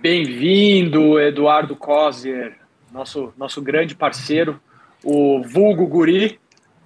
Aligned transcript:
Bem-vindo, 0.00 1.20
Eduardo 1.20 1.76
Kozer, 1.76 2.58
nosso, 2.92 3.32
nosso 3.38 3.62
grande 3.62 3.94
parceiro, 3.94 4.60
o 5.04 5.40
vulgo 5.44 5.86
guri 5.86 6.40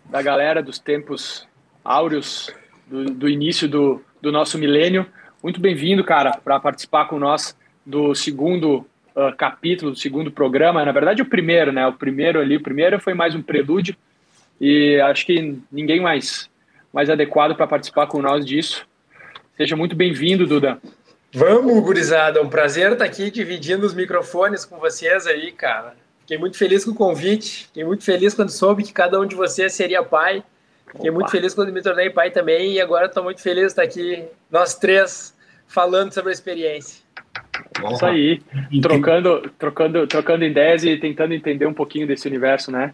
da 0.08 0.22
galera 0.22 0.62
dos 0.62 0.78
tempos 0.78 1.46
áureos 1.84 2.50
do, 2.86 3.04
do 3.06 3.28
início 3.28 3.68
do, 3.68 4.02
do 4.20 4.32
nosso 4.32 4.58
milênio. 4.58 5.06
Muito 5.42 5.60
bem-vindo, 5.60 6.04
cara, 6.04 6.32
para 6.42 6.58
participar 6.60 7.06
com 7.06 7.18
nós 7.18 7.56
do 7.84 8.14
segundo 8.14 8.86
uh, 9.14 9.36
capítulo, 9.36 9.92
do 9.92 9.98
segundo 9.98 10.30
programa. 10.30 10.84
Na 10.84 10.92
verdade, 10.92 11.22
o 11.22 11.26
primeiro, 11.26 11.72
né? 11.72 11.86
O 11.86 11.92
primeiro 11.92 12.40
ali, 12.40 12.56
o 12.56 12.62
primeiro 12.62 13.00
foi 13.00 13.14
mais 13.14 13.34
um 13.34 13.42
prelúdio 13.42 13.96
e 14.60 15.00
acho 15.00 15.26
que 15.26 15.58
ninguém 15.70 16.00
mais, 16.00 16.50
mais 16.92 17.10
adequado 17.10 17.54
para 17.54 17.66
participar 17.66 18.06
com 18.06 18.22
nós 18.22 18.44
disso. 18.44 18.86
Seja 19.56 19.76
muito 19.76 19.94
bem-vindo, 19.94 20.46
Duda. 20.46 20.78
Vamos, 21.32 21.78
gurizada. 21.82 22.38
É 22.38 22.42
um 22.42 22.48
prazer 22.48 22.92
estar 22.92 23.04
aqui 23.04 23.30
dividindo 23.30 23.84
os 23.84 23.94
microfones 23.94 24.64
com 24.64 24.78
vocês 24.78 25.26
aí, 25.26 25.52
cara. 25.52 25.94
Fiquei 26.26 26.38
muito 26.38 26.58
feliz 26.58 26.84
com 26.84 26.90
o 26.90 26.94
convite. 26.94 27.66
Fiquei 27.68 27.84
muito 27.84 28.02
feliz 28.02 28.34
quando 28.34 28.50
soube 28.50 28.82
que 28.82 28.92
cada 28.92 29.20
um 29.20 29.24
de 29.24 29.36
vocês 29.36 29.72
seria 29.72 30.02
pai. 30.02 30.42
Fiquei 30.88 31.08
Opa. 31.08 31.20
muito 31.20 31.30
feliz 31.30 31.54
quando 31.54 31.72
me 31.72 31.80
tornei 31.80 32.10
pai 32.10 32.32
também. 32.32 32.72
E 32.72 32.80
agora 32.80 33.06
estou 33.06 33.22
muito 33.22 33.40
feliz 33.40 33.66
de 33.66 33.68
estar 33.68 33.82
aqui, 33.84 34.24
nós 34.50 34.74
três, 34.74 35.32
falando 35.68 36.12
sobre 36.12 36.30
a 36.30 36.32
experiência. 36.32 37.00
Isso 37.92 38.04
aí. 38.04 38.42
Trocando, 38.82 39.48
trocando, 39.56 40.06
trocando 40.08 40.44
ideias 40.44 40.82
e 40.82 40.96
tentando 40.96 41.32
entender 41.32 41.64
um 41.64 41.72
pouquinho 41.72 42.08
desse 42.08 42.26
universo, 42.26 42.72
né? 42.72 42.92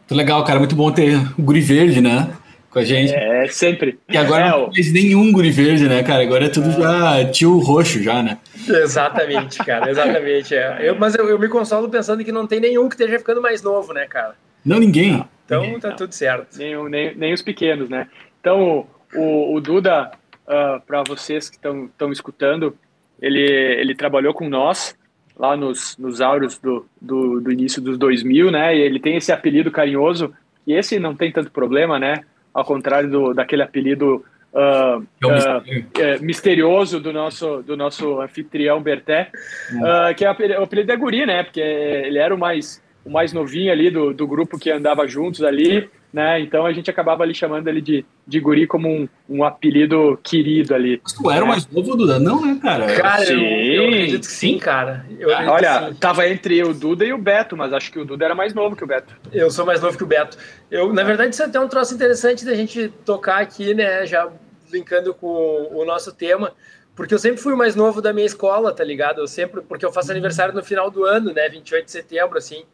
Muito 0.00 0.14
legal, 0.14 0.44
cara. 0.44 0.58
Muito 0.58 0.76
bom 0.76 0.92
ter 0.92 1.16
o 1.38 1.42
Guri 1.42 1.62
Verde, 1.62 2.02
né? 2.02 2.30
Com 2.72 2.78
a 2.78 2.84
gente. 2.84 3.12
É, 3.12 3.46
sempre. 3.48 3.98
E 4.08 4.16
agora 4.16 4.46
é, 4.46 4.50
não 4.50 4.70
tem 4.70 4.90
nenhum 4.90 5.30
guri 5.30 5.50
verde, 5.50 5.86
né, 5.86 6.02
cara? 6.02 6.22
Agora 6.22 6.46
é 6.46 6.48
tudo 6.48 6.70
é. 6.70 6.72
já 6.72 7.30
tio 7.30 7.58
roxo 7.58 8.02
já, 8.02 8.22
né? 8.22 8.38
Exatamente, 8.66 9.58
cara, 9.58 9.90
exatamente. 9.90 10.54
É. 10.54 10.78
Eu, 10.80 10.96
mas 10.96 11.14
eu, 11.14 11.28
eu, 11.28 11.38
me 11.38 11.48
consolo 11.48 11.88
pensando 11.88 12.24
que 12.24 12.32
não 12.32 12.46
tem 12.46 12.60
nenhum 12.60 12.88
que 12.88 12.94
esteja 12.94 13.18
ficando 13.18 13.42
mais 13.42 13.62
novo, 13.62 13.92
né, 13.92 14.06
cara? 14.06 14.34
Não, 14.64 14.78
ninguém. 14.78 15.22
Então 15.44 15.62
ninguém. 15.62 15.80
tá 15.80 15.92
tudo 15.92 16.14
certo. 16.14 16.56
Nem, 16.56 16.88
nem, 16.88 17.14
nem 17.14 17.32
os 17.34 17.42
pequenos, 17.42 17.90
né? 17.90 18.08
Então, 18.40 18.86
o, 19.14 19.54
o 19.54 19.60
Duda, 19.60 20.10
uh, 20.46 20.52
ah, 20.52 20.82
para 20.86 21.02
vocês 21.02 21.50
que 21.50 21.56
estão 21.56 22.10
escutando, 22.10 22.76
ele, 23.20 23.42
ele 23.42 23.94
trabalhou 23.94 24.32
com 24.32 24.48
nós 24.48 24.96
lá 25.36 25.56
nos, 25.56 25.96
nos 25.98 26.20
áureos 26.20 26.58
do, 26.58 26.86
do, 27.00 27.40
do 27.40 27.52
início 27.52 27.82
dos 27.82 27.98
2000, 27.98 28.50
né? 28.50 28.76
E 28.76 28.80
ele 28.80 28.98
tem 28.98 29.16
esse 29.16 29.30
apelido 29.30 29.70
carinhoso, 29.70 30.32
e 30.66 30.72
esse 30.72 30.98
não 30.98 31.14
tem 31.14 31.32
tanto 31.32 31.50
problema, 31.50 31.98
né? 31.98 32.24
Ao 32.52 32.64
contrário 32.64 33.10
do, 33.10 33.34
daquele 33.34 33.62
apelido 33.62 34.24
uh, 34.52 34.98
uh, 34.98 36.24
misterioso 36.24 37.00
do 37.00 37.12
nosso, 37.12 37.62
do 37.62 37.76
nosso 37.76 38.20
anfitrião 38.20 38.82
Berté, 38.82 39.30
uh, 39.72 40.14
que 40.14 40.24
é 40.24 40.28
o 40.28 40.62
apelido 40.62 40.92
é 40.92 40.96
Guri, 40.96 41.26
né? 41.26 41.42
Porque 41.42 41.60
ele 41.60 42.18
era 42.18 42.34
o 42.34 42.38
mais, 42.38 42.82
o 43.04 43.10
mais 43.10 43.32
novinho 43.32 43.72
ali 43.72 43.90
do, 43.90 44.12
do 44.12 44.26
grupo 44.26 44.58
que 44.58 44.70
andava 44.70 45.06
juntos 45.06 45.42
ali, 45.42 45.90
né? 46.12 46.40
Então 46.40 46.66
a 46.66 46.72
gente 46.72 46.90
acabava 46.90 47.22
ali 47.22 47.34
chamando 47.34 47.66
ele 47.68 47.80
de, 47.80 48.04
de 48.26 48.38
Guri 48.38 48.66
como 48.66 48.88
um, 48.88 49.08
um 49.28 49.44
apelido 49.44 50.18
querido 50.22 50.74
ali. 50.74 51.00
Mas 51.02 51.12
tu 51.12 51.30
era 51.30 51.44
o 51.44 51.48
mais 51.48 51.66
novo, 51.68 51.96
Duda? 51.96 52.18
Não, 52.18 52.44
né, 52.44 52.58
cara? 52.60 52.94
Cara, 52.94 53.24
sim, 53.24 53.32
eu, 53.32 53.82
eu 53.82 53.88
acredito 53.88 54.20
que 54.20 54.32
sim, 54.32 54.58
cara. 54.58 55.06
Olha, 55.48 55.88
sim. 55.88 55.94
tava 55.94 56.28
entre 56.28 56.62
o 56.62 56.74
Duda 56.74 57.04
e 57.04 57.12
o 57.12 57.18
Beto, 57.18 57.56
mas 57.56 57.72
acho 57.72 57.90
que 57.90 57.98
o 57.98 58.04
Duda 58.04 58.26
era 58.26 58.34
mais 58.34 58.52
novo 58.52 58.76
que 58.76 58.84
o 58.84 58.86
Beto. 58.86 59.16
Eu 59.32 59.50
sou 59.50 59.64
mais 59.64 59.80
novo 59.80 59.96
que 59.96 60.04
o 60.04 60.06
Beto. 60.06 60.36
Eu, 60.70 60.92
na 60.92 61.02
verdade, 61.02 61.32
isso 61.32 61.42
é 61.42 61.46
até 61.46 61.58
um 61.58 61.68
troço 61.68 61.94
interessante 61.94 62.44
da 62.44 62.54
gente 62.54 62.88
tocar 63.04 63.40
aqui, 63.40 63.72
né? 63.72 64.04
Já 64.04 64.28
brincando 64.70 65.14
com 65.14 65.68
o 65.72 65.84
nosso 65.84 66.12
tema. 66.12 66.52
Porque 66.94 67.14
eu 67.14 67.18
sempre 67.18 67.40
fui 67.40 67.54
o 67.54 67.56
mais 67.56 67.74
novo 67.74 68.02
da 68.02 68.12
minha 68.12 68.26
escola, 68.26 68.72
tá 68.72 68.84
ligado? 68.84 69.20
Eu 69.20 69.26
sempre, 69.26 69.62
porque 69.62 69.84
eu 69.84 69.92
faço 69.92 70.10
aniversário 70.10 70.54
no 70.54 70.62
final 70.62 70.90
do 70.90 71.04
ano, 71.04 71.32
né? 71.32 71.48
28 71.48 71.86
de 71.86 71.90
setembro, 71.90 72.36
assim. 72.36 72.64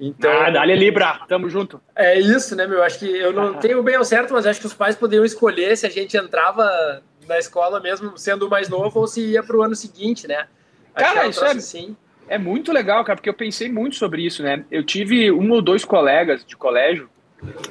Então, 0.00 0.30
ah, 0.30 0.50
dá 0.50 0.64
Libra, 0.64 1.20
tamo 1.28 1.50
junto. 1.50 1.80
É 1.96 2.18
isso, 2.18 2.54
né, 2.54 2.66
meu? 2.66 2.82
Acho 2.82 3.00
que 3.00 3.06
eu 3.06 3.32
não 3.32 3.54
tenho 3.58 3.82
bem 3.82 3.96
ao 3.96 4.04
certo, 4.04 4.32
mas 4.32 4.46
acho 4.46 4.60
que 4.60 4.66
os 4.66 4.74
pais 4.74 4.94
poderiam 4.94 5.24
escolher 5.24 5.76
se 5.76 5.86
a 5.86 5.90
gente 5.90 6.16
entrava 6.16 7.02
na 7.26 7.38
escola 7.38 7.80
mesmo 7.80 8.16
sendo 8.16 8.48
mais 8.48 8.68
novo 8.68 9.00
ou 9.00 9.06
se 9.06 9.20
ia 9.32 9.42
para 9.42 9.56
o 9.56 9.62
ano 9.62 9.74
seguinte, 9.74 10.28
né? 10.28 10.46
Acho 10.94 11.14
cara, 11.14 11.26
isso 11.26 11.44
é, 11.44 11.50
assim. 11.50 11.96
é 12.28 12.38
muito 12.38 12.72
legal, 12.72 13.04
cara, 13.04 13.16
porque 13.16 13.28
eu 13.28 13.34
pensei 13.34 13.70
muito 13.70 13.96
sobre 13.96 14.24
isso, 14.24 14.42
né? 14.42 14.64
Eu 14.70 14.84
tive 14.84 15.32
um 15.32 15.50
ou 15.50 15.60
dois 15.60 15.84
colegas 15.84 16.44
de 16.44 16.56
colégio, 16.56 17.10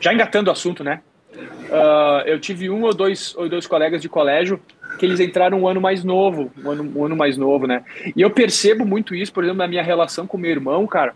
já 0.01 0.13
engatando 0.13 0.49
o 0.49 0.53
assunto, 0.53 0.83
né? 0.83 1.01
Uh, 1.33 2.25
eu 2.25 2.39
tive 2.39 2.69
um 2.69 2.83
ou 2.83 2.93
dois, 2.93 3.35
ou 3.37 3.47
dois 3.47 3.67
colegas 3.67 4.01
de 4.01 4.09
colégio 4.09 4.59
que 4.97 5.05
eles 5.05 5.19
entraram 5.19 5.61
um 5.61 5.67
ano 5.67 5.79
mais 5.79 6.03
novo, 6.03 6.51
um 6.63 6.71
ano, 6.71 6.93
um 6.95 7.05
ano 7.05 7.15
mais 7.15 7.37
novo, 7.37 7.67
né? 7.67 7.83
E 8.15 8.21
eu 8.21 8.31
percebo 8.31 8.85
muito 8.85 9.15
isso, 9.15 9.31
por 9.31 9.43
exemplo, 9.43 9.59
na 9.59 9.67
minha 9.67 9.83
relação 9.83 10.27
com 10.27 10.37
meu 10.37 10.51
irmão, 10.51 10.85
cara 10.87 11.13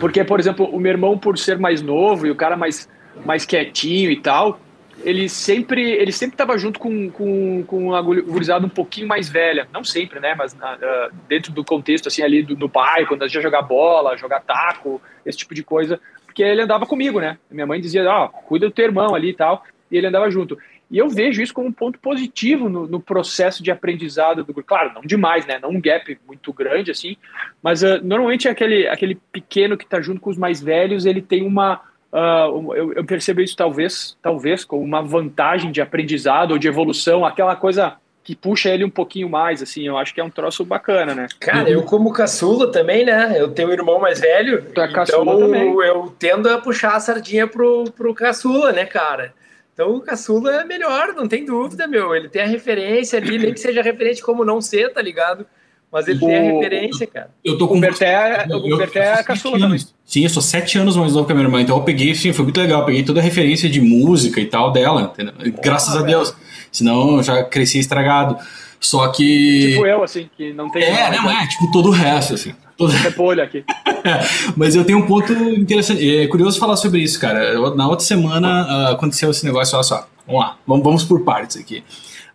porque, 0.00 0.24
por 0.24 0.40
exemplo, 0.40 0.66
o 0.66 0.80
meu 0.80 0.92
irmão, 0.92 1.18
por 1.18 1.36
ser 1.36 1.58
mais 1.58 1.82
novo 1.82 2.26
e 2.26 2.30
o 2.30 2.36
cara 2.36 2.56
mais, 2.56 2.88
mais 3.24 3.44
quietinho 3.44 4.10
e 4.10 4.20
tal, 4.20 4.60
ele 5.04 5.28
sempre 5.28 5.92
ele 5.92 6.12
sempre 6.12 6.34
estava 6.34 6.56
junto 6.58 6.80
com, 6.80 7.10
com, 7.10 7.62
com 7.64 7.94
a 7.94 8.02
gurizada 8.02 8.66
um 8.66 8.70
pouquinho 8.70 9.06
mais 9.06 9.28
velha. 9.28 9.68
Não 9.72 9.84
sempre, 9.84 10.20
né? 10.20 10.34
Mas 10.34 10.52
uh, 10.54 11.14
dentro 11.28 11.52
do 11.52 11.64
contexto, 11.64 12.08
assim, 12.08 12.22
ali 12.22 12.42
do, 12.42 12.56
do 12.56 12.68
pai, 12.68 13.06
quando 13.06 13.22
a 13.22 13.26
gente 13.26 13.36
ia 13.36 13.42
jogar 13.42 13.62
bola, 13.62 14.16
jogar 14.16 14.40
taco, 14.40 15.00
esse 15.24 15.38
tipo 15.38 15.54
de 15.54 15.62
coisa. 15.62 16.00
Porque 16.26 16.42
ele 16.42 16.62
andava 16.62 16.86
comigo, 16.86 17.20
né? 17.20 17.38
Minha 17.50 17.66
mãe 17.66 17.80
dizia, 17.80 18.08
ó, 18.08 18.26
oh, 18.26 18.28
cuida 18.28 18.66
do 18.66 18.72
teu 18.72 18.86
irmão 18.86 19.14
ali 19.14 19.30
e 19.30 19.34
tal. 19.34 19.64
E 19.90 19.96
ele 19.96 20.06
andava 20.06 20.30
junto. 20.30 20.58
E 20.90 20.96
eu 20.96 21.08
vejo 21.08 21.42
isso 21.42 21.52
como 21.52 21.68
um 21.68 21.72
ponto 21.72 21.98
positivo 21.98 22.68
no, 22.68 22.86
no, 22.86 22.98
processo 22.98 23.62
de 23.62 23.70
aprendizado 23.70 24.42
do 24.42 24.52
grupo. 24.52 24.68
Claro, 24.68 24.92
não 24.94 25.02
demais, 25.02 25.44
né? 25.46 25.58
Não 25.60 25.70
um 25.70 25.80
gap 25.80 26.18
muito 26.26 26.52
grande, 26.52 26.90
assim. 26.90 27.16
Mas 27.62 27.82
uh, 27.82 28.00
normalmente 28.02 28.48
aquele, 28.48 28.88
aquele 28.88 29.14
pequeno 29.30 29.76
que 29.76 29.84
está 29.84 30.00
junto 30.00 30.20
com 30.20 30.30
os 30.30 30.38
mais 30.38 30.62
velhos, 30.62 31.04
ele 31.04 31.20
tem 31.20 31.46
uma. 31.46 31.80
Uh, 32.10 32.74
eu, 32.74 32.92
eu, 32.94 33.04
percebo 33.04 33.42
isso 33.42 33.54
talvez, 33.54 34.16
talvez, 34.22 34.64
como 34.64 34.82
uma 34.82 35.02
vantagem 35.02 35.70
de 35.70 35.82
aprendizado 35.82 36.52
ou 36.52 36.58
de 36.58 36.66
evolução, 36.66 37.26
aquela 37.26 37.54
coisa 37.54 37.96
que 38.24 38.34
puxa 38.34 38.68
ele 38.68 38.84
um 38.84 38.90
pouquinho 38.90 39.28
mais, 39.28 39.62
assim, 39.62 39.86
eu 39.86 39.96
acho 39.96 40.12
que 40.12 40.20
é 40.20 40.24
um 40.24 40.30
troço 40.30 40.62
bacana, 40.62 41.14
né? 41.14 41.28
Cara, 41.40 41.68
eu 41.68 41.82
como 41.82 42.12
caçula 42.12 42.70
também, 42.70 43.02
né? 43.02 43.34
Eu 43.38 43.48
tenho 43.48 43.68
um 43.68 43.72
irmão 43.72 43.98
mais 43.98 44.20
velho, 44.20 44.66
tu 44.74 44.80
é 44.82 44.90
então 44.90 45.82
eu 45.82 46.14
tendo 46.18 46.46
a 46.50 46.58
puxar 46.58 46.96
a 46.96 47.00
sardinha 47.00 47.46
pro, 47.46 47.84
pro 47.92 48.14
caçula, 48.14 48.70
né, 48.70 48.84
cara? 48.84 49.32
Então 49.78 49.94
o 49.94 50.00
caçula 50.00 50.62
é 50.62 50.64
melhor, 50.64 51.14
não 51.14 51.28
tem 51.28 51.44
dúvida, 51.44 51.86
meu. 51.86 52.12
Ele 52.12 52.28
tem 52.28 52.42
a 52.42 52.46
referência 52.46 53.16
ali, 53.16 53.38
nem 53.38 53.54
que 53.54 53.60
seja 53.60 53.80
referente 53.80 54.20
como 54.20 54.44
não 54.44 54.60
ser, 54.60 54.92
tá 54.92 55.00
ligado? 55.00 55.46
Mas 55.92 56.08
ele 56.08 56.18
o... 56.18 56.26
tem 56.26 56.36
a 56.36 56.52
referência, 56.52 57.06
cara. 57.06 57.30
Eu 57.44 57.56
tô 57.56 57.68
com 57.68 57.78
o 57.78 57.80
Berté, 57.80 58.44
o 58.50 58.76
Berté 58.76 59.20
é 59.20 59.22
caçula 59.22 59.56
também. 59.56 59.78
Sim, 60.04 60.24
eu 60.24 60.30
sou 60.30 60.42
sete 60.42 60.76
anos 60.78 60.96
mais 60.96 61.12
novo 61.12 61.26
que 61.26 61.32
a 61.32 61.34
minha 61.36 61.46
irmã, 61.46 61.60
então 61.60 61.76
eu 61.76 61.84
peguei, 61.84 62.12
sim, 62.12 62.32
foi 62.32 62.42
muito 62.44 62.58
legal. 62.58 62.80
Eu 62.80 62.86
peguei 62.86 63.04
toda 63.04 63.20
a 63.20 63.22
referência 63.22 63.70
de 63.70 63.80
música 63.80 64.40
e 64.40 64.46
tal 64.46 64.72
dela, 64.72 65.12
entendeu? 65.14 65.32
graças 65.62 65.94
a 65.94 66.02
Deus. 66.02 66.34
Senão 66.72 67.18
eu 67.18 67.22
já 67.22 67.44
cresci 67.44 67.78
estragado. 67.78 68.36
Só 68.80 69.06
que. 69.06 69.74
Tipo 69.74 69.86
eu, 69.86 70.02
assim, 70.02 70.28
que 70.36 70.52
não 70.52 70.68
tem. 70.72 70.82
É, 70.82 71.12
não 71.12 71.30
é, 71.30 71.46
tipo 71.46 71.70
todo 71.70 71.90
o 71.90 71.92
resto, 71.92 72.34
assim. 72.34 72.52
Todo... 72.78 72.92
Repolho 72.92 73.42
aqui. 73.42 73.64
Mas 74.56 74.76
eu 74.76 74.84
tenho 74.84 74.98
um 74.98 75.06
ponto 75.06 75.32
interessante. 75.32 76.16
É 76.16 76.28
curioso 76.28 76.60
falar 76.60 76.76
sobre 76.76 77.00
isso, 77.00 77.20
cara. 77.20 77.44
Eu, 77.44 77.74
na 77.74 77.88
outra 77.88 78.06
semana 78.06 78.66
uh, 78.66 78.92
aconteceu 78.92 79.30
esse 79.32 79.44
negócio, 79.44 79.74
olha 79.74 79.82
só. 79.82 80.08
Vamos 80.24 80.40
lá, 80.40 80.56
vamos, 80.64 80.84
vamos 80.84 81.04
por 81.04 81.24
partes 81.24 81.56
aqui. 81.56 81.82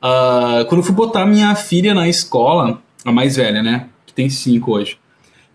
Uh, 0.04 0.66
quando 0.66 0.82
eu 0.82 0.84
fui 0.84 0.94
botar 0.94 1.26
minha 1.26 1.56
filha 1.56 1.94
na 1.94 2.10
escola, 2.10 2.82
a 3.06 3.12
mais 3.12 3.38
velha, 3.38 3.64
né? 3.64 3.88
Que 4.06 4.14
tem 4.14 4.30
cinco 4.30 4.74
hoje. 4.74 4.98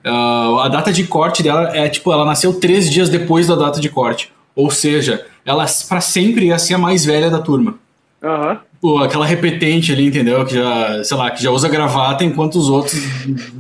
Uh, 0.07 0.59
a 0.61 0.69
data 0.69 0.91
de 0.91 1.05
corte 1.05 1.43
dela 1.43 1.77
é 1.77 1.87
tipo, 1.91 2.11
ela 2.11 2.25
nasceu 2.25 2.59
três 2.59 2.91
dias 2.91 3.11
depois 3.11 3.47
da 3.47 3.57
data 3.57 3.81
de 3.81 3.91
corte. 3.91 4.33
Ou 4.57 4.71
seja, 4.71 5.27
ela 5.45 5.67
para 5.87 6.01
sempre 6.01 6.47
ia 6.47 6.59
ser 6.59 6.75
a 6.75 6.79
mais 6.79 7.05
velha 7.05 7.29
da 7.29 7.41
turma. 7.41 7.75
Aham. 8.23 8.53
Uhum. 8.53 8.59
Pô, 8.81 8.99
aquela 8.99 9.27
repetente 9.27 9.93
ali, 9.93 10.07
entendeu? 10.07 10.45
Que 10.45 10.55
já, 10.55 11.03
sei 11.03 11.17
lá, 11.17 11.31
que 11.33 11.43
já 11.43 11.51
usa 11.51 11.69
gravata 11.69 12.23
enquanto 12.25 12.55
os 12.57 12.71
outros. 12.71 12.97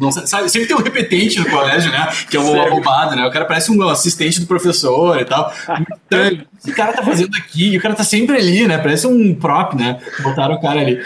Não 0.01 0.13
sabe, 0.13 0.49
sempre 0.49 0.69
tem 0.69 0.77
um 0.77 0.81
repetente 0.83 1.41
no 1.41 1.51
colégio, 1.51 1.91
né? 1.91 2.09
Que 2.31 2.37
é 2.37 2.41
uma 2.41 2.71
roubada, 2.71 3.17
né? 3.17 3.27
O 3.27 3.31
cara 3.33 3.45
parece 3.45 3.73
um 3.73 3.89
assistente 3.89 4.39
do 4.41 4.47
professor 4.47 5.21
e 5.21 5.25
tal. 5.25 5.53
Então, 6.09 6.47
esse 6.59 6.73
cara 6.73 6.95
tá 6.95 7.03
fazendo 7.03 7.37
aqui, 7.37 7.73
e 7.73 7.77
o 7.77 7.83
cara 7.83 7.95
tá 7.95 8.03
sempre 8.03 8.35
ali, 8.35 8.67
né? 8.67 8.79
Parece 8.79 9.07
um 9.07 9.35
prop, 9.35 9.75
né? 9.75 9.99
Botaram 10.23 10.55
o 10.55 10.61
cara 10.61 10.81
ali. 10.81 10.99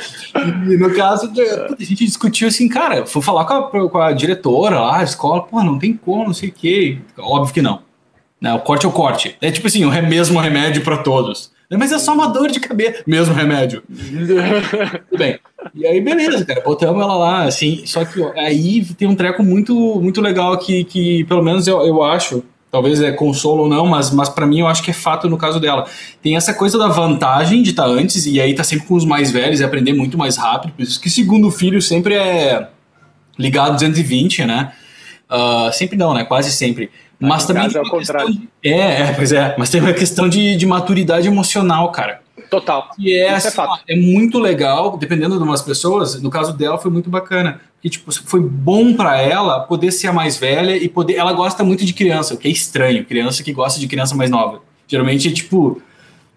E 0.69 0.77
no 0.77 0.95
caso, 0.95 1.33
a 1.37 1.83
gente 1.83 2.07
discutiu 2.07 2.47
assim, 2.47 2.69
cara, 2.69 3.05
foi 3.05 3.21
falar 3.21 3.45
com 3.45 3.55
a, 3.55 3.91
com 3.91 3.99
a 3.99 4.13
diretora 4.13 4.79
lá, 4.79 5.01
a 5.01 5.03
escola, 5.03 5.43
pô, 5.43 5.61
não 5.65 5.77
tem 5.77 5.93
como, 5.95 6.27
não 6.27 6.35
sei 6.35 6.51
o 6.51 6.53
quê. 6.53 6.99
Óbvio 7.19 7.53
que 7.53 7.61
não. 7.61 7.81
Né? 8.41 8.55
O 8.55 8.61
corte 8.61 8.87
é 8.87 8.89
o 8.89 8.93
corte. 8.93 9.37
É 9.41 9.51
tipo 9.51 9.67
assim, 9.67 9.85
o 9.85 9.91
mesmo 9.91 10.39
remédio 10.39 10.83
para 10.83 10.99
todos. 10.99 11.51
Mas 11.79 11.93
é 11.93 11.99
só 11.99 12.15
uma 12.15 12.29
dor 12.29 12.51
de 12.51 12.61
cabeça. 12.61 13.03
Mesmo 13.07 13.35
remédio. 13.35 13.83
Tudo 13.89 15.19
bem. 15.19 15.39
E 15.75 15.87
aí, 15.87 16.01
beleza, 16.01 16.45
cara. 16.45 16.61
Botamos 16.61 17.03
ela 17.03 17.17
lá, 17.17 17.45
assim. 17.45 17.83
Só 17.87 18.05
que 18.05 18.21
ó, 18.21 18.33
aí 18.37 18.85
tem 18.97 19.09
um 19.09 19.15
treco 19.15 19.43
muito, 19.43 19.75
muito 20.01 20.21
legal 20.21 20.57
que, 20.59 20.85
que 20.85 21.25
pelo 21.25 21.43
menos 21.43 21.67
eu, 21.67 21.81
eu 21.83 22.03
acho. 22.03 22.43
Talvez 22.71 23.03
é 23.03 23.13
consolo 23.13 23.65
ou 23.65 23.69
não, 23.69 23.85
mas, 23.85 24.11
mas 24.11 24.31
para 24.31 24.47
mim 24.47 24.61
eu 24.61 24.67
acho 24.67 24.83
que 24.83 24.91
é 24.91 24.95
fato 24.95 25.29
no 25.29 25.37
caso 25.37 25.61
dela. 25.61 25.87
Tem 26.23 26.37
essa 26.37 26.55
coisa 26.55 26.79
da 26.79 26.89
vantagem 26.89 27.63
de 27.63 27.69
estar 27.69 27.83
tá 27.83 27.89
antes, 27.91 28.25
e 28.25 28.41
aí 28.41 28.55
tá 28.55 28.65
sempre 28.65 28.87
com 28.87 28.95
os 28.95 29.05
mais 29.05 29.31
velhos 29.31 29.61
e 29.61 29.65
aprender 29.65 29.93
muito 29.93 30.17
mais 30.17 30.39
rápido. 30.39 30.73
Por 30.73 30.83
isso 30.83 30.99
que 30.99 31.11
segundo 31.11 31.51
filho 31.51 31.83
sempre 31.83 32.15
é 32.15 32.69
ligado 33.39 33.75
220, 33.75 34.47
né? 34.47 34.73
Uh, 35.31 35.71
sempre 35.73 35.99
não, 35.99 36.15
né? 36.15 36.25
Quase 36.25 36.51
sempre. 36.51 36.91
Mas 37.29 37.47
também. 37.47 37.69
Tem 37.69 37.81
é, 37.81 37.85
de, 38.31 38.69
é, 38.69 39.01
é, 39.03 39.13
pois 39.13 39.33
é. 39.33 39.55
Mas 39.57 39.71
tem 39.71 39.81
uma 39.81 39.93
questão 39.93 40.29
de, 40.29 40.57
de 40.57 40.67
maturidade 40.67 41.27
emocional, 41.27 41.91
cara. 41.93 42.21
Total. 42.51 42.91
E 42.99 43.15
é, 43.15 43.31
assim, 43.35 43.61
é, 43.87 43.95
é, 43.95 43.97
muito 43.97 44.39
legal, 44.39 44.97
dependendo 44.97 45.37
de 45.37 45.43
umas 45.43 45.63
pessoas. 45.63 46.21
No 46.21 46.31
caso 46.31 46.53
dela, 46.53 46.77
foi 46.79 46.91
muito 46.91 47.09
bacana. 47.09 47.61
Que, 47.81 47.89
tipo, 47.89 48.13
foi 48.13 48.41
bom 48.41 48.95
para 48.95 49.21
ela 49.21 49.61
poder 49.61 49.93
ser 49.93 50.09
a 50.09 50.13
mais 50.13 50.37
velha 50.37 50.77
e 50.77 50.89
poder. 50.89 51.15
Ela 51.15 51.33
gosta 51.33 51.65
muito 51.65 51.85
de 51.85 51.93
criança, 51.93 52.35
o 52.35 52.37
que 52.37 52.49
é 52.49 52.51
estranho. 52.51 53.05
Criança 53.05 53.43
que 53.43 53.53
gosta 53.53 53.79
de 53.79 53.87
criança 53.87 54.15
mais 54.15 54.31
nova. 54.31 54.61
Geralmente, 54.87 55.29
é 55.29 55.33
tipo. 55.33 55.81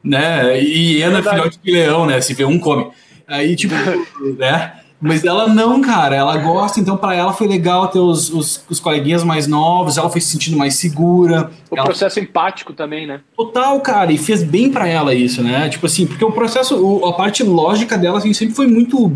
Né? 0.04 0.62
E 0.62 1.02
Ana, 1.02 1.24
filhote 1.24 1.60
de 1.64 1.72
leão, 1.72 2.06
né? 2.06 2.22
Se 2.22 2.34
vê 2.34 2.46
um, 2.46 2.60
come. 2.60 2.88
Aí, 3.28 3.56
tipo, 3.56 3.74
né? 4.38 4.74
Mas 5.06 5.24
ela 5.24 5.48
não, 5.48 5.82
cara, 5.82 6.16
ela 6.16 6.36
gosta, 6.38 6.80
então 6.80 6.98
para 6.98 7.14
ela 7.14 7.32
foi 7.32 7.48
legal 7.48 7.88
ter 7.90 8.00
os, 8.00 8.34
os, 8.34 8.66
os, 8.68 8.80
coleguinhas 8.80 9.24
mais 9.24 9.46
novos, 9.46 9.98
ela 9.98 10.10
foi 10.10 10.20
se 10.20 10.32
sentindo 10.32 10.58
mais 10.58 10.76
segura. 10.76 11.52
O 11.70 11.76
ela... 11.76 11.86
processo 11.86 12.20
empático 12.20 12.74
também, 12.74 13.06
né? 13.06 13.22
Total, 13.38 13.80
cara, 13.82 14.12
e 14.12 14.18
fez 14.18 14.42
bem 14.42 14.72
para 14.72 14.88
ela 14.88 15.14
isso, 15.14 15.44
né? 15.44 15.70
Tipo 15.70 15.86
assim, 15.86 16.08
porque 16.08 16.26
o 16.26 16.32
processo, 16.32 17.06
a 17.06 17.14
parte 17.14 17.44
lógica 17.44 17.98
dela 17.98 18.18
assim, 18.18 18.34
sempre 18.34 18.56
foi 18.56 18.66
muito 18.66 19.16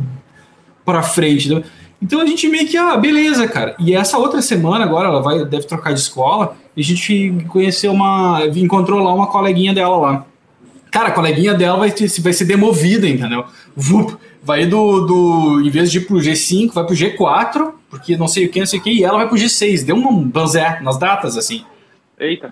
pra 0.86 1.02
frente. 1.02 1.52
Né? 1.52 1.64
Então 2.00 2.22
a 2.22 2.26
gente 2.26 2.48
meio 2.48 2.68
que, 2.68 2.78
ah, 2.78 2.96
beleza, 2.96 3.48
cara. 3.48 3.76
E 3.80 3.96
essa 3.96 4.18
outra 4.20 4.44
semana 4.44 4.84
agora, 4.84 5.08
ela 5.08 5.22
vai, 5.22 5.44
deve 5.44 5.66
trocar 5.66 5.92
de 5.92 6.00
escola, 6.00 6.56
e 6.78 6.82
a 6.82 6.84
gente 6.84 7.36
conheceu 7.48 7.92
uma, 7.92 8.44
encontrou 8.56 9.04
lá 9.04 9.12
uma 9.12 9.28
coleguinha 9.28 9.74
dela 9.74 9.98
lá. 9.98 10.26
Cara, 10.92 11.10
a 11.10 11.12
coleguinha 11.12 11.54
dela 11.54 11.78
vai, 11.78 11.90
vai 11.90 12.34
ser 12.34 12.46
demovida, 12.46 13.08
entendeu? 13.08 13.46
Vup 13.76 14.18
vai 14.50 14.66
do, 14.66 15.06
do. 15.06 15.62
Em 15.62 15.70
vez 15.70 15.92
de 15.92 16.00
ir 16.00 16.08
pro 16.08 16.18
G5, 16.18 16.74
vai 16.74 16.84
pro 16.84 16.96
G4, 16.96 17.72
porque 17.88 18.18
não 18.18 18.28
sei 18.28 18.46
o 18.46 18.50
que, 18.50 18.60
não 18.60 18.66
sei 18.66 18.80
o 18.80 18.82
que, 18.82 18.90
e 18.90 19.04
ela 19.04 19.20
vai 19.20 19.28
pro 19.28 19.38
G6. 19.38 19.86
Deu 19.86 19.96
um 19.96 20.24
banzé 20.24 20.80
nas 20.82 20.98
datas, 20.98 21.38
assim. 21.38 21.64
Eita. 22.20 22.52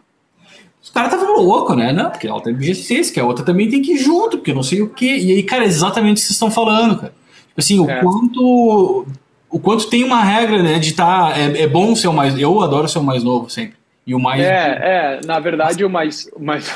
Os 0.79 0.91
caras 0.91 1.11
estavam 1.11 1.41
loucos, 1.41 1.75
né? 1.75 1.91
Não, 1.91 2.11
porque 2.11 2.27
ela 2.27 2.39
tem 2.39 2.55
G6, 2.55 3.11
que 3.11 3.19
a 3.19 3.25
outra 3.25 3.43
também 3.43 3.67
tem 3.67 3.81
que 3.81 3.93
ir 3.93 3.97
junto, 3.97 4.37
porque 4.37 4.53
não 4.53 4.61
sei 4.61 4.83
o 4.83 4.89
que. 4.89 5.05
E 5.05 5.31
aí, 5.31 5.43
cara, 5.43 5.63
é 5.63 5.67
exatamente 5.67 6.11
o 6.11 6.15
que 6.15 6.21
vocês 6.21 6.31
estão 6.31 6.51
falando, 6.51 6.97
cara. 6.97 7.13
Tipo 7.47 7.59
assim, 7.59 7.79
o 7.79 7.89
é. 7.89 7.99
quanto. 7.99 9.07
O 9.49 9.59
quanto 9.59 9.89
tem 9.89 10.03
uma 10.03 10.23
regra, 10.23 10.61
né, 10.61 10.77
de 10.77 10.91
estar. 10.91 11.31
Tá, 11.33 11.39
é, 11.39 11.63
é 11.63 11.67
bom 11.67 11.95
ser 11.95 12.09
o 12.09 12.13
mais. 12.13 12.37
Eu 12.37 12.61
adoro 12.61 12.87
ser 12.87 12.99
o 12.99 13.03
mais 13.03 13.23
novo 13.23 13.49
sempre. 13.49 13.75
E 14.05 14.13
o 14.13 14.19
mais. 14.19 14.41
É, 14.41 15.17
é, 15.17 15.21
na 15.25 15.39
verdade, 15.39 15.83
o 15.83 15.89
mais. 15.89 16.29
O 16.35 16.43
mais... 16.43 16.71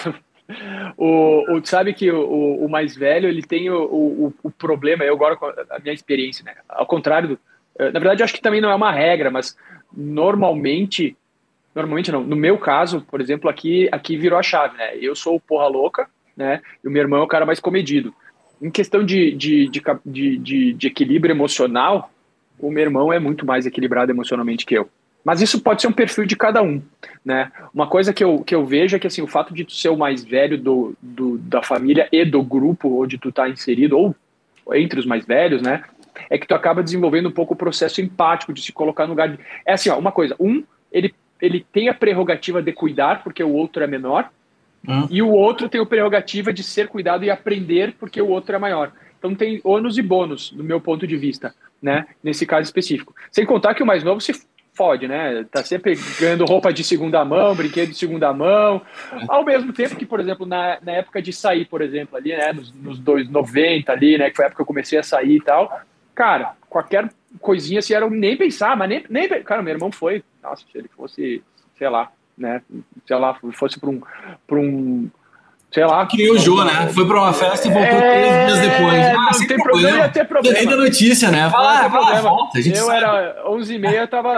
O, 0.97 1.57
o, 1.57 1.65
sabe 1.65 1.93
que 1.93 2.11
o, 2.11 2.65
o, 2.65 2.69
mais 2.69 2.95
velho 2.95 3.27
ele 3.27 3.41
tem 3.41 3.69
o, 3.69 3.83
o, 3.83 4.33
o, 4.43 4.51
problema, 4.51 5.03
eu 5.03 5.13
agora 5.13 5.37
a 5.69 5.79
minha 5.79 5.93
experiência, 5.93 6.43
né? 6.43 6.55
Ao 6.67 6.85
contrário 6.85 7.29
do. 7.29 7.39
Eh, 7.79 7.91
na 7.91 7.99
verdade, 7.99 8.23
acho 8.23 8.33
que 8.33 8.41
também 8.41 8.61
não 8.61 8.69
é 8.69 8.75
uma 8.75 8.91
regra, 8.91 9.31
mas 9.31 9.57
normalmente. 9.95 11.17
Normalmente 11.73 12.11
não. 12.11 12.23
No 12.23 12.35
meu 12.35 12.57
caso, 12.57 13.01
por 13.09 13.21
exemplo, 13.21 13.49
aqui, 13.49 13.87
aqui 13.91 14.17
virou 14.17 14.37
a 14.37 14.43
chave, 14.43 14.77
né? 14.77 14.95
Eu 14.97 15.15
sou 15.15 15.35
o 15.35 15.39
porra 15.39 15.67
louca, 15.67 16.09
né? 16.35 16.61
E 16.83 16.87
o 16.87 16.91
meu 16.91 17.01
irmão 17.01 17.21
é 17.21 17.23
o 17.23 17.27
cara 17.27 17.45
mais 17.45 17.59
comedido. 17.59 18.13
Em 18.61 18.69
questão 18.69 19.03
de, 19.03 19.31
de, 19.31 19.69
de, 19.69 19.81
de, 20.37 20.73
de 20.73 20.87
equilíbrio 20.87 21.33
emocional, 21.33 22.11
o 22.59 22.69
meu 22.69 22.83
irmão 22.83 23.11
é 23.11 23.19
muito 23.19 23.45
mais 23.45 23.65
equilibrado 23.65 24.11
emocionalmente 24.11 24.65
que 24.65 24.75
eu. 24.75 24.89
Mas 25.23 25.41
isso 25.41 25.61
pode 25.61 25.81
ser 25.81 25.87
um 25.87 25.93
perfil 25.93 26.25
de 26.25 26.35
cada 26.35 26.61
um, 26.61 26.81
né? 27.23 27.51
Uma 27.73 27.87
coisa 27.87 28.13
que 28.13 28.23
eu, 28.23 28.43
que 28.43 28.55
eu 28.55 28.65
vejo 28.65 28.95
é 28.95 28.99
que 28.99 29.07
assim, 29.07 29.21
o 29.21 29.27
fato 29.27 29.53
de 29.53 29.63
tu 29.63 29.73
ser 29.73 29.89
o 29.89 29.97
mais 29.97 30.23
velho 30.23 30.57
do, 30.57 30.95
do 31.01 31.37
da 31.37 31.61
família 31.61 32.07
e 32.11 32.25
do 32.25 32.41
grupo 32.41 33.03
onde 33.03 33.17
tu 33.17 33.29
está 33.29 33.47
inserido, 33.47 33.97
ou 33.97 34.15
entre 34.73 34.99
os 34.99 35.05
mais 35.05 35.25
velhos, 35.25 35.61
né? 35.61 35.83
É 36.29 36.37
que 36.37 36.47
tu 36.47 36.55
acaba 36.55 36.83
desenvolvendo 36.83 37.29
um 37.29 37.31
pouco 37.31 37.53
o 37.53 37.57
processo 37.57 38.01
empático 38.01 38.53
de 38.53 38.61
se 38.61 38.71
colocar 38.71 39.05
no 39.05 39.11
lugar 39.11 39.29
de... 39.29 39.39
É 39.65 39.73
assim, 39.73 39.89
ó, 39.89 39.97
uma 39.97 40.11
coisa, 40.11 40.35
um, 40.39 40.63
ele, 40.91 41.13
ele 41.41 41.65
tem 41.71 41.89
a 41.89 41.93
prerrogativa 41.93 42.61
de 42.61 42.71
cuidar 42.71 43.23
porque 43.23 43.43
o 43.43 43.53
outro 43.53 43.83
é 43.83 43.87
menor, 43.87 44.29
hum. 44.87 45.07
e 45.09 45.21
o 45.21 45.29
outro 45.29 45.69
tem 45.69 45.79
a 45.79 45.85
prerrogativa 45.85 46.51
de 46.51 46.63
ser 46.63 46.87
cuidado 46.87 47.23
e 47.23 47.29
aprender 47.29 47.95
porque 47.99 48.21
o 48.21 48.29
outro 48.29 48.55
é 48.55 48.59
maior. 48.59 48.91
Então 49.19 49.35
tem 49.35 49.61
ônus 49.63 49.99
e 49.99 50.01
bônus, 50.01 50.49
do 50.51 50.63
meu 50.63 50.81
ponto 50.81 51.05
de 51.05 51.15
vista, 51.15 51.53
né? 51.79 52.07
Nesse 52.23 52.43
caso 52.45 52.63
específico. 52.63 53.13
Sem 53.31 53.45
contar 53.45 53.75
que 53.75 53.83
o 53.83 53.85
mais 53.85 54.03
novo 54.03 54.19
se 54.19 54.33
fode, 54.73 55.07
né? 55.07 55.45
Tá 55.51 55.63
sempre 55.63 55.97
ganhando 56.19 56.45
roupa 56.45 56.71
de 56.71 56.83
segunda 56.83 57.23
mão, 57.25 57.55
brinquedo 57.55 57.89
de 57.89 57.97
segunda 57.97 58.33
mão. 58.33 58.81
Ao 59.27 59.43
mesmo 59.43 59.73
tempo 59.73 59.95
que, 59.95 60.05
por 60.05 60.19
exemplo, 60.19 60.45
na, 60.45 60.79
na 60.81 60.93
época 60.93 61.21
de 61.21 61.33
sair, 61.33 61.65
por 61.65 61.81
exemplo, 61.81 62.17
ali, 62.17 62.29
né? 62.29 62.53
Nos, 62.53 62.73
nos 62.73 62.99
dois, 62.99 63.29
90 63.29 63.91
ali, 63.91 64.17
né? 64.17 64.29
Que 64.29 64.35
foi 64.35 64.45
a 64.45 64.47
época 64.47 64.57
que 64.57 64.61
eu 64.61 64.67
comecei 64.67 64.97
a 64.97 65.03
sair 65.03 65.37
e 65.37 65.41
tal. 65.41 65.81
Cara, 66.15 66.55
qualquer 66.69 67.09
coisinha 67.39 67.79
assim, 67.79 67.93
era 67.93 68.09
nem 68.09 68.37
pensar, 68.37 68.75
mas 68.75 68.89
nem, 68.89 69.03
nem. 69.09 69.27
Cara, 69.43 69.61
meu 69.61 69.73
irmão 69.73 69.91
foi. 69.91 70.23
Nossa, 70.41 70.63
se 70.71 70.77
ele 70.77 70.87
fosse, 70.89 71.43
sei 71.77 71.89
lá, 71.89 72.11
né? 72.37 72.61
Sei 73.05 73.15
lá, 73.15 73.37
fosse 73.53 73.79
para 73.79 73.89
um. 73.89 74.01
Pra 74.47 74.57
um 74.57 75.09
sei 75.71 75.85
lá. 75.85 76.05
Que 76.05 76.17
nem 76.17 76.31
o 76.31 76.37
Jô, 76.37 76.63
né? 76.63 76.89
Foi 76.93 77.05
pra 77.07 77.21
uma 77.21 77.33
festa 77.33 77.67
e 77.67 77.71
voltou 77.71 77.97
é... 77.97 78.45
três 78.45 78.45
dias 78.45 78.71
depois. 78.71 78.99
Ah, 78.99 79.29
não 79.33 79.47
tem 79.47 79.57
problema, 79.57 79.97
ia 79.97 80.09
ter 80.09 80.27
problema. 80.27 80.57
Ainda 80.57 80.75
notícia, 80.75 81.31
né? 81.31 81.49
Fala, 81.49 81.89
fala, 81.89 82.21
volta, 82.21 82.59
eu 82.59 82.75
sabe. 82.75 82.97
era 82.97 83.43
11h30, 83.45 84.07
tava. 84.07 84.37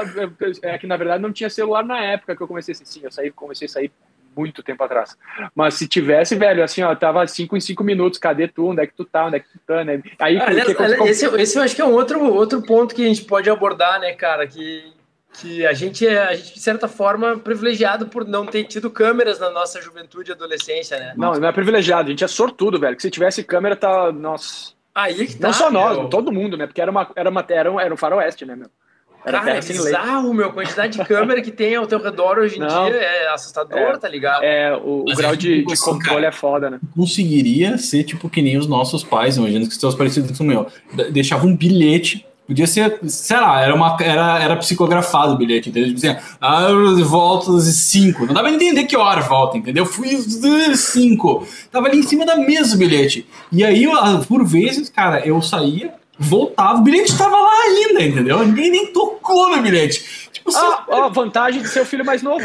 É 0.62 0.78
que 0.78 0.88
na 0.88 0.98
verdade 0.98 1.22
não 1.22 1.32
tinha 1.32 1.50
celular 1.50 1.84
na 1.84 2.00
época 2.00 2.36
que 2.36 2.44
eu 2.44 2.48
comecei 2.48 2.74
assim. 2.74 2.86
Sim, 2.86 3.02
eu 3.04 3.12
saí, 3.12 3.32
comecei 3.32 3.66
a 3.66 3.70
sair 3.70 3.92
muito 4.36 4.64
tempo 4.64 4.84
atrás. 4.84 5.16
Mas 5.56 5.76
se 5.76 5.88
tivesse, 5.88 6.36
velho, 6.36 6.64
assim, 6.64 6.82
ó, 6.82 6.94
tava 6.96 7.26
5 7.26 7.56
em 7.56 7.60
5 7.60 7.84
minutos, 7.84 8.20
cadê 8.20 8.48
tu? 8.48 8.68
Onde 8.70 8.82
é 8.82 8.88
que 8.88 8.94
tu 8.96 9.06
tá? 9.06 9.26
Onde 9.26 9.38
é 9.38 9.40
que 9.40 9.48
tu 9.48 9.60
tá, 9.66 9.84
né? 9.84 10.02
Aí, 10.20 10.38
ah, 10.38 10.46
que, 10.46 10.74
que, 10.74 11.04
esse, 11.04 11.26
esse 11.26 11.58
eu 11.58 11.64
acho 11.64 11.76
que 11.76 11.82
é 11.82 11.86
um 11.86 11.94
outro, 11.94 12.24
outro 12.34 12.62
ponto 12.62 12.96
que 12.96 13.04
a 13.04 13.08
gente 13.08 13.24
pode 13.24 13.50
abordar, 13.50 14.00
né, 14.00 14.14
cara? 14.14 14.46
Que 14.48 14.93
que 15.40 15.66
a 15.66 15.74
gente 15.74 16.08
é, 16.08 16.24
a 16.24 16.36
gente, 16.36 16.54
de 16.54 16.60
certa 16.60 16.88
forma, 16.88 17.38
privilegiado 17.38 18.08
por 18.08 18.26
não 18.26 18.46
ter 18.46 18.64
tido 18.66 18.90
câmeras 18.90 19.40
na 19.40 19.50
nossa 19.50 19.82
juventude 19.82 20.32
e 20.32 20.34
adolescência, 20.34 20.98
né? 21.00 21.14
Não, 21.18 21.34
não 21.34 21.48
é 21.48 21.52
privilegiado, 21.52 22.08
a 22.08 22.12
gente 22.12 22.24
é 22.24 22.28
sortudo, 22.28 22.80
velho. 22.80 22.96
Que 22.96 23.02
se 23.02 23.10
tivesse 23.10 23.44
câmera, 23.44 23.76
tá. 23.76 24.12
Nossa. 24.12 24.74
Aí 24.94 25.26
que 25.26 25.36
tá. 25.36 25.48
Não 25.48 25.54
só 25.54 25.72
nós, 25.72 25.98
meu. 25.98 26.08
todo 26.08 26.32
mundo, 26.32 26.56
né? 26.56 26.68
Porque 26.68 26.82
era 26.82 26.92
uma, 26.92 27.10
era 27.16 27.30
uma 27.30 27.46
era 27.50 27.72
um, 27.72 27.80
era 27.80 27.94
um 27.94 27.98
faroeste, 27.98 28.46
né, 28.46 28.56
meu? 28.56 28.70
Era 29.26 29.40
Cara, 29.40 29.58
é 29.58 29.62
bizarro, 29.62 30.28
lei. 30.28 30.38
meu. 30.38 30.50
A 30.50 30.54
quantidade 30.54 30.98
de 30.98 31.06
câmera 31.06 31.42
que 31.42 31.52
tem 31.52 31.76
ao 31.76 31.88
teu 31.88 31.98
redor 31.98 32.38
hoje 32.40 32.58
em 32.58 32.60
não, 32.60 32.86
dia 32.86 32.96
é 32.96 33.28
assustador, 33.30 33.80
é, 33.80 33.98
tá 33.98 34.10
ligado? 34.10 34.44
É, 34.44 34.76
o, 34.76 35.06
o 35.08 35.16
grau 35.16 35.36
de, 35.36 35.64
de 35.64 35.80
controle 35.80 36.16
cara, 36.16 36.28
é 36.28 36.32
foda, 36.32 36.70
né? 36.70 36.80
Conseguiria 36.94 37.78
ser 37.78 38.04
tipo 38.04 38.30
que 38.30 38.42
nem 38.42 38.58
os 38.58 38.68
nossos 38.68 39.02
pais, 39.02 39.38
imagina 39.38 39.66
que 39.66 39.72
estão 39.72 39.92
parecidos 39.96 40.38
com 40.38 40.44
o 40.44 40.48
meu. 40.48 40.68
Deixava 41.12 41.46
um 41.46 41.56
bilhete 41.56 42.26
Podia 42.46 42.68
ser, 42.68 43.00
sei 43.08 43.38
lá, 43.38 43.62
era, 43.62 43.74
uma, 43.74 43.96
era, 44.02 44.40
era 44.40 44.56
psicografado 44.58 45.34
o 45.34 45.38
bilhete, 45.38 45.70
entendeu? 45.70 45.96
Tipo 45.96 46.06
assim, 46.06 46.18
ah, 46.42 46.68
volta 47.06 47.56
às 47.56 47.64
5. 47.64 48.26
Não 48.26 48.34
dava 48.34 48.48
pra 48.48 48.56
entender 48.56 48.84
que 48.84 48.98
hora 48.98 49.22
volta, 49.22 49.58
entendeu? 49.58 49.86
Fui 49.86 50.14
às 50.14 50.80
5. 50.80 51.48
Tava 51.72 51.88
ali 51.88 52.00
em 52.00 52.04
cima 52.04 52.26
da 52.26 52.36
mesa 52.36 52.76
o 52.76 52.78
bilhete. 52.78 53.26
E 53.50 53.64
aí, 53.64 53.88
por 54.28 54.46
vezes, 54.46 54.90
cara, 54.90 55.26
eu 55.26 55.42
saía, 55.42 55.94
voltava, 56.20 56.80
o 56.80 56.84
bilhete 56.84 57.18
tava 57.18 57.38
lá 57.38 57.62
ainda, 57.64 58.04
entendeu? 58.04 58.46
Ninguém 58.46 58.72
nem 58.72 58.88
tocou 58.92 59.56
no 59.56 59.62
bilhete. 59.62 60.30
Tipo, 60.34 60.52
ah, 60.54 60.84
ó, 60.90 61.10
vantagem 61.10 61.62
de 61.62 61.70
ser 61.70 61.82
o 61.82 61.86
filho 61.86 62.06
mais 62.06 62.22
novo. 62.22 62.44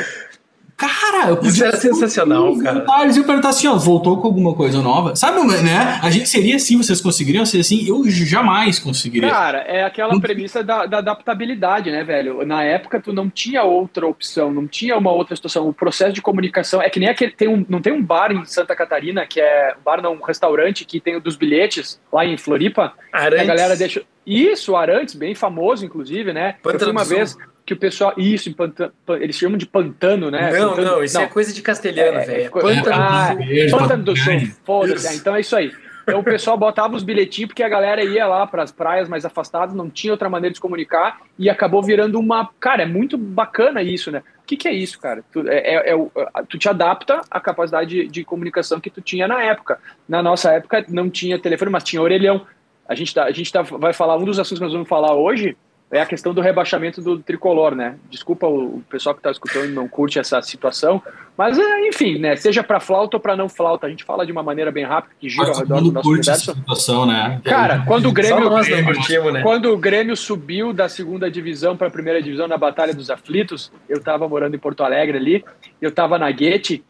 Cara, 0.79 1.31
eu 1.31 1.37
podia. 1.37 1.51
Isso 1.51 1.65
era 1.65 1.77
sensacional, 1.77 2.57
cara. 2.59 2.79
Detalhes, 2.79 3.17
eu 3.17 3.25
perguntar 3.25 3.49
assim, 3.49 3.67
ó, 3.67 3.77
voltou 3.77 4.21
com 4.21 4.29
alguma 4.29 4.55
coisa 4.55 4.81
nova? 4.81 5.17
Sabe, 5.17 5.45
né? 5.61 5.99
A 6.01 6.09
gente 6.09 6.29
seria 6.29 6.55
assim, 6.55 6.77
vocês 6.77 7.01
conseguiriam 7.01 7.45
ser 7.45 7.59
assim? 7.59 7.85
Eu 7.85 8.09
jamais 8.09 8.79
conseguiria. 8.79 9.29
Cara, 9.29 9.59
é 9.63 9.83
aquela 9.83 10.13
não... 10.13 10.21
premissa 10.21 10.63
da, 10.63 10.87
da, 10.87 10.99
adaptabilidade, 10.99 11.91
né, 11.91 12.05
velho? 12.05 12.47
Na 12.47 12.63
época, 12.63 13.01
tu 13.01 13.13
não 13.13 13.29
tinha 13.29 13.65
outra 13.65 14.07
opção, 14.07 14.53
não 14.53 14.69
tinha 14.69 14.97
uma 14.97 15.11
outra 15.11 15.35
situação. 15.35 15.69
O 15.69 15.75
processo 15.75 16.13
de 16.13 16.23
comunicação 16.23 16.81
é 16.81 16.89
que 16.89 17.01
nem 17.01 17.09
aquele. 17.09 17.33
Tem 17.33 17.49
um, 17.49 17.67
não 17.69 17.83
tem 17.83 17.93
um 17.93 18.01
bar 18.01 18.31
em 18.31 18.45
Santa 18.45 18.77
Catarina, 18.77 19.27
que 19.27 19.41
é. 19.41 19.75
Um 19.81 19.83
bar, 19.83 20.01
não, 20.01 20.15
um 20.15 20.23
restaurante 20.23 20.85
que 20.85 21.01
tem 21.01 21.17
o 21.17 21.21
dos 21.21 21.35
bilhetes 21.35 22.01
lá 22.13 22.25
em 22.25 22.37
Floripa. 22.37 22.93
Arantes. 23.13 23.41
a 23.41 23.45
galera 23.45 23.77
deixa. 23.77 24.03
Isso, 24.25 24.77
Arantes, 24.77 25.15
bem 25.15 25.35
famoso, 25.35 25.85
inclusive, 25.85 26.33
né? 26.33 26.55
Pantano 26.63 26.75
eu 26.75 26.85
fui 26.85 26.93
uma 26.93 27.05
vez 27.05 27.37
que 27.69 27.75
o 27.75 27.77
pessoal. 27.77 28.15
Isso, 28.17 28.53
pantano, 28.55 28.93
eles 29.21 29.37
chamam 29.37 29.59
de 29.59 29.67
pantano, 29.67 30.31
né? 30.31 30.51
Não, 30.59 30.71
pantano, 30.71 30.91
não, 30.91 31.05
isso 31.05 31.19
é 31.19 31.21
não. 31.21 31.27
é 31.27 31.31
coisa 31.31 31.53
de 31.53 31.61
castelhano, 31.61 32.19
é, 32.19 32.25
velho. 32.25 32.45
É, 32.47 32.49
pantano, 32.49 32.97
ah, 32.97 33.37
pantano 33.71 34.05
do 34.05 34.17
Sul. 34.17 34.41
Foda-se. 34.65 35.17
Então 35.17 35.37
é 35.37 35.41
isso 35.41 35.55
aí. 35.55 35.71
Então 36.03 36.21
o 36.21 36.25
pessoal 36.25 36.57
botava 36.57 36.97
os 36.97 37.03
bilhetinhos 37.03 37.49
porque 37.49 37.63
a 37.63 37.69
galera 37.69 38.03
ia 38.03 38.27
lá 38.27 38.47
para 38.47 38.63
as 38.63 38.73
praias 38.73 39.11
mais 39.11 39.27
afastadas, 39.27 39.75
não 39.75 39.91
tinha 39.91 40.11
outra 40.11 40.31
maneira 40.31 40.53
de 40.53 40.57
se 40.57 40.63
comunicar 40.63 41.21
e 41.39 41.51
acabou 41.51 41.83
virando 41.83 42.19
uma. 42.19 42.49
Cara, 42.59 42.85
é 42.85 42.87
muito 42.87 43.19
bacana 43.19 43.83
isso, 43.83 44.11
né? 44.11 44.23
que, 44.49 44.57
que 44.57 44.67
é 44.67 44.73
isso, 44.73 44.99
cara? 44.99 45.23
Tu, 45.31 45.47
é, 45.47 45.75
é, 45.75 45.93
é, 45.93 46.09
tu 46.49 46.57
te 46.57 46.71
adapta 46.71 47.21
à 47.31 47.39
capacidade 47.39 47.91
de, 47.91 48.09
de, 48.09 48.25
comunicação 48.25 48.81
que 48.81 48.89
tu 48.89 49.03
tinha 49.03 49.29
na 49.29 49.43
época. 49.45 49.79
Na 50.09 50.23
nossa 50.23 50.51
época 50.53 50.87
não 50.89 51.11
tinha 51.11 51.39
telefone, 51.39 51.71
mas 51.71 51.85
tinha 51.85 52.01
orelhão. 52.01 52.47
A 52.89 52.95
gente, 52.95 53.13
tá, 53.13 53.25
a 53.25 53.31
gente 53.31 53.53
tá, 53.53 53.61
vai 53.61 53.93
falar, 53.93 54.17
um 54.17 54.25
dos 54.25 54.39
assuntos 54.39 54.59
que 54.59 54.65
nós 54.65 54.73
vamos 54.73 54.89
falar 54.89 55.15
hoje 55.15 55.55
é 55.91 56.01
a 56.01 56.07
questão 56.07 56.35
do 56.35 56.41
rebaixamento 56.41 57.01
do 57.01 57.19
tricolor, 57.19 57.75
né? 57.75 57.97
Desculpa 58.11 58.47
o, 58.47 58.83
pessoal 58.91 59.15
que 59.15 59.21
está 59.21 59.31
escutando 59.31 59.71
não 59.71 59.89
curte 59.89 60.19
essa 60.19 60.41
situação, 60.43 61.03
mas 61.37 61.59
é, 61.59 61.89
enfim, 61.89 62.19
né? 62.19 62.37
Seja 62.37 62.63
para 62.63 62.79
flauta 62.79 63.17
ou 63.17 63.21
para 63.21 63.35
não 63.35 63.49
flauta, 63.49 63.87
a 63.87 63.91
gente 63.91 64.05
fala 64.05 64.27
de 64.27 64.31
uma 64.31 64.43
maneira 64.43 64.71
bem 64.71 64.85
rápida 64.85 65.15
que 65.19 65.31
gira 65.31 65.49
ao 65.49 65.57
redor 65.57 65.81
do 65.81 65.93
nosso 65.93 66.11
universo. 66.11 66.55
Situação, 66.55 67.07
né? 67.07 67.41
Cara, 67.43 67.85
quando 67.87 68.07
o 68.07 68.13
Grêmio, 68.13 68.51
Grêmio 68.51 69.33
né? 69.33 69.43
quando 69.43 69.73
o 69.73 69.79
Grêmio 69.79 70.17
subiu 70.17 70.75
da 70.75 70.89
segunda 70.89 71.31
divisão 71.31 71.77
para 71.77 71.89
a 71.89 71.91
primeira 71.91 72.23
divisão 72.23 72.47
na 72.47 72.59
Batalha 72.59 72.95
dos 72.95 73.11
Aflitos, 73.11 73.73
eu 73.89 73.99
estava 73.99 74.29
morando 74.29 74.55
em 74.55 74.59
Porto 74.59 74.83
Alegre 74.83 75.17
ali, 75.17 75.45
eu 75.81 75.89
estava 75.89 76.19
na 76.19 76.31
Guete 76.31 76.85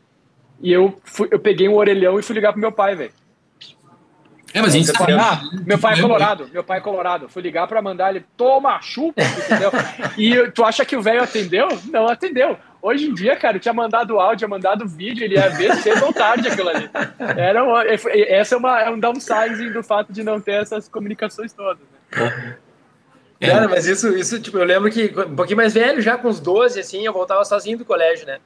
e 0.61 0.73
eu 0.73 0.99
fui, 1.05 1.29
eu 1.31 1.39
peguei 1.39 1.69
um 1.69 1.77
orelhão 1.77 2.19
e 2.19 2.23
fui 2.23 2.35
ligar 2.35 2.53
pro 2.53 2.61
meu 2.61 2.73
pai, 2.73 2.97
velho. 2.97 3.13
É, 4.53 4.63
mas 4.63 4.75
a 4.75 4.79
gente 4.79 4.87
sabe, 4.87 5.13
ah, 5.13 5.43
meu 5.67 5.79
pai 5.79 5.99
é 5.99 6.01
colorado, 6.01 6.49
meu 6.53 6.65
pai 6.65 6.79
é 6.79 6.81
colorado. 6.81 7.29
Fui 7.29 7.43
ligar 7.43 7.67
para 7.67 7.83
mandar 7.83 8.11
ele, 8.11 8.25
toma, 8.37 8.81
chupa, 8.81 9.23
entendeu? 9.23 9.71
e 10.17 10.51
tu 10.53 10.65
acha 10.65 10.85
que 10.85 10.97
o 10.97 11.03
velho 11.03 11.23
atendeu? 11.23 11.69
Não 11.91 12.09
atendeu. 12.09 12.57
Hoje 12.81 13.07
em 13.07 13.15
dia, 13.15 13.37
cara, 13.37 13.57
eu 13.57 13.61
tinha 13.61 13.75
mandado 13.75 14.19
áudio, 14.19 14.39
tinha 14.39 14.49
mandado 14.49 14.89
vídeo, 14.89 15.25
ele 15.25 15.35
ia 15.35 15.51
ver 15.51 15.75
cedo 15.77 16.07
ou 16.07 16.13
tarde 16.13 16.49
aquilo 16.49 16.69
ali. 16.69 16.89
Era 17.37 17.63
uma, 17.65 17.85
essa 17.85 18.55
é, 18.55 18.59
uma, 18.59 18.81
é 18.81 18.89
um 18.89 18.99
downsizing 18.99 19.73
do 19.73 19.83
fato 19.83 20.13
de 20.13 20.23
não 20.23 20.41
ter 20.41 20.63
essas 20.63 20.89
comunicações 20.89 21.53
todas. 21.53 21.83
Né? 22.13 22.57
É. 23.41 23.49
Cara, 23.51 23.69
mas 23.69 23.87
isso, 23.87 24.09
isso, 24.17 24.41
tipo, 24.41 24.59
eu 24.59 24.65
lembro 24.65 24.91
que 24.91 25.13
um 25.17 25.37
pouquinho 25.37 25.57
mais 25.57 25.75
velho, 25.75 26.01
já 26.01 26.17
com 26.17 26.29
uns 26.29 26.41
12, 26.41 26.81
assim, 26.81 27.05
eu 27.05 27.13
voltava 27.13 27.45
sozinho 27.45 27.79
do 27.79 27.85
colégio, 27.85 28.27
né? 28.27 28.39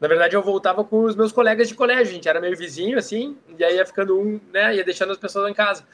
Na 0.00 0.08
verdade, 0.08 0.34
eu 0.34 0.42
voltava 0.42 0.84
com 0.84 1.04
os 1.04 1.14
meus 1.14 1.32
colegas 1.32 1.68
de 1.68 1.74
colégio, 1.74 2.12
gente 2.12 2.28
era 2.28 2.40
meio 2.40 2.56
vizinho, 2.56 2.98
assim, 2.98 3.36
e 3.58 3.64
aí 3.64 3.76
ia 3.76 3.86
ficando 3.86 4.18
um, 4.18 4.40
né, 4.52 4.76
ia 4.76 4.84
deixando 4.84 5.12
as 5.12 5.18
pessoas 5.18 5.50
em 5.50 5.54
casa. 5.54 5.84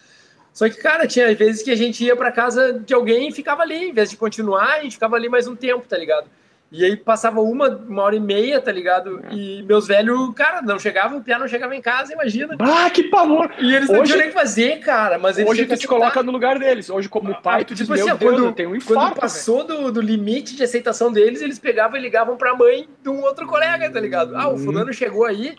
Só 0.52 0.69
que, 0.69 0.76
cara, 0.76 1.07
tinha 1.07 1.33
vezes 1.35 1.62
que 1.62 1.71
a 1.71 1.76
gente 1.76 2.04
ia 2.04 2.16
para 2.16 2.33
casa 2.33 2.73
de 2.73 2.92
alguém 2.92 3.28
e 3.28 3.33
ficava 3.33 3.62
ali, 3.62 3.90
em 3.90 3.92
vez 3.92 4.11
de 4.11 4.16
continuar, 4.16 4.78
a 4.78 4.83
gente 4.83 4.95
ficava 4.95 5.16
ali 5.16 5.28
mais 5.28 5.47
um 5.47 5.54
tempo, 5.54 5.87
tá 5.87 5.97
ligado? 5.97 6.28
E 6.73 6.85
aí 6.85 6.97
passava 6.97 7.41
uma, 7.41 7.69
uma 7.69 8.03
hora 8.03 8.15
e 8.15 8.21
meia, 8.21 8.61
tá 8.61 8.71
ligado? 8.71 9.21
É. 9.25 9.35
E 9.35 9.62
meus 9.65 9.89
velhos, 9.89 10.33
cara, 10.35 10.62
não 10.62 10.79
chegavam, 10.79 11.19
o 11.19 11.23
Pia 11.23 11.39
não 11.39 11.49
chegava 11.49 11.75
em 11.75 11.83
casa, 11.83 12.12
imagina. 12.12 12.57
Ah, 12.61 12.89
que 12.89 13.05
pavor! 13.05 13.50
E 13.59 13.75
eles 13.75 13.89
não 13.89 14.05
tinham 14.05 14.19
nem 14.19 14.29
que 14.29 14.35
fazer, 14.35 14.79
cara. 14.79 15.19
Mas 15.19 15.37
Hoje 15.39 15.67
tu 15.67 15.77
te 15.77 15.89
coloca 15.89 16.23
no 16.23 16.31
lugar 16.31 16.59
deles. 16.59 16.89
Hoje, 16.89 17.09
como 17.09 17.33
ah, 17.33 17.41
pai, 17.41 17.65
tu 17.65 17.75
tipo 17.75 17.93
diz, 17.93 18.03
assim, 18.03 18.11
meu 18.11 18.17
Deus, 18.17 18.33
quando, 18.33 18.45
eu 18.47 18.53
tenho 18.53 18.71
um 18.71 18.77
infarto. 18.77 19.00
Quando 19.00 19.21
passou 19.21 19.65
do, 19.65 19.91
do 19.91 20.00
limite 20.00 20.55
de 20.55 20.62
aceitação 20.62 21.12
deles, 21.12 21.43
eles 21.43 21.59
pegavam 21.59 21.99
e 21.99 22.00
ligavam 22.00 22.37
pra 22.37 22.55
mãe 22.55 22.89
de 23.03 23.09
um 23.09 23.21
outro 23.23 23.47
colega, 23.49 23.91
tá 23.91 23.99
ligado? 23.99 24.37
Ah, 24.37 24.49
o 24.49 24.53
uhum. 24.53 24.59
fulano 24.59 24.93
chegou 24.93 25.25
aí, 25.25 25.57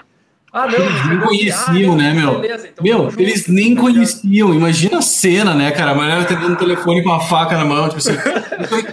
ah, 0.53 0.67
não, 0.67 0.73
eles 0.73 1.07
nem 1.07 1.19
conheciam, 1.19 1.93
ah, 1.93 1.97
né, 1.97 2.13
meu? 2.13 2.39
Beleza, 2.39 2.67
então 2.67 2.83
meu, 2.83 3.13
eles 3.17 3.47
nem 3.47 3.73
conheciam. 3.73 4.53
Imagina 4.53 4.97
a 4.97 5.01
cena, 5.01 5.53
né, 5.53 5.71
cara? 5.71 5.91
A 5.91 5.95
mulher 5.95 6.19
atendendo 6.19 6.53
o 6.53 6.57
telefone 6.57 7.01
com 7.01 7.11
a 7.13 7.21
faca 7.21 7.57
na 7.57 7.63
mão, 7.63 7.87
tipo 7.87 7.99
assim. 7.99 8.17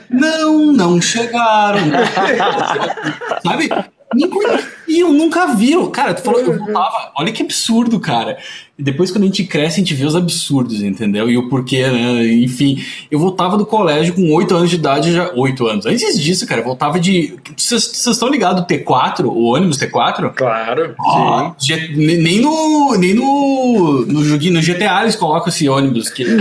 não, 0.08 0.72
não 0.72 1.00
chegaram. 1.00 1.80
Sabe? 3.44 3.68
Nem 4.14 4.30
conheciam, 4.30 4.70
nunca 4.88 5.46
viram. 5.54 5.90
Cara, 5.90 6.14
tu 6.14 6.22
falou 6.22 6.42
que 6.42 6.50
eu 6.50 6.58
voltava. 6.58 7.12
Olha 7.16 7.32
que 7.32 7.42
absurdo, 7.42 8.00
cara. 8.00 8.38
E 8.78 8.82
depois, 8.82 9.10
quando 9.10 9.24
a 9.24 9.26
gente 9.26 9.42
cresce, 9.42 9.76
a 9.76 9.78
gente 9.78 9.92
vê 9.92 10.04
os 10.04 10.14
absurdos, 10.14 10.82
entendeu? 10.82 11.28
E 11.28 11.36
o 11.36 11.48
porquê, 11.48 11.88
né? 11.88 12.26
Enfim, 12.32 12.80
eu 13.10 13.18
voltava 13.18 13.56
do 13.58 13.66
colégio 13.66 14.14
com 14.14 14.32
8 14.32 14.54
anos 14.54 14.70
de 14.70 14.76
idade, 14.76 15.12
já. 15.12 15.32
8 15.34 15.66
anos. 15.66 15.86
Antes 15.86 16.20
disso, 16.20 16.46
cara, 16.46 16.60
eu 16.60 16.64
voltava 16.64 17.00
de. 17.00 17.36
Vocês 17.56 18.06
estão 18.06 18.28
ligados 18.28 18.64
T4, 18.64 19.24
o 19.24 19.46
ônibus 19.46 19.78
T4? 19.78 20.32
Claro. 20.32 20.94
Oh, 21.00 21.52
sim. 21.58 21.74
Nem 21.96 22.40
no. 22.40 22.96
Nem 22.96 23.14
no. 23.14 24.06
No, 24.06 24.24
joguinho, 24.24 24.54
no 24.54 24.62
GTA 24.62 25.02
eles 25.02 25.16
colocam 25.16 25.48
esse 25.48 25.68
ônibus. 25.68 26.08
Que... 26.08 26.24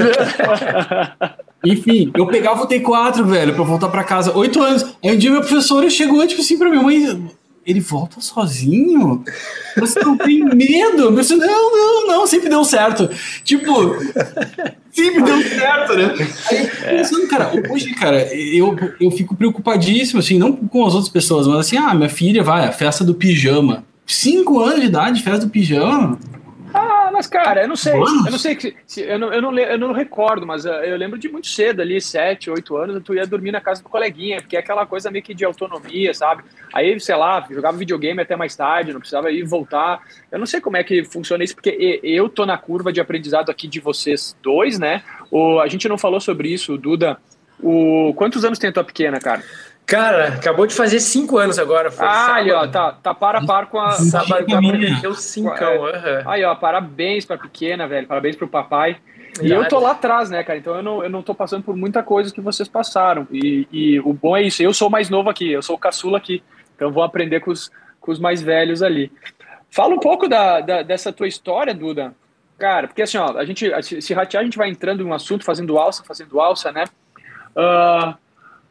Enfim, 1.65 2.11
eu 2.15 2.27
pegava 2.27 2.63
o 2.63 2.67
T4, 2.67 3.25
velho, 3.25 3.55
pra 3.55 3.63
voltar 3.63 3.89
pra 3.89 4.03
casa. 4.03 4.37
Oito 4.37 4.61
anos. 4.61 4.85
Aí 5.03 5.15
um 5.15 5.17
dia 5.17 5.31
meu 5.31 5.41
professor 5.41 5.89
chegou, 5.89 6.25
tipo 6.27 6.41
assim, 6.41 6.57
pra 6.57 6.69
minha 6.69 6.83
mãe 6.83 7.27
ele 7.67 7.81
volta 7.81 8.21
sozinho? 8.21 9.23
Você 9.77 9.99
não 9.99 10.17
tem 10.17 10.43
medo? 10.45 11.13
Você, 11.13 11.35
não, 11.35 11.71
não, 11.71 12.07
não, 12.07 12.25
sempre 12.25 12.47
deu 12.47 12.63
certo. 12.63 13.09
Tipo, 13.43 13.93
sempre 14.89 15.21
deu 15.21 15.41
certo, 15.43 15.93
né? 15.93 16.15
Aí, 16.49 16.67
pensando, 16.97 17.27
cara, 17.27 17.51
hoje, 17.69 17.93
cara, 17.93 18.33
eu, 18.33 18.73
eu 19.01 19.11
fico 19.11 19.35
preocupadíssimo, 19.35 20.19
assim, 20.19 20.39
não 20.39 20.53
com 20.53 20.85
as 20.85 20.93
outras 20.93 21.11
pessoas, 21.11 21.45
mas 21.45 21.59
assim, 21.59 21.75
ah, 21.75 21.93
minha 21.93 22.09
filha 22.09 22.41
vai, 22.41 22.65
a 22.65 22.71
festa 22.71 23.03
do 23.03 23.13
pijama. 23.13 23.83
Cinco 24.05 24.61
anos 24.61 24.79
de 24.79 24.85
idade, 24.85 25.21
festa 25.21 25.45
do 25.45 25.51
pijama. 25.51 26.17
Ah, 26.77 27.09
mas 27.11 27.27
cara, 27.27 27.63
eu 27.63 27.67
não 27.67 27.75
sei. 27.75 27.93
Eu 27.93 28.31
não 28.31 28.37
sei 28.37 28.57
se, 28.85 29.01
eu, 29.01 29.17
não, 29.19 29.33
eu, 29.33 29.41
não, 29.41 29.57
eu 29.57 29.77
não 29.77 29.91
recordo, 29.91 30.45
mas 30.45 30.65
uh, 30.65 30.69
eu 30.69 30.97
lembro 30.97 31.17
de 31.17 31.29
muito 31.29 31.47
cedo 31.47 31.81
ali, 31.81 31.99
sete, 31.99 32.49
oito 32.49 32.77
anos, 32.77 33.01
tu 33.03 33.13
ia 33.13 33.25
dormir 33.25 33.51
na 33.51 33.61
casa 33.61 33.81
do 33.81 33.89
coleguinha, 33.89 34.41
porque 34.41 34.55
é 34.55 34.59
aquela 34.59 34.85
coisa 34.85 35.09
meio 35.09 35.23
que 35.23 35.33
de 35.33 35.43
autonomia, 35.43 36.13
sabe? 36.13 36.43
Aí, 36.73 36.99
sei 36.99 37.15
lá, 37.15 37.45
jogava 37.49 37.77
videogame 37.77 38.21
até 38.21 38.35
mais 38.35 38.55
tarde, 38.55 38.93
não 38.93 38.99
precisava 38.99 39.31
ir 39.31 39.43
voltar. 39.43 40.01
Eu 40.31 40.39
não 40.39 40.45
sei 40.45 40.61
como 40.61 40.77
é 40.77 40.83
que 40.83 41.03
funciona 41.03 41.43
isso, 41.43 41.55
porque 41.55 41.99
eu 42.03 42.29
tô 42.29 42.45
na 42.45 42.57
curva 42.57 42.93
de 42.93 43.01
aprendizado 43.01 43.49
aqui 43.49 43.67
de 43.67 43.79
vocês 43.79 44.35
dois, 44.41 44.77
né? 44.77 45.03
O, 45.31 45.59
a 45.59 45.67
gente 45.67 45.87
não 45.87 45.97
falou 45.97 46.19
sobre 46.19 46.49
isso, 46.49 46.77
Duda. 46.77 47.17
O, 47.59 48.13
quantos 48.15 48.45
anos 48.45 48.59
tem 48.59 48.69
a 48.69 48.73
tua 48.73 48.83
pequena, 48.83 49.19
cara? 49.19 49.43
Cara, 49.87 50.27
acabou 50.33 50.67
de 50.67 50.75
fazer 50.75 50.99
cinco 50.99 51.37
anos 51.37 51.57
agora. 51.57 51.89
Foi 51.89 52.05
ah, 52.05 52.35
ali, 52.35 52.51
ó, 52.51 52.67
tá, 52.67 52.91
tá 52.91 53.13
para 53.13 53.45
par 53.45 53.67
com 53.67 53.79
a. 53.79 53.91
Sábado 53.91 54.45
deu 55.01 55.13
cincão. 55.13 55.87
É. 55.87 56.23
Aí, 56.25 56.43
ó, 56.43 56.53
parabéns 56.55 57.23
pra 57.23 57.37
pequena, 57.37 57.87
velho. 57.87 58.05
Parabéns 58.05 58.35
pro 58.35 58.49
papai. 58.49 58.97
E 59.41 59.49
eu 59.49 59.65
tô 59.69 59.79
lá 59.79 59.91
atrás, 59.91 60.29
né, 60.29 60.43
cara? 60.43 60.59
Então 60.59 60.75
eu 60.75 60.83
não, 60.83 61.03
eu 61.03 61.09
não 61.09 61.21
tô 61.21 61.33
passando 61.33 61.63
por 61.63 61.73
muita 61.77 62.03
coisa 62.03 62.33
que 62.33 62.41
vocês 62.41 62.67
passaram. 62.67 63.25
E, 63.31 63.65
e 63.71 63.99
o 64.01 64.11
bom 64.11 64.35
é 64.35 64.43
isso. 64.43 64.61
Eu 64.61 64.73
sou 64.73 64.89
mais 64.89 65.09
novo 65.09 65.29
aqui, 65.29 65.49
eu 65.49 65.61
sou 65.61 65.77
o 65.77 65.79
caçula 65.79 66.17
aqui. 66.17 66.43
Então 66.75 66.91
vou 66.91 67.03
aprender 67.03 67.39
com 67.39 67.51
os, 67.51 67.71
com 68.01 68.11
os 68.11 68.19
mais 68.19 68.41
velhos 68.41 68.83
ali. 68.83 69.09
Fala 69.69 69.95
um 69.95 69.99
pouco 69.99 70.27
da, 70.27 70.59
da, 70.59 70.81
dessa 70.81 71.13
tua 71.13 71.29
história, 71.29 71.73
Duda. 71.73 72.13
Cara, 72.57 72.87
porque 72.87 73.03
assim, 73.03 73.17
ó, 73.17 73.37
a 73.37 73.45
gente, 73.45 73.71
se 74.01 74.13
ratear, 74.13 74.41
a 74.41 74.43
gente 74.43 74.57
vai 74.57 74.69
entrando 74.69 75.01
em 75.01 75.05
um 75.05 75.13
assunto, 75.13 75.45
fazendo 75.45 75.77
alça, 75.77 76.03
fazendo 76.03 76.41
alça, 76.41 76.73
né? 76.73 76.83
Uh, 77.55 78.17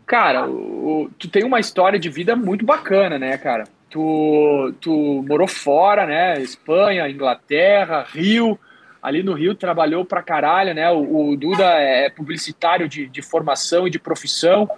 Cara, 0.06 0.48
o, 0.48 1.10
tu 1.18 1.28
tem 1.28 1.42
uma 1.42 1.58
história 1.58 1.98
de 1.98 2.08
vida 2.08 2.36
muito 2.36 2.64
bacana, 2.64 3.18
né, 3.18 3.36
cara? 3.36 3.64
Tu, 3.90 4.74
tu 4.80 5.24
morou 5.26 5.48
fora, 5.48 6.06
né? 6.06 6.40
Espanha, 6.40 7.08
Inglaterra, 7.08 8.06
Rio. 8.08 8.58
Ali 9.02 9.22
no 9.22 9.34
Rio 9.34 9.54
trabalhou 9.54 10.04
pra 10.04 10.22
caralho, 10.22 10.72
né? 10.74 10.88
O, 10.90 11.30
o 11.30 11.36
Duda 11.36 11.64
é 11.64 12.08
publicitário 12.08 12.88
de, 12.88 13.08
de 13.08 13.20
formação 13.20 13.86
e 13.86 13.90
de 13.90 13.98
profissão. 13.98 14.70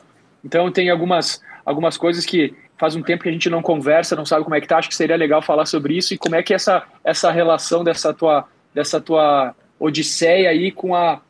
Então 0.43 0.71
tem 0.73 0.89
algumas, 0.89 1.43
algumas 1.65 1.99
coisas 1.99 2.25
que 2.25 2.55
faz 2.79 2.97
um 2.97 3.03
tempo 3.03 3.23
que 3.23 3.29
a 3.29 3.33
gente 3.33 3.51
não 3.51 3.61
conversa, 3.61 4.17
não 4.17 4.25
sabe 4.25 4.45
como 4.45 4.57
é 4.57 4.61
que 4.63 4.69
tá. 4.69 4.79
Acho 4.79 4.89
que 4.89 4.95
seria 4.95 5.17
legal 5.17 5.43
falar 5.43 5.67
sobre 5.67 5.95
isso 5.95 6.15
e 6.15 6.19
como 6.19 6.37
é 6.37 6.43
que 6.43 6.55
essa, 6.55 6.85
essa 7.05 7.31
relação 7.31 7.85
dessa 7.85 8.15
tua, 8.15 8.47
dessa 8.73 8.99
tua 8.99 9.55
odisseia 9.79 10.49
aí 10.49 10.73
com 10.73 10.95
a, 10.95 11.21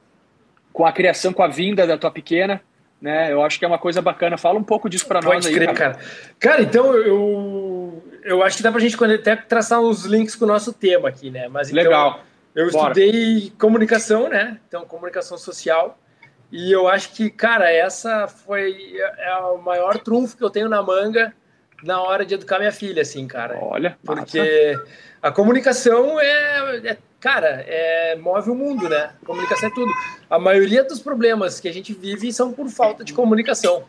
com 0.73 0.87
a 0.87 0.93
criação, 0.93 1.33
com 1.33 1.43
a 1.43 1.49
vinda 1.49 1.87
da 1.87 1.99
tua 1.99 2.11
pequena, 2.11 2.62
né? 3.00 3.33
Eu 3.33 3.43
acho 3.43 3.59
que 3.59 3.64
é 3.64 3.69
uma 3.69 3.78
coisa 3.78 4.02
bacana. 4.02 4.37
Fala 4.37 4.59
um 4.59 4.64
pouco 4.64 4.88
disso 4.88 5.07
para 5.07 5.21
nós 5.21 5.47
aí. 5.47 5.52
Crer, 5.52 5.73
cara. 5.75 5.95
cara. 5.95 6.05
Cara, 6.38 6.62
então 6.62 6.95
eu, 6.95 8.02
eu 8.25 8.43
acho 8.43 8.57
que 8.57 8.62
dá 8.62 8.71
para 8.71 8.78
a 8.78 8.83
gente 8.83 9.02
até 9.05 9.37
traçar 9.37 9.81
uns 9.81 10.05
links 10.05 10.35
com 10.35 10.45
o 10.45 10.49
nosso 10.49 10.73
tema 10.73 11.09
aqui, 11.09 11.31
né? 11.31 11.49
Mas 11.49 11.71
então, 11.71 11.83
Legal. 11.83 12.21
Eu 12.55 12.71
Bora. 12.71 12.93
estudei 12.93 13.52
comunicação, 13.59 14.28
né? 14.28 14.59
Então, 14.67 14.85
comunicação 14.85 15.38
social. 15.38 15.99
E 16.50 16.73
eu 16.73 16.88
acho 16.88 17.12
que, 17.12 17.31
cara, 17.31 17.71
essa 17.71 18.26
foi 18.26 18.97
é 19.19 19.35
o 19.37 19.59
maior 19.59 19.99
trunfo 19.99 20.37
que 20.37 20.43
eu 20.43 20.50
tenho 20.50 20.69
na 20.69 20.83
manga 20.83 21.33
na 21.82 22.00
hora 22.00 22.25
de 22.25 22.35
educar 22.35 22.58
minha 22.58 22.73
filha, 22.73 23.02
assim, 23.02 23.26
cara. 23.26 23.58
Olha, 23.61 23.99
porque 24.04 24.73
massa. 24.76 24.90
a 25.23 25.30
comunicação 25.30 26.20
é, 26.20 26.80
é 26.85 26.97
cara, 27.20 27.64
é, 27.66 28.16
move 28.16 28.50
o 28.50 28.54
mundo, 28.54 28.88
né? 28.88 29.11
Comunicação 29.25 29.68
é 29.68 29.73
tudo. 29.73 29.92
A 30.28 30.38
maioria 30.38 30.85
dos 30.85 31.00
problemas 31.00 31.61
que 31.61 31.68
a 31.68 31.73
gente 31.73 31.92
vive 31.92 32.32
são 32.32 32.52
por 32.52 32.68
falta 32.68 33.04
de 33.04 33.12
comunicação. 33.12 33.85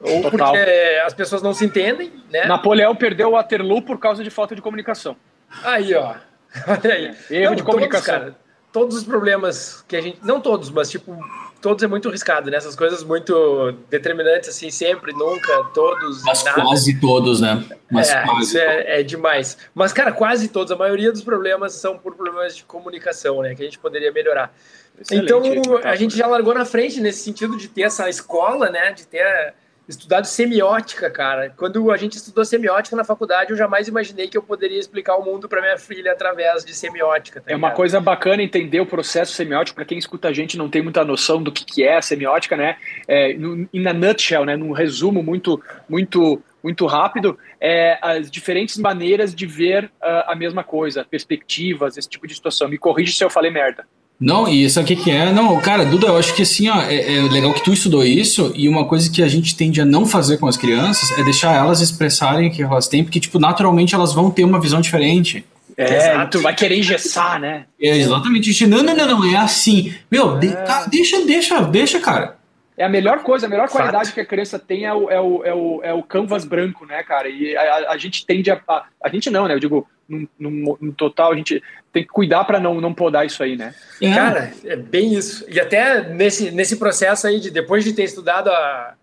Ou 0.00 0.22
Total. 0.22 0.52
porque 0.52 1.00
as 1.04 1.12
pessoas 1.12 1.42
não 1.42 1.52
se 1.52 1.64
entendem, 1.64 2.10
né? 2.30 2.46
Napoleão 2.46 2.96
perdeu 2.96 3.28
o 3.28 3.32
Waterloo 3.32 3.82
por 3.82 3.98
causa 3.98 4.24
de 4.24 4.30
falta 4.30 4.54
de 4.54 4.62
comunicação. 4.62 5.14
Aí, 5.62 5.94
ó. 5.94 6.14
Olha 6.66 6.94
aí. 6.94 7.16
Erro 7.30 7.50
não, 7.50 7.54
de 7.54 7.62
comunicação. 7.62 8.14
Todos, 8.14 8.30
cara, 8.30 8.36
todos 8.72 8.96
os 8.96 9.04
problemas 9.04 9.84
que 9.86 9.96
a 9.96 10.00
gente. 10.00 10.18
Não 10.22 10.40
todos, 10.40 10.70
mas 10.70 10.90
tipo, 10.90 11.18
todos 11.60 11.82
é 11.82 11.86
muito 11.86 12.08
arriscado, 12.08 12.50
né? 12.50 12.56
Essas 12.56 12.74
coisas 12.74 13.04
muito 13.04 13.72
determinantes, 13.88 14.48
assim, 14.48 14.70
sempre, 14.70 15.12
nunca, 15.12 15.64
todos. 15.74 16.22
Mas 16.24 16.42
nada. 16.44 16.62
quase 16.62 16.98
todos, 17.00 17.40
né? 17.40 17.64
Mas 17.90 18.10
é, 18.10 18.24
isso 18.40 18.58
é, 18.58 19.00
é, 19.00 19.02
demais. 19.02 19.58
Mas, 19.74 19.92
cara, 19.92 20.12
quase 20.12 20.48
todos, 20.48 20.72
a 20.72 20.76
maioria 20.76 21.12
dos 21.12 21.22
problemas 21.22 21.74
são 21.74 21.98
por 21.98 22.14
problemas 22.14 22.56
de 22.56 22.64
comunicação, 22.64 23.42
né? 23.42 23.54
Que 23.54 23.62
a 23.62 23.64
gente 23.64 23.78
poderia 23.78 24.10
melhorar. 24.12 24.54
Excelente, 24.98 25.24
então, 25.24 25.76
a 25.84 25.96
gente 25.96 26.16
já 26.16 26.26
largou 26.26 26.54
na 26.54 26.64
frente 26.64 27.00
nesse 27.00 27.22
sentido 27.22 27.56
de 27.56 27.68
ter 27.68 27.82
essa 27.82 28.08
escola, 28.08 28.70
né? 28.70 28.92
De 28.92 29.06
ter 29.06 29.54
estudado 29.90 30.24
semiótica, 30.24 31.10
cara. 31.10 31.52
Quando 31.56 31.90
a 31.90 31.96
gente 31.96 32.16
estudou 32.16 32.44
semiótica 32.44 32.96
na 32.96 33.04
faculdade, 33.04 33.50
eu 33.50 33.56
jamais 33.56 33.88
imaginei 33.88 34.28
que 34.28 34.36
eu 34.36 34.42
poderia 34.42 34.78
explicar 34.78 35.16
o 35.16 35.24
mundo 35.24 35.48
para 35.48 35.60
minha 35.60 35.76
filha 35.78 36.12
através 36.12 36.64
de 36.64 36.74
semiótica. 36.74 37.40
Tá 37.40 37.52
é 37.52 37.56
uma 37.56 37.72
coisa 37.72 38.00
bacana 38.00 38.42
entender 38.42 38.80
o 38.80 38.86
processo 38.86 39.32
semiótico. 39.32 39.76
Para 39.76 39.84
quem 39.84 39.98
escuta 39.98 40.28
a 40.28 40.32
gente 40.32 40.56
não 40.56 40.68
tem 40.68 40.82
muita 40.82 41.04
noção 41.04 41.42
do 41.42 41.52
que, 41.52 41.64
que 41.64 41.82
é 41.82 41.96
a 41.96 42.02
semiótica, 42.02 42.56
né? 42.56 42.76
É, 43.06 43.34
no, 43.34 43.68
in 43.72 43.86
a 43.86 43.92
nutshell, 43.92 44.44
né? 44.44 44.56
Num 44.56 44.72
resumo 44.72 45.22
muito, 45.22 45.62
muito, 45.88 46.42
muito 46.62 46.86
rápido, 46.86 47.38
é 47.60 47.98
as 48.00 48.30
diferentes 48.30 48.78
maneiras 48.78 49.34
de 49.34 49.46
ver 49.46 49.84
uh, 49.84 50.24
a 50.26 50.34
mesma 50.34 50.64
coisa, 50.64 51.04
perspectivas, 51.04 51.96
esse 51.96 52.08
tipo 52.08 52.26
de 52.26 52.34
situação. 52.34 52.68
Me 52.68 52.78
corrige 52.78 53.12
se 53.12 53.24
eu 53.24 53.30
falei 53.30 53.50
merda. 53.50 53.86
Não, 54.20 54.46
e 54.46 54.64
isso 54.64 54.78
aqui 54.78 54.94
que 54.94 55.10
é? 55.10 55.32
Não, 55.32 55.58
cara, 55.60 55.84
Duda, 55.84 56.08
eu 56.08 56.18
acho 56.18 56.34
que 56.34 56.42
assim, 56.42 56.68
ó, 56.68 56.82
é, 56.82 57.16
é, 57.16 57.22
legal 57.22 57.54
que 57.54 57.64
tu 57.64 57.72
estudou 57.72 58.04
isso, 58.04 58.52
e 58.54 58.68
uma 58.68 58.84
coisa 58.84 59.10
que 59.10 59.22
a 59.22 59.28
gente 59.28 59.56
tende 59.56 59.80
a 59.80 59.84
não 59.84 60.04
fazer 60.04 60.36
com 60.36 60.46
as 60.46 60.58
crianças 60.58 61.18
é 61.18 61.24
deixar 61.24 61.56
elas 61.56 61.80
expressarem 61.80 62.48
o 62.48 62.52
que 62.52 62.62
elas 62.62 62.86
têm, 62.86 63.02
porque, 63.02 63.18
tipo, 63.18 63.38
naturalmente 63.38 63.94
elas 63.94 64.12
vão 64.12 64.30
ter 64.30 64.44
uma 64.44 64.60
visão 64.60 64.80
diferente. 64.82 65.42
É, 65.74 65.96
Exato. 65.96 66.38
tu 66.38 66.42
vai 66.42 66.54
querer 66.54 66.76
engessar, 66.76 67.40
né? 67.40 67.64
É 67.80 67.96
exatamente 67.96 68.50
isso. 68.50 68.68
Não, 68.68 68.82
não, 68.82 68.94
não, 68.94 69.06
não, 69.06 69.24
é 69.24 69.36
assim. 69.36 69.94
Meu, 70.10 70.36
é. 70.36 70.40
De, 70.40 70.52
tá, 70.52 70.84
deixa, 70.84 71.24
deixa, 71.24 71.62
deixa, 71.62 71.98
cara. 71.98 72.36
É 72.76 72.84
a 72.84 72.88
melhor 72.88 73.22
coisa, 73.22 73.46
a 73.46 73.48
melhor 73.48 73.68
Fato. 73.68 73.76
qualidade 73.76 74.12
que 74.12 74.20
a 74.20 74.26
criança 74.26 74.58
tem 74.58 74.84
é 74.84 74.92
o, 74.92 75.08
é 75.10 75.20
o, 75.20 75.44
é 75.44 75.54
o, 75.54 75.80
é 75.82 75.94
o 75.94 76.02
canvas 76.02 76.44
branco, 76.44 76.84
né, 76.84 77.02
cara? 77.02 77.28
E 77.28 77.56
a, 77.56 77.92
a 77.92 77.96
gente 77.96 78.26
tende 78.26 78.50
a, 78.50 78.60
a. 78.68 78.84
A 79.02 79.08
gente 79.08 79.30
não, 79.30 79.48
né? 79.48 79.54
Eu 79.54 79.60
digo, 79.60 79.86
no, 80.10 80.28
no, 80.38 80.78
no 80.80 80.92
total, 80.92 81.32
a 81.32 81.36
gente 81.36 81.62
tem 81.92 82.02
que 82.02 82.08
cuidar 82.08 82.44
para 82.44 82.58
não, 82.58 82.80
não 82.80 82.92
podar 82.92 83.24
isso 83.24 83.42
aí, 83.42 83.56
né? 83.56 83.74
É. 84.00 84.12
Cara, 84.12 84.52
é 84.64 84.76
bem 84.76 85.14
isso. 85.14 85.44
E 85.48 85.60
até 85.60 86.08
nesse, 86.08 86.50
nesse 86.50 86.76
processo 86.76 87.26
aí, 87.26 87.38
de 87.38 87.50
depois 87.50 87.84
de 87.84 87.92
ter 87.92 88.04
estudado 88.04 88.48
a 88.48 88.94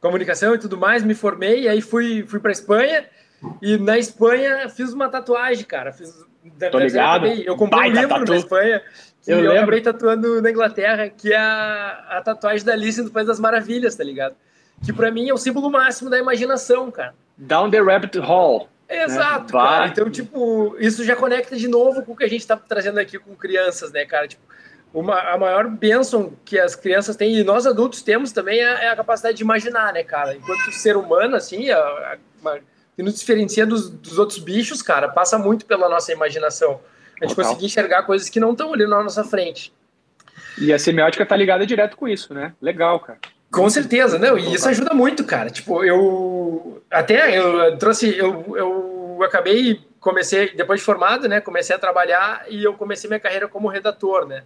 comunicação 0.00 0.54
e 0.54 0.58
tudo 0.58 0.78
mais, 0.78 1.02
me 1.02 1.14
formei, 1.14 1.62
e 1.62 1.68
aí 1.68 1.80
fui, 1.80 2.24
fui 2.26 2.40
para 2.40 2.52
Espanha, 2.52 3.04
e 3.60 3.76
na 3.78 3.98
Espanha 3.98 4.68
fiz 4.68 4.92
uma 4.92 5.08
tatuagem, 5.08 5.64
cara. 5.64 5.92
Fiz, 5.92 6.14
Tô 6.70 6.78
ligado. 6.78 7.26
Eu 7.26 7.56
comprei 7.56 7.82
Baita 7.82 7.98
um 7.98 8.02
livro 8.02 8.18
tatu. 8.20 8.32
na 8.32 8.38
Espanha, 8.38 8.82
que 9.22 9.30
eu, 9.30 9.40
eu 9.40 9.52
acabei 9.52 9.80
tatuando 9.80 10.40
na 10.40 10.50
Inglaterra, 10.50 11.08
que 11.08 11.32
é 11.32 11.36
a, 11.36 12.06
a 12.10 12.22
tatuagem 12.22 12.64
da 12.64 12.72
Alice 12.72 13.00
no 13.02 13.10
País 13.10 13.26
das 13.26 13.38
Maravilhas, 13.38 13.94
tá 13.94 14.04
ligado? 14.04 14.34
Que 14.84 14.92
para 14.92 15.10
mim 15.10 15.28
é 15.28 15.34
o 15.34 15.36
símbolo 15.36 15.70
máximo 15.70 16.08
da 16.08 16.18
imaginação, 16.18 16.90
cara. 16.90 17.14
Down 17.36 17.70
the 17.70 17.80
Rabbit 17.80 18.18
Hall. 18.18 18.68
Exato, 18.90 19.54
né? 19.56 19.62
cara. 19.62 19.86
Então, 19.86 20.10
tipo, 20.10 20.76
isso 20.78 21.04
já 21.04 21.14
conecta 21.14 21.56
de 21.56 21.68
novo 21.68 22.02
com 22.02 22.12
o 22.12 22.16
que 22.16 22.24
a 22.24 22.28
gente 22.28 22.40
está 22.40 22.56
trazendo 22.56 22.98
aqui 22.98 23.18
com 23.18 23.36
crianças, 23.36 23.92
né, 23.92 24.04
cara? 24.04 24.26
Tipo, 24.26 24.42
uma, 24.92 25.20
a 25.20 25.38
maior 25.38 25.68
bênção 25.68 26.32
que 26.44 26.58
as 26.58 26.74
crianças 26.74 27.14
têm, 27.14 27.36
e 27.36 27.44
nós 27.44 27.66
adultos 27.66 28.02
temos 28.02 28.32
também, 28.32 28.58
é, 28.58 28.86
é 28.86 28.88
a 28.88 28.96
capacidade 28.96 29.36
de 29.36 29.44
imaginar, 29.44 29.92
né, 29.92 30.02
cara? 30.02 30.34
Enquanto 30.34 30.72
ser 30.72 30.96
humano, 30.96 31.36
assim, 31.36 31.70
a, 31.70 31.78
a, 31.78 32.58
que 32.96 33.02
nos 33.02 33.18
diferencia 33.18 33.64
dos, 33.64 33.88
dos, 33.88 34.18
outros 34.18 34.38
bichos, 34.40 34.82
cara, 34.82 35.08
passa 35.08 35.38
muito 35.38 35.64
pela 35.64 35.88
nossa 35.88 36.12
imaginação. 36.12 36.80
A 37.20 37.26
gente 37.26 37.36
conseguir 37.36 37.66
enxergar 37.66 38.02
coisas 38.02 38.28
que 38.28 38.40
não 38.40 38.52
estão 38.52 38.74
ali 38.74 38.86
na 38.86 39.02
nossa 39.02 39.22
frente. 39.22 39.72
E 40.58 40.72
a 40.72 40.78
semiótica 40.78 41.24
tá 41.24 41.36
ligada 41.36 41.64
direto 41.64 41.96
com 41.96 42.08
isso, 42.08 42.34
né? 42.34 42.52
Legal, 42.60 42.98
cara. 42.98 43.18
Com 43.50 43.68
certeza, 43.68 44.18
não, 44.18 44.38
e 44.38 44.54
isso 44.54 44.68
ajuda 44.68 44.94
muito, 44.94 45.24
cara. 45.24 45.50
Tipo, 45.50 45.84
eu 45.84 46.82
até 46.90 47.36
eu 47.36 47.76
trouxe, 47.78 48.16
eu, 48.16 48.56
eu 48.56 49.22
acabei, 49.22 49.80
comecei, 49.98 50.54
depois 50.54 50.80
de 50.80 50.86
formado, 50.86 51.28
né, 51.28 51.40
comecei 51.40 51.74
a 51.74 51.78
trabalhar 51.78 52.44
e 52.48 52.62
eu 52.62 52.74
comecei 52.74 53.08
minha 53.08 53.20
carreira 53.20 53.48
como 53.48 53.68
redator, 53.68 54.26
né. 54.26 54.44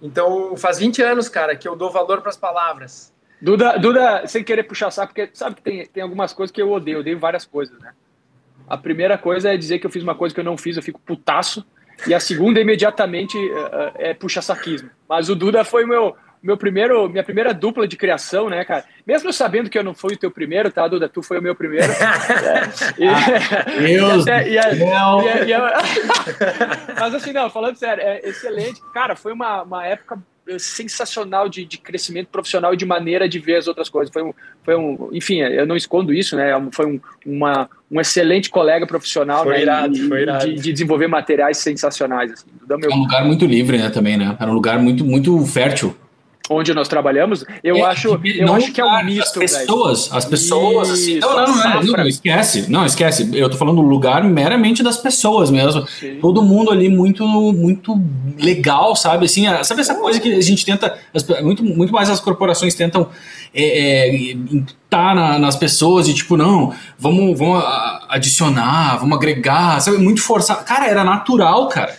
Então, 0.00 0.56
faz 0.56 0.78
20 0.78 1.02
anos, 1.02 1.28
cara, 1.28 1.56
que 1.56 1.66
eu 1.66 1.74
dou 1.74 1.90
valor 1.90 2.20
para 2.20 2.30
as 2.30 2.36
palavras. 2.36 3.12
Duda, 3.40 3.78
Duda, 3.78 4.26
sem 4.26 4.44
querer 4.44 4.62
puxar 4.62 4.90
saco, 4.90 5.12
porque 5.12 5.30
sabe 5.34 5.56
que 5.56 5.62
tem, 5.62 5.86
tem 5.86 6.02
algumas 6.02 6.32
coisas 6.32 6.52
que 6.52 6.60
eu 6.60 6.70
odeio, 6.70 6.96
eu 6.96 7.00
odeio 7.00 7.18
várias 7.18 7.44
coisas, 7.44 7.78
né. 7.80 7.92
A 8.68 8.76
primeira 8.76 9.16
coisa 9.16 9.52
é 9.52 9.56
dizer 9.56 9.78
que 9.78 9.86
eu 9.86 9.90
fiz 9.90 10.02
uma 10.02 10.14
coisa 10.14 10.34
que 10.34 10.40
eu 10.40 10.44
não 10.44 10.56
fiz, 10.56 10.76
eu 10.76 10.82
fico 10.82 11.00
putaço. 11.00 11.64
E 12.06 12.12
a 12.12 12.20
segunda, 12.20 12.60
imediatamente, 12.60 13.38
é, 13.96 14.10
é 14.10 14.14
puxa 14.14 14.42
saquismo. 14.42 14.90
Mas 15.08 15.28
o 15.28 15.36
Duda 15.36 15.64
foi 15.64 15.84
o 15.84 15.88
meu, 15.88 16.16
meu 16.46 16.56
primeiro, 16.56 17.08
minha 17.08 17.24
primeira 17.24 17.52
dupla 17.52 17.88
de 17.88 17.96
criação, 17.96 18.48
né, 18.48 18.64
cara? 18.64 18.84
Mesmo 19.04 19.32
sabendo 19.32 19.68
que 19.68 19.76
eu 19.76 19.82
não 19.82 19.92
fui 19.94 20.14
o 20.14 20.18
teu 20.18 20.30
primeiro, 20.30 20.70
tá, 20.70 20.86
Duda? 20.86 21.08
Tu 21.08 21.22
foi 21.22 21.40
o 21.40 21.42
meu 21.42 21.56
primeiro. 21.56 21.92
Mas 26.98 27.14
assim, 27.14 27.32
não, 27.32 27.50
falando 27.50 27.76
sério, 27.76 28.02
é 28.02 28.20
excelente. 28.24 28.80
Cara, 28.94 29.16
foi 29.16 29.32
uma, 29.32 29.62
uma 29.62 29.84
época 29.84 30.18
sensacional 30.58 31.48
de, 31.48 31.64
de 31.64 31.78
crescimento 31.78 32.28
profissional 32.28 32.72
e 32.72 32.76
de 32.76 32.86
maneira 32.86 33.28
de 33.28 33.40
ver 33.40 33.56
as 33.56 33.66
outras 33.66 33.88
coisas. 33.88 34.12
Foi 34.12 34.22
um, 34.22 34.32
foi 34.62 34.76
um 34.76 35.10
enfim, 35.12 35.40
eu 35.40 35.66
não 35.66 35.76
escondo 35.76 36.14
isso, 36.14 36.36
né? 36.36 36.52
Foi 36.70 36.86
um, 36.86 37.00
uma, 37.26 37.68
um 37.90 38.00
excelente 38.00 38.48
colega 38.48 38.86
profissional 38.86 39.42
foi 39.42 39.54
né? 39.54 39.62
irado, 39.62 40.08
foi 40.08 40.22
irado. 40.22 40.46
De, 40.46 40.54
de, 40.54 40.72
desenvolver 40.72 41.08
materiais 41.08 41.58
sensacionais. 41.58 42.32
Assim, 42.32 42.46
meu... 42.68 42.90
É 42.90 42.94
um 42.94 43.00
lugar 43.00 43.24
muito 43.24 43.44
livre, 43.44 43.78
né, 43.78 43.90
também, 43.90 44.16
né? 44.16 44.36
Era 44.38 44.50
um 44.50 44.54
lugar 44.54 44.78
muito, 44.78 45.04
muito 45.04 45.44
fértil 45.46 45.96
onde 46.48 46.72
nós 46.74 46.88
trabalhamos, 46.88 47.44
eu 47.62 47.76
é, 47.76 47.82
acho, 47.82 48.20
eu 48.24 48.54
acho 48.54 48.72
que 48.72 48.80
é 48.80 48.84
um 48.84 49.04
misto. 49.04 49.42
As 49.42 49.52
pessoas, 49.52 50.08
as 50.12 50.24
pessoas, 50.24 50.90
assim, 50.90 51.18
não, 51.18 51.34
não, 51.34 51.46
não, 51.46 51.82
não, 51.82 52.06
esquece, 52.06 52.70
não, 52.70 52.86
esquece. 52.86 53.28
Eu 53.32 53.50
tô 53.50 53.56
falando 53.56 53.76
do 53.76 53.88
lugar 53.88 54.22
meramente 54.24 54.82
das 54.82 54.96
pessoas 54.96 55.50
mesmo. 55.50 55.86
Sim. 55.86 56.18
Todo 56.20 56.42
mundo 56.42 56.70
ali 56.70 56.88
muito, 56.88 57.26
muito 57.26 58.00
legal, 58.38 58.94
sabe? 58.94 59.26
Assim, 59.26 59.46
sabe 59.64 59.80
essa 59.80 59.94
coisa 59.94 60.20
que 60.20 60.32
a 60.32 60.40
gente 60.40 60.64
tenta, 60.64 60.98
muito, 61.42 61.64
muito 61.64 61.92
mais 61.92 62.08
as 62.08 62.20
corporações 62.20 62.74
tentam 62.74 63.08
é, 63.54 64.32
é, 64.32 64.36
tá 64.90 65.14
na, 65.14 65.38
nas 65.38 65.56
pessoas 65.56 66.08
e 66.08 66.14
tipo, 66.14 66.36
não, 66.36 66.74
vamos, 66.98 67.38
vamos 67.38 67.64
adicionar, 68.08 68.98
vamos 68.98 69.16
agregar, 69.16 69.80
sabe? 69.80 69.96
Muito 69.96 70.22
forçado. 70.22 70.64
Cara, 70.64 70.86
era 70.86 71.02
natural, 71.02 71.68
cara. 71.68 71.96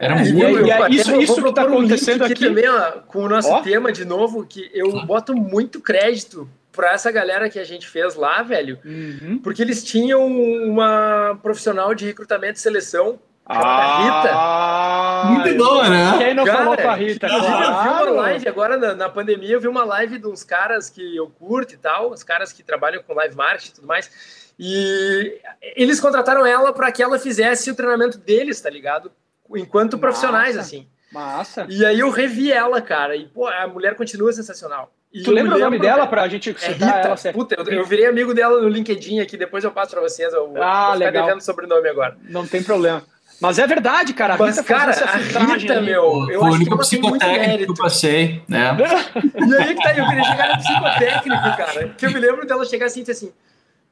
Era 0.00 0.14
é, 0.14 0.32
muito. 0.32 0.60
E, 0.60 0.66
e, 0.66 0.70
é 0.70 0.88
isso, 0.88 1.10
vou, 1.10 1.20
isso 1.20 1.42
que 1.42 1.48
está 1.50 1.62
acontecendo 1.62 2.24
aqui, 2.24 2.32
aqui, 2.32 2.46
também, 2.46 2.66
ó, 2.66 2.92
com 3.06 3.24
o 3.24 3.28
nosso 3.28 3.50
ó. 3.50 3.60
tema 3.60 3.92
de 3.92 4.06
novo, 4.06 4.46
que 4.46 4.70
eu 4.72 5.04
boto 5.04 5.34
muito 5.34 5.78
crédito 5.78 6.48
para 6.72 6.92
essa 6.92 7.12
galera 7.12 7.50
que 7.50 7.58
a 7.58 7.64
gente 7.64 7.86
fez 7.86 8.14
lá, 8.14 8.42
velho, 8.42 8.78
uhum. 8.82 9.38
porque 9.42 9.60
eles 9.60 9.84
tinham 9.84 10.26
uma 10.26 11.38
profissional 11.42 11.94
de 11.94 12.06
recrutamento 12.06 12.58
e 12.58 12.60
seleção 12.60 13.18
ah, 13.52 15.32
Rita. 15.32 15.42
Muito 15.42 15.58
boa, 15.58 15.88
né? 15.88 16.18
Quem 16.18 16.34
não 16.34 16.44
Cara, 16.44 16.58
falou 16.58 16.76
com 16.76 16.88
a 16.88 16.94
Rita? 16.94 17.28
Claro. 17.28 17.44
eu 17.44 17.82
vi 17.82 18.10
uma 18.10 18.22
live 18.22 18.48
agora 18.48 18.76
na, 18.76 18.94
na, 18.94 19.08
pandemia, 19.08 19.54
eu 19.54 19.60
vi 19.60 19.66
uma 19.66 19.84
live 19.84 20.18
de 20.18 20.26
uns 20.28 20.44
caras 20.44 20.88
que 20.88 21.16
eu 21.16 21.28
curto 21.28 21.74
e 21.74 21.76
tal, 21.76 22.12
os 22.12 22.22
caras 22.22 22.52
que 22.52 22.62
trabalham 22.62 23.02
com 23.02 23.12
live 23.12 23.34
marketing 23.34 23.70
e 23.70 23.74
tudo 23.74 23.86
mais. 23.88 24.52
E 24.56 25.40
eles 25.74 25.98
contrataram 25.98 26.46
ela 26.46 26.72
para 26.72 26.92
que 26.92 27.02
ela 27.02 27.18
fizesse 27.18 27.70
o 27.70 27.74
treinamento 27.74 28.18
deles, 28.18 28.60
tá 28.60 28.70
ligado? 28.70 29.10
Enquanto 29.56 29.92
Massa. 29.92 29.98
profissionais, 29.98 30.56
assim. 30.56 30.86
Massa. 31.12 31.66
E 31.68 31.84
aí 31.84 31.98
eu 31.98 32.10
revi 32.10 32.52
ela, 32.52 32.80
cara, 32.80 33.16
e 33.16 33.26
pô, 33.26 33.46
a 33.46 33.66
mulher 33.66 33.96
continua 33.96 34.32
sensacional. 34.32 34.92
E 35.12 35.22
tu 35.22 35.32
lembra 35.32 35.56
o 35.56 35.58
nome 35.58 35.78
dela 35.78 36.06
pra 36.06 36.28
gente 36.28 36.50
é 36.50 36.68
Rita. 36.68 36.84
ela? 36.84 37.16
Puta, 37.32 37.56
eu, 37.58 37.64
eu, 37.64 37.84
virei 37.84 38.06
amigo 38.06 38.32
dela 38.32 38.60
no 38.60 38.68
LinkedIn 38.68 39.18
aqui, 39.18 39.36
depois 39.36 39.64
eu 39.64 39.72
passo 39.72 39.90
pra 39.90 40.00
vocês. 40.00 40.32
Eu, 40.32 40.54
ah, 40.62 40.90
eu 40.92 40.98
legal. 41.00 41.26
devendo 41.26 41.40
sobrenome 41.40 41.88
agora. 41.88 42.16
Não 42.28 42.46
tem 42.46 42.62
problema. 42.62 43.02
Mas 43.40 43.58
é 43.58 43.66
verdade, 43.66 44.12
cara. 44.12 44.34
A 44.34 44.38
Mas, 44.38 44.58
Rita 44.58 44.68
cara, 44.68 44.92
a 44.92 45.16
Rita, 45.16 45.80
meu, 45.80 46.30
eu 46.30 46.44
acho 46.44 46.58
que 46.58 46.70
mérito. 47.18 47.74
Que 47.74 47.80
eu 47.80 47.84
passei, 47.84 48.42
né? 48.46 48.76
e 49.48 49.54
aí 49.54 49.74
que 49.74 49.82
tá, 49.82 49.96
eu 49.96 50.06
queria 50.06 50.24
chegar 50.24 50.48
no 50.48 50.62
psicotécnico, 50.62 51.56
cara. 51.56 51.88
Que 51.96 52.06
eu 52.06 52.12
me 52.12 52.20
lembro 52.20 52.46
dela 52.46 52.64
chegar 52.64 52.86
assim 52.86 53.00
e 53.00 53.02
dizer 53.02 53.12
assim, 53.12 53.32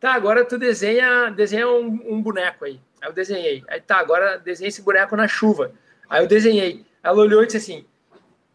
tá, 0.01 0.13
agora 0.13 0.45
tu 0.45 0.59
desenha, 0.59 1.31
desenha 1.31 1.69
um, 1.69 2.01
um 2.07 2.23
boneco 2.23 2.65
aí. 2.65 2.81
Aí 3.01 3.09
eu 3.09 3.13
desenhei. 3.13 3.65
Aí 3.69 3.81
tá, 3.81 3.99
agora 3.99 4.39
desenha 4.39 4.69
esse 4.69 4.83
boneco 4.83 5.17
na 5.17 5.29
chuva. 5.29 5.73
Aí 6.09 6.23
eu 6.23 6.27
desenhei. 6.27 6.85
Ela 7.03 7.19
olhou 7.19 7.43
e 7.43 7.47
disse 7.47 7.59
assim: 7.59 7.85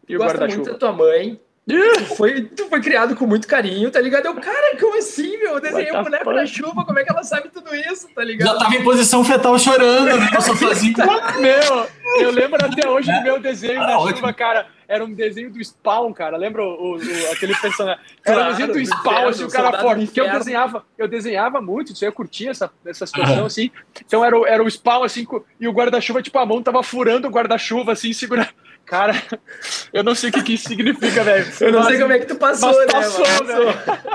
e 0.08 0.16
gosta 0.16 0.46
muito 0.46 0.70
da 0.70 0.78
tua 0.78 0.92
mãe. 0.92 1.40
Tu 1.66 2.04
foi, 2.16 2.42
tu 2.42 2.68
foi 2.68 2.82
criado 2.82 3.16
com 3.16 3.26
muito 3.26 3.48
carinho, 3.48 3.90
tá 3.90 3.98
ligado? 3.98 4.26
Eu, 4.26 4.34
cara, 4.34 4.76
como 4.78 4.98
assim, 4.98 5.38
meu? 5.38 5.54
Eu 5.54 5.60
desenhei 5.60 5.96
um 5.96 6.02
boneco 6.02 6.30
na 6.30 6.44
chuva, 6.44 6.84
como 6.84 6.98
é 6.98 7.04
que 7.04 7.10
ela 7.10 7.22
sabe 7.24 7.48
tudo 7.48 7.74
isso, 7.74 8.06
tá 8.14 8.22
ligado? 8.22 8.48
Já 8.48 8.58
tava 8.58 8.76
em 8.76 8.84
posição 8.84 9.24
fetal 9.24 9.58
chorando, 9.58 10.04
né? 10.04 10.28
Eu 10.34 10.42
só 10.42 10.54
fazia. 10.54 10.92
meu, 11.40 11.88
eu 12.20 12.30
lembro 12.30 12.62
até 12.62 12.86
hoje 12.86 13.10
do 13.10 13.22
meu 13.22 13.40
desenho 13.40 13.80
ah, 13.80 13.86
na 13.86 13.98
ótimo. 13.98 14.18
chuva, 14.18 14.32
cara. 14.34 14.66
Era 14.88 15.04
um 15.04 15.12
desenho 15.12 15.50
do 15.50 15.62
Spawn, 15.62 16.12
cara. 16.12 16.36
Lembra 16.36 16.62
o, 16.62 16.96
o 16.96 17.32
aquele 17.32 17.54
personagem? 17.56 18.02
Era 18.24 18.44
um 18.44 18.48
desenho 18.50 18.72
do 18.72 18.80
Spawn, 18.80 19.28
assim, 19.28 19.44
o 19.44 19.50
cara 19.50 19.80
forte. 19.80 20.06
Que 20.06 20.20
eu 20.20 20.30
desenhava, 20.30 20.84
eu 20.98 21.08
desenhava 21.08 21.60
muito, 21.60 21.92
isso 21.92 22.04
eu 22.04 22.12
curtia 22.12 22.50
essa, 22.50 22.70
essa 22.84 23.06
situação, 23.06 23.46
assim. 23.46 23.70
Então 24.04 24.24
era, 24.24 24.36
era 24.48 24.62
o 24.62 24.70
Spawn, 24.70 25.02
assim, 25.02 25.26
e 25.60 25.68
o 25.68 25.72
guarda-chuva, 25.72 26.22
tipo, 26.22 26.38
a 26.38 26.46
mão 26.46 26.62
tava 26.62 26.82
furando 26.82 27.28
o 27.28 27.30
guarda-chuva, 27.30 27.92
assim, 27.92 28.12
segurando 28.12 28.48
Cara, 28.94 29.20
eu 29.92 30.04
não 30.04 30.14
sei 30.14 30.30
o 30.30 30.32
que, 30.32 30.40
que 30.40 30.54
isso 30.54 30.68
significa, 30.68 31.24
velho. 31.24 31.44
Eu 31.60 31.72
não 31.72 31.82
sei 31.82 31.98
como 31.98 32.12
é 32.12 32.18
que 32.20 32.26
tu 32.26 32.36
passou, 32.36 32.70
né? 32.70 32.86
Passou, 32.92 33.24
passou. 33.24 34.14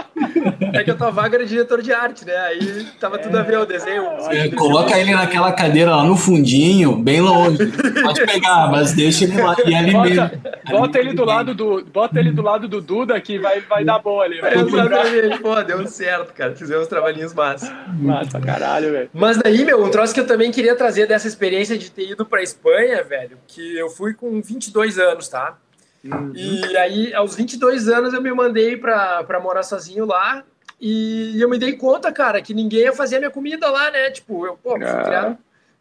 É 0.74 0.84
que 0.86 0.92
a 0.92 0.96
tua 0.96 1.10
vaga 1.10 1.36
era 1.36 1.46
diretor 1.46 1.82
de 1.82 1.92
arte, 1.92 2.26
né? 2.26 2.38
Aí 2.38 2.88
tava 2.98 3.18
tudo 3.18 3.38
a 3.38 3.42
ver 3.42 3.58
o 3.60 3.66
desenho. 3.66 4.06
É, 4.30 4.48
coloca 4.50 4.98
ele 4.98 5.14
naquela 5.14 5.52
cadeira 5.52 5.94
lá 5.94 6.04
no 6.06 6.16
fundinho, 6.16 6.96
bem 6.96 7.20
longe. 7.20 7.58
Pode 8.02 8.26
pegar, 8.26 8.72
mas 8.72 8.94
deixa 8.94 9.26
ele 9.26 9.42
lá. 9.42 9.54
E 9.66 9.76
ali 9.76 9.92
bota, 9.92 10.10
mesmo. 10.10 10.32
Bota 10.70 11.00
ele 11.00 11.14
do 11.14 11.26
lado 11.26 11.54
do, 11.54 11.84
bota 11.84 12.20
ele 12.20 12.32
do 12.32 12.42
lado 12.42 12.68
do 12.70 12.80
Duda 12.80 13.20
que 13.20 13.38
vai, 13.38 13.60
vai 13.60 13.84
dar 13.84 14.00
bom 14.00 14.22
ali. 14.22 14.40
Exatamente, 14.40 15.40
pô, 15.40 15.62
deu 15.62 15.86
certo, 15.88 16.34
cara. 16.34 16.56
Fizemos 16.56 16.88
trabalhinhos 16.88 17.34
massa. 17.34 17.70
Massa, 18.00 18.40
caralho, 18.40 18.92
velho. 18.92 19.10
Mas 19.14 19.38
daí, 19.38 19.66
meu, 19.66 19.84
um 19.84 19.92
troço 19.92 20.14
que 20.14 20.22
eu 20.22 20.28
também 20.28 20.52
queria 20.52 20.76
trazer 20.76 21.06
dessa 21.06 21.28
experiência 21.28 21.78
de 21.78 21.92
ter 21.92 22.12
ido 22.12 22.26
pra 22.26 22.42
Espanha, 22.42 23.04
velho, 23.04 23.38
que 23.46 23.78
eu 23.78 23.90
fui 23.90 24.14
com 24.14 24.42
22 24.70 25.00
anos, 25.00 25.28
tá? 25.28 25.58
Uhum. 26.04 26.32
E 26.36 26.78
aí, 26.78 27.14
aos 27.14 27.36
22 27.36 27.90
anos, 27.90 28.14
eu 28.14 28.22
me 28.22 28.32
mandei 28.32 28.78
pra 28.78 29.40
morar 29.42 29.64
sozinho 29.64 30.06
lá. 30.06 30.44
E 30.80 31.42
eu 31.42 31.50
me 31.50 31.58
dei 31.58 31.74
conta, 31.74 32.10
cara, 32.12 32.42
que 32.42 32.54
ninguém 32.54 32.84
ia 32.84 32.94
fazer 32.94 33.18
a 33.18 33.20
minha 33.20 33.32
comida 33.32 33.70
lá, 33.70 33.92
né? 33.92 34.10
Tipo, 34.12 34.46
eu, 34.46 34.56
pô, 34.56 34.72
fui 34.72 34.80
criado 34.80 35.38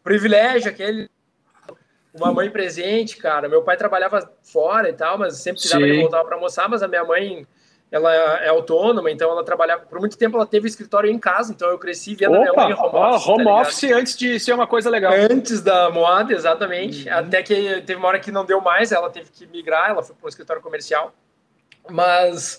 privilégio, 0.09 0.71
aquele. 0.71 1.11
Uma 2.15 2.33
mãe 2.33 2.51
presente, 2.51 3.19
cara. 3.19 3.49
Meu 3.49 3.63
pai 3.63 3.77
trabalhava 3.77 4.33
fora 4.43 4.89
e 4.89 4.93
tal, 4.95 5.19
mas 5.19 5.37
sempre 5.37 5.61
de 5.61 6.01
voltar 6.01 6.25
para 6.25 6.35
almoçar, 6.35 6.69
mas 6.69 6.83
a 6.83 6.89
minha 6.89 7.05
mãe 7.05 7.47
ela 7.91 8.13
é 8.15 8.49
autônoma, 8.49 9.11
então 9.11 9.31
ela 9.31 9.43
trabalhava 9.43 9.85
por 9.87 9.99
muito 9.99 10.17
tempo, 10.19 10.37
ela 10.37 10.47
teve 10.47 10.69
escritório 10.69 11.11
em 11.11 11.19
casa, 11.19 11.53
então 11.53 11.69
eu 11.69 11.79
cresci 11.79 12.15
vendo 12.15 12.35
Opa, 12.35 12.43
minha 12.43 12.53
mãe 12.53 12.75
home 12.75 12.97
office. 12.97 13.27
Home 13.27 13.45
tá 13.45 13.55
office 13.55 13.85
antes 13.85 14.17
de 14.17 14.39
ser 14.39 14.53
uma 14.53 14.67
coisa 14.67 14.91
legal. 14.91 15.13
Antes 15.13 15.63
da 15.63 15.91
moda, 15.91 16.33
exatamente. 16.33 17.09
Uhum. 17.09 17.17
Até 17.17 17.43
que 17.43 17.81
teve 17.83 17.95
uma 17.97 18.09
hora 18.09 18.21
que 18.21 18.31
não 18.31 18.45
deu 18.45 18.61
mais, 18.61 18.93
ela 18.93 19.09
teve 19.09 19.31
que 19.31 19.47
migrar, 19.47 19.91
ela 19.91 20.03
foi 20.03 20.15
para 20.15 20.27
um 20.27 20.29
escritório 20.29 20.63
comercial. 20.63 21.15
Mas 21.91 22.59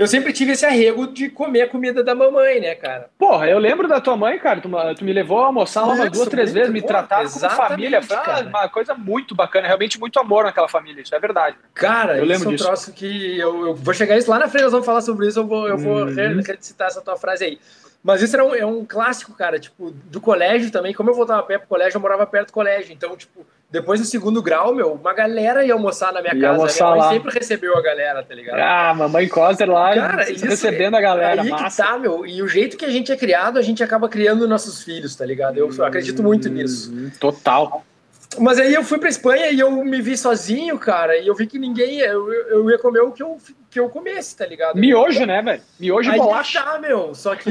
eu 0.00 0.06
sempre 0.06 0.32
tive 0.32 0.52
esse 0.52 0.64
arrego 0.64 1.06
de 1.06 1.28
comer 1.28 1.60
a 1.60 1.68
comida 1.68 2.02
da 2.02 2.14
mamãe, 2.14 2.58
né, 2.58 2.74
cara? 2.74 3.10
Porra, 3.18 3.46
eu 3.48 3.58
lembro 3.58 3.86
da 3.86 4.00
tua 4.00 4.16
mãe, 4.16 4.38
cara. 4.38 4.58
Tu, 4.58 4.70
tu 4.96 5.04
me 5.04 5.12
levou 5.12 5.42
a 5.42 5.48
almoçar 5.48 5.84
lá 5.84 5.92
umas 5.92 6.10
duas, 6.10 6.26
três 6.26 6.54
vezes, 6.54 6.72
me 6.72 6.80
tratava 6.80 7.28
como 7.28 7.50
família. 7.50 8.00
Foi 8.00 8.16
uma, 8.16 8.40
uma, 8.40 8.68
coisa 8.70 8.94
muito 8.94 9.34
bacana, 9.34 9.66
realmente 9.66 10.00
muito 10.00 10.18
amor 10.18 10.44
naquela 10.44 10.70
família, 10.70 11.02
isso 11.02 11.14
é 11.14 11.20
verdade. 11.20 11.58
Cara, 11.74 12.16
eu 12.16 12.24
lembro 12.24 12.50
isso 12.50 12.64
é 12.64 12.66
um 12.66 12.68
troço 12.70 12.92
que 12.94 13.38
eu, 13.38 13.66
eu, 13.66 13.74
vou 13.74 13.92
chegar 13.92 14.16
isso 14.16 14.30
lá 14.30 14.38
na 14.38 14.48
frente, 14.48 14.62
nós 14.62 14.72
vamos 14.72 14.86
falar 14.86 15.02
sobre 15.02 15.28
isso, 15.28 15.40
eu 15.40 15.46
vou, 15.46 15.68
eu 15.68 15.76
vou 15.76 16.06
uhum. 16.06 16.40
citar 16.60 16.88
essa 16.88 17.02
tua 17.02 17.18
frase 17.18 17.44
aí. 17.44 17.58
Mas 18.02 18.22
isso 18.22 18.34
era 18.34 18.44
um, 18.44 18.54
é 18.54 18.64
um 18.64 18.84
clássico, 18.84 19.34
cara, 19.34 19.58
tipo, 19.58 19.90
do 19.90 20.20
colégio 20.20 20.70
também. 20.70 20.94
Como 20.94 21.10
eu 21.10 21.14
voltava 21.14 21.42
perto 21.42 21.62
do 21.62 21.68
colégio, 21.68 21.98
eu 21.98 22.00
morava 22.00 22.26
perto 22.26 22.46
do 22.48 22.52
colégio. 22.52 22.92
Então, 22.94 23.14
tipo, 23.14 23.44
depois 23.70 24.00
do 24.00 24.06
segundo 24.06 24.42
grau, 24.42 24.74
meu, 24.74 24.94
uma 24.94 25.12
galera 25.12 25.64
ia 25.64 25.74
almoçar 25.74 26.12
na 26.12 26.22
minha 26.22 26.34
ia 26.34 26.40
casa. 26.40 26.54
Almoçar 26.54 26.84
minha 26.86 26.96
mãe 26.96 27.04
lá. 27.04 27.12
sempre 27.12 27.38
recebeu 27.38 27.76
a 27.76 27.82
galera, 27.82 28.22
tá 28.22 28.34
ligado? 28.34 28.58
Ah, 28.58 28.94
mamãe 28.94 29.28
Coser 29.28 29.70
lá 29.70 29.94
cara, 29.94 30.30
isso, 30.30 30.46
recebendo 30.46 30.96
a 30.96 31.00
galera. 31.00 31.42
Aí 31.42 31.50
massa. 31.50 31.82
que 31.82 31.88
tá, 31.88 31.98
meu. 31.98 32.24
E 32.24 32.42
o 32.42 32.48
jeito 32.48 32.76
que 32.78 32.86
a 32.86 32.90
gente 32.90 33.12
é 33.12 33.16
criado, 33.16 33.58
a 33.58 33.62
gente 33.62 33.82
acaba 33.84 34.08
criando 34.08 34.48
nossos 34.48 34.82
filhos, 34.82 35.14
tá 35.14 35.26
ligado? 35.26 35.58
Eu, 35.58 35.70
eu 35.70 35.84
acredito 35.84 36.22
muito 36.22 36.48
nisso. 36.48 36.92
Total. 37.20 37.84
Mas 38.38 38.60
aí 38.60 38.72
eu 38.72 38.84
fui 38.84 38.98
pra 38.98 39.08
Espanha 39.08 39.50
e 39.50 39.58
eu 39.58 39.70
me 39.84 40.00
vi 40.00 40.16
sozinho, 40.16 40.78
cara, 40.78 41.18
e 41.18 41.26
eu 41.26 41.34
vi 41.34 41.46
que 41.46 41.58
ninguém. 41.58 41.98
Eu, 41.98 42.32
eu 42.32 42.70
ia 42.70 42.78
comer 42.78 43.00
o 43.00 43.10
que 43.10 43.22
eu, 43.22 43.36
que 43.68 43.80
eu 43.80 43.88
comesse, 43.88 44.36
tá 44.36 44.46
ligado? 44.46 44.78
Miojo, 44.78 45.26
né, 45.26 45.42
velho? 45.42 45.62
Miojo 45.80 46.12
e 46.12 46.16
bolacha. 46.16 46.62
Tá, 46.62 46.78
meu. 46.78 47.12
Só 47.12 47.34
que 47.34 47.50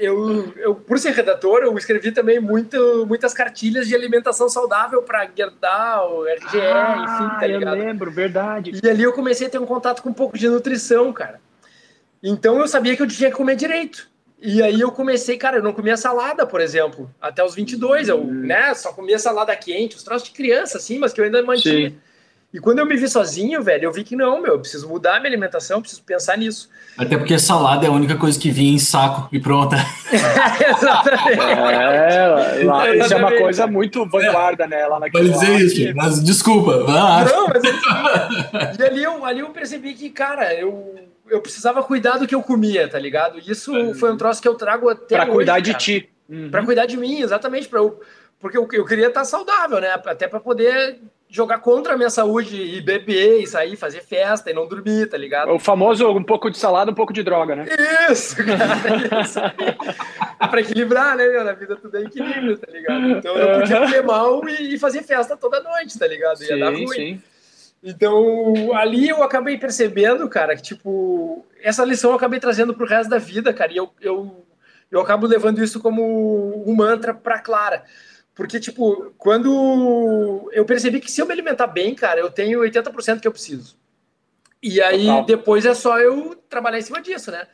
eu, 0.00 0.52
eu, 0.56 0.74
por 0.74 0.98
ser 0.98 1.12
redator, 1.12 1.60
eu 1.62 1.76
escrevi 1.78 2.10
também 2.10 2.40
muito, 2.40 3.06
muitas 3.06 3.32
cartilhas 3.32 3.86
de 3.86 3.94
alimentação 3.94 4.48
saudável 4.48 5.02
pra 5.02 5.28
Gerdau, 5.34 6.24
RGE, 6.24 6.60
ah, 6.60 6.96
enfim, 7.04 7.40
tá 7.40 7.46
ligado? 7.46 7.76
Eu 7.76 7.84
lembro, 7.84 8.10
verdade. 8.10 8.72
E 8.82 8.90
ali 8.90 9.04
eu 9.04 9.12
comecei 9.12 9.46
a 9.46 9.50
ter 9.50 9.58
um 9.58 9.66
contato 9.66 10.02
com 10.02 10.08
um 10.08 10.14
pouco 10.14 10.36
de 10.36 10.48
nutrição, 10.48 11.12
cara. 11.12 11.40
Então 12.20 12.58
eu 12.58 12.66
sabia 12.66 12.96
que 12.96 13.02
eu 13.02 13.06
tinha 13.06 13.30
que 13.30 13.36
comer 13.36 13.54
direito. 13.54 14.08
E 14.40 14.62
aí 14.62 14.80
eu 14.80 14.92
comecei, 14.92 15.36
cara, 15.36 15.56
eu 15.56 15.62
não 15.62 15.72
comia 15.72 15.96
salada, 15.96 16.46
por 16.46 16.60
exemplo, 16.60 17.10
até 17.20 17.44
os 17.44 17.56
22, 17.56 18.08
eu, 18.08 18.20
hum. 18.20 18.26
né, 18.26 18.72
só 18.72 18.92
comia 18.92 19.18
salada 19.18 19.54
quente, 19.56 19.96
os 19.96 20.02
troços 20.04 20.28
de 20.28 20.34
criança, 20.34 20.78
assim, 20.78 20.98
mas 20.98 21.12
que 21.12 21.20
eu 21.20 21.24
ainda 21.24 21.42
mantinha. 21.42 21.90
Sim. 21.90 21.96
E 22.54 22.58
quando 22.58 22.78
eu 22.78 22.86
me 22.86 22.96
vi 22.96 23.06
sozinho, 23.06 23.62
velho, 23.62 23.84
eu 23.84 23.92
vi 23.92 24.02
que 24.02 24.16
não, 24.16 24.40
meu, 24.40 24.54
eu 24.54 24.60
preciso 24.60 24.88
mudar 24.88 25.16
a 25.16 25.20
minha 25.20 25.28
alimentação, 25.30 25.82
preciso 25.82 26.02
pensar 26.02 26.38
nisso. 26.38 26.70
Até 26.96 27.18
porque 27.18 27.38
salada 27.38 27.84
é 27.84 27.90
a 27.90 27.92
única 27.92 28.16
coisa 28.16 28.40
que 28.40 28.50
vinha 28.50 28.72
em 28.72 28.78
saco 28.78 29.28
e 29.30 29.38
pronta. 29.38 29.76
Exatamente. 30.10 31.38
É, 31.68 32.64
lá, 32.64 32.94
isso 32.96 33.12
é 33.12 33.16
uma 33.16 33.36
coisa 33.36 33.66
muito 33.66 34.06
vanguarda, 34.06 34.66
né? 34.66 34.86
Lá 34.86 34.98
naquele 34.98 35.30
Pode 35.30 35.46
dizer 35.46 35.60
isso, 35.60 35.96
mas 35.96 36.22
desculpa. 36.22 36.78
Não, 36.78 37.48
mas 37.48 37.64
é 37.64 38.76
e 38.78 38.82
ali 38.82 39.02
eu, 39.02 39.24
ali 39.24 39.40
eu 39.40 39.50
percebi 39.50 39.92
que, 39.92 40.08
cara, 40.08 40.54
eu 40.54 40.94
eu 41.30 41.40
precisava 41.40 41.82
cuidar 41.82 42.18
do 42.18 42.26
que 42.26 42.34
eu 42.34 42.42
comia, 42.42 42.88
tá 42.88 42.98
ligado? 42.98 43.38
Isso 43.38 43.72
uhum. 43.72 43.94
foi 43.94 44.12
um 44.12 44.16
troço 44.16 44.40
que 44.40 44.48
eu 44.48 44.54
trago 44.54 44.88
até 44.88 45.16
Pra 45.16 45.24
hoje, 45.24 45.34
cuidar 45.34 45.60
de 45.60 45.74
ti. 45.74 46.10
Uhum. 46.28 46.50
Pra 46.50 46.64
cuidar 46.64 46.86
de 46.86 46.96
mim, 46.96 47.20
exatamente. 47.20 47.68
Pra 47.68 47.80
eu, 47.80 48.00
porque 48.40 48.56
eu, 48.56 48.68
eu 48.72 48.84
queria 48.84 49.08
estar 49.08 49.24
saudável, 49.24 49.80
né? 49.80 49.90
Até 50.06 50.28
para 50.28 50.40
poder 50.40 51.00
jogar 51.30 51.58
contra 51.58 51.92
a 51.92 51.96
minha 51.96 52.08
saúde 52.08 52.56
e 52.56 52.80
beber 52.80 53.42
e 53.42 53.46
sair, 53.46 53.76
fazer 53.76 54.00
festa 54.00 54.50
e 54.50 54.54
não 54.54 54.66
dormir, 54.66 55.08
tá 55.08 55.16
ligado? 55.16 55.52
O 55.52 55.58
famoso 55.58 56.08
um 56.08 56.24
pouco 56.24 56.50
de 56.50 56.56
salada, 56.56 56.90
um 56.90 56.94
pouco 56.94 57.12
de 57.12 57.22
droga, 57.22 57.54
né? 57.54 57.66
Isso, 58.10 58.36
cara. 58.36 59.22
Isso 59.22 59.40
pra 60.50 60.60
equilibrar, 60.60 61.16
né, 61.16 61.28
meu? 61.28 61.44
Na 61.44 61.52
vida 61.52 61.76
tudo 61.76 61.96
é 61.98 62.02
equilíbrio, 62.02 62.56
tá 62.56 62.72
ligado? 62.72 63.10
Então 63.10 63.36
eu 63.36 63.60
podia 63.60 63.80
comer 63.80 64.02
mal 64.02 64.48
e 64.48 64.78
fazer 64.78 65.02
festa 65.02 65.36
toda 65.36 65.60
noite, 65.60 65.98
tá 65.98 66.06
ligado? 66.06 66.40
Ia 66.42 66.54
sim, 66.54 66.58
dar 66.58 66.70
ruim. 66.70 66.88
Sim. 66.88 67.22
Então, 67.82 68.72
ali 68.74 69.08
eu 69.08 69.22
acabei 69.22 69.56
percebendo, 69.56 70.28
cara, 70.28 70.56
que, 70.56 70.62
tipo, 70.62 71.46
essa 71.60 71.84
lição 71.84 72.10
eu 72.10 72.16
acabei 72.16 72.40
trazendo 72.40 72.74
pro 72.74 72.86
resto 72.86 73.08
da 73.08 73.18
vida, 73.18 73.52
cara, 73.52 73.72
e 73.72 73.76
eu, 73.76 73.90
eu, 74.00 74.46
eu 74.90 75.00
acabo 75.00 75.26
levando 75.26 75.62
isso 75.62 75.80
como 75.80 76.68
um 76.68 76.74
mantra 76.74 77.14
pra 77.14 77.38
Clara. 77.38 77.84
Porque, 78.34 78.60
tipo, 78.60 79.12
quando 79.16 80.48
eu 80.52 80.64
percebi 80.64 81.00
que 81.00 81.10
se 81.10 81.20
eu 81.20 81.26
me 81.26 81.32
alimentar 81.32 81.66
bem, 81.66 81.94
cara, 81.94 82.20
eu 82.20 82.30
tenho 82.30 82.60
80% 82.60 83.20
que 83.20 83.28
eu 83.28 83.32
preciso. 83.32 83.76
E 84.62 84.80
aí, 84.80 85.06
Total. 85.06 85.24
depois 85.24 85.66
é 85.66 85.74
só 85.74 85.98
eu 86.00 86.34
trabalhar 86.48 86.78
em 86.78 86.82
cima 86.82 87.00
disso, 87.00 87.30
né? 87.30 87.46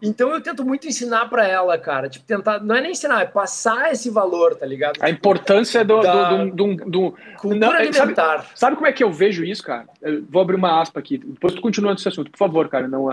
Então 0.00 0.30
eu 0.30 0.40
tento 0.40 0.64
muito 0.64 0.86
ensinar 0.86 1.28
para 1.28 1.46
ela, 1.46 1.76
cara. 1.78 2.08
Tipo, 2.08 2.24
tentar. 2.24 2.60
Não 2.60 2.74
é 2.74 2.80
nem 2.80 2.92
ensinar, 2.92 3.22
é 3.22 3.26
passar 3.26 3.92
esse 3.92 4.10
valor, 4.10 4.54
tá 4.54 4.66
ligado? 4.66 4.98
A 5.00 5.10
importância 5.10 5.84
do. 5.84 6.00
da, 6.00 6.30
do, 6.30 6.50
do, 6.50 6.76
do, 6.90 7.14
cultura 7.36 7.58
não, 7.58 7.72
alimentar. 7.72 8.38
Sabe, 8.38 8.48
sabe, 8.54 8.76
como 8.76 8.86
é 8.86 8.92
que 8.92 9.02
eu 9.02 9.10
vejo 9.10 9.44
isso, 9.44 9.62
cara? 9.62 9.86
Eu 10.00 10.24
vou 10.28 10.42
abrir 10.42 10.56
uma 10.56 10.80
aspa 10.80 11.00
aqui. 11.00 11.18
Depois 11.18 11.54
tu 11.54 11.60
continua 11.60 11.92
nesse 11.92 12.08
assunto, 12.08 12.30
por 12.30 12.38
favor, 12.38 12.68
cara. 12.68 12.86
Não, 12.86 13.06
uh, 13.06 13.10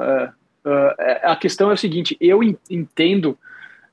uh, 0.66 0.94
a 1.24 1.36
questão 1.36 1.72
é 1.72 1.74
o 1.74 1.78
seguinte: 1.78 2.16
eu 2.20 2.42
entendo 2.70 3.38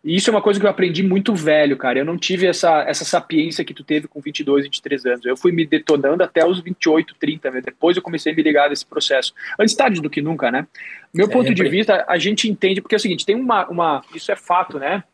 e 0.02 0.16
isso 0.16 0.30
é 0.30 0.32
uma 0.32 0.40
coisa 0.40 0.58
que 0.58 0.64
eu 0.64 0.70
aprendi 0.70 1.02
muito 1.02 1.34
velho, 1.34 1.76
cara. 1.76 1.98
Eu 1.98 2.06
não 2.06 2.16
tive 2.16 2.46
essa, 2.46 2.82
essa 2.84 3.04
sapiência 3.04 3.64
que 3.64 3.74
tu 3.74 3.84
teve 3.84 4.08
com 4.08 4.18
22, 4.18 4.64
23 4.64 5.06
anos. 5.06 5.26
Eu 5.26 5.36
fui 5.36 5.52
me 5.52 5.66
detonando 5.66 6.22
até 6.22 6.44
os 6.46 6.58
28, 6.60 7.14
30. 7.20 7.50
Né? 7.50 7.60
Depois 7.60 7.96
eu 7.96 8.02
comecei 8.02 8.32
a 8.32 8.34
me 8.34 8.42
ligar 8.42 8.70
nesse 8.70 8.86
processo. 8.86 9.34
Antes 9.58 9.74
tarde 9.74 10.00
do 10.00 10.08
que 10.08 10.22
nunca, 10.22 10.50
né? 10.50 10.66
Meu 11.12 11.26
é, 11.26 11.30
ponto 11.30 11.52
de 11.52 11.68
vista, 11.68 12.04
a 12.08 12.16
gente 12.16 12.48
entende, 12.48 12.80
porque 12.80 12.94
é 12.94 12.98
o 12.98 13.00
seguinte, 13.00 13.26
tem 13.26 13.36
uma. 13.36 13.68
uma 13.68 14.02
isso 14.14 14.32
é 14.32 14.36
fato, 14.36 14.78
né? 14.78 15.04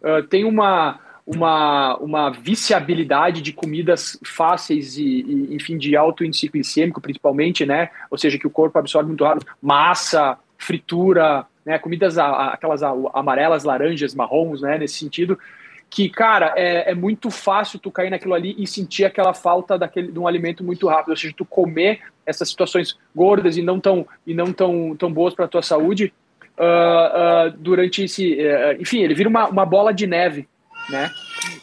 Uh, 0.00 0.22
tem 0.22 0.44
uma, 0.44 1.00
uma, 1.26 1.96
uma 1.96 2.30
viciabilidade 2.30 3.42
de 3.42 3.52
comidas 3.52 4.16
fáceis 4.24 4.96
e, 4.96 5.02
e, 5.02 5.54
enfim, 5.56 5.76
de 5.76 5.96
alto 5.96 6.24
índice 6.24 6.48
glicêmico, 6.48 7.00
principalmente, 7.00 7.66
né? 7.66 7.90
Ou 8.08 8.16
seja, 8.16 8.38
que 8.38 8.46
o 8.46 8.50
corpo 8.50 8.78
absorve 8.78 9.08
muito 9.08 9.24
rápido. 9.24 9.46
Massa, 9.60 10.38
fritura, 10.58 11.46
né, 11.64 11.78
comidas 11.78 12.18
aquelas 12.18 12.82
amarelas, 12.82 13.64
laranjas, 13.64 14.14
marrons, 14.14 14.60
né, 14.60 14.76
nesse 14.76 14.98
sentido, 14.98 15.38
que, 15.88 16.08
cara, 16.10 16.52
é, 16.56 16.90
é, 16.90 16.94
muito 16.94 17.30
fácil 17.30 17.78
tu 17.78 17.90
cair 17.90 18.10
naquilo 18.10 18.34
ali 18.34 18.54
e 18.58 18.66
sentir 18.66 19.04
aquela 19.04 19.32
falta 19.32 19.78
daquele, 19.78 20.12
de 20.12 20.18
um 20.18 20.26
alimento 20.26 20.62
muito 20.62 20.86
rápido, 20.86 21.10
ou 21.10 21.16
seja, 21.16 21.32
tu 21.34 21.44
comer 21.44 22.00
essas 22.26 22.50
situações 22.50 22.98
gordas 23.14 23.56
e 23.56 23.62
não 23.62 23.80
tão, 23.80 24.06
e 24.26 24.34
não 24.34 24.52
tão, 24.52 24.94
tão 24.96 25.10
boas 25.10 25.34
para 25.34 25.46
a 25.46 25.48
tua 25.48 25.62
saúde 25.62 26.12
uh, 26.58 27.48
uh, 27.48 27.56
durante 27.56 28.04
esse... 28.04 28.34
Uh, 28.34 28.82
enfim, 28.82 29.02
ele 29.02 29.14
vira 29.14 29.28
uma, 29.28 29.48
uma 29.48 29.64
bola 29.64 29.92
de 29.92 30.06
neve, 30.06 30.46
né? 30.90 31.10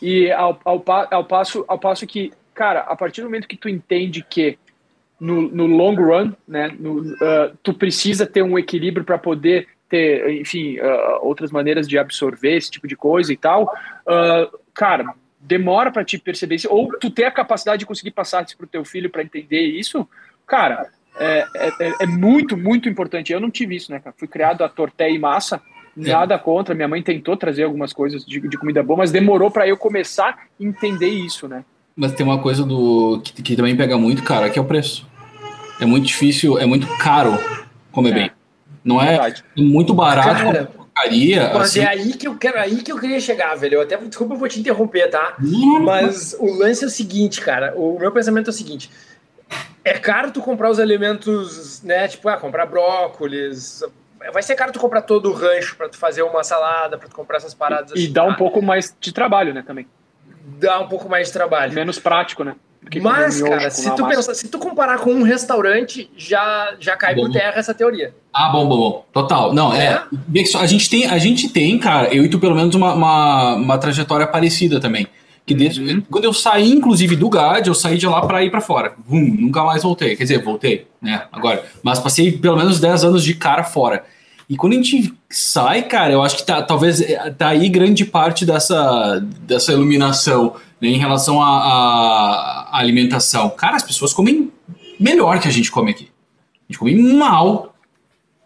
E 0.02 0.32
ao, 0.32 0.60
ao, 0.66 0.84
ao, 1.12 1.24
passo, 1.24 1.64
ao 1.68 1.78
passo 1.78 2.08
que, 2.08 2.32
cara, 2.54 2.80
a 2.80 2.96
partir 2.96 3.22
do 3.22 3.26
momento 3.26 3.48
que 3.48 3.58
tu 3.58 3.70
entende 3.70 4.26
que 4.28 4.58
no, 5.20 5.44
no 5.44 5.66
long 5.66 5.96
run, 5.96 6.34
né, 6.48 6.76
no, 6.78 7.04
tu 7.64 7.74
precisa 7.74 8.26
ter 8.26 8.44
um 8.44 8.60
equilíbrio 8.60 9.06
para 9.06 9.18
poder 9.18 9.68
ter, 9.90 10.42
enfim, 10.42 10.78
uh, 10.80 11.20
outras 11.22 11.52
maneiras 11.52 11.88
de 11.88 11.98
absorver 11.98 12.58
esse 12.58 12.72
tipo 12.72 12.88
de 12.88 12.96
coisa 12.96 13.32
e 13.32 13.38
tal, 13.38 13.64
uh, 13.64 14.60
cara, 14.74 15.14
demora 15.40 15.92
para 15.92 16.04
te 16.04 16.18
perceber 16.18 16.56
isso, 16.56 16.68
ou 16.70 16.90
tu 17.00 17.10
ter 17.10 17.26
a 17.26 17.32
capacidade 17.32 17.80
de 17.80 17.86
conseguir 17.86 18.12
passar 18.12 18.44
isso 18.44 18.58
pro 18.58 18.68
teu 18.68 18.84
filho 18.84 19.10
para 19.10 19.24
entender 19.24 19.62
isso, 19.62 20.08
cara, 20.46 20.90
é, 21.18 21.46
é, 21.56 21.94
é, 22.02 22.06
muito, 22.06 22.58
muito 22.58 22.90
importante. 22.90 23.32
Eu 23.32 23.40
não 23.40 23.50
tive 23.50 23.76
isso, 23.76 23.92
né, 23.92 24.00
cara? 24.00 24.14
Fui 24.18 24.28
criado 24.28 24.64
a 24.64 24.70
torté 24.70 25.10
e 25.10 25.18
massa, 25.18 25.62
nada 25.96 26.38
contra. 26.38 26.76
Minha 26.76 26.90
mãe 26.90 27.02
tentou 27.02 27.38
trazer 27.38 27.64
algumas 27.64 27.94
coisas 27.94 28.26
de, 28.26 28.42
de 28.42 28.58
comida 28.58 28.84
boa, 28.84 28.98
mas 28.98 29.12
demorou 29.12 29.50
para 29.50 29.68
eu 29.68 29.78
começar 29.78 30.30
a 30.30 30.38
entender 30.60 31.08
isso, 31.08 31.48
né? 31.48 31.64
Mas 31.96 32.14
tem 32.14 32.26
uma 32.26 32.42
coisa 32.42 32.64
do 32.64 33.22
que, 33.24 33.42
que, 33.42 33.56
também 33.56 33.76
pega 33.76 33.98
muito, 33.98 34.22
cara, 34.24 34.50
que 34.50 34.60
é 34.60 34.62
o 34.62 34.66
preço. 34.66 35.08
É 35.80 35.86
muito 35.86 36.06
difícil, 36.06 36.58
é 36.60 36.66
muito 36.66 36.88
caro 36.98 37.38
comer 37.92 38.10
é. 38.10 38.14
bem. 38.14 38.32
Não 38.84 39.02
é, 39.02 39.16
é 39.16 39.62
muito 39.62 39.94
barato. 39.94 40.44
Cara, 40.44 40.66
porcaria. 40.66 41.52
Mas 41.54 41.70
assim. 41.70 41.80
é 41.80 41.88
aí 41.88 42.14
que 42.14 42.28
eu 42.28 42.38
quero, 42.38 42.60
aí 42.60 42.84
que 42.84 42.92
eu 42.92 43.00
queria 43.00 43.20
chegar, 43.20 43.56
velho. 43.56 43.76
Eu 43.76 43.82
até 43.82 43.98
desculpa, 43.98 44.34
eu 44.34 44.38
vou 44.38 44.48
te 44.48 44.60
interromper, 44.60 45.10
tá? 45.10 45.36
Hum. 45.42 45.80
Mas 45.82 46.36
o 46.40 46.54
lance 46.54 46.84
é 46.84 46.88
o 46.88 46.90
seguinte, 46.90 47.42
cara. 47.42 47.74
O 47.76 47.98
meu 47.98 48.12
pensamento 48.12 48.48
é 48.48 48.52
o 48.52 48.54
seguinte: 48.54 48.92
é 49.84 49.94
caro 49.94 50.32
tu 50.32 50.42
comprar 50.42 50.70
os 50.70 50.80
alimentos, 50.80 51.82
né? 51.82 52.08
Tipo, 52.08 52.30
ah, 52.30 52.38
comprar 52.38 52.66
brócolis. 52.66 53.84
Vai 54.34 54.44
ser 54.44 54.56
caro 54.56 54.72
tu 54.72 54.80
comprar 54.80 55.02
todo 55.02 55.30
o 55.30 55.34
rancho 55.34 55.76
para 55.76 55.88
tu 55.88 55.98
fazer 55.98 56.24
uma 56.24 56.44
salada, 56.44 56.98
para 56.98 57.08
tu 57.08 57.16
comprar 57.16 57.38
essas 57.38 57.54
paradas. 57.54 57.92
E, 57.92 57.94
assim, 57.94 58.04
e 58.04 58.08
dá 58.08 58.24
tá? 58.24 58.28
um 58.28 58.36
pouco 58.36 58.62
mais 58.62 58.96
de 59.00 59.14
trabalho, 59.14 59.54
né? 59.54 59.64
Também. 59.66 59.88
Dá 60.60 60.80
um 60.80 60.88
pouco 60.88 61.10
mais 61.10 61.28
de 61.28 61.34
trabalho. 61.34 61.74
Menos 61.74 62.00
prático, 62.00 62.44
né? 62.44 62.56
Porque 62.86 63.00
Mas, 63.02 63.42
cara, 63.42 63.70
se 63.72 63.94
tu, 63.96 64.06
pensa, 64.08 64.34
se 64.36 64.48
tu 64.48 64.60
comparar 64.60 65.00
com 65.00 65.12
um 65.12 65.24
restaurante, 65.24 66.10
já, 66.16 66.76
já 66.80 66.96
cai 66.96 67.16
bom. 67.16 67.24
por 67.24 67.32
terra 67.32 67.54
essa 67.56 67.74
teoria. 67.74 68.14
Ah, 68.32 68.50
bom, 68.50 68.68
bom, 68.68 68.78
bom. 68.78 69.06
Total. 69.12 69.52
Não, 69.54 69.74
é. 69.74 69.86
é. 69.86 70.58
A 70.60 70.68
gente 70.68 70.88
tem, 70.88 71.08
a 71.08 71.18
gente 71.18 71.50
tem, 71.50 71.80
cara, 71.80 72.14
eu 72.14 72.24
e 72.24 72.30
tu 72.30 72.40
pelo 72.40 72.54
menos 72.56 72.76
uma, 72.76 72.94
uma, 72.94 73.56
uma 73.56 73.78
trajetória 73.80 74.28
parecida 74.28 74.80
também. 74.80 75.08
Que 75.48 75.54
desde, 75.56 75.82
uhum. 75.82 76.02
quando 76.10 76.26
eu 76.26 76.34
saí, 76.34 76.72
inclusive, 76.72 77.16
do 77.16 77.30
GAD, 77.30 77.68
eu 77.68 77.76
saí 77.76 77.98
de 77.98 78.08
lá 78.08 78.22
para 78.22 78.44
ir 78.44 78.52
para 78.52 78.62
fora. 78.62 78.94
Vum, 79.06 79.36
nunca 79.40 79.64
mais 79.64 79.82
voltei. 79.82 80.16
Quer 80.16 80.24
dizer, 80.24 80.44
voltei, 80.44 80.88
né? 81.02 81.24
Agora. 81.32 81.64
Mas 81.84 82.00
passei 82.00 82.32
pelo 82.32 82.58
menos 82.58 82.80
10 82.80 83.04
anos 83.04 83.24
de 83.24 83.34
cara 83.34 83.64
fora. 83.64 84.04
E 84.50 84.56
quando 84.56 84.74
a 84.74 84.76
gente 84.76 85.14
sai, 85.30 85.84
cara, 85.84 86.14
eu 86.14 86.22
acho 86.22 86.38
que 86.38 86.46
tá, 86.46 86.62
talvez 86.62 87.02
é, 87.02 87.32
tá 87.32 87.50
aí 87.50 87.68
grande 87.68 88.06
parte 88.06 88.46
dessa, 88.46 89.20
dessa 89.42 89.74
iluminação 89.74 90.56
né, 90.80 90.90
em 90.90 90.98
relação 90.98 91.42
à 91.42 92.70
alimentação. 92.72 93.50
Cara, 93.50 93.76
as 93.76 93.84
pessoas 93.84 94.14
comem 94.14 94.52
melhor 95.00 95.40
que 95.40 95.48
a 95.48 95.52
gente 95.52 95.72
come 95.72 95.92
aqui. 95.92 96.10
A 96.70 96.72
gente 96.72 96.80
come 96.80 96.96
mal. 97.14 97.74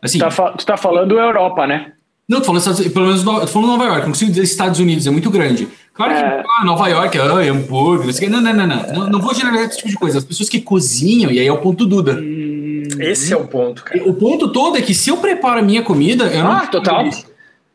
Assim, 0.01 0.19
tá, 0.19 0.29
tu 0.29 0.65
tá 0.65 0.77
falando 0.77 1.19
Europa, 1.19 1.67
né? 1.67 1.93
Não, 2.29 2.39
tô 2.39 2.53
falando, 2.53 2.91
pelo 2.91 3.07
menos 3.07 3.23
tô 3.23 3.47
falando 3.47 3.69
Nova 3.69 3.85
York, 3.85 4.01
não 4.01 4.09
consigo 4.09 4.29
dizer 4.29 4.43
Estados 4.43 4.79
Unidos, 4.79 5.07
é 5.07 5.09
muito 5.09 5.31
grande. 5.31 5.67
Claro 5.95 6.13
que 6.13 6.19
é. 6.19 6.43
ah, 6.47 6.63
Nova 6.63 6.87
York, 6.87 7.17
ah, 7.17 7.23
hambúrguer, 7.23 8.29
não, 8.29 8.39
não, 8.39 8.53
não, 8.53 8.67
não, 8.67 8.93
não, 8.93 9.09
não 9.09 9.19
vou 9.19 9.33
generalizar 9.33 9.67
esse 9.67 9.77
tipo 9.77 9.89
de 9.89 9.97
coisa. 9.97 10.19
As 10.19 10.23
pessoas 10.23 10.47
que 10.47 10.61
cozinham, 10.61 11.31
e 11.31 11.39
aí 11.39 11.47
é 11.47 11.51
o 11.51 11.57
ponto 11.57 11.87
Duda. 11.87 12.19
Hum, 12.21 12.58
esse 12.99 13.33
é 13.33 13.37
o 13.37 13.47
ponto, 13.47 13.83
cara. 13.83 14.03
O 14.09 14.13
ponto 14.13 14.51
todo 14.51 14.77
é 14.77 14.81
que 14.81 14.93
se 14.93 15.09
eu 15.09 15.17
preparo 15.17 15.59
a 15.59 15.63
minha 15.63 15.81
comida, 15.81 16.25
eu 16.25 16.45
ah, 16.45 16.61
não. 16.63 16.67
total. 16.67 17.09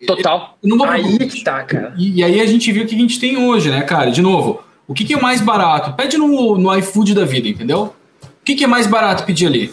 Total. 0.06 0.58
Eu 0.62 0.68
não 0.68 0.78
vou 0.78 0.86
aí 0.86 1.18
que 1.18 1.42
tá, 1.42 1.62
cara. 1.62 1.94
E, 1.96 2.20
e, 2.20 2.24
aí 2.24 2.40
a 2.40 2.46
gente 2.46 2.70
viu 2.70 2.84
o 2.84 2.86
que 2.86 2.94
a 2.94 2.98
gente 2.98 3.18
tem 3.18 3.36
hoje, 3.38 3.70
né, 3.70 3.82
cara? 3.82 4.10
De 4.10 4.20
novo, 4.20 4.62
o 4.86 4.92
que, 4.92 5.04
que 5.04 5.14
é 5.14 5.20
mais 5.20 5.40
barato? 5.40 5.94
Pede 5.94 6.18
no, 6.18 6.58
no 6.58 6.76
iFood 6.78 7.14
da 7.14 7.24
vida, 7.24 7.48
entendeu? 7.48 7.94
O 8.22 8.44
que, 8.44 8.54
que 8.54 8.64
é 8.64 8.66
mais 8.66 8.86
barato 8.86 9.24
pedir 9.24 9.46
ali? 9.46 9.72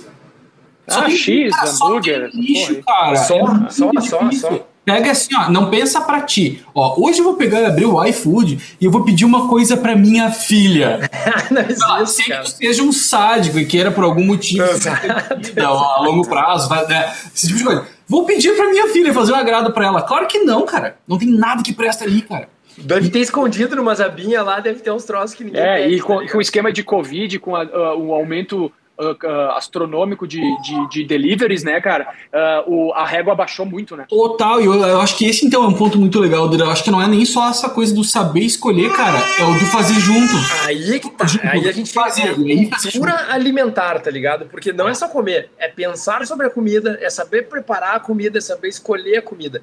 Só 0.87 1.01
ah, 1.01 1.09
X, 1.09 1.51
hambúrguer. 1.81 2.29
Lixo, 2.33 2.81
cara. 2.83 3.15
Só, 3.15 3.35
é 3.35 3.69
só, 3.69 3.91
só, 3.99 4.31
só. 4.31 4.67
Pega 4.83 5.11
assim, 5.11 5.35
ó, 5.35 5.49
não 5.49 5.69
pensa 5.69 6.01
para 6.01 6.21
ti. 6.21 6.63
Ó, 6.73 6.95
hoje 6.99 7.19
eu 7.19 7.23
vou 7.23 7.35
pegar 7.35 7.61
e 7.61 7.65
abrir 7.65 7.85
o 7.85 8.03
iFood 8.05 8.77
e 8.81 8.85
eu 8.85 8.89
vou 8.89 9.03
pedir 9.03 9.25
uma 9.25 9.47
coisa 9.47 9.77
para 9.77 9.95
minha 9.95 10.31
filha. 10.31 11.07
não 11.51 11.61
existe, 11.61 11.83
ah, 11.87 12.05
sem 12.05 12.25
que 12.25 12.49
seja 12.49 12.81
um 12.81 12.91
sádico 12.91 13.59
e 13.59 13.65
queira 13.65 13.91
por 13.91 14.03
algum 14.03 14.25
motivo 14.25 14.65
vida, 15.37 15.71
ó, 15.71 15.97
a 15.97 16.01
longo 16.01 16.27
prazo, 16.27 16.67
né? 16.87 17.13
Esse 17.33 17.47
tipo 17.47 17.59
de 17.59 17.65
coisa. 17.65 17.87
Vou 18.07 18.25
pedir 18.25 18.55
para 18.55 18.71
minha 18.71 18.87
filha 18.87 19.13
fazer 19.13 19.33
um 19.33 19.35
agrado 19.35 19.71
para 19.71 19.85
ela. 19.85 20.01
Claro 20.01 20.27
que 20.27 20.39
não, 20.39 20.65
cara. 20.65 20.97
Não 21.07 21.17
tem 21.17 21.29
nada 21.29 21.61
que 21.61 21.73
presta 21.73 22.03
ali, 22.03 22.23
cara. 22.23 22.49
Deve 22.77 23.09
ter 23.09 23.19
escondido 23.19 23.75
numa 23.75 23.93
zabinha 23.93 24.41
lá, 24.41 24.59
deve 24.59 24.79
ter 24.79 24.91
uns 24.91 25.03
troços 25.03 25.35
que 25.35 25.43
ninguém. 25.43 25.61
É, 25.61 25.83
pede, 25.83 25.95
e 25.95 26.01
com, 26.01 26.19
tá 26.19 26.31
com 26.31 26.37
o 26.39 26.41
esquema 26.41 26.71
de 26.71 26.83
Covid, 26.83 27.37
com 27.39 27.55
a, 27.55 27.63
a, 27.63 27.95
o 27.95 28.13
aumento 28.13 28.71
uh, 29.01 29.51
astronômico 29.51 30.27
de, 30.27 30.39
de, 30.61 30.89
de, 30.89 31.03
deliveries, 31.05 31.63
né, 31.63 31.79
cara? 31.81 32.13
Uh, 32.67 32.71
o, 32.71 32.93
a 32.93 33.05
régua 33.05 33.35
baixou 33.35 33.65
muito, 33.65 33.95
né? 33.95 34.05
Total, 34.07 34.61
e 34.61 34.65
eu, 34.65 34.73
eu, 34.73 35.01
acho 35.01 35.17
que 35.17 35.25
esse 35.25 35.45
então 35.45 35.63
é 35.63 35.67
um 35.67 35.73
ponto 35.73 35.97
muito 35.97 36.19
legal, 36.19 36.51
Eu 36.53 36.69
acho 36.69 36.83
que 36.83 36.91
não 36.91 37.01
é 37.01 37.07
nem 37.07 37.25
só 37.25 37.49
essa 37.49 37.69
coisa 37.69 37.93
do 37.93 38.03
saber 38.03 38.41
escolher, 38.41 38.91
cara, 38.93 39.17
é 39.39 39.43
o 39.43 39.53
do 39.53 39.65
fazer 39.67 39.99
junto. 39.99 40.33
Aí 40.65 40.95
é 40.95 40.99
que 40.99 41.09
tá. 41.09 41.25
Junto. 41.25 41.47
Aí 41.47 41.67
a 41.67 41.71
gente 41.71 41.91
fazer, 41.91 42.35
tem 42.35 42.69
cultura 42.69 43.31
alimentar, 43.31 43.99
tá 43.99 44.11
ligado? 44.11 44.45
Porque 44.45 44.71
não 44.71 44.87
é 44.87 44.93
só 44.93 45.07
comer, 45.07 45.49
é 45.57 45.67
pensar 45.67 46.25
sobre 46.25 46.47
a 46.47 46.49
comida, 46.49 46.97
é 47.01 47.09
saber 47.09 47.47
preparar 47.47 47.95
a 47.95 47.99
comida, 47.99 48.37
é 48.37 48.41
saber 48.41 48.67
escolher 48.67 49.17
a 49.17 49.21
comida. 49.21 49.61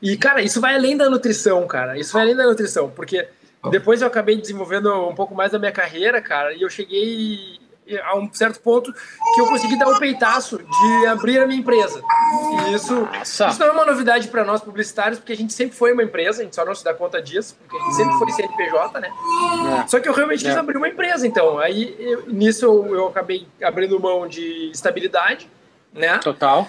E, 0.00 0.16
cara, 0.16 0.42
isso 0.42 0.60
vai 0.60 0.74
além 0.74 0.96
da 0.96 1.08
nutrição, 1.08 1.66
cara. 1.66 1.98
Isso 1.98 2.12
vai 2.12 2.22
além 2.22 2.36
da 2.36 2.46
nutrição, 2.46 2.90
porque 2.90 3.26
depois 3.70 4.00
eu 4.00 4.06
acabei 4.06 4.36
desenvolvendo 4.36 4.92
um 5.08 5.14
pouco 5.14 5.34
mais 5.34 5.52
da 5.52 5.58
minha 5.58 5.72
carreira, 5.72 6.20
cara, 6.20 6.52
e 6.54 6.62
eu 6.62 6.70
cheguei 6.70 7.58
a 8.02 8.16
um 8.16 8.32
certo 8.32 8.60
ponto 8.60 8.92
que 8.92 9.40
eu 9.40 9.46
consegui 9.46 9.78
dar 9.78 9.88
um 9.88 9.98
peitaço 9.98 10.58
de 10.58 11.06
abrir 11.06 11.38
a 11.38 11.46
minha 11.46 11.60
empresa. 11.60 12.02
E 12.66 12.74
isso, 12.74 13.08
isso 13.22 13.60
não 13.60 13.66
é 13.66 13.70
uma 13.70 13.84
novidade 13.84 14.28
para 14.28 14.44
nós 14.44 14.60
publicitários, 14.60 15.18
porque 15.18 15.32
a 15.32 15.36
gente 15.36 15.52
sempre 15.52 15.76
foi 15.76 15.92
uma 15.92 16.02
empresa, 16.02 16.40
a 16.40 16.44
gente 16.44 16.54
só 16.56 16.64
não 16.64 16.74
se 16.74 16.84
dá 16.84 16.92
conta 16.92 17.22
disso, 17.22 17.56
porque 17.60 17.76
a 17.76 17.84
gente 17.84 17.96
sempre 17.96 18.18
foi 18.18 18.32
CNPJ, 18.32 19.00
né? 19.00 19.10
É. 19.82 19.86
Só 19.86 20.00
que 20.00 20.08
eu 20.08 20.12
realmente 20.12 20.44
quis 20.44 20.54
é. 20.54 20.58
abrir 20.58 20.76
uma 20.76 20.88
empresa, 20.88 21.26
então. 21.26 21.58
Aí 21.58 21.94
eu, 21.98 22.26
nisso 22.26 22.64
eu, 22.64 22.94
eu 22.94 23.06
acabei 23.06 23.46
abrindo 23.62 24.00
mão 24.00 24.26
de 24.26 24.70
estabilidade, 24.72 25.48
né? 25.92 26.18
Total. 26.18 26.68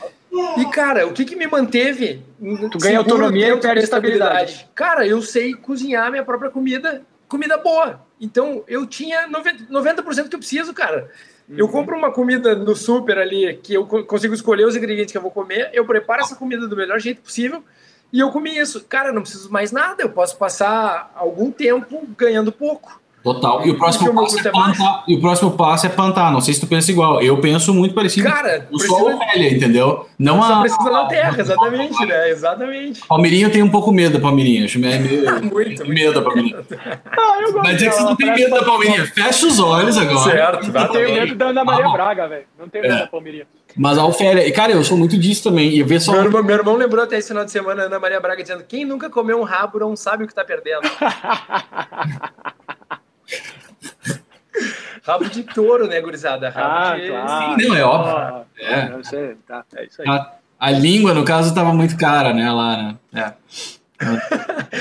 E, 0.58 0.66
cara, 0.66 1.08
o 1.08 1.14
que, 1.14 1.26
que 1.26 1.36
me 1.36 1.48
manteve? 1.48 2.24
Tu 2.72 2.78
ganha 2.78 3.00
autonomia 3.00 3.50
e 3.50 3.60
perde 3.60 3.84
estabilidade. 3.84 4.68
Cara, 4.76 5.08
eu 5.08 5.22
sei 5.22 5.54
cozinhar 5.54 6.12
minha 6.12 6.24
própria 6.24 6.52
comida, 6.52 7.02
comida 7.28 7.58
boa. 7.58 8.06
Então, 8.20 8.64
eu 8.68 8.86
tinha 8.86 9.28
90%, 9.30 9.70
90 9.70 10.04
que 10.30 10.36
eu 10.36 10.40
preciso, 10.40 10.74
cara. 10.74 11.10
Uhum. 11.48 11.56
Eu 11.58 11.70
compro 11.70 11.96
uma 11.96 12.12
comida 12.12 12.56
no 12.56 12.76
super 12.76 13.18
ali, 13.18 13.58
que 13.58 13.74
eu 13.74 13.86
consigo 13.86 14.34
escolher 14.34 14.66
os 14.66 14.76
ingredientes 14.76 15.12
que 15.12 15.18
eu 15.18 15.22
vou 15.22 15.32
comer, 15.32 15.70
eu 15.74 15.86
preparo 15.86 16.22
essa 16.22 16.36
comida 16.36 16.68
do 16.68 16.76
melhor 16.76 17.00
jeito 17.00 17.22
possível 17.22 17.64
e 18.12 18.20
eu 18.20 18.32
comi 18.32 18.58
isso. 18.58 18.84
Cara, 18.86 19.12
não 19.12 19.22
preciso 19.22 19.52
mais 19.52 19.72
nada, 19.72 20.02
eu 20.02 20.10
posso 20.10 20.38
passar 20.38 21.12
algum 21.16 21.52
tempo 21.52 22.06
ganhando 22.18 22.52
pouco. 22.52 23.02
Total. 23.34 23.68
E 23.68 23.72
o 23.72 23.78
próximo 23.78 24.14
passo 24.14 24.40
é 24.40 24.52
plantar. 24.52 25.04
E 25.06 25.16
o 25.16 25.20
próximo 25.20 25.52
passo 25.52 25.86
é 25.86 25.90
plantar. 25.90 26.32
Não 26.32 26.40
sei 26.40 26.54
se 26.54 26.62
tu 26.62 26.68
pensa 26.68 26.90
igual. 26.90 27.22
Eu 27.22 27.42
penso 27.42 27.74
muito 27.74 27.94
parecido. 27.94 28.30
Cara, 28.30 28.66
o 28.72 28.80
sou 28.80 29.18
velha, 29.20 29.54
entendeu? 29.54 30.08
Não 30.18 30.42
a. 30.42 30.62
precisa 30.62 30.90
na 30.90 31.06
terra, 31.08 31.42
exatamente, 31.42 32.06
né? 32.06 32.30
Exatamente. 32.30 33.02
Palmeirinho 33.06 33.48
eu 33.48 33.52
tenho 33.52 33.66
um 33.66 33.70
pouco 33.70 33.92
medo 33.92 34.14
da 34.14 34.22
Palmeirinha. 34.22 34.64
Acho 34.64 34.80
meio, 34.80 35.02
muito, 35.44 35.86
medo 35.86 36.14
da 36.14 36.22
Palmeirinha. 36.22 36.58
ah, 36.80 37.42
eu 37.42 37.52
gosto. 37.52 37.64
Mas 37.64 37.84
é 37.84 37.90
que 37.90 37.96
você 37.96 38.04
não 38.04 38.16
tem 38.16 38.34
medo 38.34 38.50
da 38.52 38.64
Palmeirinha. 38.64 39.06
Fecha 39.08 39.46
os 39.46 39.60
olhos 39.60 39.98
agora. 39.98 40.32
Certo, 40.32 40.72
Não 40.72 40.88
tenho 40.88 41.14
medo 41.14 41.36
da 41.36 41.46
Ana 41.48 41.66
Maria 41.66 41.86
ah, 41.86 41.92
Braga, 41.92 42.28
velho. 42.30 42.46
Não 42.58 42.70
tenho 42.70 42.84
medo 42.84 42.96
é. 42.96 43.00
da 43.00 43.08
Palmeirinha. 43.08 43.48
Mas 43.76 43.98
a 43.98 44.06
Ofélia, 44.06 44.48
e 44.48 44.52
cara, 44.54 44.72
eu 44.72 44.84
sou 44.86 44.98
muito 44.98 45.18
disso 45.18 45.44
também. 45.44 45.70
E 45.70 45.80
eu 45.80 45.86
vejo 45.86 46.06
só. 46.06 46.14
Meu 46.14 46.24
irmão, 46.24 46.44
meu 46.44 46.56
irmão 46.56 46.76
lembrou 46.78 47.04
até 47.04 47.18
esse 47.18 47.28
final 47.28 47.44
de 47.44 47.52
semana 47.52 47.84
a 47.84 47.86
Ana 47.88 48.00
Maria 48.00 48.22
Braga 48.22 48.42
dizendo: 48.42 48.64
quem 48.64 48.86
nunca 48.86 49.10
comeu 49.10 49.38
um 49.38 49.44
rabo 49.44 49.80
não 49.80 49.98
sabe 49.98 50.24
o 50.24 50.28
que 50.28 50.34
tá 50.34 50.46
perdendo. 50.46 50.88
Rabo 55.04 55.26
de 55.26 55.44
touro, 55.44 55.88
né, 55.88 56.02
gurizada? 56.02 56.50
Rabo 56.50 56.70
ah, 56.70 56.98
de... 56.98 57.08
claro. 57.08 57.62
Sim, 57.62 57.68
não, 57.68 57.76
é 57.76 57.84
óbvio. 57.84 58.14
Ah, 58.16 58.44
é. 58.60 59.04
Sei, 59.04 59.36
tá, 59.48 59.64
é 59.76 59.86
isso 59.86 60.02
aí. 60.02 60.08
A, 60.08 60.34
a, 60.60 60.72
língua, 60.72 61.14
no 61.14 61.24
caso, 61.24 61.54
tava 61.54 61.74
muito 61.74 61.98
cara, 61.98 62.34
né, 62.34 62.52
lá, 62.52 62.78
né? 62.78 62.96
É. 63.14 63.34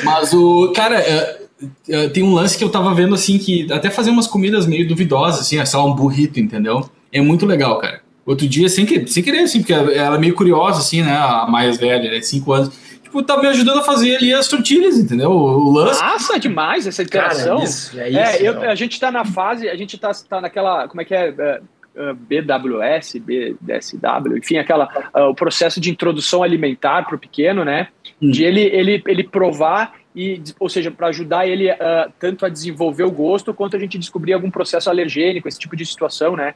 Mas 0.04 0.32
o. 0.32 0.72
Cara, 0.74 1.00
é, 1.00 1.40
é, 1.88 2.08
tem 2.08 2.22
um 2.22 2.34
lance 2.34 2.56
que 2.56 2.64
eu 2.64 2.70
tava 2.70 2.94
vendo, 2.94 3.14
assim, 3.14 3.38
que 3.38 3.72
até 3.72 3.90
fazer 3.90 4.10
umas 4.10 4.26
comidas 4.26 4.66
meio 4.66 4.86
duvidosas, 4.86 5.40
assim, 5.40 5.64
sei 5.64 5.78
lá, 5.78 5.84
um 5.84 5.94
burrito, 5.94 6.38
entendeu? 6.38 6.88
É 7.12 7.20
muito 7.20 7.46
legal, 7.46 7.78
cara. 7.78 8.00
Outro 8.24 8.48
dia, 8.48 8.68
sem, 8.68 8.84
que, 8.84 9.06
sem 9.06 9.22
querer, 9.22 9.40
assim, 9.40 9.60
porque 9.60 9.72
ela 9.72 10.16
é 10.16 10.18
meio 10.18 10.34
curiosa, 10.34 10.80
assim, 10.80 11.02
né? 11.02 11.16
A 11.16 11.46
mais 11.48 11.78
velha, 11.78 12.10
né? 12.10 12.20
Cinco 12.20 12.52
anos 12.52 12.85
tipo, 13.06 13.22
tá 13.22 13.40
me 13.40 13.46
ajudando 13.46 13.78
a 13.78 13.82
fazer 13.82 14.16
ali 14.16 14.34
as 14.34 14.48
tortilhas, 14.48 14.98
entendeu? 14.98 15.30
O, 15.30 15.72
lance. 15.72 16.02
Nossa, 16.02 16.38
demais 16.38 16.86
essa 16.86 17.02
interação. 17.02 17.56
Cara, 17.56 17.64
isso, 17.64 18.00
é 18.00 18.08
isso. 18.08 18.18
É, 18.18 18.42
eu, 18.42 18.62
a 18.62 18.74
gente 18.74 18.98
tá 18.98 19.10
na 19.10 19.24
fase, 19.24 19.68
a 19.68 19.76
gente 19.76 19.96
tá, 19.96 20.10
tá 20.28 20.40
naquela, 20.40 20.88
como 20.88 21.00
é 21.00 21.04
que 21.04 21.14
é? 21.14 21.60
Uh, 21.96 22.14
BWS, 22.14 23.14
BDSW, 23.18 24.36
enfim, 24.36 24.58
aquela, 24.58 24.86
uh, 25.14 25.30
o 25.30 25.34
processo 25.34 25.80
de 25.80 25.90
introdução 25.90 26.42
alimentar 26.42 27.06
para 27.06 27.16
o 27.16 27.18
pequeno, 27.18 27.64
né? 27.64 27.88
Hum. 28.20 28.30
De 28.30 28.44
ele, 28.44 28.60
ele, 28.60 29.02
ele 29.06 29.24
provar 29.24 29.94
e, 30.14 30.42
ou 30.60 30.68
seja, 30.68 30.90
para 30.90 31.06
ajudar 31.06 31.46
ele 31.46 31.70
uh, 31.70 32.12
tanto 32.18 32.44
a 32.44 32.50
desenvolver 32.50 33.04
o 33.04 33.10
gosto 33.10 33.54
quanto 33.54 33.76
a 33.76 33.78
gente 33.78 33.96
descobrir 33.96 34.34
algum 34.34 34.50
processo 34.50 34.90
alergênico, 34.90 35.48
esse 35.48 35.58
tipo 35.58 35.74
de 35.74 35.86
situação, 35.86 36.36
né? 36.36 36.54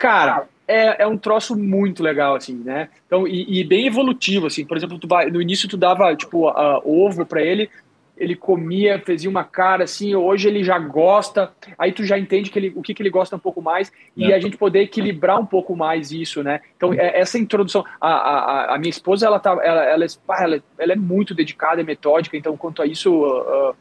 Cara, 0.00 0.48
é, 0.66 1.02
é 1.02 1.06
um 1.06 1.18
troço 1.18 1.54
muito 1.54 2.02
legal, 2.02 2.34
assim, 2.34 2.54
né? 2.54 2.88
Então, 3.06 3.28
e, 3.28 3.60
e 3.60 3.62
bem 3.62 3.86
evolutivo, 3.86 4.46
assim. 4.46 4.64
Por 4.64 4.74
exemplo, 4.74 4.98
tu 4.98 5.06
vai, 5.06 5.30
no 5.30 5.42
início 5.42 5.68
tu 5.68 5.76
dava, 5.76 6.16
tipo, 6.16 6.48
uh, 6.48 6.80
ovo 6.82 7.26
para 7.26 7.42
ele, 7.42 7.68
ele 8.16 8.34
comia, 8.34 8.98
fazia 9.04 9.28
uma 9.28 9.44
cara 9.44 9.84
assim, 9.84 10.14
hoje 10.14 10.48
ele 10.48 10.64
já 10.64 10.78
gosta, 10.78 11.52
aí 11.78 11.92
tu 11.92 12.02
já 12.02 12.18
entende 12.18 12.50
que 12.50 12.58
ele, 12.58 12.72
o 12.74 12.80
que, 12.80 12.94
que 12.94 13.02
ele 13.02 13.10
gosta 13.10 13.36
um 13.36 13.38
pouco 13.38 13.60
mais, 13.60 13.88
é. 13.88 13.92
e 14.16 14.32
a 14.32 14.40
gente 14.40 14.56
poder 14.56 14.80
equilibrar 14.80 15.38
um 15.38 15.44
pouco 15.44 15.76
mais 15.76 16.12
isso, 16.12 16.42
né? 16.42 16.62
Então, 16.76 16.94
é, 16.94 17.20
essa 17.20 17.38
introdução, 17.38 17.84
a, 18.00 18.08
a, 18.08 18.74
a, 18.74 18.78
minha 18.78 18.90
esposa, 18.90 19.26
ela, 19.26 19.38
tá, 19.38 19.50
ela, 19.62 19.84
ela, 19.84 20.06
ela, 20.38 20.62
ela 20.78 20.92
é 20.94 20.96
muito 20.96 21.34
dedicada 21.34 21.80
e 21.82 21.84
metódica, 21.84 22.38
então, 22.38 22.56
quanto 22.56 22.80
a 22.80 22.86
isso, 22.86 23.12
uh, 23.12 23.70
uh, 23.70 23.76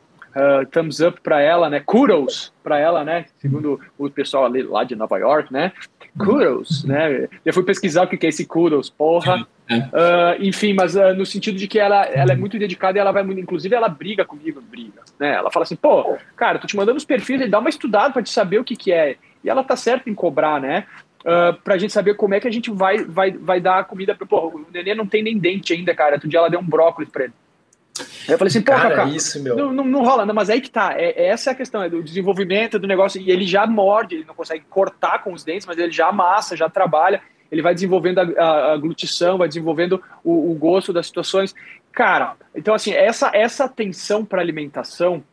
thumbs 0.71 0.99
up 0.99 1.19
para 1.21 1.41
ela, 1.41 1.69
né? 1.69 1.79
Kudos 1.79 2.53
para 2.63 2.79
ela, 2.79 3.03
né? 3.03 3.25
Segundo 3.37 3.79
o 3.97 4.09
pessoal 4.09 4.45
ali 4.45 4.61
lá 4.63 4.83
de 4.83 4.95
Nova 4.95 5.17
York, 5.17 5.51
né? 5.51 5.71
Kudos, 6.17 6.83
né? 6.83 7.27
Eu 7.45 7.53
fui 7.53 7.63
pesquisar 7.63 8.03
o 8.03 8.07
que 8.07 8.25
é 8.25 8.29
esse 8.29 8.45
kudos, 8.45 8.89
porra. 8.89 9.47
Uh, 9.69 10.41
enfim, 10.41 10.73
mas 10.73 10.95
uh, 10.95 11.13
no 11.13 11.25
sentido 11.25 11.57
de 11.57 11.67
que 11.67 11.77
ela, 11.77 12.03
ela 12.05 12.31
é 12.31 12.35
muito 12.35 12.57
dedicada 12.57 12.97
e 12.97 13.01
ela 13.01 13.11
vai 13.11 13.21
muito, 13.21 13.39
inclusive 13.39 13.75
ela 13.75 13.87
briga 13.87 14.25
comigo, 14.25 14.59
briga, 14.61 15.01
né? 15.19 15.35
Ela 15.35 15.51
fala 15.51 15.63
assim, 15.63 15.75
pô, 15.75 16.17
cara, 16.35 16.57
tô 16.57 16.65
te 16.65 16.75
mandando 16.75 16.97
os 16.97 17.05
perfis, 17.05 17.47
dá 17.49 17.59
uma 17.59 17.69
estudada 17.69 18.11
para 18.11 18.23
te 18.23 18.31
saber 18.31 18.59
o 18.59 18.63
que 18.63 18.75
que 18.75 18.91
é. 18.91 19.17
E 19.43 19.49
ela 19.49 19.63
tá 19.63 19.75
certa 19.75 20.09
em 20.09 20.15
cobrar, 20.15 20.59
né? 20.59 20.85
Uh, 21.21 21.53
pra 21.63 21.77
gente 21.77 21.93
saber 21.93 22.15
como 22.15 22.33
é 22.33 22.39
que 22.39 22.47
a 22.47 22.51
gente 22.51 22.71
vai, 22.71 23.03
vai, 23.03 23.31
vai 23.31 23.61
dar 23.61 23.79
a 23.79 23.83
comida 23.83 24.15
pro. 24.15 24.25
Pô, 24.25 24.47
o 24.47 24.65
nenê 24.73 24.95
não 24.95 25.05
tem 25.05 25.21
nem 25.21 25.37
dente 25.37 25.73
ainda, 25.73 25.93
cara. 25.93 26.15
Outro 26.15 26.29
dia 26.29 26.39
ela 26.39 26.49
deu 26.49 26.59
um 26.59 26.65
brócolis 26.65 27.09
pra 27.11 27.25
ele. 27.25 27.33
Aí 28.27 28.33
eu 28.33 28.37
falei 28.37 28.49
assim, 28.49 28.61
pô, 28.61 28.71
cara, 28.71 28.89
Cacá, 28.95 29.05
isso, 29.05 29.41
meu. 29.41 29.55
Não, 29.55 29.73
não, 29.73 29.83
não, 29.83 30.03
rola, 30.03 30.25
não, 30.25 30.33
mas 30.33 30.49
aí 30.49 30.61
que 30.61 30.69
tá. 30.69 30.93
É, 30.95 31.27
essa 31.27 31.49
é 31.49 31.53
a 31.53 31.55
questão, 31.55 31.81
é 31.81 31.89
do 31.89 32.03
desenvolvimento 32.03 32.79
do 32.79 32.87
negócio. 32.87 33.21
E 33.21 33.31
ele 33.31 33.45
já 33.45 33.65
morde, 33.65 34.15
ele 34.15 34.25
não 34.25 34.35
consegue 34.35 34.65
cortar 34.69 35.23
com 35.23 35.33
os 35.33 35.43
dentes, 35.43 35.65
mas 35.65 35.77
ele 35.77 35.91
já 35.91 36.07
amassa, 36.09 36.55
já 36.55 36.69
trabalha. 36.69 37.21
Ele 37.51 37.61
vai 37.61 37.73
desenvolvendo 37.73 38.19
a, 38.19 38.23
a, 38.23 38.73
a 38.73 38.77
glutição, 38.77 39.37
vai 39.37 39.47
desenvolvendo 39.47 40.01
o, 40.23 40.51
o, 40.51 40.55
gosto 40.55 40.93
das 40.93 41.07
situações. 41.07 41.55
Cara, 41.91 42.35
então 42.53 42.73
assim, 42.73 42.93
essa, 42.93 43.31
essa 43.33 43.65
atenção 43.65 44.23
para 44.23 44.41
alimentação, 44.41 45.23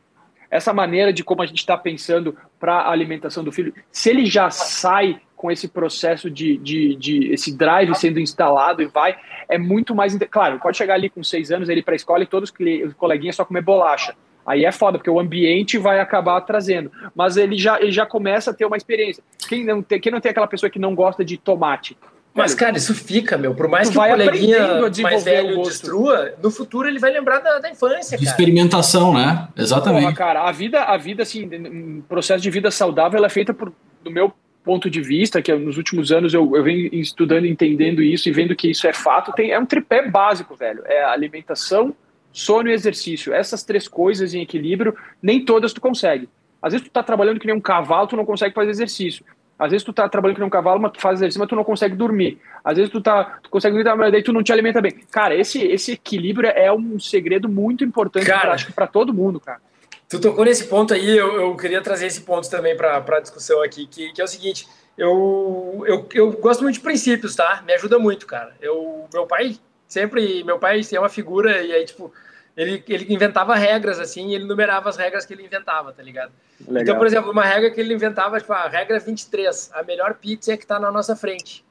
essa 0.51 0.73
maneira 0.73 1.13
de 1.13 1.23
como 1.23 1.43
a 1.43 1.47
gente 1.47 1.59
está 1.59 1.77
pensando 1.77 2.37
para 2.59 2.75
a 2.75 2.91
alimentação 2.91 3.45
do 3.45 3.53
filho, 3.53 3.75
se 3.93 4.09
ele 4.09 4.25
já 4.25 4.49
sai 4.49 5.21
com 5.37 5.51
esse 5.51 5.69
processo 5.69 6.31
de, 6.31 6.57
de, 6.57 6.97
de, 6.97 7.33
esse 7.33 7.55
drive 7.55 7.95
sendo 7.95 8.19
instalado 8.19 8.83
e 8.83 8.87
vai, 8.87 9.17
é 9.49 9.59
muito 9.59 9.95
mais. 9.95 10.17
Claro, 10.31 10.59
pode 10.59 10.77
chegar 10.77 10.95
ali 10.95 11.11
com 11.11 11.23
seis 11.23 11.53
anos, 11.53 11.69
ele 11.69 11.83
para 11.83 11.95
a 11.95 11.97
escola 11.97 12.23
e 12.23 12.27
todos 12.27 12.51
os 12.51 12.95
coleguinhas 12.95 13.37
só 13.37 13.45
comer 13.45 13.63
bolacha. 13.63 14.15
Aí 14.47 14.65
é 14.65 14.71
foda, 14.71 14.97
porque 14.97 15.11
o 15.11 15.19
ambiente 15.19 15.77
vai 15.77 15.99
acabar 15.99 16.41
trazendo. 16.41 16.91
Mas 17.15 17.37
ele 17.37 17.59
já, 17.59 17.81
ele 17.81 17.91
já 17.91 18.07
começa 18.07 18.53
a 18.53 18.55
ter 18.55 18.65
uma 18.65 18.77
experiência. 18.77 19.23
Quem 19.49 19.65
não 19.65 19.83
tem, 19.83 20.01
quem 20.01 20.13
não 20.13 20.21
tem 20.21 20.31
aquela 20.31 20.47
pessoa 20.47 20.71
que 20.71 20.79
não 20.79 20.95
gosta 20.95 21.25
de 21.25 21.37
tomate? 21.37 21.97
Mas, 22.33 22.55
cara, 22.55 22.77
isso 22.77 22.95
fica, 22.95 23.37
meu. 23.39 23.55
Por 23.55 23.67
mais 23.67 23.89
que 23.89 23.99
o 23.99 24.01
coleguinha 24.01 24.79
mais 25.03 25.25
velho 25.25 25.63
destrua, 25.63 26.35
no 26.41 26.51
futuro 26.51 26.87
ele 26.87 26.99
vai 26.99 27.11
lembrar 27.11 27.41
da, 27.41 27.59
da 27.59 27.71
infância, 27.71 28.17
de 28.17 28.25
cara. 28.25 28.37
experimentação, 28.37 29.15
né? 29.15 29.49
Exatamente. 29.57 30.03
Porra, 30.03 30.15
cara, 30.15 30.43
a 30.43 30.53
vida, 30.53 30.83
a 30.83 30.97
vida, 30.99 31.23
assim, 31.23 31.49
um 31.53 32.03
processo 32.03 32.43
de 32.43 32.51
vida 32.51 32.71
saudável 32.71 33.25
é 33.25 33.29
feita 33.29 33.55
por, 33.55 33.73
do 34.05 34.11
meu 34.11 34.33
ponto 34.67 34.91
de 34.91 35.01
vista, 35.01 35.41
que 35.41 35.55
nos 35.55 35.77
últimos 35.77 36.11
anos 36.11 36.35
eu, 36.35 36.57
eu 36.57 36.63
venho 36.65 36.93
estudando, 36.93 37.47
entendendo 37.47 38.03
isso 38.03 38.29
e 38.29 38.33
vendo 38.33 38.57
que 38.57 38.69
isso 38.69 38.89
é 38.89 38.93
fato, 38.93 39.33
tem, 39.33 39.53
é 39.53 39.59
um 39.59 39.65
tripé 39.65 40.11
básico, 40.11 40.57
velho. 40.57 40.83
É 40.85 41.05
alimentação, 41.05 41.95
sono 42.33 42.69
e 42.69 42.73
exercício. 42.73 43.33
Essas 43.33 43.63
três 43.63 43.87
coisas 43.87 44.35
em 44.35 44.43
equilíbrio, 44.43 44.97
nem 45.23 45.45
todas 45.45 45.73
tu 45.73 45.81
consegue. 45.81 46.29
Às 46.61 46.73
vezes 46.73 46.89
tu 46.89 46.91
tá 46.91 47.01
trabalhando 47.01 47.39
que 47.39 47.47
nem 47.47 47.55
um 47.55 47.61
cavalo, 47.61 48.09
tu 48.09 48.17
não 48.17 48.25
consegue 48.25 48.57
fazer 48.57 48.71
exercício. 48.71 49.25
Às 49.57 49.71
vezes 49.71 49.85
tu 49.85 49.93
tá 49.93 50.09
trabalhando 50.09 50.35
que 50.35 50.41
nem 50.41 50.49
um 50.49 50.51
cavalo, 50.51 50.81
mas 50.81 50.91
tu 50.91 51.01
faz 51.01 51.21
exercício, 51.21 51.39
mas 51.39 51.49
tu 51.49 51.55
não 51.55 51.65
consegue 51.65 51.95
dormir. 51.95 52.41
Às 52.65 52.77
vezes 52.77 52.91
tu 52.91 53.01
tá, 53.01 53.39
tu 53.41 53.49
consegue 53.49 53.83
dormir, 53.85 53.99
mas 53.99 54.13
daí 54.13 54.23
tu 54.23 54.33
não 54.33 54.43
te 54.43 54.53
alimenta 54.53 54.83
bem. 54.83 54.93
Cara, 55.13 55.35
esse, 55.37 55.63
esse 55.63 55.93
equilíbrio 55.93 56.51
é 56.51 56.73
um 56.73 56.99
segredo 56.99 57.49
muito 57.49 57.85
importante, 57.85 58.27
cara, 58.27 58.53
acho 58.53 58.67
que 58.67 58.73
para 58.73 58.89
todo 58.89 59.15
mundo, 59.15 59.39
cara. 59.39 59.61
Tu 60.09 60.21
tocou 60.21 60.45
nesse 60.45 60.67
ponto 60.67 60.95
aí, 60.95 61.17
eu, 61.17 61.41
eu 61.41 61.57
queria 61.57 61.83
trazer 61.83 62.07
esse 62.07 62.21
ponto 62.21 62.49
também 62.49 62.77
para 62.77 62.99
a 62.99 63.21
discussão 63.21 63.63
aqui, 63.63 63.87
que, 63.87 64.13
que 64.13 64.21
é 64.21 64.25
o 64.25 64.29
seguinte, 64.29 64.69
eu, 64.97 65.85
eu, 65.87 66.09
eu 66.15 66.33
gosto 66.33 66.63
muito 66.63 66.77
de 66.77 66.81
princípios, 66.81 67.35
tá? 67.35 67.63
Me 67.67 67.73
ajuda 67.75 67.99
muito, 67.99 68.25
cara. 68.25 68.55
Eu, 68.61 69.09
meu 69.13 69.27
pai, 69.27 69.59
sempre, 69.89 70.45
meu 70.45 70.59
pai 70.59 70.81
é 70.93 70.99
uma 70.99 71.09
figura, 71.09 71.61
e 71.61 71.73
aí, 71.73 71.85
tipo, 71.85 72.13
ele, 72.57 72.83
ele 72.89 73.13
inventava 73.13 73.57
regras, 73.57 73.99
assim, 73.99 74.29
e 74.29 74.35
ele 74.37 74.45
numerava 74.45 74.89
as 74.89 74.97
regras 74.97 75.27
que 75.27 75.35
ele 75.35 75.45
inventava, 75.45 75.93
tá 75.93 76.03
ligado? 76.03 76.33
Legal. 76.61 76.83
Então, 76.83 76.97
por 76.97 77.07
exemplo, 77.07 77.33
uma 77.33 77.45
regra 77.45 77.71
que 77.71 77.81
ele 77.81 77.93
inventava, 77.93 78.39
tipo, 78.39 78.53
a 78.53 78.69
regra 78.69 79.01
23, 79.01 79.71
a 79.75 79.83
melhor 79.83 80.15
pizza 80.15 80.53
é 80.53 80.57
que 80.57 80.67
tá 80.67 80.79
na 80.79 80.91
nossa 80.93 81.17
frente. 81.17 81.65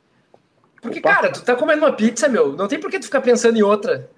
Porque, 0.82 1.00
Opa. 1.00 1.14
cara, 1.14 1.32
tu 1.32 1.42
tá 1.42 1.56
comendo 1.56 1.86
uma 1.86 1.94
pizza, 1.94 2.28
meu, 2.28 2.52
não 2.52 2.68
tem 2.68 2.80
por 2.80 2.92
que 2.92 3.00
tu 3.00 3.06
ficar 3.06 3.22
pensando 3.22 3.58
em 3.58 3.64
outra 3.64 4.10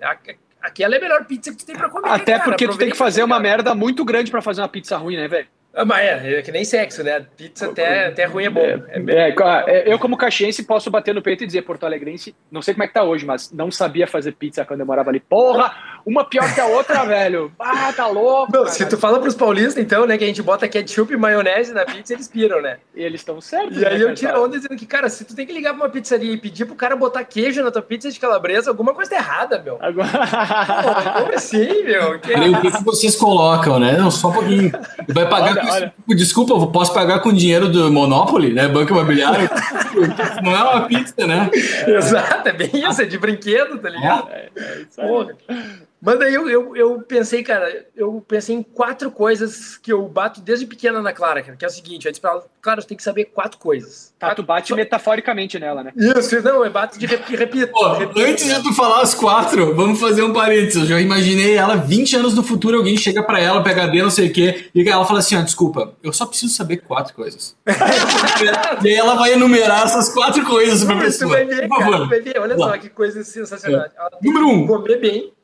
aquela 0.68 0.96
é 0.96 0.98
a 0.98 1.02
melhor 1.02 1.26
pizza 1.26 1.52
que 1.52 1.58
tu 1.58 1.66
tem 1.66 1.76
pra 1.76 1.90
comer. 1.90 2.10
Até 2.10 2.34
cara, 2.34 2.44
porque 2.44 2.68
tu 2.68 2.78
tem 2.78 2.90
que 2.90 2.98
fazer 2.98 3.24
uma 3.24 3.40
merda 3.40 3.74
muito 3.74 4.04
grande 4.06 4.30
pra 4.30 4.42
fazer 4.42 4.62
uma 4.62 4.70
pizza 4.70 4.98
ruim, 4.98 5.16
né, 5.16 5.28
velho? 5.28 5.48
Ah, 5.78 5.86
mas 5.86 6.00
é, 6.00 6.40
é 6.40 6.42
que 6.42 6.52
nem 6.52 6.66
sexo, 6.66 7.04
né? 7.04 7.24
Pizza 7.38 7.68
até, 7.68 8.08
até 8.08 8.26
ruim 8.26 8.46
é 8.46 8.50
bom. 8.50 8.62
É, 8.62 8.82
é, 9.10 9.36
é, 9.68 9.94
eu, 9.94 10.00
como 10.00 10.18
caxiense, 10.18 10.64
posso 10.64 10.90
bater 10.90 11.14
no 11.14 11.22
peito 11.22 11.44
e 11.44 11.48
dizer, 11.48 11.62
Porto 11.62 11.86
Alegrense, 11.86 12.36
não 12.52 12.64
sei 12.64 12.74
como 12.74 12.84
é 12.84 12.88
que 12.88 12.96
tá 12.96 13.04
hoje, 13.04 13.24
mas 13.28 13.52
não 13.52 13.70
sabia 13.70 14.08
fazer 14.08 14.32
pizza 14.32 14.66
quando 14.66 14.80
eu 14.80 14.88
morava 14.88 15.12
ali. 15.12 15.20
Porra, 15.20 15.72
uma 16.04 16.26
pior 16.26 16.52
que 16.52 16.60
a 16.60 16.66
outra, 16.66 17.04
velho. 17.06 17.52
Ah, 17.60 17.94
tá 17.94 18.08
louco. 18.08 18.52
Não, 18.52 18.66
se 18.66 18.88
tu 18.88 18.98
fala 18.98 19.20
pros 19.20 19.36
paulistas, 19.36 19.78
então, 19.78 20.08
né, 20.08 20.18
que 20.18 20.24
a 20.24 20.28
gente 20.28 20.42
bota 20.42 20.68
ketchup 20.68 21.14
e 21.14 21.18
maionese 21.18 21.72
na 21.72 21.86
pizza, 21.86 22.14
eles 22.14 22.28
piram, 22.28 22.60
né? 22.60 22.78
E 22.96 23.04
eles 23.04 23.22
estão 23.22 23.40
certos. 23.40 23.78
E 23.80 23.86
aí 23.86 24.00
né, 24.00 24.04
eu 24.04 24.16
tiro 24.16 24.44
onda 24.44 24.58
dizendo 24.58 24.76
que, 24.76 24.86
cara, 24.88 25.10
se 25.10 25.26
tu 25.26 25.36
tem 25.36 25.46
que 25.46 25.54
ligar 25.54 25.76
pra 25.76 25.84
uma 25.84 25.90
pizzaria 25.92 26.34
e 26.34 26.38
pedir 26.38 26.66
pro 26.66 26.74
cara 26.74 26.96
botar 26.96 27.24
queijo 27.24 27.62
na 27.62 27.70
tua 27.70 27.84
pizza 27.84 28.10
de 28.10 28.20
calabresa, 28.20 28.72
alguma 28.72 28.96
coisa 28.96 29.12
tá 29.12 29.18
errada, 29.18 29.62
meu. 29.62 29.78
Agora... 29.80 30.10
Pô, 30.10 31.20
como 31.20 31.34
assim, 31.36 31.84
meu? 31.84 32.18
Que 32.28 32.34
o 32.34 32.62
que, 32.62 32.72
que 32.72 32.84
vocês 32.84 33.16
colocam, 33.16 33.80
né? 33.80 33.96
Não, 33.96 34.10
só 34.10 34.30
um 34.30 34.34
pouquinho. 34.34 34.72
Vai 35.08 35.30
pagar 35.30 35.67
olha. 35.72 35.94
Desculpa, 36.08 36.54
eu 36.54 36.68
posso 36.68 36.94
pagar 36.94 37.20
com 37.20 37.34
dinheiro 37.34 37.70
do 37.70 37.92
Monopoly, 37.92 38.54
né? 38.54 38.68
Banco 38.68 38.92
imobiliário. 38.92 39.50
não 40.44 40.56
é 40.56 40.64
uma 40.64 40.82
pizza, 40.88 41.28
né? 41.28 41.50
Exato, 41.88 42.50
é 42.50 42.54
bem 42.54 42.70
isso, 42.74 43.02
é 43.02 43.06
de 43.06 43.18
brinquedo, 43.18 43.78
tá 43.80 43.90
ligado? 43.90 44.30
É, 44.30 44.50
é 44.56 44.82
isso 44.82 45.02
aí. 45.02 45.87
Mas 46.00 46.20
daí 46.20 46.34
eu, 46.34 46.48
eu, 46.48 46.76
eu, 46.76 47.02
pensei, 47.02 47.42
cara, 47.42 47.86
eu 47.96 48.24
pensei 48.28 48.56
em 48.56 48.62
quatro 48.62 49.10
coisas 49.10 49.78
que 49.78 49.92
eu 49.92 50.08
bato 50.08 50.42
desde 50.42 50.66
pequena 50.66 51.02
na 51.02 51.12
Clara, 51.12 51.42
cara, 51.42 51.58
que 51.58 51.66
é 51.66 51.68
o 51.68 51.72
seguinte, 51.72 52.06
eu 52.06 52.12
disse 52.12 52.22
pra 52.22 52.32
ela, 52.32 52.46
Clara, 52.62 52.82
você 52.82 52.88
tem 52.88 52.98
que 52.98 53.04
saber 53.04 53.26
quatro 53.26 53.58
coisas. 53.58 54.14
Tá, 54.20 54.28
quatro, 54.28 54.44
tu 54.44 54.48
bate 54.48 54.70
só... 54.70 54.76
metaforicamente 54.76 55.58
nela, 55.60 55.84
né? 55.84 55.92
Isso, 55.96 56.40
não, 56.44 56.64
eu 56.64 56.72
bato 56.72 57.00
de 57.00 57.06
repito. 57.08 57.36
repito, 57.36 57.72
Pô, 57.72 57.94
repito 57.94 58.20
antes 58.20 58.46
de 58.46 58.62
tu 58.62 58.74
falar 58.74 59.02
as 59.02 59.16
quatro, 59.16 59.74
vamos 59.76 60.00
fazer 60.00 60.22
um 60.22 60.32
parênteses. 60.34 60.84
Eu 60.84 60.86
já 60.86 61.02
imaginei 61.02 61.56
ela 61.56 61.76
20 61.76 62.18
anos 62.18 62.36
no 62.36 62.44
futuro, 62.44 62.78
alguém 62.78 62.96
chega 62.96 63.24
pra 63.24 63.40
ela, 63.40 63.64
PHD, 63.64 64.04
não 64.04 64.12
sei 64.12 64.28
o 64.28 64.34
quê, 64.34 64.70
e 64.76 64.88
ela 64.88 65.06
fala 65.06 65.20
assim, 65.20 65.36
ah, 65.36 65.42
desculpa, 65.42 65.96
eu 66.04 66.14
só 66.14 66.28
preciso 66.28 66.54
saber 66.54 66.78
quatro 66.78 67.16
coisas. 67.16 67.56
e 68.84 68.88
aí 68.88 68.96
ela 68.96 69.16
vai 69.16 69.34
enumerar 69.34 69.86
essas 69.86 70.10
quatro 70.14 70.46
coisas 70.46 70.84
pra 70.84 70.98
pessoa. 70.98 71.32
Vai 71.32 71.46
ver, 71.46 71.68
Por 71.68 71.78
favor. 71.80 71.92
Cara, 71.92 72.06
vai 72.06 72.22
ver, 72.22 72.40
olha 72.40 72.56
Lá. 72.56 72.70
só 72.70 72.78
que 72.78 72.90
coisa 72.90 73.24
sensacional. 73.24 73.86
É. 73.86 73.92
Número 74.22 74.48
um. 74.48 74.68
Comer 74.68 75.00
bem 75.00 75.37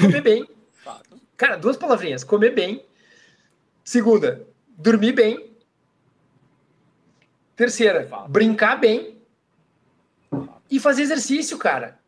Comer 0.00 0.20
bem. 0.20 0.48
Cara, 1.36 1.56
duas 1.56 1.76
palavrinhas. 1.76 2.24
Comer 2.24 2.50
bem. 2.50 2.84
Segunda, 3.84 4.46
dormir 4.76 5.12
bem. 5.12 5.50
Terceira, 7.56 8.08
brincar 8.28 8.76
bem. 8.76 9.20
E 10.70 10.80
fazer 10.80 11.02
exercício, 11.02 11.58
cara. 11.58 12.00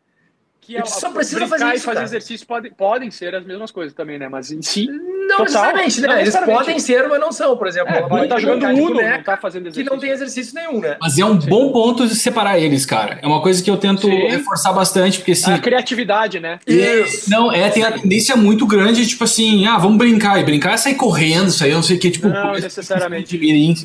Que 0.66 0.79
é, 0.79 0.85
só 0.87 1.11
precisa 1.11 1.46
fazer 1.46 1.66
isso, 1.66 1.77
e 1.77 1.81
fazer 1.81 1.94
cara. 1.94 2.07
exercício 2.07 2.46
pode, 2.46 2.70
podem 2.70 3.11
ser 3.11 3.35
as 3.35 3.44
mesmas 3.44 3.70
coisas 3.70 3.92
também, 3.92 4.18
né? 4.18 4.29
Mas 4.31 4.50
em 4.50 4.62
si. 4.62 4.87
Não 4.87 5.44
total, 5.44 5.44
necessariamente, 5.44 6.00
né? 6.00 6.09
Não 6.09 6.18
Eles 6.18 6.37
podem 6.37 6.79
ser, 6.79 7.09
mas 7.09 7.20
não 7.20 7.33
são. 7.33 7.57
Por 7.57 7.66
exemplo, 7.66 7.92
é, 7.92 7.98
ela 7.98 8.29
tá 8.29 8.38
jogando 8.38 8.79
Uno, 8.79 9.03
não 9.03 9.22
tá 9.22 9.37
fazendo 9.37 9.66
exercício. 9.66 9.85
Que 9.85 9.90
não 9.90 9.98
tem 9.98 10.11
exercício 10.11 10.55
nenhum, 10.55 10.81
né? 10.81 10.96
Mas 10.98 11.18
é 11.18 11.24
um 11.24 11.38
Sim. 11.38 11.48
bom 11.50 11.70
ponto 11.70 12.07
de 12.07 12.14
separar 12.14 12.59
eles, 12.59 12.87
cara. 12.87 13.18
É 13.20 13.27
uma 13.27 13.42
coisa 13.42 13.62
que 13.62 13.70
eu 13.70 13.77
tento 13.77 14.07
Sim. 14.07 14.27
reforçar 14.29 14.72
bastante, 14.72 15.18
porque 15.18 15.33
assim. 15.33 15.53
A 15.53 15.59
criatividade, 15.59 16.40
né? 16.40 16.59
Isso. 16.66 17.29
Não, 17.29 17.53
é, 17.53 17.68
tem 17.68 17.85
a 17.85 17.92
tendência 17.92 18.35
muito 18.35 18.66
grande, 18.66 19.07
tipo 19.07 19.24
assim, 19.24 19.66
ah, 19.66 19.77
vamos 19.77 19.98
brincar. 19.98 20.40
E 20.40 20.44
brincar 20.44 20.72
é 20.72 20.77
sair 20.79 20.94
correndo, 20.94 21.48
isso 21.48 21.62
aí, 21.62 21.70
eu 21.70 21.77
não 21.77 21.83
sei 21.83 21.96
o 21.96 22.00
que, 22.00 22.11
tipo. 22.11 22.29
Não, 22.29 22.53
necessariamente. 22.53 23.38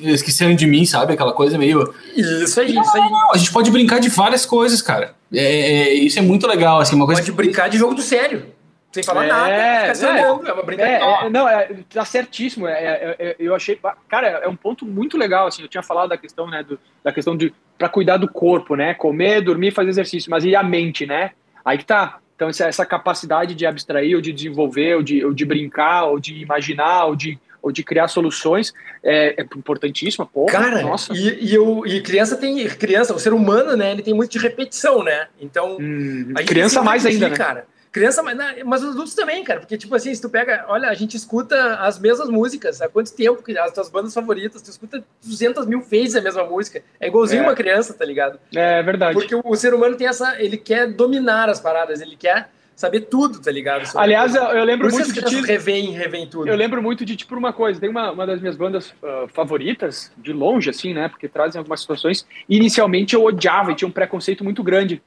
Esqueceram 0.03 0.55
de 0.55 0.65
mim, 0.65 0.85
sabe? 0.85 1.13
Aquela 1.13 1.33
coisa 1.33 1.57
meio. 1.57 1.93
Isso 2.15 2.59
aí, 2.61 2.71
isso 2.71 2.97
aí. 2.97 3.09
Não, 3.09 3.33
a 3.33 3.37
gente 3.37 3.51
pode 3.51 3.69
brincar 3.69 3.99
de 3.99 4.07
várias 4.07 4.45
coisas, 4.45 4.81
cara. 4.81 5.18
É, 5.33 5.43
é, 5.43 5.93
isso 5.93 6.17
é 6.19 6.21
muito 6.21 6.47
legal, 6.47 6.79
assim, 6.79 6.95
uma 6.95 7.05
coisa. 7.05 7.21
Pode 7.21 7.31
que... 7.31 7.37
brincar 7.37 7.69
de 7.69 7.77
jogo 7.77 7.93
do 7.93 8.01
sério. 8.01 8.57
Sem 8.91 9.03
falar 9.03 9.25
é, 9.25 9.27
nada, 9.27 9.93
ficar 9.93 10.07
é, 10.07 10.31
olhando, 10.31 10.47
é 10.47 10.53
uma 10.53 10.63
brincadeira. 10.63 11.05
É, 11.05 11.25
é, 11.25 11.29
não, 11.29 11.47
é, 11.47 11.69
tá 11.93 12.03
certíssimo. 12.03 12.67
É, 12.67 13.35
eu 13.37 13.53
achei. 13.53 13.79
Cara, 14.07 14.27
é 14.27 14.47
um 14.47 14.55
ponto 14.55 14.83
muito 14.83 15.15
legal. 15.15 15.45
Assim, 15.45 15.61
eu 15.61 15.67
tinha 15.67 15.83
falado 15.83 16.09
da 16.09 16.17
questão, 16.17 16.47
né? 16.47 16.63
Do, 16.63 16.79
da 17.03 17.11
questão 17.11 17.37
de 17.37 17.53
para 17.77 17.87
cuidar 17.87 18.17
do 18.17 18.27
corpo, 18.27 18.75
né? 18.75 18.95
Comer, 18.95 19.41
dormir, 19.41 19.71
fazer 19.71 19.89
exercício, 19.89 20.31
mas 20.31 20.43
e 20.43 20.55
a 20.55 20.63
mente, 20.63 21.05
né? 21.05 21.31
Aí 21.63 21.77
que 21.77 21.85
tá. 21.85 22.17
Então, 22.35 22.49
essa, 22.49 22.65
essa 22.67 22.85
capacidade 22.85 23.53
de 23.53 23.65
abstrair, 23.65 24.15
ou 24.15 24.21
de 24.21 24.31
desenvolver, 24.31 24.95
ou 24.95 25.03
de, 25.03 25.23
ou 25.23 25.33
de 25.33 25.45
brincar, 25.45 26.05
ou 26.05 26.19
de 26.19 26.41
imaginar, 26.41 27.05
ou 27.05 27.15
de 27.15 27.37
ou 27.61 27.71
de 27.71 27.83
criar 27.83 28.07
soluções 28.07 28.73
é, 29.03 29.41
é 29.41 29.43
importantíssima, 29.55 30.25
pô. 30.25 30.45
Cara, 30.45 30.81
nossa. 30.81 31.13
E, 31.13 31.45
e, 31.45 31.55
eu, 31.55 31.85
e 31.85 32.01
criança 32.01 32.35
tem. 32.35 32.67
Criança, 32.67 33.13
o 33.13 33.19
ser 33.19 33.33
humano, 33.33 33.75
né? 33.75 33.91
Ele 33.91 34.01
tem 34.01 34.13
muito 34.13 34.31
de 34.31 34.39
repetição, 34.39 35.03
né? 35.03 35.27
Então. 35.39 35.77
Hum, 35.79 36.33
criança 36.45 36.81
mais 36.81 37.05
ainda, 37.05 37.29
né? 37.29 37.35
Cara. 37.35 37.67
Criança, 37.91 38.21
mas, 38.21 38.37
mas 38.65 38.83
os 38.83 38.91
adultos 38.91 39.15
também, 39.15 39.43
cara. 39.43 39.62
Porque, 39.62 39.75
tipo 39.75 39.95
assim, 39.95 40.13
se 40.13 40.21
tu 40.21 40.29
pega. 40.29 40.65
Olha, 40.67 40.89
a 40.89 40.93
gente 40.93 41.17
escuta 41.17 41.75
as 41.77 41.97
mesmas 41.97 42.29
músicas. 42.29 42.81
Há 42.81 42.87
quanto 42.87 43.12
tempo 43.15 43.41
que 43.41 43.57
as 43.57 43.71
tuas 43.71 43.89
bandas 43.89 44.13
favoritas, 44.13 44.62
tu 44.62 44.69
escuta 44.69 45.03
200 45.25 45.65
mil 45.65 45.81
vezes 45.81 46.15
a 46.15 46.21
mesma 46.21 46.43
música. 46.43 46.83
É 46.99 47.07
igualzinho 47.07 47.41
é. 47.41 47.47
uma 47.47 47.55
criança, 47.55 47.93
tá 47.93 48.05
ligado? 48.05 48.39
É 48.53 48.83
verdade. 48.83 49.13
Porque 49.17 49.33
o, 49.33 49.41
o 49.43 49.55
ser 49.55 49.73
humano 49.73 49.95
tem 49.95 50.07
essa. 50.07 50.39
Ele 50.39 50.57
quer 50.57 50.87
dominar 50.87 51.49
as 51.49 51.60
paradas, 51.60 51.99
ele 51.99 52.15
quer 52.15 52.49
saber 52.80 53.02
tudo, 53.02 53.42
tá 53.42 53.52
ligado? 53.52 53.86
Aliás, 53.94 54.34
eu, 54.34 54.42
eu 54.42 54.63
lembro 54.63 54.90
muito 54.90 55.12
de 55.12 55.21
ti. 55.21 55.42
Revém, 55.42 55.92
revém 55.92 56.25
tudo. 56.25 56.48
Eu 56.48 56.56
lembro 56.56 56.82
muito 56.82 57.04
de 57.04 57.13
ti 57.17 57.25
por 57.25 57.38
uma 57.38 57.52
coisa. 57.52 57.77
Tem 57.77 57.90
uma, 57.90 58.10
uma 58.10 58.25
das 58.25 58.40
minhas 58.40 58.56
bandas 58.56 58.92
uh, 59.04 59.27
favoritas, 59.34 60.10
de 60.17 60.32
longe, 60.32 60.69
assim, 60.69 60.94
né? 60.94 61.10
Porque 61.10 61.27
trazem 61.27 61.60
algumas 61.60 61.82
situações. 61.82 62.25
Inicialmente 62.48 63.15
eu 63.15 63.25
odiava 63.25 63.73
e 63.73 63.75
tinha 63.75 63.88
um 63.88 63.92
preconceito 63.92 64.46
muito 64.46 64.63
grande, 64.63 65.02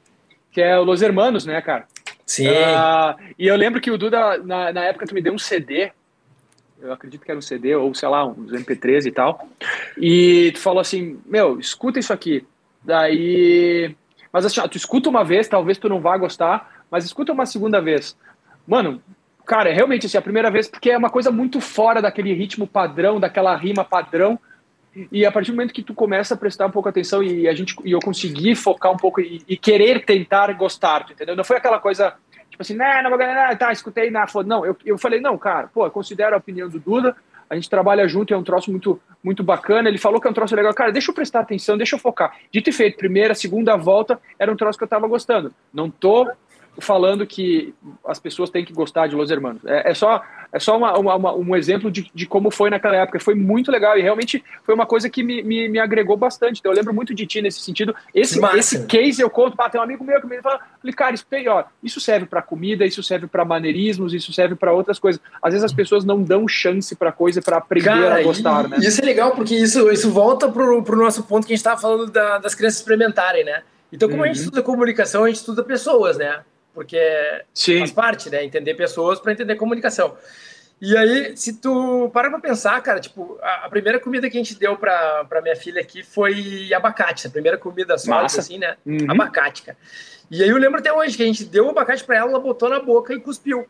que 0.50 0.60
é 0.60 0.78
o 0.78 0.84
Los 0.84 1.00
Hermanos, 1.00 1.46
né, 1.46 1.62
cara? 1.62 1.86
Sim. 2.26 2.48
Uh, 2.48 3.32
e 3.38 3.46
eu 3.46 3.56
lembro 3.56 3.80
que 3.80 3.90
o 3.90 3.96
Duda, 3.96 4.36
na, 4.36 4.70
na 4.70 4.84
época, 4.84 5.06
tu 5.06 5.14
me 5.14 5.22
deu 5.22 5.32
um 5.32 5.38
CD. 5.38 5.92
Eu 6.78 6.92
acredito 6.92 7.24
que 7.24 7.30
era 7.30 7.38
um 7.38 7.42
CD, 7.42 7.74
ou 7.74 7.94
sei 7.94 8.08
lá, 8.10 8.26
uns 8.26 8.52
MP3 8.52 9.06
e 9.06 9.10
tal. 9.10 9.48
E 9.96 10.52
tu 10.52 10.60
falou 10.60 10.80
assim: 10.80 11.18
Meu, 11.24 11.58
escuta 11.58 11.98
isso 11.98 12.12
aqui. 12.12 12.44
Daí. 12.84 13.96
Mas 14.30 14.44
assim, 14.44 14.60
tu 14.68 14.76
escuta 14.76 15.08
uma 15.08 15.24
vez, 15.24 15.48
talvez 15.48 15.78
tu 15.78 15.88
não 15.88 16.00
vá 16.00 16.18
gostar, 16.18 16.71
mas 16.92 17.06
escuta 17.06 17.32
uma 17.32 17.46
segunda 17.46 17.80
vez. 17.80 18.14
Mano, 18.66 19.02
cara, 19.46 19.70
é 19.70 19.72
realmente 19.72 20.04
assim, 20.04 20.18
a 20.18 20.22
primeira 20.22 20.50
vez, 20.50 20.68
porque 20.68 20.90
é 20.90 20.98
uma 20.98 21.08
coisa 21.08 21.30
muito 21.30 21.58
fora 21.58 22.02
daquele 22.02 22.34
ritmo 22.34 22.66
padrão, 22.66 23.18
daquela 23.18 23.56
rima 23.56 23.82
padrão. 23.82 24.38
E 25.10 25.24
a 25.24 25.32
partir 25.32 25.52
do 25.52 25.54
momento 25.54 25.72
que 25.72 25.82
tu 25.82 25.94
começa 25.94 26.34
a 26.34 26.36
prestar 26.36 26.66
um 26.66 26.70
pouco 26.70 26.90
atenção 26.90 27.22
e 27.22 27.48
a 27.48 27.54
gente 27.54 27.74
e 27.82 27.92
eu 27.92 27.98
consegui 27.98 28.54
focar 28.54 28.92
um 28.92 28.98
pouco 28.98 29.22
e, 29.22 29.42
e 29.48 29.56
querer 29.56 30.04
tentar 30.04 30.52
gostar, 30.52 31.06
entendeu? 31.10 31.34
Não 31.34 31.42
foi 31.42 31.56
aquela 31.56 31.78
coisa 31.78 32.14
tipo 32.50 32.60
assim, 32.60 32.74
não, 32.74 33.02
não 33.04 33.08
vou 33.08 33.18
ganhar, 33.18 33.56
tá, 33.56 33.72
escutei, 33.72 34.10
na 34.10 34.26
não, 34.44 34.66
eu, 34.66 34.76
eu 34.84 34.98
falei, 34.98 35.18
não, 35.18 35.38
cara, 35.38 35.68
pô, 35.68 35.90
considero 35.90 36.34
a 36.34 36.38
opinião 36.38 36.68
do 36.68 36.78
Duda, 36.78 37.16
a 37.48 37.54
gente 37.54 37.70
trabalha 37.70 38.06
junto, 38.06 38.32
é 38.32 38.36
um 38.36 38.42
troço 38.42 38.70
muito, 38.70 39.00
muito 39.22 39.42
bacana. 39.42 39.86
Ele 39.86 39.98
falou 39.98 40.18
que 40.18 40.26
é 40.26 40.30
um 40.30 40.32
troço 40.32 40.56
legal. 40.56 40.72
Cara, 40.72 40.90
deixa 40.90 41.10
eu 41.10 41.14
prestar 41.14 41.40
atenção, 41.40 41.76
deixa 41.76 41.96
eu 41.96 41.98
focar. 41.98 42.34
Dito 42.50 42.70
e 42.70 42.72
feito, 42.72 42.96
primeira, 42.96 43.34
segunda 43.34 43.76
volta, 43.76 44.18
era 44.38 44.50
um 44.50 44.56
troço 44.56 44.78
que 44.78 44.84
eu 44.84 44.88
tava 44.88 45.06
gostando. 45.06 45.52
Não 45.70 45.90
tô 45.90 46.30
falando 46.78 47.26
que 47.26 47.74
as 48.06 48.18
pessoas 48.18 48.50
têm 48.50 48.64
que 48.64 48.72
gostar 48.72 49.06
de 49.06 49.14
Los 49.14 49.30
Hermanos. 49.30 49.64
É, 49.64 49.90
é 49.90 49.94
só, 49.94 50.22
é 50.52 50.58
só 50.58 50.76
uma, 50.76 50.98
uma, 50.98 51.34
um 51.34 51.54
exemplo 51.54 51.90
de, 51.90 52.10
de 52.14 52.26
como 52.26 52.50
foi 52.50 52.70
naquela 52.70 52.96
época. 52.96 53.20
Foi 53.20 53.34
muito 53.34 53.70
legal 53.70 53.98
e 53.98 54.02
realmente 54.02 54.42
foi 54.64 54.74
uma 54.74 54.86
coisa 54.86 55.10
que 55.10 55.22
me, 55.22 55.42
me, 55.42 55.68
me 55.68 55.78
agregou 55.78 56.16
bastante. 56.16 56.60
Então, 56.60 56.72
eu 56.72 56.76
lembro 56.76 56.94
muito 56.94 57.14
de 57.14 57.26
ti 57.26 57.42
nesse 57.42 57.60
sentido. 57.60 57.94
Esse, 58.14 58.40
esse 58.56 58.86
case 58.86 59.20
eu 59.20 59.28
conto, 59.28 59.54
ah, 59.58 59.68
tem 59.68 59.80
um 59.80 59.84
amigo 59.84 60.04
meu 60.04 60.20
que 60.20 60.26
me 60.26 60.40
fala, 60.40 60.60
cara, 60.96 61.14
isso, 61.14 61.26
tem, 61.28 61.48
ó, 61.48 61.64
isso 61.82 62.00
serve 62.00 62.26
para 62.26 62.40
comida, 62.40 62.84
isso 62.86 63.02
serve 63.02 63.26
para 63.26 63.44
maneirismos, 63.44 64.14
isso 64.14 64.32
serve 64.32 64.54
para 64.54 64.72
outras 64.72 64.98
coisas. 64.98 65.20
Às 65.42 65.52
vezes 65.52 65.64
as 65.64 65.72
pessoas 65.72 66.04
não 66.04 66.22
dão 66.22 66.48
chance 66.48 66.94
para 66.96 67.12
coisa 67.12 67.42
para 67.42 67.58
aprender 67.58 67.86
Cara, 67.86 68.16
a 68.16 68.22
gostar, 68.22 68.64
e, 68.64 68.68
né? 68.68 68.76
Isso 68.80 69.00
é 69.00 69.04
legal 69.04 69.32
porque 69.32 69.54
isso, 69.54 69.90
isso 69.90 70.10
volta 70.10 70.50
pro, 70.50 70.82
pro 70.82 70.96
nosso 70.96 71.22
ponto 71.24 71.46
que 71.46 71.52
a 71.52 71.56
gente 71.56 71.60
estava 71.60 71.80
falando 71.80 72.10
da, 72.10 72.38
das 72.38 72.54
crianças 72.54 72.78
experimentarem, 72.78 73.44
né? 73.44 73.62
Então, 73.92 74.08
como 74.08 74.22
uhum. 74.22 74.24
a 74.24 74.28
gente 74.28 74.38
uhum. 74.38 74.44
estuda 74.44 74.62
comunicação, 74.62 75.24
a 75.24 75.28
gente 75.28 75.36
estuda 75.36 75.62
pessoas, 75.62 76.16
né? 76.16 76.40
Porque 76.74 77.00
Sim. 77.52 77.78
faz 77.78 77.92
parte, 77.92 78.30
né? 78.30 78.44
Entender 78.44 78.74
pessoas 78.74 79.20
para 79.20 79.32
entender 79.32 79.56
comunicação. 79.56 80.16
E 80.80 80.96
aí, 80.96 81.36
se 81.36 81.60
tu 81.60 82.10
para 82.12 82.28
pra 82.28 82.40
pensar, 82.40 82.82
cara, 82.82 82.98
tipo, 82.98 83.38
a, 83.40 83.66
a 83.66 83.68
primeira 83.70 84.00
comida 84.00 84.28
que 84.28 84.36
a 84.36 84.40
gente 84.40 84.58
deu 84.58 84.76
pra, 84.76 85.24
pra 85.26 85.40
minha 85.40 85.54
filha 85.54 85.80
aqui 85.80 86.02
foi 86.02 86.74
abacate, 86.74 87.28
a 87.28 87.30
primeira 87.30 87.56
comida 87.56 87.96
sólida, 87.96 88.40
assim, 88.40 88.58
né? 88.58 88.76
Uhum. 88.84 89.08
Abacate, 89.08 89.62
cara. 89.62 89.78
E 90.28 90.42
aí 90.42 90.48
eu 90.48 90.56
lembro 90.56 90.80
até 90.80 90.92
hoje 90.92 91.16
que 91.16 91.22
a 91.22 91.26
gente 91.26 91.44
deu 91.44 91.66
o 91.66 91.70
abacate 91.70 92.02
pra 92.02 92.16
ela, 92.16 92.30
ela 92.30 92.40
botou 92.40 92.68
na 92.68 92.80
boca 92.80 93.14
e 93.14 93.20
cuspiu. 93.20 93.64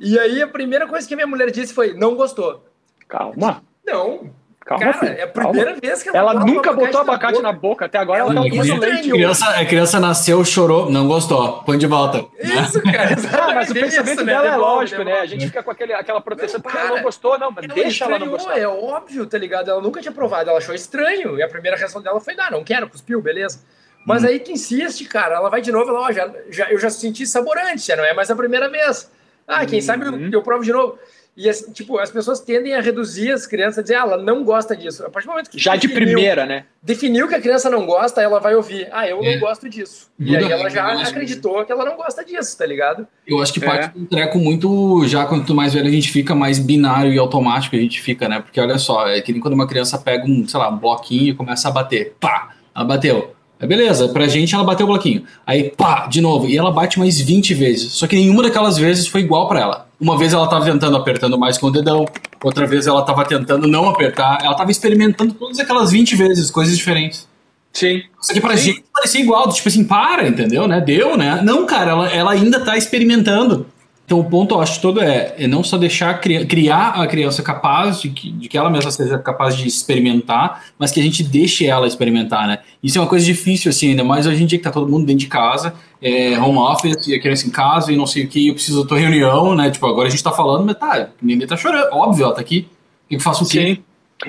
E 0.00 0.18
aí 0.18 0.42
a 0.42 0.48
primeira 0.48 0.88
coisa 0.88 1.06
que 1.06 1.14
a 1.14 1.16
minha 1.16 1.26
mulher 1.26 1.50
disse 1.52 1.72
foi, 1.72 1.94
não 1.94 2.16
gostou. 2.16 2.66
Calma. 3.06 3.62
Não, 3.86 4.34
Calma, 4.70 4.92
Cara, 4.92 5.06
é 5.14 5.22
a 5.24 5.26
primeira 5.26 5.72
calma. 5.72 5.80
vez 5.80 6.00
que 6.00 6.08
ela, 6.10 6.18
ela 6.30 6.44
nunca 6.44 6.72
botou 6.72 7.00
abacate 7.00 7.42
na 7.42 7.50
boca. 7.50 7.52
na 7.52 7.52
boca. 7.52 7.84
Até 7.86 7.98
agora 7.98 8.20
ela, 8.20 8.30
ela 8.30 8.48
tá 8.48 8.56
usando 8.56 8.80
leite. 8.80 9.10
A 9.10 9.14
criança, 9.14 9.50
a 9.50 9.64
criança 9.64 9.98
nasceu, 9.98 10.44
chorou, 10.44 10.88
não 10.88 11.08
gostou. 11.08 11.64
Põe 11.64 11.76
de 11.76 11.88
volta. 11.88 12.24
Isso, 12.38 12.80
cara. 12.80 13.16
ah, 13.50 13.52
mas 13.52 13.68
o 13.68 13.74
pensamento 13.74 14.12
isso, 14.12 14.24
né? 14.24 14.32
dela 14.32 14.48
né? 14.48 14.54
é 14.54 14.56
lógico, 14.56 15.02
né? 15.02 15.18
A 15.18 15.26
gente 15.26 15.46
fica 15.46 15.60
com 15.60 15.72
aquele, 15.72 15.92
aquela 15.92 16.20
proteção 16.20 16.60
porque 16.60 16.78
ela 16.78 16.90
não 16.90 17.02
gostou, 17.02 17.36
não, 17.36 17.50
mas 17.50 17.66
deixa 17.66 18.04
ela 18.04 18.16
não 18.20 18.28
gostar. 18.28 18.56
É 18.56 18.68
óbvio, 18.68 19.26
tá 19.26 19.36
ligado? 19.36 19.68
Ela 19.68 19.82
nunca 19.82 20.00
tinha 20.00 20.12
provado, 20.12 20.48
ela 20.48 20.58
achou 20.60 20.72
estranho. 20.72 21.36
E 21.36 21.42
a 21.42 21.48
primeira 21.48 21.76
reação 21.76 22.00
dela 22.00 22.20
foi: 22.20 22.36
não, 22.36 22.50
não 22.52 22.62
quero, 22.62 22.88
cuspiu, 22.88 23.20
beleza. 23.20 23.64
Mas 24.06 24.22
hum. 24.22 24.28
aí 24.28 24.38
que 24.38 24.52
insiste, 24.52 25.04
cara, 25.06 25.34
ela 25.34 25.50
vai 25.50 25.60
de 25.60 25.72
novo, 25.72 25.90
ela, 25.90 25.98
ó, 25.98 26.12
já, 26.12 26.30
já, 26.48 26.70
eu 26.70 26.78
já 26.78 26.90
senti 26.90 27.26
saborante, 27.26 27.88
já 27.88 27.96
não 27.96 28.04
é 28.04 28.14
mais 28.14 28.30
a 28.30 28.36
primeira 28.36 28.68
vez. 28.68 29.10
Ah, 29.48 29.66
quem 29.66 29.80
hum. 29.80 29.82
sabe 29.82 30.06
eu, 30.06 30.30
eu 30.30 30.42
provo 30.42 30.62
de 30.62 30.72
novo. 30.72 30.96
E, 31.36 31.48
assim, 31.48 31.72
tipo, 31.72 31.98
as 31.98 32.10
pessoas 32.10 32.40
tendem 32.40 32.74
a 32.74 32.80
reduzir 32.80 33.30
as 33.30 33.46
crianças, 33.46 33.78
a 33.78 33.82
dizer, 33.82 33.94
ah, 33.94 34.00
ela 34.00 34.16
não 34.18 34.44
gosta 34.44 34.76
disso. 34.76 35.04
A 35.06 35.10
partir 35.10 35.26
do 35.26 35.30
momento 35.30 35.50
que 35.50 35.58
Já 35.58 35.74
definiu, 35.74 35.96
de 35.96 36.04
primeira, 36.04 36.44
né? 36.44 36.64
Definiu 36.82 37.28
que 37.28 37.34
a 37.34 37.40
criança 37.40 37.70
não 37.70 37.86
gosta, 37.86 38.20
ela 38.20 38.40
vai 38.40 38.54
ouvir, 38.54 38.88
ah, 38.92 39.08
eu 39.08 39.22
é. 39.22 39.34
não 39.34 39.40
gosto 39.40 39.68
disso. 39.68 40.10
Muda 40.18 40.32
e 40.32 40.36
aí 40.36 40.52
ela 40.52 40.68
já 40.68 40.92
acreditou 41.02 41.64
que 41.64 41.72
ela 41.72 41.84
não 41.84 41.96
gosta 41.96 42.24
disso, 42.24 42.58
tá 42.58 42.66
ligado? 42.66 43.06
Eu 43.26 43.40
acho 43.40 43.52
que 43.52 43.60
parte 43.60 43.86
é. 43.86 43.88
de 43.88 43.98
um 43.98 44.04
treco 44.04 44.38
muito, 44.38 45.06
já 45.06 45.24
quanto 45.24 45.54
mais 45.54 45.72
velho 45.72 45.88
a 45.88 45.92
gente 45.92 46.10
fica, 46.10 46.34
mais 46.34 46.58
binário 46.58 47.12
e 47.12 47.18
automático 47.18 47.76
a 47.76 47.78
gente 47.78 48.00
fica, 48.02 48.28
né? 48.28 48.40
Porque 48.40 48.60
olha 48.60 48.78
só, 48.78 49.08
é 49.08 49.20
que 49.20 49.32
nem 49.32 49.40
quando 49.40 49.54
uma 49.54 49.66
criança 49.66 49.96
pega 49.98 50.26
um, 50.26 50.46
sei 50.46 50.58
lá, 50.58 50.68
um 50.68 50.78
bloquinho 50.78 51.28
e 51.30 51.34
começa 51.34 51.68
a 51.68 51.70
bater. 51.70 52.14
Pá! 52.20 52.50
Ela 52.74 52.84
bateu. 52.84 53.34
É 53.58 53.66
beleza, 53.66 54.08
pra 54.08 54.26
gente 54.26 54.54
ela 54.54 54.64
bateu 54.64 54.86
o 54.86 54.88
bloquinho. 54.88 55.24
Aí, 55.46 55.70
pá, 55.70 56.06
de 56.06 56.22
novo. 56.22 56.48
E 56.48 56.56
ela 56.56 56.70
bate 56.70 56.98
mais 56.98 57.20
20 57.20 57.52
vezes. 57.52 57.92
Só 57.92 58.06
que 58.06 58.16
nenhuma 58.16 58.42
daquelas 58.42 58.78
vezes 58.78 59.06
foi 59.06 59.20
igual 59.20 59.46
para 59.48 59.60
ela. 59.60 59.89
Uma 60.00 60.16
vez 60.16 60.32
ela 60.32 60.44
estava 60.44 60.64
tentando 60.64 60.96
apertando 60.96 61.38
mais 61.38 61.58
com 61.58 61.66
o 61.66 61.70
dedão, 61.70 62.06
outra 62.42 62.66
vez 62.66 62.86
ela 62.86 63.00
estava 63.00 63.24
tentando 63.24 63.68
não 63.68 63.88
apertar, 63.88 64.38
ela 64.40 64.52
estava 64.52 64.70
experimentando 64.70 65.34
todas 65.34 65.58
aquelas 65.58 65.90
20 65.90 66.16
vezes, 66.16 66.50
coisas 66.50 66.76
diferentes. 66.76 67.28
Sim. 67.72 68.02
Só 68.20 68.32
que 68.32 68.40
pra 68.40 68.56
Sim. 68.56 68.72
gente 68.72 68.84
parecia 68.92 69.20
igual, 69.20 69.52
tipo 69.52 69.68
assim, 69.68 69.84
para, 69.84 70.26
entendeu, 70.26 70.66
né? 70.66 70.80
Deu, 70.80 71.16
né? 71.16 71.40
Não, 71.42 71.66
cara, 71.66 71.90
ela, 71.90 72.08
ela 72.08 72.32
ainda 72.32 72.58
está 72.58 72.76
experimentando. 72.76 73.66
Então 74.10 74.18
o 74.18 74.24
ponto, 74.24 74.56
eu 74.56 74.60
acho, 74.60 74.80
todo 74.80 75.00
é, 75.00 75.36
é 75.38 75.46
não 75.46 75.62
só 75.62 75.78
deixar 75.78 76.14
criar 76.18 77.00
a 77.00 77.06
criança 77.06 77.44
capaz 77.44 78.02
de 78.02 78.10
que, 78.10 78.32
de 78.32 78.48
que 78.48 78.58
ela 78.58 78.68
mesma 78.68 78.90
seja 78.90 79.16
capaz 79.16 79.56
de 79.56 79.68
experimentar, 79.68 80.64
mas 80.76 80.90
que 80.90 80.98
a 80.98 81.02
gente 81.02 81.22
deixe 81.22 81.64
ela 81.64 81.86
experimentar, 81.86 82.48
né? 82.48 82.58
Isso 82.82 82.98
é 82.98 83.00
uma 83.00 83.06
coisa 83.06 83.24
difícil, 83.24 83.68
assim, 83.68 83.90
ainda 83.90 84.02
mais 84.02 84.26
hoje 84.26 84.42
em 84.42 84.46
dia 84.46 84.58
que 84.58 84.64
tá 84.64 84.72
todo 84.72 84.90
mundo 84.90 85.06
dentro 85.06 85.20
de 85.20 85.28
casa, 85.28 85.74
é, 86.02 86.36
home 86.40 86.58
office, 86.58 87.06
e 87.06 87.14
a 87.14 87.20
criança 87.20 87.46
em 87.46 87.50
casa, 87.50 87.92
e 87.92 87.96
não 87.96 88.04
sei 88.04 88.24
o 88.24 88.28
que, 88.28 88.48
eu 88.48 88.54
preciso 88.54 88.82
da 88.82 88.88
tua 88.88 88.98
reunião, 88.98 89.54
né? 89.54 89.70
Tipo, 89.70 89.86
agora 89.86 90.08
a 90.08 90.10
gente 90.10 90.24
tá 90.24 90.32
falando, 90.32 90.66
mas 90.66 90.76
tá, 90.76 91.08
ninguém 91.22 91.46
tá 91.46 91.56
chorando, 91.56 91.86
óbvio, 91.92 92.24
ela 92.24 92.34
tá 92.34 92.40
aqui, 92.40 92.66
eu 93.08 93.20
faço 93.20 93.44
o 93.44 93.48
quê? 93.48 93.76
Sim. 93.76 93.82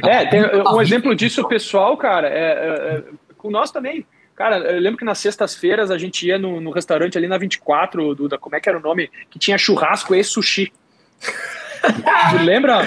É, 0.08 0.28
tem 0.28 0.42
um 0.44 0.80
exemplo 0.80 1.16
disso 1.16 1.44
pessoal, 1.48 1.98
cara, 1.98 2.28
é, 2.28 2.34
é, 2.34 2.98
é 2.98 3.04
com 3.36 3.50
nós 3.50 3.72
também. 3.72 4.06
Cara, 4.42 4.58
eu 4.58 4.80
lembro 4.80 4.98
que 4.98 5.06
nas 5.06 5.20
sextas-feiras 5.20 5.92
a 5.92 6.00
gente 6.00 6.26
ia 6.26 6.40
no, 6.40 6.60
no, 6.60 6.72
restaurante 6.72 7.16
ali 7.16 7.28
na 7.28 7.38
24, 7.38 8.16
Duda, 8.16 8.40
como 8.40 8.56
é 8.56 8.60
que 8.60 8.68
era 8.68 8.80
o 8.80 8.82
nome? 8.82 9.08
Que 9.30 9.38
tinha 9.38 9.56
churrasco 9.56 10.16
e 10.16 10.24
sushi. 10.24 10.74
lembra? 12.44 12.80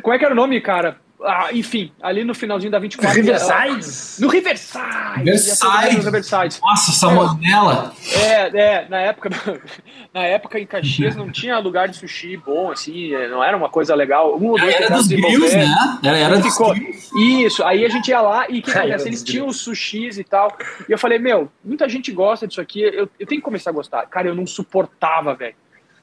Como 0.00 0.14
é 0.14 0.18
que 0.18 0.24
era 0.24 0.32
o 0.32 0.34
nome, 0.34 0.58
cara? 0.58 0.96
Ah, 1.22 1.48
enfim, 1.52 1.92
ali 2.02 2.24
no 2.24 2.34
finalzinho 2.34 2.70
da 2.70 2.78
24. 2.78 3.16
Riverside? 3.16 4.20
No 4.20 4.28
Riverside! 4.28 5.18
Riverside. 5.18 5.96
Riverside. 6.04 6.60
Nossa, 6.60 6.90
essa 6.90 7.08
modela! 7.08 7.92
É, 8.14 8.58
é, 8.58 8.88
na 8.88 8.98
época, 8.98 9.30
na 10.12 10.22
época 10.22 10.58
em 10.58 10.66
Caxias 10.66 11.16
não 11.16 11.30
tinha 11.30 11.58
lugar 11.58 11.88
de 11.88 11.96
sushi 11.96 12.36
bom, 12.36 12.70
assim, 12.70 13.12
não 13.28 13.42
era 13.42 13.56
uma 13.56 13.68
coisa 13.68 13.94
legal. 13.94 14.36
Um 14.36 14.48
ou 14.48 14.58
dois 14.58 14.74
era 14.74 14.90
dos 14.90 15.08
grills, 15.08 15.56
né? 15.56 15.66
Era, 16.04 16.18
era 16.18 16.38
dos 16.38 16.52
ficou, 16.52 16.74
Isso, 17.18 17.64
aí 17.64 17.84
a 17.84 17.88
gente 17.88 18.08
ia 18.08 18.20
lá 18.20 18.46
e 18.50 18.58
o 18.58 18.62
que 18.62 18.70
acontece? 18.70 19.08
Eles 19.08 19.22
tinham 19.22 19.46
os 19.46 19.60
sushis 19.60 20.18
e 20.18 20.24
tal. 20.24 20.56
E 20.88 20.92
eu 20.92 20.98
falei, 20.98 21.18
meu, 21.18 21.50
muita 21.64 21.88
gente 21.88 22.12
gosta 22.12 22.46
disso 22.46 22.60
aqui, 22.60 22.82
eu, 22.82 23.08
eu 23.18 23.26
tenho 23.26 23.40
que 23.40 23.44
começar 23.44 23.70
a 23.70 23.72
gostar. 23.72 24.06
Cara, 24.06 24.28
eu 24.28 24.34
não 24.34 24.46
suportava, 24.46 25.34
velho. 25.34 25.54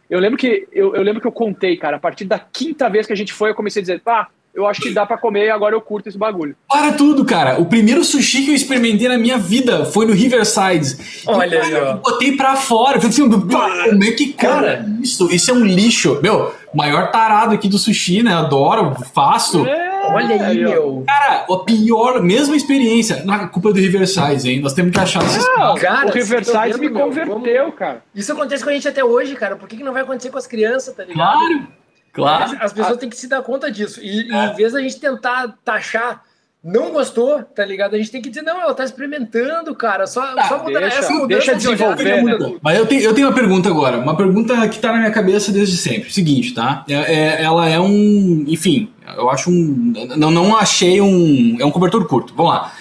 Eu 0.10 0.20
lembro 0.20 0.38
que 0.38 0.68
eu, 0.72 0.96
eu 0.96 1.02
lembro 1.02 1.22
que 1.22 1.28
eu 1.28 1.32
contei, 1.32 1.78
cara, 1.78 1.98
a 1.98 2.00
partir 2.00 2.26
da 2.26 2.40
quinta 2.40 2.90
vez 2.90 3.08
que 3.08 3.14
a 3.14 3.16
gente 3.16 3.34
foi, 3.34 3.52
eu 3.52 3.56
comecei 3.56 3.80
a 3.80 3.84
dizer, 3.84 4.02
pá, 4.02 4.30
eu 4.54 4.68
acho 4.68 4.82
que 4.82 4.92
dá 4.92 5.06
para 5.06 5.18
comer 5.18 5.48
e 5.48 5.50
agora 5.50 5.74
eu 5.76 5.82
curto 5.82 6.08
esse 6.10 6.18
bagulho. 6.18 6.56
Para 6.70 6.94
tudo, 6.94 7.26
cara. 7.26 7.60
O 7.60 7.66
primeiro 7.66 8.04
sushi 8.04 8.44
que 8.44 8.52
eu 8.52 8.56
experimentei 8.56 9.08
na 9.08 9.18
minha 9.18 9.38
vida 9.38 9.86
foi 9.86 10.06
no 10.06 10.14
Riverside. 10.14 10.96
Olha 11.26 11.62
aí, 11.62 11.74
ó. 11.74 11.78
Eu 11.78 11.98
botei 11.98 12.38
pra 12.38 12.56
fora. 12.56 12.98
Eu 12.98 13.02
falei 13.02 13.10
assim, 13.10 13.30
como 13.30 14.04
é 14.04 14.12
que, 14.12 14.34
cara, 14.34 14.86
isso? 15.02 15.34
Isso 15.34 15.50
é 15.50 15.54
um 15.54 15.66
lixo. 15.66 16.20
Meu, 16.22 16.54
maior 16.74 17.10
tarado 17.10 17.56
aqui 17.56 17.68
do 17.68 17.80
sushi, 17.80 18.22
né? 18.22 18.34
Adoro, 18.34 18.96
faço. 19.14 19.66
É, 19.66 19.94
Olha 20.12 20.46
aí, 20.46 20.60
meu. 20.60 21.04
Cara, 21.08 21.46
a 21.50 21.58
pior, 21.60 22.22
mesma 22.22 22.56
experiência. 22.56 23.24
Na 23.26 23.48
culpa 23.48 23.72
do 23.72 23.80
Riverside, 23.80 24.52
hein? 24.52 24.60
Nós 24.60 24.74
temos 24.74 24.92
que 24.92 25.00
achar 25.00 25.24
esses 25.24 25.48
não, 25.58 25.76
cara. 25.76 26.08
O 26.08 26.12
Riverside 26.12 26.80
me 26.80 26.90
converteu, 26.90 27.72
cara. 27.72 28.04
Isso 28.14 28.32
acontece 28.32 28.64
com 28.64 28.70
a 28.70 28.74
gente 28.74 28.88
até 28.88 29.04
hoje, 29.04 29.36
cara. 29.36 29.56
Por 29.56 29.68
que, 29.68 29.78
que 29.78 29.84
não 29.84 29.94
vai 29.94 30.04
acontecer 30.04 30.30
com 30.30 30.38
as 30.38 30.46
crianças, 30.46 30.94
tá 30.96 31.04
ligado? 31.04 31.16
Claro. 31.16 31.68
Claro. 32.14 32.56
As 32.62 32.72
pessoas 32.72 32.98
têm 32.98 33.10
que 33.10 33.18
se 33.18 33.28
dar 33.28 33.42
conta 33.42 33.72
disso. 33.72 34.00
E, 34.02 34.32
é. 34.32 34.46
em 34.46 34.56
vez 34.56 34.72
da 34.72 34.82
gente 34.82 35.00
tentar 35.00 35.58
taxar, 35.66 36.24
não 36.64 36.92
gostou, 36.92 37.44
tá 37.44 37.66
ligado? 37.66 37.96
A 37.96 37.98
gente 37.98 38.12
tem 38.12 38.22
que 38.22 38.30
dizer, 38.30 38.44
não, 38.44 38.62
ela 38.62 38.74
tá 38.74 38.86
experimentando, 38.86 39.76
cara. 39.76 40.08
Só, 40.08 40.22
tá, 40.34 40.48
só 40.48 40.64
mudar 40.64 40.80
deixa, 40.80 41.00
essa 41.00 41.12
mudança 41.12 41.28
deixa 41.28 41.56
desenvolver. 41.56 42.24
De 42.24 42.24
né? 42.24 42.58
Mas 42.62 42.78
eu 42.78 42.86
tenho, 42.86 43.02
eu 43.02 43.14
tenho 43.14 43.28
uma 43.28 43.34
pergunta 43.34 43.68
agora. 43.68 43.98
Uma 43.98 44.16
pergunta 44.16 44.68
que 44.70 44.80
tá 44.80 44.94
na 44.94 45.00
minha 45.00 45.12
cabeça 45.12 45.52
desde 45.52 45.76
sempre. 45.76 46.14
Seguinte, 46.14 46.54
tá? 46.54 46.86
É, 46.88 46.94
é, 46.94 47.44
ela 47.44 47.68
é 47.68 47.80
um. 47.80 48.46
Enfim, 48.48 48.90
eu 49.18 49.30
acho 49.30 49.50
um. 49.50 49.94
Não, 50.16 50.32
não 50.32 50.56
achei 50.56 51.02
um. 51.02 51.58
É 51.60 51.66
um 51.66 51.72
cobertor 51.72 52.08
curto. 52.08 52.34
Vamos 52.36 52.54
lá. 52.54 52.72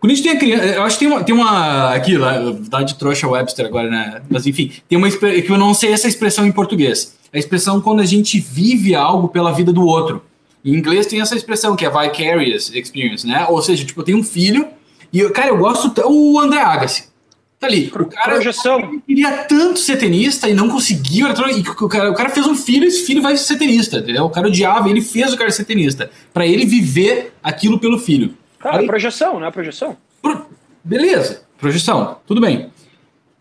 Quando 0.00 0.12
a 0.12 0.14
gente 0.14 0.24
tem 0.24 0.32
a 0.32 0.38
criança, 0.38 0.64
eu 0.64 0.82
acho 0.82 0.98
que 0.98 1.04
tem 1.04 1.14
uma, 1.14 1.24
tem 1.24 1.34
uma 1.34 1.94
aqui 1.94 2.16
lá, 2.16 2.36
dá 2.68 2.82
de 2.82 2.94
trouxa 2.96 3.28
Webster 3.28 3.66
agora, 3.66 3.88
né? 3.88 4.22
Mas 4.30 4.46
enfim, 4.46 4.72
tem 4.88 4.96
uma 4.98 5.08
que 5.08 5.46
eu 5.48 5.58
não 5.58 5.74
sei 5.74 5.92
essa 5.92 6.08
expressão 6.08 6.46
em 6.46 6.50
português. 6.50 7.16
A 7.32 7.38
expressão 7.38 7.80
quando 7.80 8.00
a 8.00 8.04
gente 8.06 8.38
vive 8.38 8.94
algo 8.94 9.28
pela 9.28 9.52
vida 9.52 9.72
do 9.72 9.84
outro. 9.84 10.22
Em 10.64 10.74
inglês 10.74 11.06
tem 11.06 11.20
essa 11.20 11.34
expressão 11.34 11.74
que 11.74 11.84
é 11.84 11.90
vicarious 11.90 12.70
experience, 12.74 13.26
né? 13.26 13.46
Ou 13.48 13.60
seja, 13.62 13.84
tipo, 13.84 14.00
eu 14.00 14.04
tenho 14.04 14.18
um 14.18 14.22
filho 14.22 14.68
e, 15.12 15.18
eu, 15.18 15.30
cara, 15.32 15.48
eu 15.48 15.58
gosto. 15.58 15.92
O 16.06 16.38
André 16.38 16.60
Agassi. 16.60 17.10
Tá 17.58 17.68
ali. 17.68 17.92
O 17.94 18.06
cara 18.06 18.34
Projeção. 18.34 19.00
queria 19.06 19.44
tanto 19.44 19.78
ser 19.78 19.96
tenista 19.96 20.48
e 20.48 20.54
não 20.54 20.68
conseguiu. 20.68 21.28
E 21.28 21.60
o 21.60 21.88
cara, 21.88 22.10
o 22.10 22.14
cara 22.14 22.28
fez 22.28 22.46
um 22.46 22.56
filho 22.56 22.84
e 22.84 22.88
esse 22.88 23.06
filho 23.06 23.22
vai 23.22 23.36
ser 23.36 23.56
tenista, 23.56 23.98
entendeu? 23.98 24.24
O 24.24 24.30
cara 24.30 24.48
odiava, 24.48 24.90
ele 24.90 25.00
fez 25.00 25.32
o 25.32 25.36
cara 25.36 25.50
ser 25.50 25.64
tenista. 25.64 26.10
para 26.34 26.44
ele 26.46 26.66
viver 26.66 27.32
aquilo 27.42 27.78
pelo 27.78 27.98
filho. 27.98 28.34
Cara, 28.58 28.78
Aí, 28.78 28.86
projeção, 28.86 29.38
não 29.38 29.46
é 29.46 29.50
projeção? 29.50 29.96
Pro, 30.20 30.46
beleza, 30.82 31.42
projeção, 31.58 32.16
tudo 32.26 32.40
bem. 32.40 32.70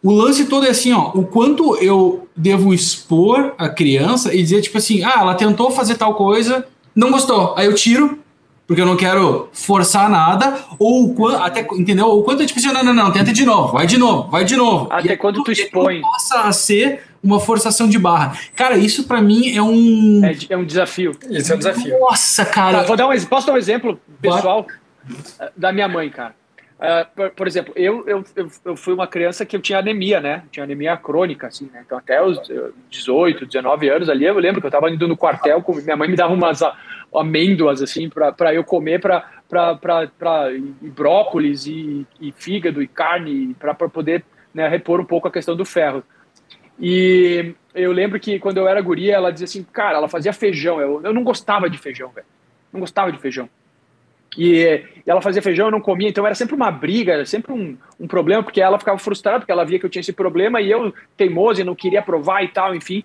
O 0.04 0.12
lance 0.12 0.46
todo 0.46 0.66
é 0.66 0.70
assim, 0.70 0.92
ó, 0.94 1.12
o 1.14 1.26
quanto 1.26 1.76
eu 1.78 2.28
devo 2.36 2.74
expor 2.74 3.54
a 3.58 3.70
criança 3.70 4.34
e 4.34 4.42
dizer, 4.42 4.62
tipo 4.62 4.78
assim, 4.78 5.04
ah, 5.04 5.18
ela 5.20 5.36
tentou 5.36 5.70
fazer 5.70 5.96
tal 5.96 6.16
coisa, 6.16 6.66
não 6.96 7.12
gostou. 7.12 7.54
Aí 7.56 7.68
eu 7.68 7.76
tiro, 7.76 8.20
porque 8.66 8.82
eu 8.82 8.86
não 8.86 8.98
quero 8.98 9.50
forçar 9.54 10.10
nada, 10.10 10.58
ou 10.80 11.28
até, 11.28 11.68
entendeu? 11.74 12.08
Ou 12.08 12.24
quanto 12.24 12.42
é 12.42 12.46
tipo 12.48 12.60
assim, 12.60 12.72
não, 12.72 12.84
não, 12.84 12.94
não, 12.94 13.12
tenta 13.12 13.32
de 13.32 13.46
novo, 13.46 13.74
vai 13.74 13.86
de 13.86 13.98
novo, 13.98 14.30
vai 14.30 14.44
de 14.44 14.56
novo. 14.56 14.88
Até 14.90 15.16
quando 15.16 15.44
tu 15.44 15.52
expõe. 15.52 16.02
Passa 16.02 16.42
a 16.42 16.52
ser 16.52 17.04
uma 17.24 17.40
forçação 17.40 17.88
de 17.88 18.00
barra. 18.00 18.36
Cara, 18.56 18.78
isso 18.78 19.04
para 19.04 19.22
mim 19.22 19.56
é 19.56 19.62
um. 19.62 20.22
É, 20.26 20.36
é, 20.50 20.58
um 20.58 20.66
desafio. 20.66 21.12
Isso 21.30 21.52
é 21.52 21.56
um 21.56 21.60
desafio. 21.60 22.00
Nossa, 22.00 22.44
cara. 22.44 22.80
Tá, 22.80 22.84
vou 22.86 22.98
dar 22.98 23.08
um, 23.08 23.26
posso 23.26 23.46
dar 23.46 23.54
um 23.54 23.58
exemplo 23.58 24.00
pessoal 24.20 24.66
vai. 25.38 25.50
da 25.56 25.72
minha 25.72 25.88
mãe, 25.88 26.10
cara. 26.10 26.34
Uh, 26.82 27.06
por, 27.16 27.30
por, 27.30 27.48
exemplo, 27.48 27.72
eu, 27.76 28.04
eu, 28.08 28.24
eu, 28.66 28.76
fui 28.76 28.92
uma 28.92 29.06
criança 29.06 29.46
que 29.46 29.56
eu 29.56 29.62
tinha 29.62 29.78
anemia, 29.78 30.20
né? 30.20 30.44
Tinha 30.52 30.64
anemia 30.64 30.98
crônica, 30.98 31.46
assim, 31.46 31.70
né? 31.72 31.84
Então, 31.86 31.96
até 31.96 32.20
os 32.24 32.42
18, 32.90 33.46
19 33.46 33.88
anos 33.88 34.10
ali, 34.10 34.26
eu 34.26 34.34
lembro 34.40 34.60
que 34.60 34.66
eu 34.66 34.70
estava 34.70 34.90
indo 34.90 35.08
no 35.08 35.16
quartel, 35.16 35.62
com, 35.62 35.76
minha 35.76 35.96
mãe 35.96 36.10
me 36.10 36.16
dava 36.16 36.34
umas 36.34 36.62
amêndoas, 37.16 37.84
assim, 37.84 38.10
para 38.10 38.52
eu 38.56 38.64
comer, 38.64 39.00
para 39.00 39.24
brócolis 40.82 41.68
e, 41.68 42.08
e, 42.20 42.32
fígado 42.32 42.82
e 42.82 42.88
carne, 42.88 43.56
para 43.60 43.76
poder 43.76 44.26
né, 44.52 44.68
repor 44.68 45.00
um 45.00 45.06
pouco 45.06 45.28
a 45.28 45.32
questão 45.32 45.56
do 45.56 45.64
ferro. 45.64 46.04
E 46.80 47.54
eu 47.76 47.92
lembro 47.92 48.20
que 48.20 48.40
quando 48.40 48.58
eu 48.58 48.68
era 48.68 48.82
guria, 48.82 49.14
ela 49.14 49.32
dizia 49.32 49.46
assim, 49.46 49.64
cara, 49.64 49.98
ela 49.98 50.10
fazia 50.10 50.34
feijão. 50.34 50.82
Eu, 50.82 51.00
eu 51.04 51.14
não 51.14 51.24
gostava 51.24 51.70
de 51.70 51.78
feijão, 51.78 52.10
velho. 52.10 52.26
Não 52.74 52.80
gostava 52.80 53.12
de 53.12 53.20
feijão. 53.20 53.48
E, 54.38 54.84
ela 55.06 55.22
fazia 55.22 55.42
feijão, 55.42 55.68
eu 55.68 55.72
não 55.72 55.82
comia, 55.82 56.08
então 56.08 56.26
era 56.26 56.36
sempre 56.36 56.56
uma 56.56 56.72
briga, 56.72 57.14
era 57.14 57.26
sempre 57.26 57.52
um, 57.52 57.78
um 58.00 58.08
problema, 58.08 58.42
porque 58.42 58.62
ela 58.62 58.80
ficava 58.80 58.98
frustrada, 58.98 59.40
porque 59.40 59.52
ela 59.52 59.66
via 59.66 59.80
que 59.80 59.86
eu 59.86 59.90
tinha 59.90 60.00
esse 60.00 60.14
problema 60.14 60.62
e 60.62 60.72
eu, 60.72 60.94
teimoso, 61.18 61.62
e 61.62 61.64
não 61.64 61.76
queria 61.76 62.02
provar 62.02 62.44
e 62.44 62.48
tal, 62.48 62.74
enfim. 62.74 63.04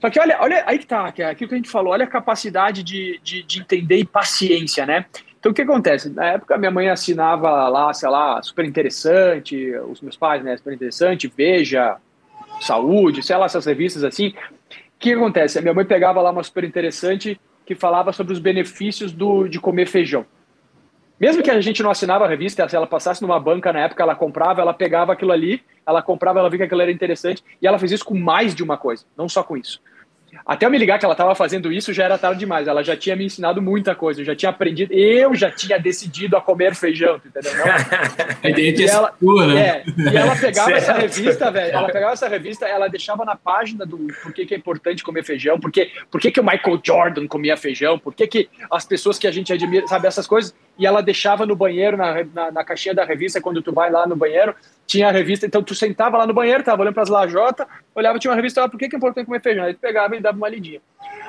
Só 0.00 0.08
que 0.08 0.18
olha, 0.18 0.38
olha 0.40 0.62
aí 0.66 0.78
que 0.78 0.86
tá, 0.86 1.10
que 1.10 1.22
é 1.22 1.30
aquilo 1.30 1.48
que 1.48 1.54
a 1.54 1.58
gente 1.58 1.70
falou, 1.70 1.92
olha 1.92 2.04
a 2.04 2.08
capacidade 2.08 2.82
de, 2.82 3.20
de, 3.22 3.42
de 3.42 3.60
entender 3.60 3.98
e 3.98 4.04
paciência, 4.04 4.86
né? 4.86 5.04
Então 5.38 5.52
o 5.52 5.54
que 5.54 5.62
acontece? 5.62 6.08
Na 6.08 6.26
época 6.26 6.56
minha 6.56 6.70
mãe 6.70 6.88
assinava 6.88 7.68
lá, 7.68 7.92
sei 7.92 8.08
lá, 8.08 8.40
super 8.42 8.64
interessante, 8.64 9.76
os 9.88 10.00
meus 10.00 10.16
pais, 10.16 10.42
né, 10.42 10.56
super 10.56 10.72
interessante, 10.72 11.30
Veja, 11.36 11.96
Saúde, 12.60 13.22
sei 13.22 13.36
lá, 13.36 13.46
essas 13.46 13.66
revistas 13.66 14.04
assim. 14.04 14.28
O 14.28 14.34
que 14.98 15.12
acontece? 15.12 15.58
A 15.58 15.62
minha 15.62 15.74
mãe 15.74 15.84
pegava 15.84 16.20
lá 16.20 16.30
uma 16.30 16.42
super 16.42 16.64
interessante 16.64 17.40
que 17.64 17.74
falava 17.74 18.12
sobre 18.12 18.32
os 18.32 18.38
benefícios 18.38 19.12
do, 19.12 19.46
de 19.46 19.60
comer 19.60 19.86
feijão. 19.86 20.24
Mesmo 21.20 21.42
que 21.42 21.50
a 21.50 21.60
gente 21.60 21.82
não 21.82 21.90
assinava 21.90 22.24
a 22.24 22.28
revista, 22.28 22.68
se 22.68 22.76
ela 22.76 22.86
passasse 22.86 23.20
numa 23.22 23.40
banca 23.40 23.72
na 23.72 23.80
época, 23.80 24.02
ela 24.02 24.14
comprava, 24.14 24.60
ela 24.60 24.72
pegava 24.72 25.12
aquilo 25.12 25.32
ali, 25.32 25.62
ela 25.86 26.00
comprava, 26.02 26.38
ela 26.38 26.48
via 26.48 26.58
que 26.58 26.64
aquilo 26.64 26.82
era 26.82 26.92
interessante, 26.92 27.42
e 27.60 27.66
ela 27.66 27.78
fez 27.78 27.92
isso 27.92 28.04
com 28.04 28.16
mais 28.16 28.54
de 28.54 28.62
uma 28.62 28.76
coisa, 28.76 29.04
não 29.16 29.28
só 29.28 29.42
com 29.42 29.56
isso. 29.56 29.80
Até 30.44 30.66
eu 30.66 30.70
me 30.70 30.78
ligar 30.78 30.98
que 30.98 31.04
ela 31.04 31.14
estava 31.14 31.34
fazendo 31.34 31.72
isso 31.72 31.92
já 31.92 32.04
era 32.04 32.18
tarde 32.18 32.40
demais. 32.40 32.68
Ela 32.68 32.82
já 32.82 32.96
tinha 32.96 33.16
me 33.16 33.24
ensinado 33.24 33.60
muita 33.62 33.94
coisa, 33.94 34.20
eu 34.20 34.24
já 34.24 34.34
tinha 34.34 34.50
aprendido, 34.50 34.92
eu 34.92 35.34
já 35.34 35.50
tinha 35.50 35.78
decidido 35.78 36.36
a 36.36 36.40
comer 36.40 36.74
feijão, 36.74 37.20
entendeu? 37.24 37.52
É 38.42 38.50
e, 38.58 38.86
ela, 38.86 39.14
né? 39.46 39.60
é, 39.60 39.84
e 39.96 40.16
ela 40.16 40.36
pegava 40.36 40.68
certo. 40.70 40.82
essa 40.82 40.92
revista, 40.92 41.50
velho. 41.50 41.72
Ela 41.72 41.90
pegava 41.90 42.12
essa 42.12 42.28
revista, 42.28 42.66
ela 42.66 42.88
deixava 42.88 43.24
na 43.24 43.36
página 43.36 43.84
do 43.84 43.98
por 44.22 44.32
que, 44.32 44.46
que 44.46 44.54
é 44.54 44.58
importante 44.58 45.02
comer 45.02 45.24
feijão, 45.24 45.58
por 45.58 45.70
que, 45.70 45.90
por 46.10 46.20
que, 46.20 46.30
que 46.30 46.40
o 46.40 46.44
Michael 46.44 46.80
Jordan 46.84 47.26
comia 47.26 47.56
feijão, 47.56 47.98
por 47.98 48.14
que, 48.14 48.26
que 48.26 48.48
as 48.70 48.84
pessoas 48.84 49.18
que 49.18 49.26
a 49.26 49.30
gente 49.30 49.52
admira, 49.52 49.86
sabe, 49.86 50.06
essas 50.06 50.26
coisas, 50.26 50.54
e 50.78 50.86
ela 50.86 51.02
deixava 51.02 51.44
no 51.44 51.56
banheiro, 51.56 51.96
na, 51.96 52.24
na, 52.24 52.50
na 52.52 52.64
caixinha 52.64 52.94
da 52.94 53.04
revista, 53.04 53.40
quando 53.40 53.60
tu 53.60 53.72
vai 53.72 53.90
lá 53.90 54.06
no 54.06 54.14
banheiro, 54.14 54.54
tinha 54.86 55.08
a 55.08 55.10
revista, 55.10 55.44
então 55.44 55.62
tu 55.62 55.74
sentava 55.74 56.16
lá 56.16 56.26
no 56.26 56.32
banheiro, 56.32 56.62
tava 56.62 56.82
olhando 56.82 56.94
para 56.94 57.02
as 57.02 57.08
lajotas, 57.08 57.66
olhava, 57.94 58.18
tinha 58.18 58.30
uma 58.30 58.36
revista, 58.36 58.60
lá, 58.60 58.68
por 58.68 58.78
que, 58.78 58.88
que 58.88 58.94
é 58.94 58.98
importante 58.98 59.26
comer 59.26 59.42
feijão? 59.42 59.64
Aí 59.64 59.74
tu 59.74 59.80
pegava 59.80 60.16
e 60.16 60.20
dava 60.20 60.36
uma 60.36 60.48
lidinha. 60.48 60.80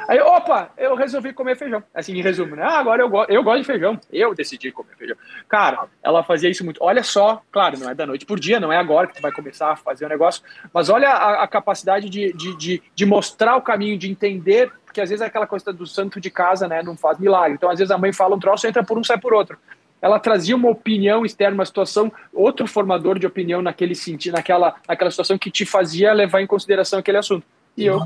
Aí, 0.10 0.20
opa, 0.20 0.72
eu 0.76 0.96
resolvi 0.96 1.32
comer 1.34 1.56
feijão. 1.56 1.84
Assim, 1.94 2.18
em 2.18 2.22
resumo, 2.24 2.56
né? 2.56 2.64
Ah, 2.64 2.80
agora 2.80 3.04
eu, 3.04 3.08
go 3.08 3.26
eu 3.30 3.44
gosto 3.44 3.60
de 3.60 3.68
feijão. 3.68 4.02
Eu 4.12 4.34
decidi 4.34 4.72
comer 4.72 4.96
feijão. 4.98 5.16
Cara, 5.48 5.86
ela 6.02 6.24
fazia 6.24 6.50
isso 6.50 6.66
muito. 6.66 6.84
Olha 6.84 7.04
só, 7.04 7.44
claro, 7.52 7.78
não 7.78 7.88
é 7.88 7.94
da 7.94 8.08
noite 8.08 8.26
por 8.26 8.40
dia, 8.40 8.60
não 8.60 8.74
é 8.74 8.78
agora 8.78 9.06
que 9.06 9.14
tu 9.14 9.22
vai 9.22 9.32
começar 9.32 9.72
a 9.72 9.76
fazer 9.76 10.08
o 10.08 10.10
negócio, 10.10 10.42
mas 10.74 10.90
olha 10.90 11.10
a, 11.10 11.44
a 11.44 11.48
capacidade 11.48 12.10
de, 12.10 12.34
de, 12.34 12.58
de, 12.58 12.84
de 12.96 13.06
mostrar 13.06 13.56
o 13.56 13.62
caminho, 13.62 14.00
de 14.00 14.10
entender 14.10 14.72
porque 14.84 15.00
às 15.00 15.10
vezes 15.12 15.22
é 15.22 15.28
aquela 15.28 15.46
coisa 15.46 15.72
do 15.72 15.86
santo 15.86 16.20
de 16.20 16.32
casa, 16.32 16.68
né, 16.68 16.82
não 16.82 16.98
faz 16.98 17.20
milagre. 17.20 17.54
Então, 17.54 17.70
às 17.70 17.78
vezes 17.78 17.92
a 17.92 17.98
mãe 18.00 18.12
fala 18.12 18.36
um 18.36 18.40
troço, 18.40 18.66
entra 18.66 18.84
por 18.84 18.98
um, 18.98 19.04
sai 19.04 19.20
por 19.20 19.36
outro 19.36 19.60
ela 20.02 20.20
trazia 20.20 20.56
uma 20.56 20.70
opinião 20.70 21.26
externa, 21.26 21.56
uma 21.56 21.66
situação, 21.66 22.12
outro 22.34 22.66
formador 22.66 23.20
de 23.20 23.28
opinião 23.28 23.62
naquele 23.62 23.94
sentido, 23.94 24.34
naquela, 24.34 24.76
naquela 24.88 25.12
situação 25.12 25.38
que 25.38 25.52
te 25.52 25.66
fazia 25.66 26.14
levar 26.14 26.42
em 26.42 26.48
consideração 26.48 27.00
aquele 27.00 27.18
assunto. 27.18 27.46
E 27.80 27.86
eu... 27.86 28.00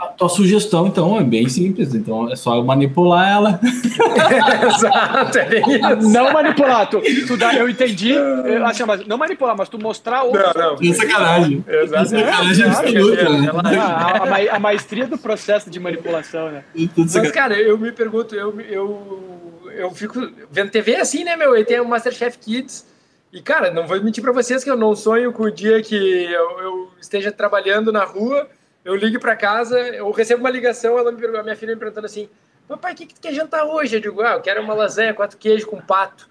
A 0.00 0.06
tua 0.06 0.28
sugestão, 0.28 0.88
então, 0.88 1.20
é 1.20 1.22
bem 1.22 1.48
simples. 1.48 1.94
Então, 1.94 2.30
é 2.30 2.34
só 2.34 2.60
manipular 2.62 3.30
ela. 3.30 3.60
Exato, 4.66 5.38
é 5.38 5.60
isso. 5.60 6.10
Não 6.10 6.32
manipular. 6.32 6.88
Tu, 6.88 7.00
tu 7.26 7.36
dá, 7.36 7.54
eu 7.54 7.68
entendi. 7.68 8.10
Eu, 8.10 8.66
assim, 8.66 8.84
mas 8.84 9.06
não 9.06 9.16
manipular, 9.16 9.56
mas 9.56 9.68
tu 9.68 9.78
mostrar 9.78 10.22
outro. 10.24 10.42
Não, 10.58 10.76
não. 10.76 10.90
É 10.90 10.94
sacanagem. 10.94 11.64
Exato. 11.68 12.08
sacanagem 12.08 12.66
absoluta. 12.66 13.28
Né? 13.28 14.48
A, 14.50 14.58
maestria 14.58 15.06
do 15.06 15.16
processo 15.16 15.70
de 15.70 15.78
manipulação, 15.78 16.50
né? 16.50 16.64
Mas, 16.96 17.30
cara, 17.30 17.54
eu 17.54 17.78
me 17.78 17.92
pergunto, 17.92 18.34
eu, 18.34 18.60
eu 18.60 19.42
eu 19.76 19.90
fico 19.90 20.20
vendo 20.50 20.70
TV 20.70 20.96
assim, 20.96 21.24
né, 21.24 21.36
meu? 21.36 21.56
E 21.56 21.64
tem 21.64 21.80
o 21.80 21.88
Masterchef 21.88 22.38
Kids. 22.38 22.86
E, 23.32 23.40
cara, 23.40 23.70
não 23.70 23.86
vou 23.86 24.00
mentir 24.02 24.22
para 24.22 24.32
vocês 24.32 24.62
que 24.62 24.70
eu 24.70 24.76
não 24.76 24.94
sonho 24.94 25.32
com 25.32 25.44
o 25.44 25.50
dia 25.50 25.80
que 25.82 25.96
eu, 25.96 26.60
eu 26.60 26.90
esteja 27.00 27.32
trabalhando 27.32 27.90
na 27.90 28.04
rua, 28.04 28.48
eu 28.84 28.96
ligo 28.96 29.20
para 29.20 29.36
casa, 29.36 29.78
eu 29.78 30.10
recebo 30.10 30.40
uma 30.40 30.50
ligação, 30.50 30.98
ela 30.98 31.12
me, 31.12 31.24
a 31.24 31.42
minha 31.42 31.56
filha 31.56 31.74
me 31.74 31.78
perguntando 31.78 32.06
assim: 32.06 32.28
Papai, 32.66 32.92
o 32.92 32.96
que, 32.96 33.06
que 33.06 33.14
tu 33.14 33.20
quer 33.20 33.32
jantar 33.32 33.64
hoje? 33.64 33.96
Eu 33.96 34.00
digo: 34.00 34.20
Ah, 34.22 34.32
eu 34.32 34.40
quero 34.40 34.62
uma 34.62 34.74
lasanha, 34.74 35.14
quatro 35.14 35.38
queijos 35.38 35.64
com 35.64 35.80
pato. 35.80 36.30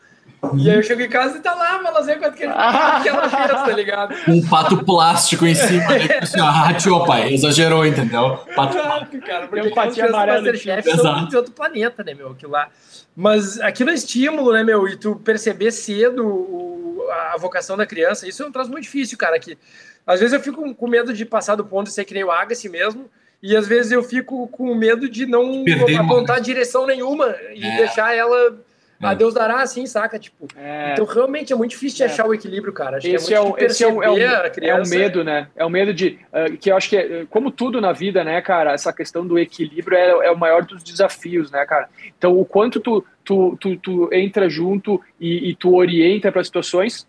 E 0.57 0.69
aí 0.69 0.75
eu 0.75 0.81
chego 0.81 1.01
em 1.01 1.09
casa 1.09 1.37
e 1.37 1.39
tá 1.39 1.53
lá 1.53 1.77
uma 1.77 1.91
lasanha 1.91 2.17
com 2.17 2.31
queijo 2.31 2.51
que 2.51 3.09
ela 3.09 3.29
fez, 3.29 3.51
tá 3.51 3.67
ligado? 3.67 4.15
Um 4.27 4.41
pato 4.47 4.83
plástico 4.83 5.45
em 5.45 5.53
cima. 5.53 5.87
né? 5.89 6.19
assim, 6.19 6.39
ah, 6.41 7.05
pai, 7.05 7.33
exagerou, 7.33 7.85
entendeu? 7.85 8.37
Pato 8.55 8.77
Exato, 8.77 9.19
cara, 9.21 9.47
porque 9.47 9.67
um 9.67 9.73
patinho 9.73 10.07
amarelo. 10.07 10.43
Masterchef 10.43 10.97
são 10.97 11.27
de 11.27 11.37
outro 11.37 11.51
planeta, 11.51 12.03
né, 12.03 12.13
meu? 12.15 12.31
Aquilo 12.31 12.51
lá. 12.51 12.69
Mas 13.15 13.59
aquilo 13.59 13.91
é 13.91 13.93
estímulo, 13.93 14.51
né, 14.51 14.63
meu? 14.63 14.87
E 14.87 14.95
tu 14.97 15.15
perceber 15.15 15.71
cedo 15.71 16.25
o, 16.25 17.07
a 17.33 17.37
vocação 17.37 17.77
da 17.77 17.85
criança, 17.85 18.27
isso 18.27 18.41
é 18.41 18.47
um 18.47 18.51
troço 18.51 18.71
muito 18.71 18.83
difícil, 18.83 19.17
cara. 19.17 19.37
Que 19.39 19.57
às 20.05 20.19
vezes 20.19 20.33
eu 20.33 20.39
fico 20.39 20.73
com 20.75 20.87
medo 20.87 21.13
de 21.13 21.25
passar 21.25 21.55
do 21.55 21.65
ponto 21.65 21.87
de 21.87 21.93
ser 21.93 22.05
que 22.05 22.13
nem 22.13 22.23
o 22.23 22.31
Agassi 22.31 22.69
mesmo, 22.69 23.09
e 23.41 23.55
às 23.55 23.67
vezes 23.67 23.91
eu 23.91 24.03
fico 24.03 24.47
com 24.47 24.73
medo 24.75 25.09
de 25.09 25.25
não 25.25 25.63
Perder 25.63 25.97
apontar 25.97 26.37
uma... 26.37 26.41
direção 26.41 26.85
nenhuma 26.85 27.35
e 27.53 27.65
é. 27.65 27.77
deixar 27.77 28.15
ela 28.15 28.55
é. 29.01 29.07
a 29.07 29.13
Deus 29.15 29.33
dará 29.33 29.61
assim, 29.61 29.85
saca? 29.87 30.19
Tipo, 30.19 30.47
é. 30.55 30.93
Então 30.93 31.05
realmente 31.05 31.51
é 31.51 31.55
muito 31.55 31.71
difícil 31.71 31.97
de 31.97 32.03
é. 32.03 32.05
achar 32.05 32.27
o 32.27 32.33
equilíbrio, 32.33 32.71
cara. 32.71 32.97
Acho 32.97 33.07
esse, 33.07 33.33
é, 33.33 33.37
é, 33.37 33.41
um, 33.41 33.57
esse 33.57 33.83
é, 33.83 33.87
um, 33.87 34.03
é, 34.03 34.11
um, 34.11 34.17
é 34.17 34.81
um 34.81 34.87
medo, 34.87 35.23
né? 35.23 35.47
É 35.55 35.65
um 35.65 35.69
medo 35.69 35.91
de. 35.91 36.19
Uh, 36.31 36.55
que 36.57 36.71
eu 36.71 36.77
acho 36.77 36.89
que, 36.89 36.97
é, 36.97 37.25
como 37.29 37.49
tudo 37.49 37.81
na 37.81 37.91
vida, 37.91 38.23
né, 38.23 38.39
cara, 38.41 38.73
essa 38.73 38.93
questão 38.93 39.25
do 39.25 39.39
equilíbrio 39.39 39.97
é, 39.97 40.27
é 40.27 40.31
o 40.31 40.37
maior 40.37 40.63
dos 40.63 40.83
desafios, 40.83 41.49
né, 41.49 41.65
cara? 41.65 41.89
Então, 42.15 42.39
o 42.39 42.45
quanto 42.45 42.79
tu, 42.79 43.03
tu, 43.25 43.57
tu, 43.59 43.75
tu 43.77 44.09
entra 44.11 44.47
junto 44.47 45.01
e, 45.19 45.49
e 45.49 45.55
tu 45.55 45.75
orienta 45.75 46.31
para 46.31 46.41
as 46.41 46.47
situações 46.47 47.07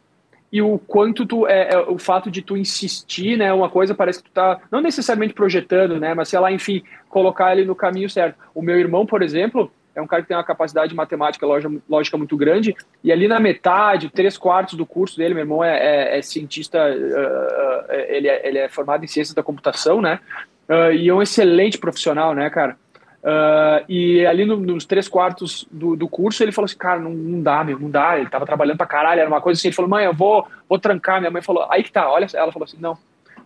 e 0.52 0.60
o 0.60 0.78
quanto 0.78 1.24
tu 1.24 1.46
é, 1.46 1.72
é, 1.72 1.78
o 1.78 1.98
fato 1.98 2.30
de 2.30 2.42
tu 2.42 2.56
insistir, 2.56 3.38
né, 3.38 3.52
uma 3.54 3.70
coisa 3.70 3.94
parece 3.94 4.22
que 4.22 4.28
tu 4.28 4.32
tá 4.32 4.60
não 4.70 4.82
necessariamente 4.82 5.32
projetando, 5.32 5.98
né, 5.98 6.12
mas 6.12 6.28
sei 6.28 6.38
lá, 6.38 6.52
enfim, 6.52 6.82
colocar 7.08 7.52
ele 7.52 7.64
no 7.64 7.74
caminho 7.74 8.10
certo. 8.10 8.36
O 8.54 8.60
meu 8.60 8.78
irmão, 8.78 9.06
por 9.06 9.22
exemplo, 9.22 9.72
é 9.94 10.02
um 10.02 10.06
cara 10.06 10.22
que 10.22 10.28
tem 10.28 10.36
uma 10.36 10.44
capacidade 10.44 10.94
matemática 10.94 11.46
lógica 11.88 12.18
muito 12.18 12.36
grande, 12.36 12.74
e 13.02 13.10
ali 13.10 13.26
na 13.26 13.40
metade, 13.40 14.10
três 14.10 14.36
quartos 14.36 14.74
do 14.74 14.84
curso 14.84 15.16
dele, 15.16 15.34
meu 15.34 15.42
irmão 15.42 15.64
é, 15.64 15.78
é, 16.14 16.18
é 16.18 16.22
cientista, 16.22 16.78
uh, 16.78 17.92
ele, 18.08 18.28
é, 18.28 18.46
ele 18.46 18.58
é 18.58 18.68
formado 18.68 19.04
em 19.04 19.08
ciências 19.08 19.34
da 19.34 19.42
computação, 19.42 20.00
né? 20.00 20.20
Uh, 20.68 20.92
e 20.92 21.08
é 21.08 21.14
um 21.14 21.20
excelente 21.20 21.78
profissional, 21.78 22.34
né, 22.34 22.48
cara? 22.48 22.76
Uh, 23.22 23.84
e 23.88 24.26
ali 24.26 24.44
no, 24.44 24.56
nos 24.56 24.84
três 24.84 25.06
quartos 25.06 25.64
do, 25.70 25.94
do, 25.94 26.08
curso, 26.08 26.42
ele 26.42 26.50
falou 26.50 26.64
assim, 26.64 26.76
cara, 26.76 26.98
não, 26.98 27.10
não 27.10 27.40
dá, 27.40 27.62
meu, 27.62 27.78
não 27.78 27.88
dá. 27.88 28.18
Ele 28.18 28.28
tava 28.28 28.44
trabalhando 28.44 28.76
pra 28.76 28.86
caralho, 28.86 29.20
era 29.20 29.28
uma 29.28 29.40
coisa 29.40 29.58
assim. 29.58 29.68
Ele 29.68 29.74
falou, 29.76 29.90
mãe, 29.90 30.04
eu 30.04 30.14
vou, 30.14 30.46
vou 30.68 30.78
trancar. 30.78 31.20
Minha 31.20 31.30
mãe 31.30 31.40
falou, 31.40 31.66
aí 31.70 31.82
que 31.82 31.92
tá, 31.92 32.10
olha. 32.10 32.26
Ela 32.34 32.50
falou 32.50 32.64
assim, 32.64 32.78
não, 32.80 32.98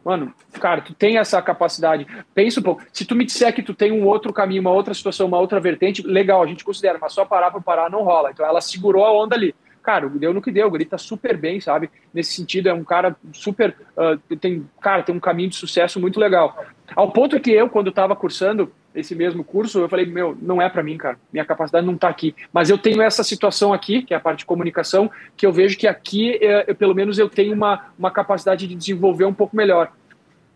mano, 0.02 0.32
cara, 0.54 0.80
tu 0.80 0.94
tem 0.94 1.18
essa 1.18 1.42
capacidade. 1.42 2.06
Pensa 2.34 2.60
um 2.60 2.62
pouco. 2.62 2.82
Se 2.92 3.04
tu 3.04 3.14
me 3.14 3.24
disser 3.24 3.54
que 3.54 3.62
tu 3.62 3.74
tem 3.74 3.92
um 3.92 4.06
outro 4.06 4.32
caminho, 4.32 4.62
uma 4.62 4.70
outra 4.70 4.94
situação, 4.94 5.26
uma 5.26 5.38
outra 5.38 5.60
vertente, 5.60 6.00
legal, 6.02 6.42
a 6.42 6.46
gente 6.46 6.64
considera, 6.64 6.98
mas 6.98 7.12
só 7.12 7.24
parar 7.24 7.50
por 7.50 7.62
parar 7.62 7.90
não 7.90 8.02
rola. 8.02 8.30
Então 8.30 8.46
ela 8.46 8.60
segurou 8.60 9.04
a 9.04 9.12
onda 9.12 9.36
ali. 9.36 9.54
Cara, 9.82 10.08
deu 10.08 10.34
no 10.34 10.42
que 10.42 10.50
deu, 10.50 10.68
Guri 10.68 10.84
tá 10.84 10.98
super 10.98 11.36
bem, 11.36 11.60
sabe? 11.60 11.88
Nesse 12.12 12.32
sentido, 12.32 12.68
é 12.68 12.74
um 12.74 12.82
cara 12.82 13.14
super. 13.32 13.76
Uh, 13.96 14.36
tem, 14.36 14.68
cara, 14.80 15.04
tem 15.04 15.14
um 15.14 15.20
caminho 15.20 15.50
de 15.50 15.54
sucesso 15.54 16.00
muito 16.00 16.18
legal. 16.18 16.64
Ao 16.94 17.12
ponto 17.12 17.38
que 17.38 17.52
eu, 17.52 17.68
quando 17.68 17.90
estava 17.90 18.16
cursando, 18.16 18.72
esse 18.96 19.14
mesmo 19.14 19.44
curso, 19.44 19.78
eu 19.78 19.88
falei, 19.88 20.06
meu, 20.06 20.36
não 20.40 20.60
é 20.60 20.68
para 20.68 20.82
mim, 20.82 20.96
cara. 20.96 21.18
Minha 21.32 21.44
capacidade 21.44 21.86
não 21.86 21.94
está 21.94 22.08
aqui. 22.08 22.34
Mas 22.52 22.70
eu 22.70 22.78
tenho 22.78 23.02
essa 23.02 23.22
situação 23.22 23.72
aqui, 23.72 24.02
que 24.02 24.14
é 24.14 24.16
a 24.16 24.20
parte 24.20 24.40
de 24.40 24.46
comunicação, 24.46 25.10
que 25.36 25.46
eu 25.46 25.52
vejo 25.52 25.76
que 25.76 25.86
aqui, 25.86 26.38
é, 26.40 26.64
eu, 26.66 26.74
pelo 26.74 26.94
menos, 26.94 27.18
eu 27.18 27.28
tenho 27.28 27.54
uma, 27.54 27.86
uma 27.98 28.10
capacidade 28.10 28.66
de 28.66 28.74
desenvolver 28.74 29.26
um 29.26 29.34
pouco 29.34 29.54
melhor. 29.54 29.92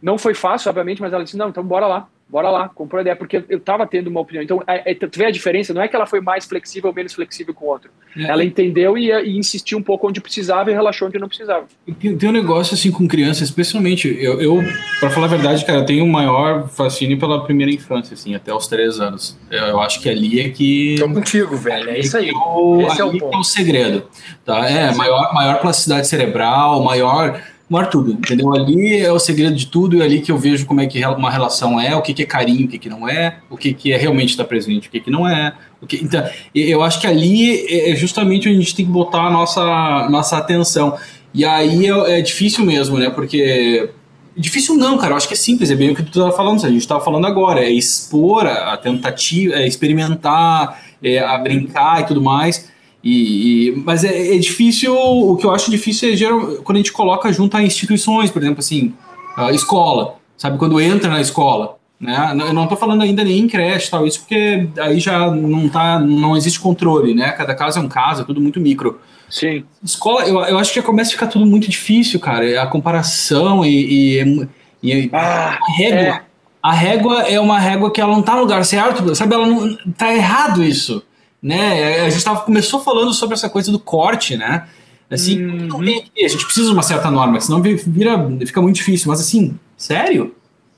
Não 0.03 0.17
foi 0.17 0.35
fácil, 0.35 0.71
obviamente, 0.71 1.01
mas 1.01 1.13
ela 1.13 1.23
disse, 1.23 1.37
não, 1.37 1.51
então 1.51 1.63
bora 1.63 1.87
lá 1.87 2.09
bora 2.31 2.49
lá, 2.49 2.69
comprou 2.69 2.99
a 2.99 3.03
ideia, 3.03 3.17
porque 3.17 3.43
eu 3.49 3.59
estava 3.59 3.85
tendo 3.87 4.07
uma 4.09 4.21
opinião. 4.21 4.43
Então, 4.43 4.63
é, 4.67 4.93
é, 4.93 4.95
tu 4.95 5.19
vê 5.19 5.27
a 5.27 5.31
diferença, 5.31 5.75
não 5.75 5.83
é 5.83 5.89
que 5.89 5.97
ela 5.97 6.07
foi 6.07 6.21
mais 6.21 6.47
flexível 6.47 6.91
ou 6.91 6.95
menos 6.95 7.13
flexível 7.13 7.53
com 7.53 7.67
o 7.67 7.69
outro. 7.69 7.91
É. 8.17 8.23
Ela 8.23 8.45
entendeu 8.45 8.97
e, 8.97 9.11
e, 9.11 9.37
insistiu 9.37 9.79
um 9.79 9.83
pouco 9.83 10.09
onde 10.09 10.21
precisava 10.21 10.71
e 10.71 10.75
relaxou 10.75 11.09
onde 11.09 11.19
não 11.19 11.27
precisava. 11.27 11.67
Tem, 12.01 12.17
tem 12.17 12.29
um 12.29 12.33
negócio 12.33 12.75
assim 12.75 12.93
com 12.93 13.09
crianças, 13.09 13.49
especialmente, 13.49 14.07
eu, 14.21 14.41
eu 14.41 14.63
para 15.01 15.11
falar 15.11 15.27
a 15.27 15.31
verdade, 15.31 15.65
cara, 15.65 15.81
eu 15.81 15.85
tenho 15.85 16.05
o 16.05 16.09
maior 16.09 16.69
fascínio 16.69 17.19
pela 17.19 17.43
primeira 17.45 17.73
infância, 17.73 18.15
assim, 18.15 18.35
até 18.35 18.55
os 18.55 18.69
três 18.69 19.01
anos. 19.01 19.37
Eu, 19.51 19.65
eu 19.65 19.81
acho 19.81 20.01
que 20.01 20.09
ali 20.09 20.41
é 20.41 20.49
que... 20.51 20.95
Tô 20.99 21.09
contigo, 21.09 21.57
velho, 21.57 21.91
é 21.91 21.99
isso 21.99 22.17
aí. 22.17 22.31
O, 22.31 22.83
Esse 22.83 23.01
é 23.01 23.05
o, 23.05 23.17
é 23.17 23.37
o 23.37 23.43
segredo, 23.43 24.05
tá? 24.45 24.71
É, 24.71 24.95
maior, 24.95 25.35
maior 25.35 25.61
plasticidade 25.61 26.07
cerebral, 26.07 26.83
maior 26.83 27.41
maior 27.71 27.89
tudo, 27.89 28.11
entendeu? 28.11 28.53
Ali 28.53 28.99
é 28.99 29.13
o 29.13 29.19
segredo 29.21 29.55
de 29.55 29.67
tudo, 29.67 29.97
e 29.97 30.01
é 30.01 30.05
ali 30.05 30.21
que 30.21 30.33
eu 30.33 30.37
vejo 30.37 30.67
como 30.67 30.81
é 30.81 30.87
que 30.89 31.05
uma 31.07 31.31
relação 31.31 31.81
é, 31.81 31.95
o 31.95 32.03
que, 32.03 32.13
que 32.13 32.25
é 32.25 32.27
carinho, 32.27 32.67
o 32.67 32.69
que, 32.69 32.79
que 32.79 32.89
não 32.89 33.09
é, 33.09 33.39
o 33.49 33.57
que, 33.57 33.73
que 33.73 33.93
é 33.93 33.97
realmente 33.97 34.31
estar 34.31 34.45
presente, 34.45 34.89
o 34.89 34.91
que, 34.91 34.99
que 34.99 35.11
não 35.11 35.27
é. 35.27 35.55
O 35.81 35.87
que, 35.87 35.97
então, 36.03 36.29
eu 36.53 36.83
acho 36.83 37.01
que 37.01 37.07
ali 37.07 37.65
é, 37.69 37.93
é 37.93 37.97
justamente 37.97 38.49
onde 38.49 38.59
a 38.59 38.61
gente 38.61 38.75
tem 38.75 38.85
que 38.85 38.91
botar 38.91 39.23
a 39.23 39.31
nossa, 39.31 40.09
nossa 40.11 40.37
atenção. 40.37 40.99
E 41.33 41.45
aí 41.45 41.87
é, 41.87 42.19
é 42.19 42.21
difícil 42.21 42.65
mesmo, 42.67 42.99
né? 42.99 43.09
Porque. 43.09 43.89
Difícil 44.37 44.77
não, 44.77 44.97
cara. 44.97 45.13
Eu 45.13 45.17
acho 45.17 45.29
que 45.29 45.35
é 45.35 45.37
simples, 45.37 45.71
é 45.71 45.77
bem 45.77 45.91
o 45.91 45.95
que 45.95 46.03
tu 46.03 46.09
estava 46.09 46.33
falando, 46.33 46.65
a 46.65 46.69
gente 46.69 46.81
estava 46.81 47.05
falando 47.05 47.27
agora. 47.27 47.61
É 47.61 47.71
expor 47.71 48.47
a 48.47 48.77
tentativa, 48.77 49.55
é 49.55 49.67
experimentar, 49.67 50.83
é 51.03 51.19
a 51.19 51.37
brincar 51.39 52.01
e 52.01 52.07
tudo 52.07 52.23
mais. 52.23 52.70
E, 53.03 53.69
e, 53.69 53.77
mas 53.85 54.05
é, 54.05 54.37
é, 54.37 54.39
difícil, 54.39 54.95
o 54.95 55.37
que 55.37 55.47
eu 55.47 55.55
acho 55.55 55.71
difícil 55.71 56.13
é 56.13 56.17
geral, 56.17 56.41
quando 56.63 56.77
a 56.77 56.81
gente 56.81 56.93
coloca 56.93 57.33
junto 57.33 57.57
a 57.57 57.63
instituições, 57.63 58.31
por 58.31 58.43
exemplo, 58.43 58.61
assim, 58.61 58.93
a 59.37 59.51
escola, 59.53 60.17
sabe, 60.37 60.59
quando 60.59 60.81
entra 60.81 61.09
na 61.09 61.21
escola, 61.21 61.77
né, 61.99 62.31
eu 62.33 62.53
não 62.53 62.65
estou 62.65 62.77
falando 62.77 63.03
ainda 63.03 63.25
nem 63.25 63.39
em 63.39 63.49
creche 63.49 63.91
tal, 63.91 64.07
isso 64.07 64.21
porque 64.21 64.69
aí 64.79 65.01
já 65.01 65.31
não 65.31 65.69
tá, 65.69 65.99
não 65.99 66.37
existe 66.37 66.61
controle, 66.61 67.15
né, 67.15 67.33
cada 67.33 67.55
caso 67.55 67.79
é 67.79 67.83
um 67.83 67.89
caso, 67.89 68.23
é 68.23 68.25
tudo 68.25 68.41
muito 68.41 68.61
micro. 68.61 69.01
Sim. 69.31 69.65
Escola, 69.83 70.27
eu, 70.27 70.41
eu 70.41 70.59
acho 70.59 70.73
que 70.73 70.83
começa 70.83 71.11
a 71.11 71.13
ficar 71.13 71.29
tudo 71.29 71.47
muito 71.47 71.71
difícil, 71.71 72.21
cara, 72.21 72.63
a 72.63 72.67
comparação 72.67 73.65
e, 73.65 74.19
e, 74.21 74.49
e 74.83 75.11
ah, 75.13 75.59
a 75.59 75.73
régua, 75.73 76.01
é. 76.01 76.23
a 76.63 76.73
régua 76.73 77.23
é 77.23 77.41
uma 77.41 77.59
régua 77.59 77.91
que 77.91 78.01
ela 78.01 78.13
não 78.13 78.23
tá 78.23 78.35
no 78.35 78.41
lugar 78.41 78.63
certo, 78.65 79.15
sabe, 79.15 79.35
ela 79.35 79.47
não, 79.47 79.75
tá 79.97 80.13
errado 80.13 80.63
isso 80.63 81.03
né? 81.43 82.03
A 82.03 82.11
gente 82.11 82.25
tava, 82.25 82.41
começou 82.41 82.81
falando 82.81 83.13
sobre 83.13 83.35
essa 83.35 83.49
coisa 83.49 83.71
do 83.73 83.79
corte, 83.79 84.37
né? 84.37 84.69
Assim, 85.11 85.45
uhum. 85.45 85.81
a 85.81 86.29
gente 86.29 86.45
precisa 86.45 86.67
de 86.69 86.73
uma 86.73 86.83
certa 86.83 87.11
norma, 87.11 87.41
senão 87.41 87.61
vira, 87.61 88.29
fica 88.47 88.63
muito 88.63 88.77
difícil. 88.77 89.09
Mas 89.09 89.21
assim, 89.21 89.59
sério? 89.77 90.35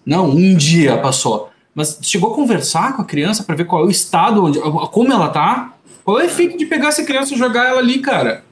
Não, 0.07 0.31
um 0.31 0.55
dia 0.55 0.97
passou. 0.97 1.51
Mas 1.75 1.99
chegou 2.03 2.33
a 2.33 2.35
conversar 2.35 2.97
com 2.97 3.03
a 3.03 3.05
criança 3.05 3.43
para 3.43 3.55
ver 3.55 3.65
qual 3.65 3.83
é 3.83 3.87
o 3.87 3.91
estado, 3.91 4.45
onde, 4.45 4.59
como 4.91 5.13
ela 5.13 5.29
tá? 5.29 5.75
Qual 6.05 6.19
é 6.19 6.23
o 6.23 6.27
efeito 6.27 6.57
de 6.57 6.67
pegar 6.67 6.89
essa 6.89 7.05
criança 7.05 7.35
e 7.35 7.39
jogar 7.39 7.67
ela 7.67 7.79
ali, 7.79 7.99
cara? 7.99 8.45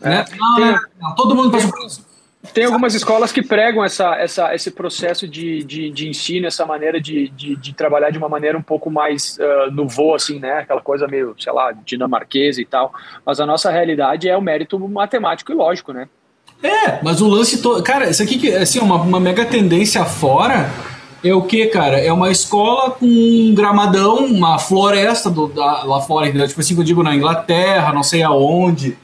É. 0.00 0.08
Né? 0.08 0.24
Não, 0.38 0.80
não, 1.00 1.14
todo 1.14 1.34
mundo 1.34 1.50
passa 1.50 1.68
por 1.68 1.86
isso. 1.86 2.04
Tem 2.52 2.64
algumas 2.64 2.94
escolas 2.94 3.32
que 3.32 3.42
pregam 3.42 3.82
essa, 3.82 4.16
essa, 4.16 4.54
esse 4.54 4.70
processo 4.70 5.26
de, 5.26 5.64
de, 5.64 5.90
de 5.90 6.08
ensino, 6.08 6.46
essa 6.46 6.66
maneira 6.66 7.00
de, 7.00 7.28
de, 7.30 7.56
de, 7.56 7.72
trabalhar 7.72 8.10
de 8.10 8.18
uma 8.18 8.28
maneira 8.28 8.56
um 8.58 8.62
pouco 8.62 8.90
mais 8.90 9.38
uh, 9.38 9.70
no 9.70 9.88
voo, 9.88 10.14
assim, 10.14 10.38
né? 10.38 10.58
Aquela 10.58 10.80
coisa 10.80 11.06
meio, 11.06 11.34
sei 11.38 11.52
lá, 11.52 11.72
dinamarquesa 11.72 12.60
e 12.60 12.64
tal. 12.64 12.92
Mas 13.24 13.40
a 13.40 13.46
nossa 13.46 13.70
realidade 13.70 14.28
é 14.28 14.36
o 14.36 14.42
mérito 14.42 14.78
matemático 14.88 15.52
e 15.52 15.54
lógico, 15.54 15.92
né? 15.92 16.08
É, 16.62 17.02
mas 17.02 17.20
o 17.20 17.28
lance 17.28 17.60
todo. 17.60 17.82
Cara, 17.82 18.10
isso 18.10 18.22
aqui, 18.22 18.54
assim, 18.54 18.78
uma, 18.78 18.96
uma 18.96 19.20
mega 19.20 19.44
tendência 19.44 20.04
fora 20.04 20.70
é 21.22 21.34
o 21.34 21.42
que, 21.42 21.66
cara? 21.66 21.98
É 21.98 22.12
uma 22.12 22.30
escola 22.30 22.90
com 22.90 23.06
um 23.06 23.54
gramadão, 23.54 24.26
uma 24.26 24.58
floresta 24.58 25.30
do, 25.30 25.48
da, 25.48 25.82
lá 25.82 26.00
fora, 26.00 26.28
entendeu? 26.28 26.46
Tipo 26.46 26.60
assim, 26.60 26.76
eu 26.76 26.84
digo 26.84 27.02
na 27.02 27.14
Inglaterra, 27.14 27.92
não 27.92 28.02
sei 28.02 28.22
aonde. 28.22 28.96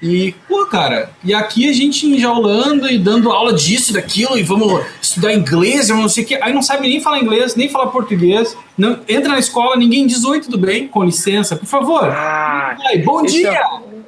E, 0.00 0.34
pô, 0.46 0.66
cara, 0.66 1.10
e 1.24 1.32
aqui 1.32 1.68
a 1.68 1.72
gente 1.72 2.06
enjaulando 2.06 2.86
e 2.88 2.98
dando 2.98 3.30
aula 3.30 3.52
disso, 3.54 3.94
daquilo, 3.94 4.36
e 4.36 4.42
vamos 4.42 4.84
estudar 5.00 5.32
inglês, 5.32 5.88
eu 5.88 5.96
não 5.96 6.08
sei 6.08 6.24
o 6.24 6.26
que. 6.26 6.34
Aí 6.36 6.52
não 6.52 6.62
sabe 6.62 6.86
nem 6.86 7.00
falar 7.00 7.18
inglês, 7.18 7.56
nem 7.56 7.68
falar 7.68 7.86
português. 7.86 8.56
Não, 8.76 9.00
entra 9.08 9.30
na 9.30 9.38
escola, 9.38 9.74
ninguém 9.76 10.06
diz 10.06 10.24
oi, 10.24 10.40
tudo 10.40 10.58
bem, 10.58 10.86
com 10.86 11.02
licença, 11.02 11.56
por 11.56 11.66
favor. 11.66 12.04
Ah, 12.04 12.76
Ai, 12.88 12.98
bom 12.98 13.22
dia! 13.22 13.58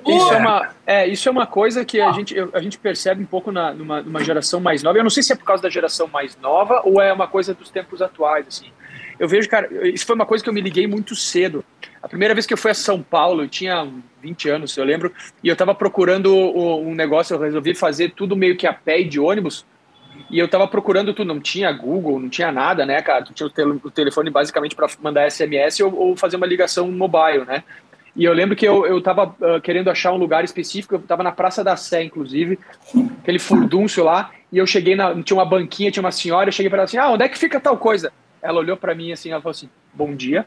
É, 0.07 0.14
isso, 0.14 0.32
é 0.32 0.36
uma, 0.36 0.68
é, 0.86 1.07
isso 1.07 1.28
é 1.28 1.32
uma 1.32 1.47
coisa 1.47 1.84
que 1.84 2.01
a 2.01 2.12
gente, 2.12 2.34
a 2.53 2.61
gente 2.61 2.78
percebe 2.78 3.22
um 3.22 3.26
pouco 3.26 3.51
na, 3.51 3.72
numa, 3.72 4.03
numa 4.03 4.22
geração 4.22 4.61
mais 4.61 4.82
nova. 4.82 4.99
Eu 4.99 5.03
não 5.03 5.11
sei 5.11 5.22
se 5.22 5.32
é 5.32 5.36
por 5.36 5.45
causa 5.45 5.62
da 5.62 5.70
geração 5.70 6.07
mais 6.07 6.36
nova 6.41 6.82
ou 6.84 7.01
é 7.01 7.12
uma 7.12 7.26
coisa 7.26 7.55
dos 7.55 7.70
tempos 7.70 8.03
atuais, 8.03 8.47
assim. 8.47 8.66
Eu 9.19 9.27
vejo, 9.27 9.49
cara, 9.49 9.69
isso 9.89 10.07
foi 10.07 10.14
uma 10.14 10.27
coisa 10.27 10.43
que 10.43 10.49
eu 10.49 10.55
me 10.55 10.61
liguei 10.61 10.87
muito 10.87 11.14
cedo. 11.14 11.64
A 12.03 12.09
primeira 12.09 12.35
vez 12.35 12.47
que 12.47 12.53
eu 12.53 12.59
fui 12.59 12.71
a 12.71 12.75
São 12.75 13.03
Paulo, 13.03 13.43
eu 13.43 13.49
tinha 13.49 13.91
20 14.23 14.49
anos, 14.49 14.77
eu 14.77 14.85
lembro, 14.85 15.12
e 15.43 15.49
eu 15.49 15.55
estava 15.55 15.75
procurando 15.75 16.33
um 16.35 16.95
negócio, 16.95 17.35
eu 17.35 17.41
resolvi 17.41 17.75
fazer 17.75 18.12
tudo 18.12 18.37
meio 18.37 18.57
que 18.57 18.66
a 18.66 18.73
pé 18.73 19.01
e 19.01 19.05
de 19.05 19.19
ônibus, 19.19 19.66
e 20.31 20.39
eu 20.39 20.47
estava 20.47 20.69
procurando 20.69 21.14
tudo, 21.14 21.33
não 21.33 21.41
tinha 21.41 21.73
Google, 21.73 22.21
não 22.21 22.29
tinha 22.29 22.53
nada, 22.53 22.85
né, 22.85 23.01
cara? 23.03 23.25
Tu 23.25 23.33
tinha 23.33 23.47
o, 23.47 23.51
tel 23.51 23.71
o 23.83 23.91
telefone 23.91 24.31
basicamente 24.31 24.75
para 24.75 24.89
mandar 25.01 25.31
SMS 25.31 25.81
ou, 25.81 25.95
ou, 25.95 26.16
fazer 26.16 26.37
uma 26.37 26.47
ligação 26.47 26.91
mobile, 26.91 27.45
né? 27.45 27.64
E 28.14 28.25
eu 28.25 28.33
lembro 28.33 28.57
que 28.57 28.66
eu, 28.66 28.85
eu 28.85 29.01
tava 29.01 29.27
uh, 29.41 29.61
querendo 29.62 29.89
achar 29.91 30.12
um 30.12 30.16
lugar 30.16 30.45
específico, 30.45 30.95
eu 30.97 30.99
estava 30.99 31.23
na 31.23 31.31
Praça 31.31 31.62
da 31.62 31.77
Sé, 31.77 32.03
inclusive, 32.03 32.59
aquele 33.23 33.39
furdúncio 33.39 34.03
lá, 34.03 34.31
e 34.53 34.59
eu 34.59 34.66
cheguei 34.66 34.97
na. 34.97 35.14
Tinha 35.23 35.37
uma 35.37 35.45
banquinha, 35.45 35.91
tinha 35.91 36.03
uma 36.03 36.11
senhora, 36.11 36.49
eu 36.49 36.53
cheguei 36.53 36.69
para 36.69 36.79
ela 36.79 36.85
assim: 36.85 36.99
ah, 36.99 37.11
onde 37.11 37.23
é 37.23 37.29
que 37.29 37.39
fica 37.39 37.61
tal 37.61 37.77
coisa? 37.77 38.12
Ela 38.43 38.59
olhou 38.59 38.76
para 38.76 38.95
mim 38.95 39.12
assim, 39.12 39.30
ela 39.30 39.41
falou 39.41 39.53
assim: 39.53 39.68
bom 39.93 40.14
dia. 40.14 40.47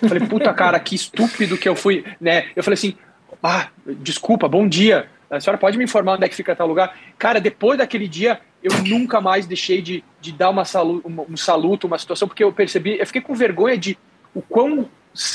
Eu 0.00 0.08
falei, 0.08 0.26
puta 0.28 0.52
cara, 0.54 0.78
que 0.78 0.94
estúpido 0.94 1.58
que 1.58 1.68
eu 1.68 1.74
fui, 1.74 2.04
né? 2.20 2.50
Eu 2.54 2.62
falei 2.62 2.74
assim, 2.74 2.96
ah, 3.42 3.68
desculpa, 3.84 4.48
bom 4.48 4.68
dia. 4.68 5.08
A 5.28 5.40
senhora 5.40 5.58
pode 5.58 5.76
me 5.76 5.84
informar 5.84 6.14
onde 6.14 6.24
é 6.24 6.28
que 6.28 6.36
fica 6.36 6.54
tal 6.54 6.68
lugar? 6.68 6.96
Cara, 7.18 7.40
depois 7.40 7.78
daquele 7.78 8.06
dia, 8.06 8.40
eu 8.62 8.72
nunca 8.84 9.20
mais 9.20 9.46
deixei 9.46 9.82
de, 9.82 10.04
de 10.20 10.32
dar 10.32 10.50
uma 10.50 10.64
salu, 10.64 11.02
um 11.04 11.36
saluto, 11.36 11.86
uma 11.86 11.98
situação, 11.98 12.28
porque 12.28 12.44
eu 12.44 12.52
percebi, 12.52 12.98
eu 12.98 13.06
fiquei 13.06 13.20
com 13.20 13.34
vergonha 13.34 13.76
de 13.76 13.98
o 14.34 14.40
quão 14.40 14.88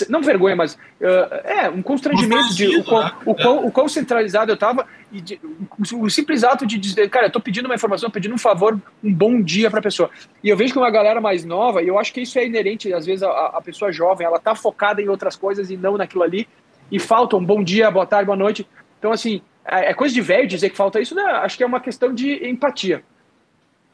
não 0.10 0.22
vergonha, 0.22 0.56
mas 0.56 0.74
uh, 0.74 1.34
é 1.44 1.70
um 1.70 1.82
constrangimento 1.82 2.54
de 2.54 2.78
o 2.78 2.84
quão, 2.84 3.12
o, 3.26 3.36
quão, 3.36 3.66
o 3.66 3.72
quão 3.72 3.88
centralizado 3.88 4.52
eu 4.52 4.56
estava 4.56 4.86
e 5.12 5.20
de, 5.20 5.40
o, 5.44 6.06
o, 6.06 6.10
simples 6.10 6.44
ato 6.44 6.66
de 6.66 6.78
dizer, 6.78 7.10
cara, 7.10 7.26
eu 7.26 7.28
estou 7.28 7.42
pedindo 7.42 7.66
uma 7.66 7.76
informação, 7.76 8.10
pedindo 8.10 8.36
um 8.36 8.38
favor, 8.38 8.80
um 9.04 9.14
bom 9.14 9.42
dia 9.42 9.70
para 9.70 9.80
a 9.80 9.84
pessoa. 9.84 10.10
E 10.44 10.50
eu 10.50 10.58
vejo 10.58 10.74
que 10.74 10.80
uma 10.80 10.92
galera 10.92 11.20
mais 11.20 11.44
nova, 11.44 11.82
e 11.82 11.88
eu 11.88 11.98
acho 11.98 12.14
que 12.14 12.22
isso 12.22 12.38
é 12.38 12.46
inerente, 12.46 12.94
às 12.94 13.06
vezes, 13.06 13.24
a, 13.24 13.30
a 13.30 13.62
pessoa 13.62 13.92
jovem, 13.92 14.26
ela 14.26 14.38
está 14.38 14.56
focada 14.56 15.02
em 15.02 15.10
outras 15.10 15.36
coisas 15.36 15.70
e 15.70 15.78
não 15.78 15.98
naquilo 15.98 16.24
ali, 16.24 16.48
e 16.92 17.00
falta 17.00 17.36
um 17.36 17.44
bom 17.44 17.64
dia, 17.64 17.90
boa 17.90 18.06
tarde, 18.06 18.26
boa 18.26 18.38
noite. 18.38 18.68
Então, 19.00 19.12
assim, 19.12 19.42
é, 19.66 19.92
é 19.92 19.94
coisa 19.94 20.14
de 20.14 20.22
velho 20.22 20.48
dizer 20.48 20.70
que 20.70 20.78
falta 20.78 21.00
isso, 21.00 21.16
né? 21.16 21.24
Acho 21.24 21.58
que 21.58 21.64
é 21.64 21.68
uma 21.68 21.80
questão 21.80 22.14
de 22.14 22.48
empatia 22.48 23.04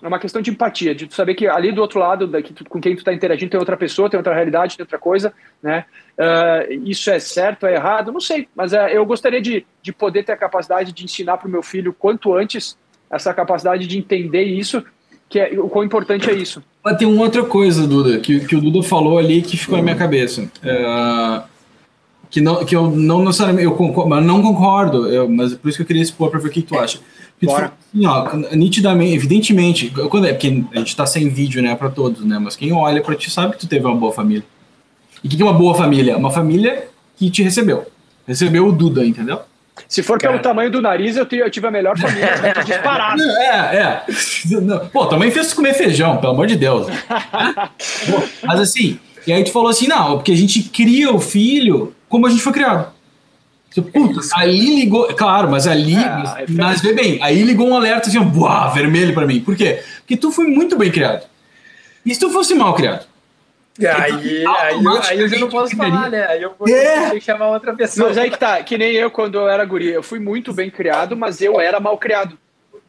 é 0.01 0.07
uma 0.07 0.19
questão 0.19 0.41
de 0.41 0.51
empatia, 0.51 0.93
de 0.93 1.11
saber 1.13 1.33
que 1.33 1.47
ali 1.47 1.71
do 1.71 1.81
outro 1.81 1.99
lado, 1.99 2.27
daqui, 2.27 2.53
com 2.65 2.79
quem 2.79 2.95
tu 2.95 2.99
está 2.99 3.13
interagindo, 3.13 3.51
tem 3.51 3.59
outra 3.59 3.75
pessoa, 3.75 4.09
tem 4.09 4.17
outra 4.17 4.33
realidade, 4.33 4.77
tem 4.77 4.83
outra 4.83 4.99
coisa, 4.99 5.33
né? 5.61 5.85
Uh, 6.17 6.87
isso 6.89 7.09
é 7.09 7.19
certo, 7.19 7.65
é 7.65 7.73
errado? 7.73 8.11
Não 8.11 8.21
sei, 8.21 8.47
mas 8.55 8.73
uh, 8.73 8.87
eu 8.91 9.05
gostaria 9.05 9.41
de, 9.41 9.65
de 9.81 9.91
poder 9.91 10.23
ter 10.23 10.33
a 10.33 10.37
capacidade 10.37 10.91
de 10.91 11.03
ensinar 11.03 11.37
para 11.37 11.47
o 11.47 11.51
meu 11.51 11.63
filho 11.63 11.93
quanto 11.93 12.33
antes 12.35 12.77
essa 13.09 13.33
capacidade 13.33 13.87
de 13.87 13.97
entender 13.97 14.43
isso, 14.43 14.83
que 15.29 15.39
é 15.39 15.59
o 15.59 15.67
quão 15.67 15.83
importante 15.83 16.29
é 16.29 16.33
isso. 16.33 16.63
Mas 16.83 16.97
tem 16.97 17.07
uma 17.07 17.23
outra 17.23 17.43
coisa, 17.43 17.87
Duda, 17.87 18.19
que, 18.19 18.45
que 18.45 18.55
o 18.55 18.61
Duda 18.61 18.83
falou 18.83 19.17
ali 19.17 19.41
que 19.41 19.57
ficou 19.57 19.77
na 19.77 19.83
minha 19.83 19.95
cabeça. 19.95 20.43
Uh, 20.43 21.56
que, 22.29 22.41
não, 22.41 22.63
que 22.65 22.75
eu 22.75 22.89
não 22.89 23.23
necessariamente 23.23 23.65
eu 23.65 23.75
concordo, 23.75 24.21
não 24.21 24.41
concordo, 24.41 25.07
eu, 25.07 25.29
mas 25.29 25.53
por 25.53 25.69
isso 25.69 25.77
que 25.77 25.83
eu 25.83 25.87
queria 25.87 26.01
expor 26.01 26.29
para 26.29 26.39
ver 26.39 26.49
o 26.49 26.51
que 26.51 26.61
tu 26.61 26.77
acha. 26.77 26.99
Bora. 27.41 27.71
Assim, 27.93 28.05
ó, 28.05 28.55
nitidamente, 28.55 29.13
evidentemente, 29.13 29.89
quando 30.09 30.25
é 30.25 30.33
porque 30.33 30.63
a 30.73 30.79
gente 30.79 30.95
tá 30.95 31.05
sem 31.05 31.29
vídeo, 31.29 31.61
né, 31.61 31.75
para 31.75 31.89
todos, 31.89 32.25
né? 32.25 32.39
Mas 32.39 32.55
quem 32.55 32.73
olha 32.73 33.01
para 33.01 33.15
ti 33.15 33.29
sabe 33.29 33.53
que 33.53 33.59
tu 33.59 33.67
teve 33.67 33.85
uma 33.85 33.95
boa 33.95 34.11
família. 34.11 34.43
E 35.23 35.27
o 35.27 35.29
que 35.29 35.41
é 35.41 35.45
uma 35.45 35.53
boa 35.53 35.75
família? 35.75 36.17
Uma 36.17 36.31
família 36.31 36.87
que 37.15 37.29
te 37.29 37.43
recebeu. 37.43 37.85
Recebeu 38.27 38.67
o 38.67 38.71
Duda, 38.71 39.05
entendeu? 39.05 39.39
Se 39.87 40.01
for 40.01 40.17
Cara. 40.17 40.33
pelo 40.33 40.43
tamanho 40.43 40.71
do 40.71 40.81
nariz, 40.81 41.15
eu, 41.15 41.27
eu 41.29 41.49
tive 41.51 41.67
a 41.67 41.71
melhor 41.71 41.97
família 41.97 42.35
né? 42.37 42.53
disparado. 42.65 43.21
É, 43.37 43.77
é. 43.77 44.03
Pô, 44.91 45.05
também 45.05 45.29
fez 45.29 45.53
comer 45.53 45.73
feijão, 45.73 46.17
pelo 46.17 46.33
amor 46.33 46.47
de 46.47 46.55
Deus. 46.55 46.87
Mas 48.43 48.59
assim, 48.59 48.99
e 49.25 49.31
aí 49.31 49.43
tu 49.43 49.51
falou 49.51 49.69
assim, 49.69 49.87
não, 49.87 50.15
porque 50.17 50.31
a 50.31 50.35
gente 50.35 50.63
cria 50.63 51.13
o 51.13 51.19
filho 51.19 51.93
como 52.07 52.27
a 52.27 52.29
gente 52.29 52.41
foi 52.41 52.53
criado. 52.53 52.95
Puta, 53.75 54.21
aí 54.35 54.75
ligou, 54.75 55.07
claro, 55.13 55.51
mas 55.51 55.67
ali, 55.67 55.95
é, 55.95 56.45
mas 56.49 56.81
vê 56.81 56.93
bem, 56.93 57.19
aí 57.21 57.43
ligou 57.43 57.67
um 57.67 57.75
alerta 57.75 58.09
assim, 58.09 58.19
buá, 58.19 58.69
vermelho 58.69 59.13
para 59.13 59.27
mim. 59.27 59.39
Por 59.39 59.55
quê? 59.55 59.83
Porque 59.99 60.17
tu 60.17 60.31
foi 60.31 60.47
muito 60.47 60.75
bem 60.75 60.91
criado. 60.91 61.27
E 62.05 62.13
se 62.13 62.19
tu 62.19 62.29
fosse 62.31 62.55
mal 62.55 62.73
criado? 62.73 63.05
Aí, 63.79 64.43
aí, 64.45 64.45
aí, 65.09 65.19
eu 65.19 65.27
já 65.27 65.37
não 65.37 65.49
posso 65.49 65.75
falar, 65.75 66.09
né? 66.09 66.25
Aí 66.25 66.41
eu 66.41 66.55
vou 66.57 66.67
é. 66.67 67.11
ter 67.11 67.19
que 67.19 67.21
chamar 67.21 67.49
outra 67.49 67.75
pessoa. 67.75 68.09
Mas 68.09 68.17
aí 68.17 68.31
que 68.31 68.39
tá, 68.39 68.63
que 68.63 68.77
nem 68.77 68.93
eu 68.93 69.11
quando 69.11 69.35
eu 69.35 69.47
era 69.47 69.63
guri. 69.65 69.89
Eu 69.89 70.01
fui 70.01 70.19
muito 70.19 70.51
bem 70.51 70.71
criado, 70.71 71.15
mas 71.15 71.41
eu 71.41 71.59
era 71.61 71.79
mal 71.79 71.95
criado. 71.97 72.37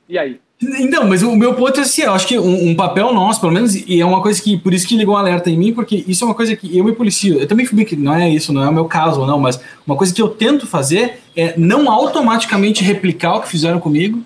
E 0.09 0.19
aí? 0.19 0.41
Então, 0.61 1.07
mas 1.07 1.23
o 1.23 1.37
meu 1.37 1.55
ponto 1.55 1.79
é 1.79 1.85
assim, 1.85 2.03
eu 2.03 2.13
acho 2.13 2.27
que 2.27 2.37
um, 2.37 2.71
um, 2.71 2.75
papel 2.75 3.13
nosso, 3.13 3.41
pelo 3.41 3.53
menos, 3.53 3.77
e 3.77 4.01
é 4.01 4.05
uma 4.05 4.21
coisa 4.21 4.43
que, 4.43 4.57
por 4.59 4.75
isso 4.75 4.89
que 4.89 4.97
ligou 4.97 5.15
um 5.15 5.19
alerta 5.19 5.49
em 5.49 5.57
mim, 5.57 5.73
porque 5.73 6.05
isso 6.09 6.25
é 6.25 6.27
uma 6.27 6.35
coisa 6.35 6.57
que 6.57 6.77
eu 6.77 6.85
me 6.85 6.91
policio, 6.93 7.39
eu 7.39 7.47
também 7.47 7.65
fui 7.65 7.85
que 7.85 7.95
não 7.95 8.13
é 8.13 8.29
isso, 8.29 8.53
não 8.53 8.65
é 8.65 8.69
o 8.69 8.73
meu 8.73 8.87
caso, 8.87 9.25
não, 9.25 9.39
mas 9.39 9.61
uma 9.87 9.95
coisa 9.95 10.13
que 10.13 10.21
eu 10.21 10.29
tento 10.29 10.67
fazer 10.67 11.21
é 11.37 11.55
não 11.57 11.89
automaticamente 11.89 12.83
replicar 12.83 13.37
o 13.37 13.41
que 13.43 13.49
fizeram 13.49 13.79
comigo 13.79 14.21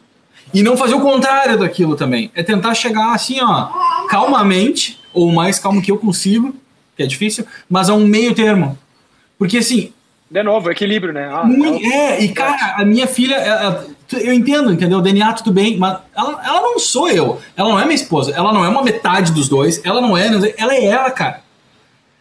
e 0.54 0.62
não 0.62 0.74
fazer 0.74 0.94
o 0.94 1.00
contrário 1.00 1.58
daquilo 1.58 1.96
também. 1.96 2.30
É 2.34 2.42
tentar 2.42 2.72
chegar 2.72 3.12
assim, 3.12 3.38
ó, 3.42 3.68
calmamente, 4.08 4.98
ou 5.12 5.30
mais 5.30 5.58
calmo 5.58 5.82
que 5.82 5.90
eu 5.90 5.98
consigo, 5.98 6.54
que 6.96 7.02
é 7.02 7.06
difícil, 7.06 7.44
mas 7.68 7.90
a 7.90 7.94
um 7.94 8.06
meio 8.06 8.34
termo. 8.34 8.78
Porque 9.38 9.58
assim, 9.58 9.92
de 10.30 10.42
novo, 10.42 10.70
equilíbrio, 10.70 11.12
né? 11.12 11.28
Ah, 11.30 11.44
muito, 11.44 11.84
é, 11.84 12.24
e 12.24 12.30
cara, 12.30 12.76
a 12.78 12.86
minha 12.86 13.06
filha, 13.06 13.34
ela, 13.34 13.86
eu 14.18 14.32
entendo, 14.32 14.72
entendeu? 14.72 14.98
O 14.98 15.02
DNA 15.02 15.32
tudo 15.34 15.52
bem, 15.52 15.76
mas 15.76 15.98
ela, 16.16 16.40
ela 16.44 16.60
não 16.60 16.78
sou 16.78 17.08
eu. 17.08 17.40
Ela 17.56 17.68
não 17.68 17.78
é 17.78 17.84
minha 17.84 17.94
esposa. 17.94 18.32
Ela 18.32 18.52
não 18.52 18.64
é 18.64 18.68
uma 18.68 18.82
metade 18.82 19.32
dos 19.32 19.48
dois. 19.48 19.80
Ela 19.84 20.00
não 20.00 20.16
é, 20.16 20.26
ela 20.56 20.74
é 20.74 20.84
ela, 20.84 21.10
cara. 21.10 21.40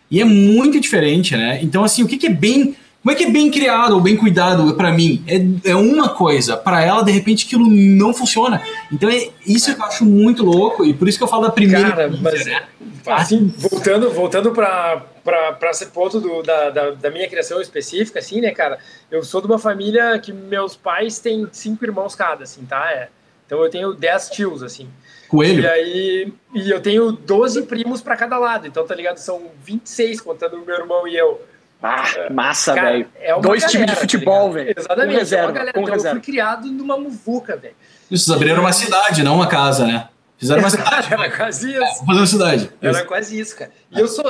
E 0.10 0.20
é 0.20 0.26
muito 0.26 0.80
diferente, 0.80 1.38
né? 1.38 1.60
Então, 1.64 1.84
assim, 1.84 2.04
o 2.04 2.08
que, 2.08 2.18
que 2.18 2.28
é 2.28 2.30
bem. 2.30 2.76
Como 3.02 3.12
é 3.12 3.16
que 3.16 3.24
é 3.24 3.30
bem 3.32 3.50
criado 3.50 3.96
ou 3.96 4.02
bem 4.02 4.16
cuidado 4.16 4.76
para 4.76 4.92
mim? 4.92 5.24
É, 5.28 5.72
é 5.72 5.76
uma 5.76 6.10
coisa, 6.10 6.56
para 6.56 6.84
ela, 6.84 7.04
de 7.04 7.12
repente, 7.12 7.46
aquilo 7.46 7.66
não 7.66 8.14
funciona. 8.14 8.62
Então, 8.92 9.10
é 9.10 9.30
isso 9.46 9.74
que 9.74 9.82
eu 9.82 9.86
acho 9.86 10.06
muito 10.06 10.44
louco, 10.44 10.86
e 10.86 10.94
por 10.94 11.10
isso 11.10 11.18
que 11.18 11.24
eu 11.24 11.28
falo 11.28 11.44
da 11.44 11.52
primeira. 11.52 11.90
Cara, 11.90 12.10
mas, 12.22 12.46
né? 12.46 12.64
assim, 13.08 13.48
voltando, 13.58 14.12
voltando 14.12 14.52
para 14.52 15.06
para 15.24 15.70
esse 15.70 15.86
ponto 15.88 16.20
do, 16.20 16.42
da, 16.42 16.72
da, 16.72 16.90
da, 16.92 17.12
minha 17.12 17.30
criação 17.30 17.62
específica, 17.62 18.18
assim, 18.18 18.42
né, 18.42 18.50
cara? 18.52 18.80
Eu 19.12 19.24
sou 19.24 19.40
de 19.40 19.46
uma 19.46 19.60
família 19.60 20.18
que 20.18 20.34
meus 20.34 20.76
pais 20.76 21.20
têm 21.20 21.48
cinco 21.52 21.86
irmãos 21.86 22.16
cada, 22.16 22.44
assim, 22.44 22.66
tá? 22.66 22.92
É, 22.92 23.08
então 23.46 23.64
eu 23.64 23.70
tenho 23.70 23.94
dez 23.94 24.30
tios, 24.30 24.64
assim. 24.64 24.90
Coelho? 25.28 25.62
E 25.62 25.68
aí, 25.68 26.34
e 26.56 26.72
eu 26.72 26.82
tenho 26.82 27.12
12 27.12 27.64
primos 27.64 28.02
para 28.02 28.18
cada 28.18 28.38
lado, 28.38 28.66
então, 28.66 28.86
tá 28.86 28.96
ligado? 28.96 29.18
São 29.18 29.44
26, 29.64 30.22
contando 30.22 30.56
o 30.56 30.66
meu 30.66 30.76
irmão 30.76 31.08
e 31.08 31.16
eu. 31.16 31.40
Ah, 31.82 32.30
massa, 32.32 32.74
velho. 32.74 33.08
É 33.20 33.40
Dois 33.40 33.64
times 33.66 33.90
de 33.90 33.96
futebol, 33.96 34.50
tá 34.50 34.54
velho. 34.56 34.74
Exatamente, 34.78 35.14
com 35.14 35.20
reserva, 35.20 35.44
é 35.44 35.48
uma 35.48 35.52
galera. 35.52 35.74
Com 35.74 35.82
então 35.82 35.94
reserva. 35.94 36.18
eu 36.18 36.22
fui 36.22 36.32
criado 36.32 36.72
numa 36.72 36.98
muvuca, 36.98 37.58
velho. 37.58 37.76
Isso, 38.10 38.32
abriram 38.34 38.62
uma 38.62 38.74
cidade, 38.74 39.24
não 39.24 39.36
uma 39.36 39.48
casa, 39.48 39.86
né? 39.86 40.08
Fizeram 40.38 40.62
uma 40.62 40.70
cidade. 40.72 41.14
Era 41.14 41.30
quase 41.30 41.72
isso. 41.72 41.82
É, 41.82 42.06
fazer 42.06 42.20
uma 42.20 42.28
cidade. 42.28 42.72
Era 42.82 42.98
isso. 42.98 43.06
quase 43.06 43.40
isso, 43.40 43.56
cara. 43.56 43.72
E 43.92 44.00
eu 44.00 44.08
sou, 44.08 44.26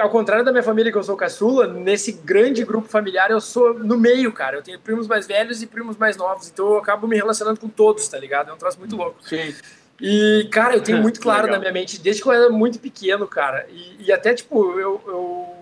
ao 0.00 0.10
contrário 0.10 0.44
da 0.44 0.52
minha 0.52 0.62
família, 0.62 0.92
que 0.92 0.98
eu 0.98 1.02
sou 1.02 1.16
caçula, 1.16 1.66
nesse 1.66 2.12
grande 2.12 2.64
grupo 2.64 2.88
familiar, 2.88 3.30
eu 3.30 3.40
sou 3.40 3.74
no 3.74 3.96
meio, 3.98 4.32
cara. 4.32 4.56
Eu 4.56 4.62
tenho 4.62 4.78
primos 4.78 5.08
mais 5.08 5.26
velhos 5.26 5.62
e 5.62 5.66
primos 5.66 5.96
mais 5.96 6.16
novos. 6.16 6.48
Então 6.48 6.66
eu 6.66 6.78
acabo 6.78 7.08
me 7.08 7.16
relacionando 7.16 7.58
com 7.58 7.68
todos, 7.68 8.06
tá 8.06 8.18
ligado? 8.18 8.50
É 8.50 8.54
um 8.54 8.56
troço 8.56 8.78
muito 8.78 8.96
louco. 8.96 9.16
Sim. 9.22 9.54
E, 10.00 10.48
cara, 10.52 10.74
eu 10.76 10.80
tenho 10.80 10.98
muito 11.02 11.20
claro 11.20 11.48
na 11.48 11.58
minha 11.58 11.72
mente, 11.72 12.00
desde 12.00 12.22
que 12.22 12.28
eu 12.28 12.32
era 12.32 12.48
muito 12.48 12.78
pequeno, 12.78 13.26
cara. 13.26 13.66
E, 13.68 14.06
e 14.06 14.12
até, 14.12 14.34
tipo, 14.34 14.78
eu, 14.78 15.00
eu 15.06 15.55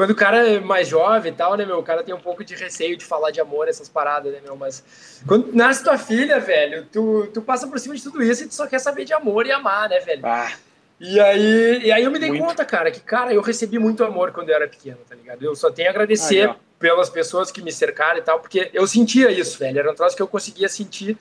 quando 0.00 0.12
o 0.12 0.14
cara 0.14 0.48
é 0.48 0.58
mais 0.58 0.88
jovem 0.88 1.30
e 1.30 1.34
tal, 1.34 1.58
né, 1.58 1.66
meu, 1.66 1.78
o 1.78 1.82
cara 1.82 2.02
tem 2.02 2.14
um 2.14 2.20
pouco 2.20 2.42
de 2.42 2.54
receio 2.54 2.96
de 2.96 3.04
falar 3.04 3.30
de 3.30 3.38
amor, 3.38 3.68
essas 3.68 3.86
paradas, 3.86 4.32
né, 4.32 4.40
meu, 4.42 4.56
mas 4.56 4.82
quando 5.26 5.52
nasce 5.52 5.84
tua 5.84 5.98
filha, 5.98 6.40
velho, 6.40 6.86
tu, 6.90 7.28
tu 7.34 7.42
passa 7.42 7.68
por 7.68 7.78
cima 7.78 7.94
de 7.94 8.02
tudo 8.02 8.22
isso 8.22 8.44
e 8.44 8.48
tu 8.48 8.54
só 8.54 8.66
quer 8.66 8.78
saber 8.78 9.04
de 9.04 9.12
amor 9.12 9.44
e 9.44 9.52
amar, 9.52 9.90
né, 9.90 10.00
velho? 10.00 10.22
Ah. 10.24 10.50
E 10.98 11.20
aí, 11.20 11.82
e 11.84 11.92
aí 11.92 12.02
eu 12.02 12.10
me 12.10 12.18
dei 12.18 12.30
muito. 12.30 12.46
conta, 12.46 12.64
cara, 12.64 12.90
que, 12.90 13.00
cara, 13.00 13.34
eu 13.34 13.42
recebi 13.42 13.78
muito 13.78 14.02
amor 14.02 14.32
quando 14.32 14.48
eu 14.48 14.54
era 14.54 14.66
pequeno, 14.66 14.96
tá 15.06 15.14
ligado? 15.14 15.44
Eu 15.44 15.54
só 15.54 15.70
tenho 15.70 15.88
a 15.88 15.90
agradecer 15.90 16.48
ah, 16.48 16.56
pelas 16.78 17.10
pessoas 17.10 17.50
que 17.50 17.60
me 17.60 17.70
cercaram 17.70 18.20
e 18.20 18.22
tal, 18.22 18.40
porque 18.40 18.70
eu 18.72 18.86
sentia 18.86 19.30
isso, 19.30 19.58
velho, 19.58 19.80
era 19.80 19.92
um 19.92 19.94
troço 19.94 20.16
que 20.16 20.22
eu 20.22 20.28
conseguia 20.28 20.70
sentir 20.70 21.14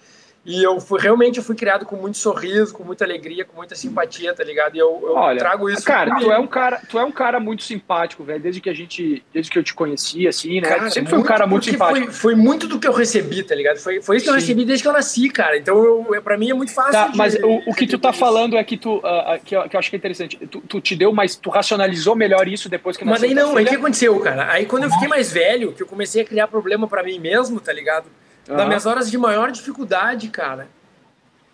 e 0.45 0.63
eu 0.63 0.79
fui, 0.79 0.99
realmente 0.99 1.37
eu 1.37 1.43
fui 1.43 1.55
criado 1.55 1.85
com 1.85 1.97
muito 1.97 2.17
sorriso, 2.17 2.73
com 2.73 2.83
muita 2.83 3.03
alegria, 3.03 3.43
com 3.43 3.57
muita 3.57 3.75
simpatia, 3.75 4.33
tá 4.33 4.43
ligado? 4.43 4.75
E 4.75 4.79
eu, 4.79 4.99
eu 5.03 5.13
Olha, 5.13 5.37
trago 5.37 5.69
isso. 5.69 5.83
Cara, 5.83 6.15
tu 6.15 6.31
é 6.31 6.39
um 6.39 6.47
cara, 6.47 6.81
tu 6.89 6.97
é 6.97 7.03
um 7.03 7.11
cara 7.11 7.39
muito 7.39 7.61
simpático, 7.63 8.23
velho. 8.23 8.39
Desde 8.39 8.61
que 8.61 8.69
a 8.69 8.73
gente, 8.73 9.23
desde 9.33 9.51
que 9.51 9.59
eu 9.59 9.63
te 9.63 9.73
conheci, 9.73 10.27
assim, 10.27 10.61
né? 10.61 10.69
Cara, 10.69 10.89
sempre 10.89 11.09
foi 11.09 11.19
um 11.19 11.23
cara 11.23 11.45
muito 11.45 11.65
simpático. 11.65 12.05
Foi, 12.05 12.13
foi, 12.13 12.35
muito 12.35 12.67
do 12.67 12.79
que 12.79 12.87
eu 12.87 12.93
recebi, 12.93 13.43
tá 13.43 13.53
ligado? 13.53 13.77
Foi, 13.77 14.01
foi 14.01 14.15
isso 14.15 14.25
que 14.25 14.31
Sim. 14.31 14.35
eu 14.37 14.39
recebi 14.39 14.65
desde 14.65 14.81
que 14.81 14.87
eu 14.87 14.93
nasci, 14.93 15.29
cara. 15.29 15.57
Então, 15.57 15.77
eu, 16.13 16.21
pra 16.21 16.37
mim 16.37 16.49
é 16.49 16.53
muito 16.53 16.73
fácil. 16.73 16.93
Tá, 16.93 17.11
mas 17.15 17.35
o, 17.35 17.69
o 17.69 17.73
que 17.73 17.85
tu 17.85 17.99
tá 17.99 18.11
isso. 18.11 18.19
falando 18.19 18.57
é 18.57 18.63
que 18.63 18.77
tu, 18.77 18.97
uh, 18.97 19.39
que, 19.43 19.55
eu, 19.55 19.67
que, 19.67 19.75
eu, 19.75 19.79
acho 19.79 19.89
que 19.89 19.97
é 19.97 19.99
interessante. 19.99 20.37
Tu, 20.37 20.61
tu, 20.61 20.79
te 20.79 20.95
deu, 20.95 21.11
mas 21.11 21.35
tu 21.35 21.49
racionalizou 21.49 22.15
melhor 22.15 22.47
isso 22.47 22.69
depois 22.69 22.95
que 22.95 23.03
nasceu. 23.03 23.29
Mas 23.29 23.29
aí 23.29 23.35
não, 23.35 23.57
aí 23.57 23.65
o 23.65 23.67
que 23.67 23.75
aconteceu, 23.75 24.19
cara? 24.21 24.51
Aí 24.51 24.65
quando 24.65 24.83
eu 24.83 24.89
fiquei 24.89 25.07
mais 25.07 25.31
velho, 25.31 25.73
que 25.73 25.83
eu 25.83 25.87
comecei 25.87 26.21
a 26.21 26.25
criar 26.25 26.47
problema 26.47 26.87
para 26.87 27.03
mim 27.03 27.19
mesmo, 27.19 27.59
tá 27.59 27.73
ligado? 27.73 28.05
Uhum. 28.49 28.57
Nas 28.57 28.67
minhas 28.67 28.85
horas 28.85 29.09
de 29.09 29.17
maior 29.17 29.51
dificuldade, 29.51 30.27
cara 30.29 30.67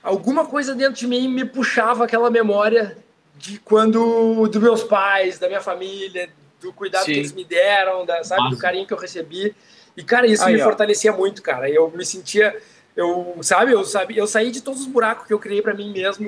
alguma 0.05 0.45
coisa 0.45 0.75
dentro 0.75 0.93
de 0.93 1.07
mim 1.07 1.27
me 1.27 1.43
puxava 1.43 2.05
aquela 2.05 2.29
memória 2.29 2.95
de 3.35 3.57
quando 3.59 4.47
dos 4.47 4.61
meus 4.61 4.83
pais, 4.83 5.39
da 5.39 5.47
minha 5.47 5.59
família, 5.59 6.29
do 6.61 6.71
cuidado 6.71 7.05
Sim. 7.05 7.13
que 7.13 7.19
eles 7.19 7.33
me 7.33 7.43
deram, 7.43 8.05
da, 8.05 8.23
sabe, 8.23 8.43
Nossa. 8.43 8.55
do 8.55 8.61
carinho 8.61 8.85
que 8.85 8.93
eu 8.93 8.97
recebi. 8.97 9.53
E 9.97 10.03
cara, 10.03 10.27
isso 10.27 10.45
Aí, 10.45 10.53
me 10.53 10.61
ó. 10.61 10.63
fortalecia 10.63 11.11
muito, 11.11 11.41
cara. 11.41 11.69
Eu 11.69 11.89
me 11.89 12.05
sentia 12.05 12.55
eu, 12.95 13.37
sabe, 13.41 13.73
eu 13.73 13.83
sabe, 13.83 14.15
eu 14.17 14.25
saí 14.25 14.51
de 14.51 14.61
todos 14.61 14.81
os 14.81 14.87
buracos 14.87 15.27
que 15.27 15.33
eu 15.33 15.39
criei 15.39 15.61
para 15.61 15.73
mim 15.73 15.91
mesmo, 15.91 16.25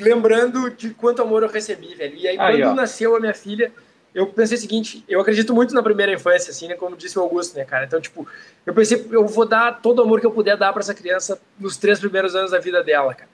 lembrando 0.00 0.70
de 0.70 0.94
quanto 0.94 1.20
amor 1.20 1.42
eu 1.42 1.50
recebi, 1.50 1.94
velho. 1.94 2.16
E 2.16 2.26
aí, 2.26 2.38
aí 2.38 2.62
quando 2.62 2.72
ó. 2.72 2.74
nasceu 2.74 3.14
a 3.14 3.20
minha 3.20 3.34
filha, 3.34 3.70
eu 4.14 4.26
pensei 4.26 4.58
o 4.58 4.60
seguinte, 4.60 5.04
eu 5.08 5.20
acredito 5.20 5.54
muito 5.54 5.74
na 5.74 5.82
primeira 5.82 6.12
infância, 6.12 6.50
assim, 6.50 6.68
né, 6.68 6.74
como 6.74 6.96
disse 6.96 7.18
o 7.18 7.22
Augusto, 7.22 7.56
né, 7.56 7.64
cara? 7.64 7.84
Então, 7.84 8.00
tipo, 8.00 8.26
eu 8.66 8.74
pensei, 8.74 9.06
eu 9.10 9.26
vou 9.26 9.46
dar 9.46 9.80
todo 9.80 10.00
o 10.00 10.02
amor 10.02 10.20
que 10.20 10.26
eu 10.26 10.30
puder 10.30 10.56
dar 10.56 10.72
para 10.72 10.80
essa 10.80 10.94
criança 10.94 11.40
nos 11.58 11.76
três 11.76 11.98
primeiros 11.98 12.34
anos 12.34 12.50
da 12.50 12.58
vida 12.58 12.82
dela, 12.82 13.14
cara. 13.14 13.30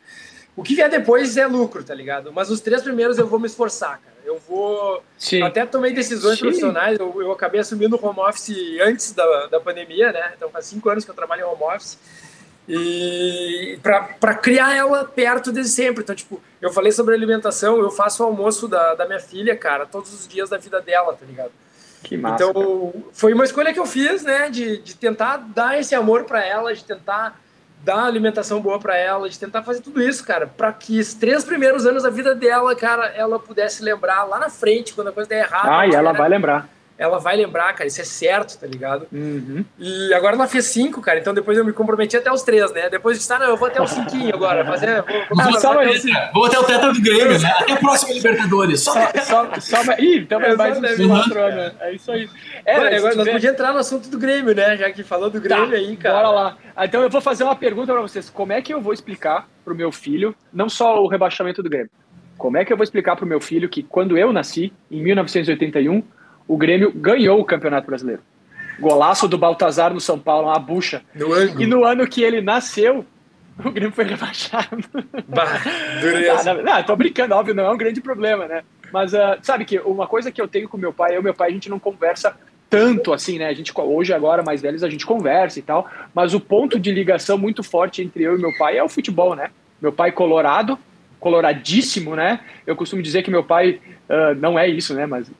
O 0.55 0.63
que 0.63 0.75
vier 0.75 0.91
depois 0.91 1.37
é 1.37 1.47
lucro, 1.47 1.85
tá 1.85 1.95
ligado? 1.95 2.33
Mas 2.33 2.51
os 2.51 2.61
três 2.61 2.83
primeiros 2.83 3.17
eu 3.17 3.27
vou 3.27 3.39
me 3.39 3.47
esforçar, 3.47 4.01
cara. 4.01 4.17
Eu 4.25 4.41
vou. 4.41 5.03
Sim. 5.17 5.41
Até 5.41 5.65
tomei 5.65 5.93
decisões 5.93 6.37
Sim. 6.37 6.47
profissionais. 6.47 6.99
Eu, 6.99 7.23
eu 7.23 7.31
acabei 7.31 7.61
assumindo 7.61 7.97
o 7.97 8.05
home 8.05 8.19
office 8.19 8.57
antes 8.83 9.13
da, 9.13 9.47
da 9.47 9.61
pandemia, 9.61 10.11
né? 10.11 10.33
Então 10.37 10.51
faz 10.51 10.67
cinco 10.67 10.89
anos 10.89 11.05
que 11.05 11.11
eu 11.11 11.15
trabalho 11.15 11.43
em 11.43 11.45
home 11.45 11.63
office 11.63 11.97
e 12.69 13.79
para 13.83 14.35
criar 14.35 14.77
ela 14.77 15.05
perto 15.05 15.51
desde 15.51 15.73
sempre. 15.73 16.03
Então, 16.03 16.15
tipo, 16.15 16.41
eu 16.61 16.71
falei 16.71 16.93
sobre 16.93 17.15
alimentação, 17.15 17.79
eu 17.79 17.91
faço 17.91 18.23
o 18.23 18.27
almoço 18.27 18.69
da, 18.69 18.95
da 18.95 19.07
minha 19.07 19.19
filha, 19.19 19.57
cara, 19.57 19.87
todos 19.87 20.13
os 20.13 20.29
dias 20.29 20.51
da 20.51 20.59
vida 20.59 20.81
dela, 20.81 21.15
tá 21.15 21.25
ligado? 21.25 21.53
Que 22.03 22.17
massa. 22.17 22.45
Então, 22.45 22.53
cara. 22.93 23.05
foi 23.13 23.33
uma 23.33 23.45
escolha 23.45 23.73
que 23.73 23.81
eu 23.81 23.87
fiz, 23.87 24.23
né, 24.23 24.51
de, 24.51 24.79
de 24.79 24.95
tentar 24.95 25.39
dar 25.39 25.79
esse 25.81 25.95
amor 25.95 26.25
para 26.25 26.45
ela, 26.45 26.75
de 26.75 26.85
tentar 26.85 27.41
dar 27.83 28.05
alimentação 28.05 28.61
boa 28.61 28.79
para 28.79 28.97
ela, 28.97 29.29
de 29.31 29.39
tentar 29.39 29.63
fazer 29.63 29.81
tudo 29.81 30.03
isso, 30.03 30.25
cara, 30.25 30.47
para 30.47 30.73
que 30.73 31.01
os 31.01 31.15
três 31.15 31.45
primeiros 31.45 31.87
anos 31.87 32.03
da 32.03 32.11
vida 32.11 32.35
dela, 32.35 32.75
cara, 32.77 33.07
ela 33.07 33.39
pudesse 33.39 33.83
lembrar 33.83 34.25
lá 34.25 34.39
na 34.39 34.51
frente, 34.51 34.93
quando 34.93 35.09
a 35.09 35.13
coisa 35.13 35.29
der 35.29 35.45
errado. 35.45 35.69
Ah, 35.71 35.87
e 35.87 35.95
ela 35.95 36.13
vai 36.13 36.29
lembrar 36.29 36.69
ela 36.99 37.19
vai 37.19 37.37
lembrar, 37.37 37.73
cara, 37.75 37.87
isso 37.87 38.01
é 38.01 38.05
certo, 38.05 38.59
tá 38.59 38.67
ligado? 38.67 39.07
Uhum. 39.13 39.65
E 39.79 40.13
agora 40.13 40.35
ela 40.35 40.49
fez 40.49 40.65
cinco, 40.65 41.01
cara, 41.01 41.21
então 41.21 41.33
depois 41.33 41.57
eu 41.57 41.65
me 41.65 41.73
comprometi 41.73 42.17
até 42.17 42.31
os 42.33 42.43
três, 42.43 42.73
né? 42.73 42.91
Depois 42.91 43.17
de 43.17 43.23
estar, 43.23 43.39
não, 43.39 43.47
eu 43.47 43.57
vou 43.57 43.69
até 43.69 43.81
o 43.81 43.87
cinquinho 43.87 44.35
agora, 44.35 44.65
fazer... 44.65 45.03
Vou, 45.03 45.37
vou, 45.37 45.45
vou, 45.45 45.61
só 45.61 45.79
até 45.79 45.91
o... 45.91 46.33
vou 46.35 46.45
até 46.47 46.59
o 46.59 46.65
teto 46.65 46.93
do 46.93 47.01
Grêmio, 47.01 47.39
né? 47.39 47.55
Até 47.57 47.73
a 47.73 47.77
próxima 47.77 48.15
Libertadores. 48.15 48.81
Só, 48.81 48.95
só, 49.23 49.61
só, 49.61 49.93
Ih, 49.99 50.19
então 50.19 50.41
é 50.41 50.57
mais 50.57 50.77
uns 50.77 51.07
quatro 51.07 51.41
anos, 51.41 51.73
é 51.81 51.93
isso 51.93 52.11
aí. 52.11 52.29
É, 52.67 52.75
agora 52.97 53.15
nós 53.15 53.17
podíamos 53.17 53.45
entrar 53.45 53.73
no 53.73 53.79
assunto 53.79 54.09
do 54.09 54.19
Grêmio, 54.19 54.55
né? 54.55 54.77
Já 54.77 54.91
que 54.91 55.05
falou 55.05 55.31
do 55.31 55.41
Grêmio 55.41 55.71
tá, 55.71 55.77
aí, 55.77 55.97
cara. 55.97 56.17
Bora 56.17 56.31
lá. 56.31 56.57
Ah, 56.75 56.85
então 56.85 57.01
eu 57.01 57.09
vou 57.09 57.21
fazer 57.21 57.45
uma 57.45 57.55
pergunta 57.55 57.93
pra 57.93 58.03
vocês. 58.03 58.29
Como 58.29 58.53
é 58.53 58.61
que 58.61 58.75
eu 58.75 58.81
vou 58.81 58.93
explicar 58.93 59.49
pro 59.65 59.75
meu 59.75 59.93
filho, 59.93 60.35
não 60.53 60.69
só 60.69 61.01
o 61.01 61.07
rebaixamento 61.07 61.63
do 61.63 61.71
Grêmio, 61.71 61.91
como 62.39 62.57
é 62.57 62.65
que 62.65 62.73
eu 62.73 62.77
vou 62.77 62.85
explicar 62.85 63.17
pro 63.17 63.27
meu 63.27 63.41
filho 63.41 63.69
que 63.69 63.83
quando 63.83 64.17
eu 64.17 64.33
nasci, 64.33 64.73
em 64.91 65.03
1981, 65.03 66.03
o 66.49 66.57
Grêmio 66.57 66.91
ganhou 66.91 67.39
o 67.39 67.45
Campeonato 67.45 67.87
Brasileiro. 67.87 68.23
Golaço 68.81 69.29
do 69.29 69.37
Baltazar 69.37 69.93
no 69.93 70.01
São 70.01 70.19
Paulo, 70.19 70.49
uma 70.49 70.59
bucha. 70.59 71.03
No 71.15 71.61
e 71.61 71.67
no 71.67 71.85
ano 71.85 72.07
que 72.09 72.23
ele 72.23 72.41
nasceu, 72.41 73.05
o 73.63 73.71
Grêmio 73.71 73.93
foi 73.93 74.05
rebaixado. 74.05 74.79
Bah, 75.29 75.45
ah, 75.45 76.45
não, 76.45 76.63
não, 76.63 76.83
tô 76.83 76.97
brincando, 76.97 77.35
óbvio, 77.35 77.55
não 77.55 77.65
é 77.65 77.71
um 77.71 77.77
grande 77.77 78.01
problema, 78.01 78.47
né? 78.47 78.63
Mas 78.91 79.13
uh, 79.13 79.37
sabe 79.43 79.67
que 79.67 79.79
uma 79.81 80.07
coisa 80.07 80.33
que 80.33 80.41
eu 80.41 80.49
tenho 80.49 80.69
com 80.69 80.79
meu 80.79 80.93
pai, 80.93 81.15
eu 81.15 81.21
e 81.21 81.25
meu 81.25 81.35
pai, 81.35 81.51
a 81.51 81.53
gente 81.53 81.69
não 81.69 81.79
conversa 81.79 82.35
tanto 82.71 83.13
assim, 83.13 83.39
né? 83.39 83.49
A 83.49 83.55
gente 83.55 83.73
hoje 83.77 84.13
agora 84.13 84.43
mais 84.43 84.63
velhos 84.63 84.85
a 84.85 84.91
gente 84.91 85.05
conversa 85.05 85.59
e 85.59 85.63
tal, 85.63 85.91
mas 86.15 86.35
o 86.35 86.41
ponto 86.41 86.79
de 86.79 86.91
ligação 86.91 87.37
muito 87.37 87.63
forte 87.63 88.03
entre 88.03 88.23
eu 88.23 88.37
e 88.37 88.41
meu 88.41 88.57
pai 88.59 88.79
é 88.79 88.83
o 88.83 88.89
futebol, 88.89 89.35
né? 89.35 89.51
Meu 89.81 89.93
pai 89.93 90.13
colorado, 90.13 90.79
coloradíssimo, 91.19 92.15
né? 92.15 92.41
Eu 92.67 92.77
costumo 92.77 93.03
dizer 93.03 93.23
que 93.23 93.31
meu 93.31 93.45
pai 93.45 93.81
uh, 94.09 94.35
não 94.39 94.59
é 94.59 94.69
isso, 94.69 94.95
né? 94.95 95.07
Mas 95.07 95.31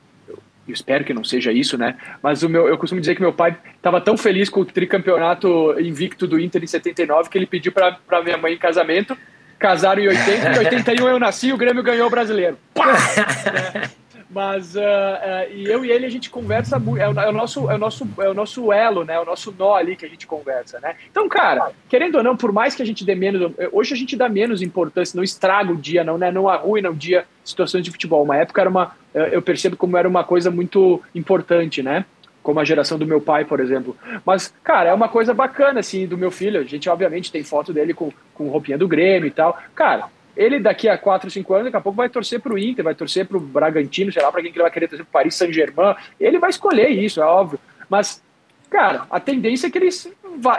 eu, 0.71 0.73
espero 0.73 1.03
que 1.03 1.13
não 1.13 1.23
seja 1.23 1.51
isso, 1.51 1.77
né? 1.77 1.95
Mas 2.21 2.43
o 2.43 2.49
meu, 2.49 2.67
eu 2.67 2.77
costumo 2.77 3.01
dizer 3.01 3.15
que 3.15 3.21
meu 3.21 3.33
pai 3.33 3.57
estava 3.75 3.99
tão 4.01 4.17
feliz 4.17 4.49
com 4.49 4.61
o 4.61 4.65
tricampeonato 4.65 5.79
invicto 5.79 6.27
do 6.27 6.39
Inter 6.39 6.63
em 6.63 6.67
79 6.67 7.29
que 7.29 7.37
ele 7.37 7.45
pediu 7.45 7.71
para 7.71 8.23
minha 8.23 8.37
mãe 8.37 8.53
em 8.53 8.57
casamento. 8.57 9.17
Casaram 9.57 10.01
em 10.01 10.07
80, 10.07 10.47
em 10.47 10.57
81 10.59 11.07
eu 11.07 11.19
nasci, 11.19 11.51
o 11.51 11.57
Grêmio 11.57 11.83
ganhou 11.83 12.07
o 12.07 12.09
brasileiro. 12.09 12.57
Pá! 12.73 12.93
Mas 14.29 14.75
uh, 14.75 14.79
uh, 14.79 15.51
e 15.51 15.65
eu 15.65 15.83
e 15.83 15.91
ele 15.91 16.05
a 16.05 16.09
gente 16.09 16.29
conversa 16.29 16.77
muito. 16.77 17.01
É 17.01 17.09
o, 17.09 17.19
é 17.19 17.29
o, 17.29 17.31
nosso, 17.31 17.69
é 17.69 17.73
o 17.73 17.77
nosso, 17.79 18.07
é 18.19 18.29
o 18.29 18.33
nosso 18.33 18.71
elo, 18.71 19.03
né? 19.03 19.19
O 19.19 19.25
nosso 19.25 19.53
nó 19.57 19.75
ali 19.75 19.95
que 19.95 20.05
a 20.05 20.09
gente 20.09 20.27
conversa, 20.27 20.79
né? 20.79 20.95
Então, 21.09 21.27
cara, 21.27 21.71
querendo 21.89 22.15
ou 22.15 22.23
não, 22.23 22.37
por 22.37 22.51
mais 22.51 22.75
que 22.75 22.83
a 22.83 22.85
gente 22.85 23.03
dê 23.03 23.15
menos, 23.15 23.51
hoje 23.71 23.95
a 23.95 23.97
gente 23.97 24.15
dá 24.15 24.29
menos 24.29 24.61
importância, 24.61 25.17
não 25.17 25.23
estraga 25.23 25.71
o 25.71 25.75
dia, 25.75 26.03
não, 26.03 26.17
né? 26.17 26.31
Não 26.31 26.47
arruina 26.47 26.91
o 26.91 26.95
dia 26.95 27.25
situações 27.43 27.83
de 27.83 27.89
futebol. 27.89 28.23
Uma 28.23 28.37
época 28.37 28.61
era 28.61 28.69
uma, 28.69 28.95
eu 29.13 29.41
percebo 29.41 29.75
como 29.75 29.97
era 29.97 30.07
uma 30.07 30.23
coisa 30.23 30.51
muito 30.51 31.01
importante, 31.15 31.81
né? 31.81 32.05
Como 32.43 32.59
a 32.59 32.63
geração 32.63 32.99
do 32.99 33.07
meu 33.07 33.19
pai, 33.19 33.45
por 33.45 33.59
exemplo. 33.59 33.97
Mas, 34.23 34.53
cara, 34.63 34.89
é 34.89 34.93
uma 34.93 35.09
coisa 35.09 35.33
bacana, 35.33 35.79
assim, 35.79 36.05
do 36.05 36.17
meu 36.17 36.29
filho. 36.29 36.59
A 36.59 36.63
gente, 36.63 36.87
obviamente, 36.87 37.31
tem 37.31 37.43
foto 37.43 37.73
dele 37.73 37.95
com, 37.95 38.11
com 38.33 38.47
roupinha 38.49 38.77
do 38.77 38.87
Grêmio 38.87 39.27
e 39.27 39.31
tal. 39.31 39.57
Cara, 39.73 40.07
ele 40.39 40.57
daqui 40.57 40.87
a 40.87 40.97
4, 40.97 41.29
5 41.29 41.53
anos, 41.53 41.65
daqui 41.65 41.75
a 41.75 41.81
pouco 41.81 41.97
vai 41.97 42.07
torcer 42.07 42.39
para 42.39 42.53
o 42.53 42.57
Inter, 42.57 42.85
vai 42.85 42.95
torcer 42.95 43.25
para 43.25 43.35
o 43.35 43.41
Bragantino, 43.41 44.09
sei 44.09 44.23
lá, 44.23 44.31
para 44.31 44.41
quem 44.41 44.53
que 44.53 44.57
ele 44.57 44.63
vai 44.63 44.71
querer 44.71 44.87
torcer 44.87 45.05
para 45.05 45.19
Paris 45.19 45.35
Saint-Germain. 45.35 45.95
Ele 46.17 46.39
vai 46.39 46.49
escolher 46.49 46.87
isso, 46.87 47.21
é 47.21 47.25
óbvio. 47.25 47.59
Mas, 47.89 48.23
cara, 48.69 49.05
a 49.11 49.19
tendência 49.19 49.67
é 49.67 49.69
que 49.69 49.77
ele. 49.77 49.89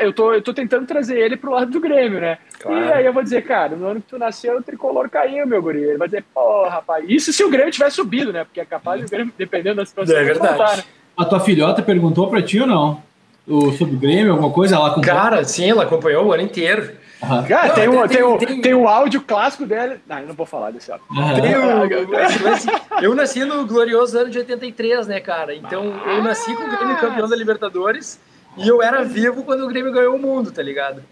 Eu 0.01 0.13
tô, 0.13 0.35
eu 0.35 0.43
tô 0.43 0.53
tentando 0.53 0.87
trazer 0.87 1.19
ele 1.19 1.35
pro 1.35 1.53
lado 1.53 1.71
do 1.71 1.81
Grêmio, 1.81 2.21
né? 2.21 2.37
Claro. 2.59 2.85
E 2.85 2.93
aí 2.93 3.07
eu 3.07 3.13
vou 3.15 3.23
dizer, 3.23 3.43
cara, 3.43 3.75
no 3.75 3.87
ano 3.87 4.03
que 4.03 4.09
tu 4.09 4.19
nasceu, 4.19 4.59
o 4.59 4.63
tricolor 4.63 5.09
caiu, 5.09 5.47
meu 5.47 5.63
guri. 5.63 5.83
Ele 5.83 5.97
vai 5.97 6.09
dizer, 6.09 6.27
pô, 6.35 6.69
rapaz, 6.69 7.03
isso 7.09 7.33
se 7.33 7.43
o 7.43 7.49
Grêmio 7.49 7.73
tivesse 7.73 7.97
subido, 7.97 8.35
né? 8.35 8.45
Porque 8.45 8.61
é 8.61 8.67
capaz 8.67 9.01
do 9.01 9.09
Grêmio, 9.09 9.33
dependendo 9.39 9.77
da 9.77 9.87
situação, 9.87 10.15
é 10.15 10.25
verdade. 10.25 10.59
Voltar, 10.59 10.77
né? 10.77 10.85
A 11.17 11.25
tua 11.25 11.41
filhota 11.41 11.81
perguntou 11.81 12.29
para 12.29 12.43
ti 12.43 12.61
ou 12.61 12.67
não? 12.67 13.03
O, 13.49 13.73
sobre 13.73 13.97
o 13.97 13.99
Grêmio, 13.99 14.33
alguma 14.33 14.53
coisa? 14.53 14.77
Ela 14.77 14.89
acompanhou? 14.89 15.17
Cara, 15.17 15.45
sim, 15.45 15.71
ela 15.71 15.85
acompanhou 15.85 16.27
o 16.27 16.33
ano 16.35 16.43
inteiro. 16.43 17.00
Uhum. 17.23 17.47
Cara, 17.47 17.69
não, 17.69 17.75
tem, 17.75 17.89
um, 17.89 18.09
tem, 18.09 18.23
um, 18.23 18.39
tem, 18.39 18.61
tem 18.63 18.75
um 18.75 18.89
áudio 18.89 19.21
clássico 19.21 19.67
dele. 19.67 20.01
Não, 20.07 20.19
eu 20.21 20.29
não 20.29 20.35
vou 20.35 20.47
falar 20.47 20.71
desse 20.71 20.91
áudio. 20.91 21.07
Uhum. 21.11 21.89
eu 23.03 23.15
nasci 23.15 23.45
no 23.45 23.67
glorioso 23.67 24.19
ano 24.19 24.31
de 24.31 24.39
83, 24.39 25.07
né, 25.07 25.21
cara? 25.21 25.55
Então 25.55 25.85
eu 26.07 26.23
nasci 26.23 26.55
com 26.55 26.63
o 26.63 26.71
Grêmio 26.71 26.97
campeão 26.99 27.29
da 27.29 27.37
Libertadores 27.37 28.19
e 28.57 28.67
eu 28.67 28.83
era 28.83 29.05
vivo 29.05 29.45
quando 29.45 29.65
o 29.65 29.69
Grêmio 29.69 29.93
ganhou 29.93 30.17
o 30.17 30.19
mundo, 30.19 30.51
tá 30.51 30.63
ligado? 30.63 31.05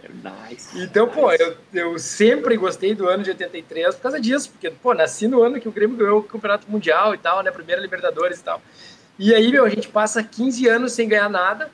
Nice, 0.49 0.81
então, 0.81 1.07
nice. 1.07 1.19
pô, 1.19 1.33
eu, 1.33 1.57
eu 1.73 1.99
sempre 1.99 2.57
gostei 2.57 2.95
do 2.95 3.07
ano 3.09 3.23
de 3.23 3.31
83 3.31 3.95
por 3.95 4.03
causa 4.03 4.21
disso, 4.21 4.51
porque, 4.51 4.71
pô, 4.71 4.93
nasci 4.93 5.29
no 5.29 5.43
ano 5.43 5.61
que 5.61 5.69
o 5.69 5.73
Grêmio 5.73 5.97
ganhou 5.97 6.19
o 6.19 6.23
Campeonato 6.23 6.69
Mundial 6.69 7.15
e 7.15 7.19
tal, 7.19 7.43
né? 7.43 7.51
Primeira 7.51 7.81
Libertadores 7.81 8.41
e 8.41 8.45
tal. 8.45 8.61
E 9.19 9.35
aí, 9.35 9.53
meu, 9.53 9.65
a 9.65 9.69
gente 9.69 9.89
passa 9.89 10.23
15 10.23 10.69
anos 10.69 10.93
sem 10.93 11.09
ganhar 11.09 11.29
nada 11.29 11.71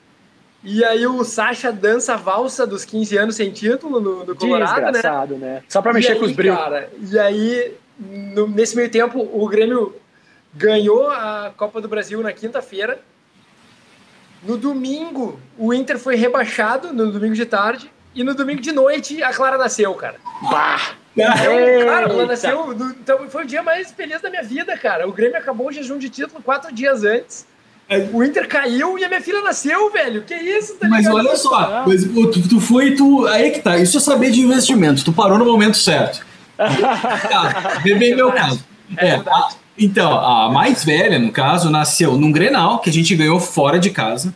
e 0.65 0.83
aí 0.83 1.07
o 1.07 1.23
Sasha 1.25 1.71
dança 1.71 2.15
a 2.15 2.17
valsa 2.17 2.67
dos 2.67 2.87
15 2.87 3.19
anos 3.19 3.37
sem 3.37 3.51
título 3.51 4.01
no, 4.01 4.25
no 4.25 4.35
Colorado, 4.35 4.81
né? 4.81 4.93
Desgraçado, 4.93 5.37
né? 5.37 5.47
né? 5.47 5.63
Só 5.69 5.83
pra 5.83 5.93
mexer 5.93 6.13
aí, 6.13 6.19
com 6.19 6.25
os 6.25 6.33
brilhos. 6.33 6.57
Cara, 6.57 6.91
e 6.99 7.19
aí, 7.19 7.75
no, 7.99 8.49
nesse 8.49 8.75
meio 8.75 8.91
tempo, 8.91 9.21
o 9.21 9.47
Grêmio 9.47 9.95
ganhou 10.55 11.11
a 11.11 11.53
Copa 11.55 11.83
do 11.83 11.89
Brasil 11.89 12.23
na 12.23 12.33
quinta-feira. 12.33 12.99
No 14.43 14.57
domingo, 14.57 15.39
o 15.59 15.75
Inter 15.75 15.99
foi 15.99 16.17
rebaixado, 16.17 16.95
no 16.95 17.13
domingo 17.13 17.35
de 17.35 17.45
tarde. 17.45 17.93
E 18.15 18.25
no 18.25 18.35
domingo 18.35 18.61
de 18.61 18.73
noite, 18.73 19.23
a 19.23 19.35
Clara 19.35 19.59
nasceu, 19.59 19.93
cara. 19.95 20.17
Bah! 20.51 20.95
Então, 21.17 21.87
cara, 21.87 22.09
ela 22.09 22.27
nasceu. 22.27 22.73
Então, 22.73 23.29
foi 23.29 23.45
o 23.45 23.47
dia 23.47 23.63
mais 23.63 23.93
feliz 23.93 24.21
da 24.21 24.31
minha 24.31 24.43
vida, 24.43 24.77
cara. 24.79 25.07
O 25.07 25.13
Grêmio 25.13 25.37
acabou 25.37 25.69
o 25.69 25.73
jejum 25.73 25.99
de 25.99 26.09
título 26.09 26.43
quatro 26.43 26.73
dias 26.73 27.05
antes. 27.05 27.47
O 28.13 28.25
Inter 28.25 28.49
caiu 28.49 28.99
e 28.99 29.05
a 29.05 29.09
minha 29.09 29.21
filha 29.21 29.43
nasceu, 29.43 29.91
velho. 29.91 30.23
Que 30.23 30.35
isso, 30.35 30.75
tá 30.77 30.89
Mas 30.89 31.07
olha 31.07 31.37
só, 31.37 31.85
mas, 31.87 32.05
tu, 32.05 32.49
tu 32.49 32.61
foi, 32.61 32.93
tu. 32.93 33.27
Aí 33.27 33.51
que 33.51 33.61
tá, 33.61 33.77
isso 33.77 33.99
é 33.99 34.01
saber 34.01 34.31
de 34.31 34.41
investimento. 34.41 35.05
Tu 35.05 35.13
parou 35.13 35.39
no 35.39 35.45
momento 35.45 35.77
certo. 35.77 36.25
tá, 36.57 37.81
bem 37.83 38.17
meu 38.17 38.33
caso. 38.33 38.65
É, 38.97 39.09
é 39.09 39.15
a, 39.17 39.49
então, 39.77 40.19
a 40.19 40.51
mais 40.51 40.85
velha, 40.85 41.19
no 41.19 41.31
caso, 41.31 41.69
nasceu 41.69 42.17
num 42.17 42.33
Grenal, 42.33 42.79
que 42.79 42.89
a 42.89 42.93
gente 42.93 43.15
ganhou 43.15 43.39
fora 43.39 43.79
de 43.79 43.91
casa. 43.91 44.35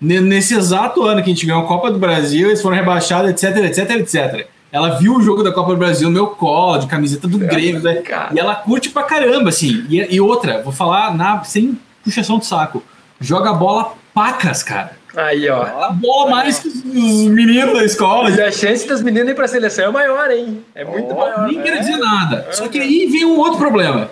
Nesse 0.00 0.54
exato 0.54 1.02
ano 1.02 1.22
que 1.22 1.30
a 1.30 1.34
gente 1.34 1.46
ganhou 1.46 1.62
a 1.62 1.66
Copa 1.66 1.90
do 1.90 1.98
Brasil, 1.98 2.48
eles 2.48 2.60
foram 2.60 2.76
rebaixados, 2.76 3.30
etc, 3.30 3.56
etc, 3.64 3.90
etc. 3.96 4.46
Ela 4.70 4.98
viu 4.98 5.16
o 5.16 5.22
jogo 5.22 5.42
da 5.42 5.50
Copa 5.50 5.72
do 5.72 5.78
Brasil 5.78 6.08
no 6.08 6.14
meu 6.14 6.26
colo, 6.28 6.78
de 6.78 6.86
camiseta 6.86 7.26
do 7.26 7.38
Grêmio, 7.38 7.80
né? 7.80 8.02
E 8.34 8.38
ela 8.38 8.54
curte 8.54 8.90
pra 8.90 9.04
caramba, 9.04 9.48
assim. 9.48 9.86
E, 9.88 10.14
e 10.14 10.20
outra, 10.20 10.62
vou 10.62 10.72
falar 10.72 11.16
na, 11.16 11.42
sem 11.44 11.78
puxação 12.06 12.38
de 12.38 12.46
saco. 12.46 12.82
Joga 13.20 13.52
bola 13.52 13.94
pacas, 14.14 14.62
cara. 14.62 14.96
Aí, 15.16 15.48
ó. 15.48 15.62
A 15.62 15.90
bola 15.90 16.30
mais 16.30 16.58
que 16.58 16.68
os 16.68 16.84
meninos 16.84 17.74
da 17.74 17.84
escola. 17.84 18.30
E 18.30 18.40
a 18.40 18.52
chance 18.52 18.86
das 18.86 19.02
meninas 19.02 19.30
ir 19.30 19.34
pra 19.34 19.48
seleção 19.48 19.86
é 19.86 19.90
maior, 19.90 20.30
hein? 20.30 20.62
É 20.74 20.84
muito 20.84 21.10
oh, 21.10 21.16
maior. 21.16 21.48
Nem 21.48 21.60
quer 21.62 21.80
dizer 21.80 21.96
nada. 21.96 22.46
Só 22.52 22.68
que 22.68 22.78
aí 22.78 23.06
vem 23.06 23.24
um 23.24 23.38
outro 23.38 23.58
problema. 23.58 24.10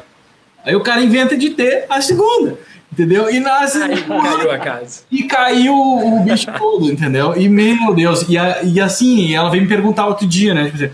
Aí 0.65 0.75
o 0.75 0.81
cara 0.81 1.03
inventa 1.03 1.37
de 1.37 1.51
ter 1.51 1.87
a 1.89 2.01
segunda. 2.01 2.59
Entendeu? 2.91 3.31
E 3.31 3.39
nasce. 3.39 3.83
Aí, 3.83 4.03
caiu 4.03 4.51
a 4.51 4.59
casa. 4.59 5.03
E 5.11 5.23
caiu 5.25 5.75
o 5.75 6.21
bicho 6.21 6.47
todo, 6.57 6.91
entendeu? 6.91 7.37
E 7.37 7.49
meu 7.49 7.95
Deus. 7.95 8.25
E, 8.29 8.39
a, 8.39 8.63
e 8.63 8.81
assim, 8.81 9.35
ela 9.35 9.51
veio 9.51 9.63
me 9.63 9.69
perguntar 9.69 10.07
outro 10.07 10.27
dia, 10.27 10.55
né? 10.55 10.65
Tipo 10.71 10.85
assim, 10.85 10.91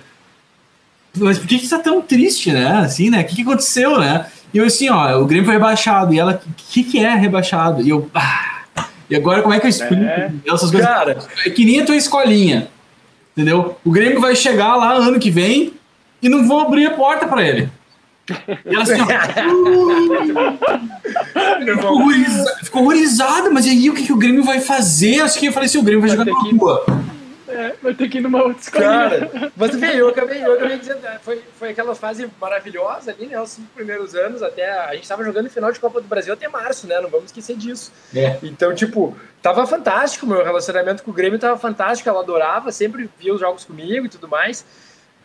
mas 1.17 1.39
por 1.39 1.47
que, 1.47 1.59
que 1.59 1.67
você 1.67 1.77
tá 1.77 1.83
tão 1.83 2.01
triste, 2.01 2.53
né? 2.53 2.79
Assim, 2.79 3.11
né? 3.11 3.21
O 3.21 3.25
que, 3.25 3.37
que 3.37 3.43
aconteceu, 3.43 3.99
né? 3.99 4.27
E 4.53 4.59
eu 4.59 4.65
assim, 4.65 4.89
ó, 4.89 5.21
o 5.21 5.27
Grêmio 5.27 5.45
foi 5.45 5.55
rebaixado. 5.55 6.13
E 6.15 6.19
ela, 6.19 6.43
o 6.45 6.55
que, 6.57 6.83
que 6.83 6.99
é 6.99 7.15
rebaixado? 7.15 7.83
E 7.83 7.91
eu, 7.91 8.11
ah, 8.15 8.63
e 9.09 9.15
agora 9.17 9.43
como 9.43 9.55
é 9.55 9.61
que 9.61 9.67
eu 9.67 9.71
explico 9.71 10.05
é. 10.05 10.33
essas 10.47 10.71
coisas? 10.71 10.89
Cara, 10.89 11.19
é 11.45 11.51
que 11.51 11.65
nem 11.65 11.81
a 11.81 11.87
tua 11.87 11.97
escolinha, 11.97 12.69
entendeu? 13.33 13.77
O 13.85 13.91
Grêmio 13.91 14.21
vai 14.21 14.37
chegar 14.37 14.77
lá 14.77 14.93
ano 14.95 15.19
que 15.19 15.31
vem 15.31 15.75
e 16.23 16.29
não 16.29 16.47
vão 16.47 16.61
abrir 16.61 16.87
a 16.87 16.93
porta 16.93 17.27
para 17.27 17.43
ele. 17.43 17.69
E 18.65 18.75
ela 18.75 18.85
assim, 18.85 19.01
ó, 19.01 19.07
ficou, 21.75 21.93
horrorizada, 21.93 22.57
ficou 22.63 22.83
horrorizada, 22.83 23.51
mas 23.51 23.67
e 23.67 23.71
aí 23.71 23.91
o 23.91 23.95
que, 23.95 24.05
que 24.05 24.13
o 24.13 24.17
Grêmio 24.17 24.45
vai 24.45 24.61
fazer? 24.61 25.21
Acho 25.21 25.37
que 25.39 25.47
eu 25.47 25.53
falei 25.53 25.67
assim, 25.67 25.79
o 25.79 25.83
Grêmio 25.83 26.07
vai, 26.07 26.17
vai 26.17 26.27
jogar 26.27 26.33
na 26.33 26.51
rua. 26.51 26.87
Vai 27.83 27.95
ter 27.95 28.09
que 28.09 28.19
ir 28.19 28.21
numa 28.21 28.43
outra 28.43 28.61
escola. 28.61 28.85
Cara, 28.85 29.53
mas 29.57 29.75
veio, 29.75 29.99
eu 29.99 30.09
acabei, 30.09 30.45
eu 30.45 30.53
acabei 30.53 30.79
dizendo, 30.79 31.01
foi, 31.23 31.43
foi 31.59 31.71
aquela 31.71 31.95
fase 31.95 32.29
maravilhosa 32.41 33.13
ali, 33.13 33.27
né? 33.27 33.41
Os 33.41 33.51
cinco 33.51 33.69
primeiros 33.75 34.15
anos, 34.15 34.43
até. 34.43 34.71
A 34.71 34.95
gente 34.95 35.05
estava 35.05 35.25
jogando 35.25 35.49
final 35.49 35.73
de 35.73 35.81
Copa 35.81 36.01
do 36.01 36.07
Brasil 36.07 36.33
até 36.33 36.47
março, 36.49 36.87
né? 36.87 37.01
Não 37.01 37.09
vamos 37.09 37.27
esquecer 37.27 37.57
disso. 37.57 37.91
É. 38.15 38.39
Então, 38.43 38.75
tipo, 38.75 39.17
tava 39.41 39.67
fantástico, 39.67 40.27
meu 40.27 40.45
relacionamento 40.45 41.03
com 41.03 41.11
o 41.11 41.15
Grêmio 41.15 41.39
tava 41.39 41.59
fantástico, 41.59 42.09
ela 42.09 42.21
adorava, 42.21 42.71
sempre 42.71 43.09
via 43.19 43.33
os 43.33 43.41
jogos 43.41 43.65
comigo 43.65 44.07
e 44.07 44.09
tudo 44.09 44.29
mais. 44.29 44.65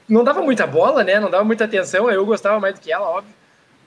Não 0.07 0.23
dava 0.23 0.41
muita 0.41 0.65
bola, 0.65 1.03
né? 1.03 1.19
Não 1.19 1.29
dava 1.29 1.43
muita 1.43 1.65
atenção, 1.65 2.09
eu 2.09 2.25
gostava 2.25 2.59
mais 2.59 2.75
do 2.75 2.81
que 2.81 2.91
ela, 2.91 3.09
óbvio. 3.09 3.33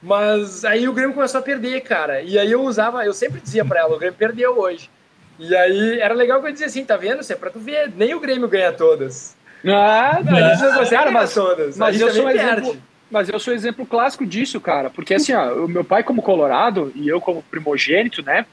Mas 0.02 0.64
aí 0.64 0.88
o 0.88 0.92
Grêmio 0.92 1.14
começou 1.14 1.40
a 1.40 1.42
perder, 1.42 1.80
cara. 1.80 2.20
E 2.22 2.38
aí 2.38 2.50
eu 2.52 2.62
usava, 2.62 3.04
eu 3.04 3.12
sempre 3.12 3.40
dizia 3.40 3.64
para 3.64 3.80
ela, 3.80 3.94
o 3.94 3.98
Grêmio 3.98 4.18
perdeu 4.18 4.58
hoje. 4.58 4.90
E 5.39 5.55
aí 5.55 6.01
era 6.01 6.14
legal 6.14 6.41
que 6.41 6.49
eu 6.49 6.53
dizia 6.53 6.66
assim, 6.66 6.84
tá 6.84 6.97
vendo? 6.97 7.20
Isso 7.20 7.32
é 7.32 7.36
pra 7.36 7.51
tu 7.51 7.61
ver, 7.61 7.93
nem 7.95 8.14
o 8.14 8.20
Grêmio 8.20 8.49
ganha 8.49 8.72
todas. 8.72 9.36
Ah, 9.64 10.20
não, 10.24 10.36
a 10.36 10.55
gente 10.55 10.62
não 10.62 10.74
consegue 10.74 10.97
cara, 10.97 11.11
mas, 11.11 11.34
todas. 11.34 11.78
Mas 11.78 12.01
eu, 12.01 12.12
sou 12.12 12.24
um 12.24 12.30
exemplo, 12.30 12.76
mas 13.11 13.28
eu 13.28 13.39
sou 13.39 13.55
exemplo 13.55 13.86
clássico 13.86 14.26
disso, 14.26 14.61
cara. 14.61 14.91
Porque 14.91 15.14
assim, 15.14 15.32
ó, 15.32 15.64
o 15.64 15.68
meu 15.68 15.84
pai 15.84 16.03
como 16.03 16.22
colorado 16.22 16.93
e 16.95 17.09
eu 17.09 17.20
como 17.20 17.43
primogênito, 17.43 18.22
né? 18.22 18.47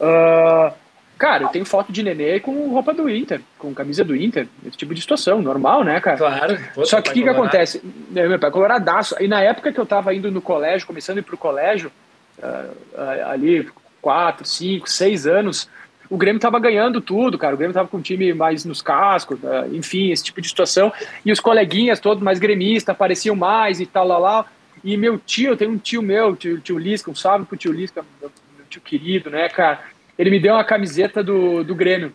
Uh, 0.00 0.72
cara, 1.18 1.44
eu 1.44 1.48
tenho 1.48 1.64
foto 1.64 1.92
de 1.92 2.02
nenê 2.02 2.40
com 2.40 2.68
roupa 2.70 2.94
do 2.94 3.10
Inter, 3.10 3.40
com 3.58 3.74
camisa 3.74 4.04
do 4.04 4.16
Inter. 4.16 4.46
Esse 4.66 4.76
tipo 4.76 4.94
de 4.94 5.00
situação, 5.00 5.42
normal, 5.42 5.84
né, 5.84 6.00
cara? 6.00 6.16
Claro. 6.16 6.58
Só 6.84 7.00
que 7.02 7.10
o 7.10 7.12
que, 7.12 7.22
que 7.22 7.28
acontece? 7.28 7.82
Meu 8.10 8.38
pai 8.38 8.48
é 8.48 8.52
coloradaço. 8.52 9.16
E 9.20 9.28
na 9.28 9.42
época 9.42 9.72
que 9.72 9.80
eu 9.80 9.86
tava 9.86 10.14
indo 10.14 10.30
no 10.30 10.40
colégio, 10.40 10.86
começando 10.86 11.18
a 11.18 11.20
ir 11.20 11.24
pro 11.24 11.36
colégio, 11.36 11.92
uh, 12.38 12.70
uh, 12.94 13.30
ali, 13.30 13.68
quatro, 14.00 14.46
cinco, 14.46 14.88
seis 14.88 15.26
anos 15.26 15.68
o 16.10 16.16
Grêmio 16.16 16.38
estava 16.38 16.58
ganhando 16.58 17.00
tudo, 17.00 17.36
cara. 17.36 17.54
O 17.54 17.58
Grêmio 17.58 17.72
estava 17.72 17.88
com 17.88 17.98
o 17.98 18.02
time 18.02 18.32
mais 18.32 18.64
nos 18.64 18.80
cascos, 18.80 19.38
né? 19.40 19.68
enfim, 19.72 20.10
esse 20.10 20.24
tipo 20.24 20.40
de 20.40 20.48
situação. 20.48 20.92
E 21.24 21.30
os 21.30 21.40
coleguinhas 21.40 22.00
todos 22.00 22.22
mais 22.22 22.38
gremistas 22.38 22.94
apareciam 22.94 23.36
mais 23.36 23.80
e 23.80 23.86
tal, 23.86 24.06
lá, 24.06 24.18
lá. 24.18 24.46
E 24.82 24.96
meu 24.96 25.18
tio, 25.18 25.56
tem 25.56 25.68
um 25.68 25.76
tio 25.76 26.00
meu, 26.00 26.34
tio, 26.36 26.60
tio 26.60 26.78
Lisca, 26.78 27.10
um 27.10 27.14
salve 27.14 27.44
pro 27.44 27.56
tio 27.56 27.72
Lisca, 27.72 28.04
meu, 28.20 28.30
meu 28.56 28.66
tio 28.68 28.80
querido, 28.80 29.28
né, 29.28 29.48
cara? 29.48 29.80
Ele 30.18 30.30
me 30.30 30.40
deu 30.40 30.54
uma 30.54 30.64
camiseta 30.64 31.22
do, 31.22 31.62
do 31.62 31.74
Grêmio. 31.74 32.12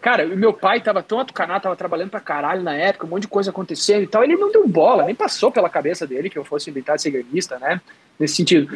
Cara, 0.00 0.24
o 0.24 0.36
meu 0.36 0.52
pai 0.52 0.80
tava 0.80 1.02
tão 1.02 1.20
atucanado, 1.20 1.62
tava 1.62 1.76
trabalhando 1.76 2.10
pra 2.10 2.20
caralho 2.20 2.62
na 2.62 2.74
época, 2.74 3.06
um 3.06 3.10
monte 3.10 3.22
de 3.22 3.28
coisa 3.28 3.50
acontecendo 3.50 4.02
e 4.02 4.06
tal. 4.06 4.24
Ele 4.24 4.34
não 4.34 4.50
deu 4.50 4.66
bola, 4.66 5.04
nem 5.04 5.14
passou 5.14 5.52
pela 5.52 5.68
cabeça 5.68 6.06
dele 6.06 6.30
que 6.30 6.38
eu 6.38 6.44
fosse 6.44 6.70
de 6.70 6.82
ser 6.96 7.10
gremista, 7.10 7.58
né? 7.58 7.80
Nesse 8.18 8.36
sentido. 8.36 8.68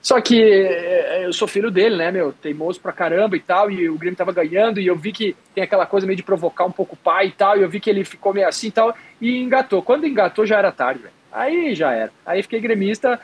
Só 0.00 0.20
que 0.20 0.40
eh, 0.40 1.26
eu 1.26 1.32
sou 1.32 1.48
filho 1.48 1.70
dele, 1.70 1.96
né, 1.96 2.10
meu? 2.12 2.32
Teimoso 2.32 2.80
pra 2.80 2.92
caramba 2.92 3.36
e 3.36 3.40
tal. 3.40 3.70
E 3.70 3.88
o 3.88 3.98
Grêmio 3.98 4.16
tava 4.16 4.32
ganhando. 4.32 4.80
E 4.80 4.86
eu 4.86 4.96
vi 4.96 5.12
que 5.12 5.36
tem 5.54 5.64
aquela 5.64 5.86
coisa 5.86 6.06
meio 6.06 6.16
de 6.16 6.22
provocar 6.22 6.64
um 6.64 6.70
pouco 6.70 6.94
o 6.94 6.98
pai 6.98 7.26
e 7.28 7.32
tal. 7.32 7.58
E 7.58 7.62
eu 7.62 7.68
vi 7.68 7.80
que 7.80 7.90
ele 7.90 8.04
ficou 8.04 8.32
meio 8.32 8.46
assim 8.46 8.68
e 8.68 8.70
tal. 8.70 8.94
E 9.20 9.38
engatou. 9.38 9.82
Quando 9.82 10.06
engatou, 10.06 10.46
já 10.46 10.58
era 10.58 10.70
tarde, 10.70 11.02
velho. 11.02 11.14
Aí 11.32 11.74
já 11.74 11.92
era. 11.92 12.12
Aí 12.24 12.42
fiquei 12.42 12.60
gremista, 12.60 13.18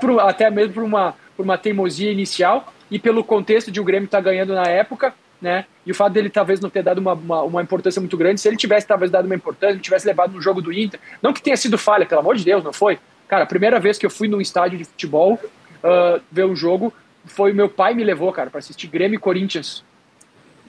por, 0.00 0.20
até 0.20 0.50
mesmo 0.50 0.74
por 0.74 0.82
uma, 0.82 1.14
por 1.36 1.44
uma 1.44 1.56
teimosia 1.56 2.10
inicial 2.10 2.72
e 2.90 2.98
pelo 2.98 3.24
contexto 3.24 3.70
de 3.70 3.80
o 3.80 3.84
Grêmio 3.84 4.06
estar 4.06 4.18
tá 4.18 4.24
ganhando 4.24 4.54
na 4.54 4.64
época 4.64 5.14
né? 5.40 5.66
E 5.84 5.90
o 5.90 5.94
fato 5.94 6.12
dele 6.12 6.30
talvez 6.30 6.60
não 6.60 6.70
ter 6.70 6.82
dado 6.82 6.98
uma, 6.98 7.12
uma, 7.12 7.42
uma, 7.42 7.62
importância 7.62 8.00
muito 8.00 8.16
grande, 8.16 8.40
se 8.40 8.48
ele 8.48 8.56
tivesse 8.56 8.86
talvez 8.86 9.10
dado 9.10 9.26
uma 9.26 9.34
importância, 9.34 9.74
ele 9.74 9.82
tivesse 9.82 10.06
levado 10.06 10.32
no 10.32 10.40
jogo 10.40 10.62
do 10.62 10.72
Inter, 10.72 10.98
não 11.20 11.32
que 11.32 11.42
tenha 11.42 11.56
sido 11.56 11.76
falha, 11.76 12.06
pelo 12.06 12.20
amor 12.20 12.36
de 12.36 12.44
Deus, 12.44 12.64
não 12.64 12.72
foi? 12.72 12.98
Cara, 13.28 13.44
a 13.44 13.46
primeira 13.46 13.78
vez 13.78 13.98
que 13.98 14.06
eu 14.06 14.10
fui 14.10 14.28
num 14.28 14.40
estádio 14.40 14.78
de 14.78 14.84
futebol 14.84 15.34
uh, 15.34 16.20
ver 16.30 16.44
um 16.44 16.56
jogo, 16.56 16.92
foi 17.24 17.52
meu 17.52 17.68
pai 17.68 17.94
me 17.94 18.04
levou, 18.04 18.32
cara, 18.32 18.50
para 18.50 18.58
assistir 18.58 18.86
Grêmio 18.86 19.16
e 19.16 19.20
Corinthians. 19.20 19.84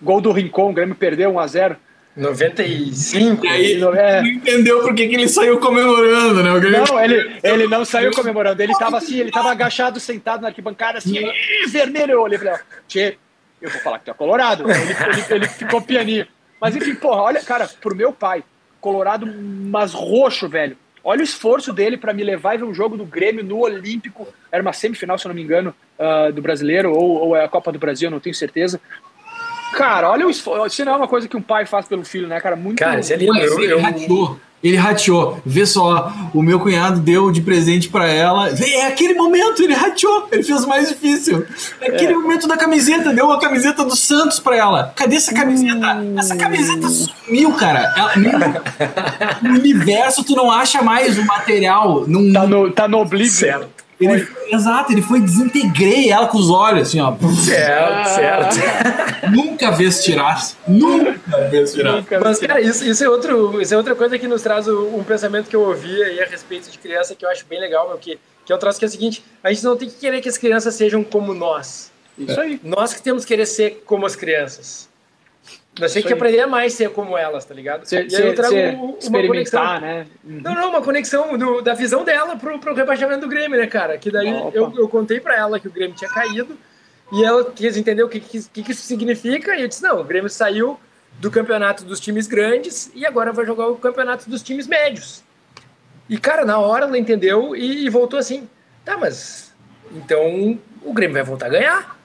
Gol 0.02 0.22
do 0.22 0.32
Rincon, 0.32 0.72
o 0.72 0.74
Grêmio 0.74 0.96
perdeu 0.96 1.32
1 1.32 1.40
a 1.40 1.48
0 1.48 1.76
95. 2.16 3.46
E 3.46 3.50
aí, 3.50 3.74
é. 3.74 4.22
não 4.22 4.28
entendeu 4.28 4.82
por 4.82 4.96
que, 4.96 5.04
ele 5.04 5.28
saiu 5.28 5.60
comemorando, 5.60 6.42
né? 6.42 6.50
Não, 6.50 7.04
ele, 7.04 7.40
ele 7.44 7.68
não 7.68 7.84
saiu 7.84 8.12
comemorando. 8.12 8.62
Ele 8.64 8.74
tava 8.74 8.98
assim, 8.98 9.20
ele 9.20 9.32
tava 9.32 9.52
agachado, 9.52 10.00
sentado 10.00 10.42
na 10.42 10.48
arquibancada, 10.48 11.00
assim, 11.00 11.20
vermelho. 11.68 12.14
Eu 12.14 12.22
olhei 12.22 12.38
e 12.38 12.40
falei, 12.40 12.56
tchê, 12.88 13.18
eu 13.62 13.70
vou 13.70 13.82
falar 13.82 14.00
que 14.00 14.06
tu 14.06 14.12
é 14.12 14.14
colorado. 14.14 14.70
Ele, 14.70 14.96
ele, 15.10 15.26
ele 15.30 15.48
ficou 15.48 15.82
pianinho. 15.82 16.28
Mas 16.60 16.76
enfim, 16.76 16.96
porra, 16.96 17.22
olha, 17.22 17.42
cara, 17.42 17.68
pro 17.82 17.96
meu 17.96 18.12
pai, 18.12 18.44
colorado, 18.80 19.28
mas 19.28 19.94
roxo, 19.94 20.48
velho. 20.48 20.78
Olha 21.04 21.22
o 21.22 21.24
esforço 21.24 21.72
dele 21.72 21.98
para 21.98 22.14
me 22.14 22.24
levar 22.24 22.56
e 22.56 22.58
ver 22.58 22.64
um 22.64 22.74
jogo 22.74 22.98
do 22.98 23.06
Grêmio 23.06 23.44
no 23.44 23.60
Olímpico. 23.60 24.28
Era 24.52 24.62
uma 24.62 24.74
semifinal, 24.74 25.18
se 25.20 25.26
eu 25.26 25.30
não 25.30 25.36
me 25.36 25.44
engano, 25.44 25.76
uh, 26.00 26.34
do 26.34 26.42
brasileiro, 26.42 26.92
ou, 26.92 27.28
ou 27.28 27.36
é 27.36 27.44
a 27.44 27.48
Copa 27.48 27.72
do 27.72 27.78
Brasil, 27.78 28.10
não 28.10 28.20
tenho 28.20 28.34
certeza. 28.34 28.82
Cara, 29.76 30.10
olha 30.10 30.26
o 30.26 30.30
esforço. 30.30 30.76
Se 30.76 30.84
não 30.84 30.94
é 30.94 30.96
uma 30.96 31.08
coisa 31.08 31.28
que 31.28 31.38
um 31.38 31.42
pai 31.42 31.66
faz 31.66 31.88
pelo 31.88 32.04
filho, 32.04 32.28
né, 32.28 32.40
cara? 32.40 32.56
Muito. 32.56 32.80
Cara, 32.80 33.04
você 33.04 33.16
lindo. 33.16 33.38
Eu, 33.38 33.62
eu, 33.62 33.80
eu, 33.80 34.40
ele 34.68 34.78
rateou. 34.78 35.40
Vê 35.46 35.64
só, 35.64 36.12
o 36.34 36.42
meu 36.42 36.60
cunhado 36.60 37.00
deu 37.00 37.32
de 37.32 37.40
presente 37.40 37.88
para 37.88 38.08
ela. 38.08 38.50
É 38.50 38.88
aquele 38.88 39.14
momento, 39.14 39.62
ele 39.62 39.74
rateou. 39.74 40.28
Ele 40.32 40.42
fez 40.42 40.64
o 40.64 40.68
mais 40.68 40.90
difícil. 40.90 41.46
É 41.80 41.90
aquele 41.90 42.14
é. 42.14 42.18
momento 42.18 42.48
da 42.48 42.58
camiseta, 42.58 43.14
deu 43.14 43.26
uma 43.26 43.40
camiseta 43.40 43.86
do 43.86 43.96
Santos 43.96 44.40
para 44.40 44.56
ela. 44.56 44.94
Cadê 44.96 45.18
essa 45.18 45.32
camiseta? 45.34 45.94
Hum. 45.94 46.16
Essa 46.18 46.36
camiseta 46.36 46.90
sumiu, 46.90 47.52
cara. 47.54 47.94
Ela, 47.96 48.14
no 49.44 49.50
universo 49.52 50.24
tu 50.24 50.36
não 50.36 50.52
acha 50.52 50.82
mais 50.82 51.20
o 51.20 51.26
material. 51.26 52.04
Num... 52.08 52.34
Tá 52.34 52.48
no, 52.48 52.72
tá 52.72 52.88
no. 52.88 53.06
Ele, 54.00 54.28
exato, 54.50 54.92
ele 54.92 55.02
foi 55.02 55.22
desintegrei 55.22 56.10
ela 56.10 56.28
com 56.28 56.38
os 56.38 56.50
olhos, 56.50 56.90
assim, 56.90 57.00
ó. 57.00 57.16
Certo, 57.46 58.10
certo. 58.10 59.32
Nunca 59.32 59.72
vês 59.72 60.04
tirar. 60.04 60.46
Nunca 60.68 61.48
vês 61.50 61.74
tirar. 61.74 62.04
Mas, 62.22 62.40
cara, 62.40 62.60
isso, 62.60 62.84
isso, 62.84 63.04
é 63.04 63.10
outro, 63.10 63.62
isso 63.62 63.74
é 63.74 63.78
outra 63.78 63.96
coisa 63.96 64.20
que 64.20 64.28
nos 64.28 64.42
traz 64.42 64.68
um 64.68 65.04
pensamento 65.04 65.50
que 65.50 65.56
eu 65.56 65.62
ouvi 65.62 66.04
aí 66.04 66.22
a 66.22 66.26
respeito 66.26 66.70
de 66.70 66.78
criança 66.78 67.16
que 67.16 67.26
eu 67.26 67.30
acho 67.30 67.46
bem 67.46 67.60
legal, 67.60 67.88
meu, 67.88 67.98
que, 67.98 68.20
que 68.46 68.52
é 68.52 68.56
um 68.56 68.60
troço 68.60 68.80
que 68.80 68.86
é 68.86 68.88
o 68.88 68.92
seguinte: 68.92 69.24
a 69.42 69.52
gente 69.52 69.64
não 69.64 69.78
tem 69.78 69.90
que 69.90 69.96
querer 69.96 70.20
que 70.20 70.28
as 70.28 70.38
crianças 70.38 70.76
sejam 70.76 71.02
como 71.02 71.34
nós. 71.34 71.90
Isso 72.18 72.40
aí. 72.40 72.60
Nós 72.64 72.94
que 72.94 73.02
temos 73.02 73.24
que 73.24 73.30
querer 73.30 73.46
ser 73.46 73.84
como 73.86 74.06
as 74.06 74.16
crianças. 74.16 74.85
Nós 75.80 75.92
temos 75.92 76.08
que 76.08 76.14
aprender 76.14 76.46
mais 76.46 76.74
ser 76.74 76.90
como 76.90 77.18
elas, 77.18 77.44
tá 77.44 77.54
ligado? 77.54 77.84
e 77.92 77.98
aí 77.98 78.28
eu 78.28 78.34
trago 78.34 78.56
uma 78.56 78.98
experimentar, 78.98 79.82
né? 79.82 80.08
Uhum. 80.24 80.42
Não, 80.42 80.56
não, 80.56 80.70
uma 80.70 80.82
conexão 80.82 81.38
do, 81.38 81.62
da 81.62 81.74
visão 81.74 82.04
dela 82.04 82.38
pro, 82.38 82.58
pro 82.60 82.74
rebaixamento 82.74 83.22
do 83.22 83.28
Grêmio, 83.28 83.60
né, 83.60 83.68
cara? 83.68 83.98
Que 83.98 84.10
daí 84.10 84.30
eu, 84.54 84.74
eu 84.78 84.88
contei 84.88 85.20
pra 85.20 85.36
ela 85.36 85.60
que 85.60 85.68
o 85.68 85.72
Grêmio 85.72 85.96
tinha 85.96 86.10
caído 86.10 86.58
e 87.12 87.24
ela 87.24 87.52
quis 87.52 87.76
entender 87.76 88.04
o 88.04 88.10
que, 88.10 88.22
que, 88.22 88.42
que 88.42 88.72
isso 88.72 88.84
significa 88.84 89.56
e 89.56 89.64
eu 89.64 89.68
disse, 89.68 89.84
não, 89.84 90.00
o 90.00 90.04
Grêmio 90.04 90.30
saiu 90.30 90.80
do 91.20 91.30
campeonato 91.30 91.84
dos 91.84 92.00
times 92.00 92.26
grandes 92.26 92.90
e 92.96 93.06
agora 93.06 93.34
vai 93.34 93.46
jogar 93.46 93.68
o 93.68 93.76
campeonato 93.76 94.30
dos 94.30 94.42
times 94.42 94.68
médios. 94.68 95.24
E, 96.10 96.18
cara, 96.18 96.46
na 96.46 96.58
hora 96.58 96.86
ela 96.86 96.98
entendeu 96.98 97.56
e, 97.56 97.86
e 97.86 97.90
voltou 97.90 98.18
assim, 98.18 98.48
tá, 98.84 98.98
mas 98.98 99.54
então 99.92 100.58
o 100.84 100.94
Grêmio 100.94 101.16
vai 101.16 101.24
voltar 101.24 101.48
a 101.48 101.50
ganhar. 101.50 102.00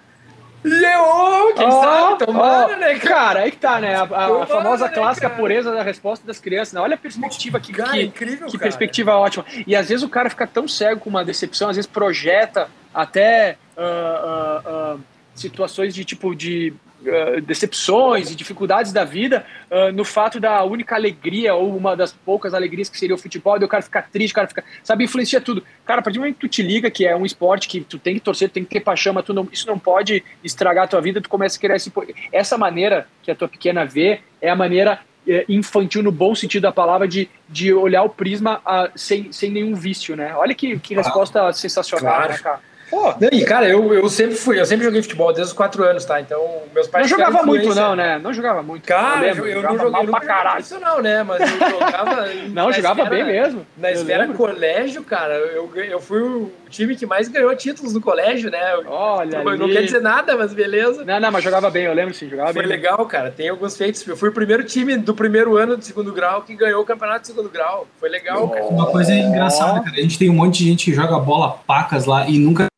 Leon, 0.62 1.54
quem 1.54 1.66
oh, 1.66 1.82
sabe? 1.82 2.26
Tomara, 2.26 2.74
oh, 2.74 2.78
né, 2.78 2.98
cara? 2.98 3.00
cara? 3.00 3.40
aí 3.40 3.50
que 3.50 3.56
tá, 3.56 3.80
né? 3.80 3.94
A, 3.94 4.02
a, 4.02 4.42
a 4.42 4.46
famosa 4.46 4.88
né, 4.88 4.94
clássica 4.94 5.28
cara? 5.28 5.40
pureza 5.40 5.72
da 5.72 5.82
resposta 5.82 6.26
das 6.26 6.38
crianças. 6.38 6.74
Né? 6.74 6.80
Olha 6.80 6.94
a 6.94 6.98
perspectiva 6.98 7.58
que, 7.58 7.72
cara, 7.72 7.92
que, 7.92 8.02
incrível, 8.02 8.48
que 8.48 8.58
perspectiva 8.58 9.14
ótima. 9.16 9.44
E 9.66 9.74
às 9.74 9.88
vezes 9.88 10.04
o 10.04 10.08
cara 10.08 10.28
fica 10.28 10.46
tão 10.46 10.68
cego 10.68 11.00
com 11.00 11.10
uma 11.10 11.24
decepção, 11.24 11.70
às 11.70 11.76
vezes 11.76 11.90
projeta 11.90 12.68
até 12.92 13.56
uh, 13.76 13.80
uh, 13.80 14.96
uh, 14.96 15.00
situações 15.34 15.94
de 15.94 16.04
tipo 16.04 16.34
de 16.34 16.74
Uh, 17.00 17.40
decepções 17.40 18.30
e 18.30 18.34
dificuldades 18.34 18.92
da 18.92 19.04
vida 19.04 19.46
uh, 19.70 19.90
no 19.90 20.04
fato 20.04 20.38
da 20.38 20.62
única 20.64 20.94
alegria 20.94 21.54
ou 21.54 21.74
uma 21.74 21.96
das 21.96 22.12
poucas 22.12 22.52
alegrias 22.52 22.90
que 22.90 22.98
seria 22.98 23.14
o 23.14 23.18
futebol, 23.18 23.58
e 23.58 23.64
o 23.64 23.68
cara 23.68 23.82
ficar 23.82 24.02
triste, 24.10 24.32
o 24.32 24.34
cara 24.34 24.48
fica, 24.48 24.62
sabe, 24.82 25.04
influencia 25.04 25.40
tudo. 25.40 25.64
Cara, 25.86 26.00
a 26.00 26.02
partir 26.02 26.18
do 26.18 26.20
momento 26.20 26.34
que 26.34 26.40
tu 26.46 26.48
te 26.48 26.62
liga 26.62 26.90
que 26.90 27.06
é 27.06 27.16
um 27.16 27.24
esporte 27.24 27.68
que 27.68 27.80
tu 27.80 27.98
tem 27.98 28.14
que 28.14 28.20
torcer, 28.20 28.50
tu 28.50 28.52
tem 28.52 28.64
que 28.64 28.70
ter 28.70 28.80
paixão, 28.80 29.14
mas 29.14 29.24
tu 29.24 29.32
não, 29.32 29.48
isso 29.50 29.66
não 29.66 29.78
pode 29.78 30.22
estragar 30.44 30.84
a 30.84 30.88
tua 30.88 31.00
vida, 31.00 31.22
tu 31.22 31.28
começa 31.28 31.56
a 31.56 31.60
querer 31.60 31.76
esse, 31.76 31.90
essa 32.30 32.58
maneira 32.58 33.08
que 33.22 33.30
a 33.30 33.34
tua 33.34 33.48
pequena 33.48 33.86
vê 33.86 34.20
é 34.40 34.50
a 34.50 34.56
maneira 34.56 35.00
é, 35.26 35.44
infantil 35.48 36.02
no 36.02 36.10
bom 36.10 36.34
sentido 36.34 36.62
da 36.62 36.72
palavra 36.72 37.06
de, 37.06 37.28
de 37.48 37.72
olhar 37.72 38.02
o 38.02 38.08
prisma 38.08 38.58
uh, 38.58 38.90
sem, 38.94 39.30
sem 39.32 39.50
nenhum 39.50 39.74
vício, 39.74 40.16
né? 40.16 40.34
Olha 40.34 40.54
que, 40.54 40.78
que 40.78 40.94
resposta 40.94 41.46
ah, 41.46 41.52
sensacional, 41.52 42.14
claro. 42.14 42.32
né, 42.32 42.38
cara? 42.38 42.60
Pô, 42.90 43.14
e 43.30 43.44
cara, 43.44 43.68
eu, 43.68 43.94
eu 43.94 44.08
sempre 44.08 44.34
fui, 44.34 44.58
eu 44.58 44.66
sempre 44.66 44.84
joguei 44.84 45.00
futebol 45.00 45.28
desde 45.28 45.52
os 45.52 45.52
quatro 45.52 45.84
anos, 45.84 46.04
tá? 46.04 46.20
Então, 46.20 46.62
meus 46.74 46.88
pais. 46.88 47.08
Não 47.08 47.18
jogava 47.18 47.42
muito, 47.44 47.72
não, 47.72 47.94
né? 47.94 48.18
Não 48.18 48.32
jogava 48.32 48.62
muito. 48.64 48.84
Cara, 48.84 49.28
eu, 49.28 49.46
eu, 49.46 49.62
não 49.62 49.78
joguei 49.78 50.06
pra 50.08 50.20
caralho. 50.20 50.56
profissional, 50.56 51.00
né? 51.00 51.22
Mas 51.22 51.40
eu 51.40 51.70
jogava. 51.70 52.28
não, 52.50 52.72
jogava 52.72 53.02
esfera, 53.02 53.24
bem 53.24 53.24
mesmo. 53.24 53.66
Na 53.76 53.92
esfera 53.92 54.22
lembro. 54.22 54.36
colégio, 54.36 55.04
cara, 55.04 55.34
eu, 55.34 55.70
eu 55.76 56.00
fui 56.00 56.20
o 56.20 56.50
time 56.68 56.96
que 56.96 57.06
mais 57.06 57.28
ganhou 57.28 57.54
títulos 57.54 57.94
no 57.94 58.00
colégio, 58.00 58.50
né? 58.50 58.60
Olha. 58.86 59.44
Não, 59.44 59.56
não 59.56 59.68
quer 59.68 59.82
dizer 59.82 60.00
nada, 60.00 60.36
mas 60.36 60.52
beleza. 60.52 61.04
Não, 61.04 61.20
não, 61.20 61.30
mas 61.30 61.44
jogava 61.44 61.70
bem, 61.70 61.84
eu 61.84 61.94
lembro 61.94 62.12
sim, 62.12 62.28
jogava 62.28 62.52
Foi 62.52 62.62
bem. 62.62 62.68
Foi 62.68 62.76
legal, 62.76 63.06
cara. 63.06 63.30
Tem 63.30 63.48
alguns 63.48 63.76
feitos. 63.76 64.04
Eu 64.06 64.16
fui 64.16 64.30
o 64.30 64.32
primeiro 64.32 64.64
time 64.64 64.96
do 64.96 65.14
primeiro 65.14 65.56
ano 65.56 65.76
do 65.76 65.84
segundo 65.84 66.12
grau 66.12 66.42
que 66.42 66.56
ganhou 66.56 66.82
o 66.82 66.84
campeonato 66.84 67.20
de 67.20 67.26
segundo 67.28 67.48
grau. 67.48 67.86
Foi 68.00 68.08
legal, 68.08 68.44
oh. 68.44 68.48
cara. 68.48 68.64
Uma 68.64 68.86
coisa 68.86 69.14
engraçada, 69.14 69.80
cara. 69.80 69.96
A 69.96 70.00
gente 70.00 70.18
tem 70.18 70.28
um 70.28 70.34
monte 70.34 70.58
de 70.58 70.64
gente 70.64 70.84
que 70.86 70.92
joga 70.92 71.18
bola 71.20 71.58
pacas 71.66 72.04
lá 72.04 72.28
e 72.28 72.36
nunca 72.36 72.70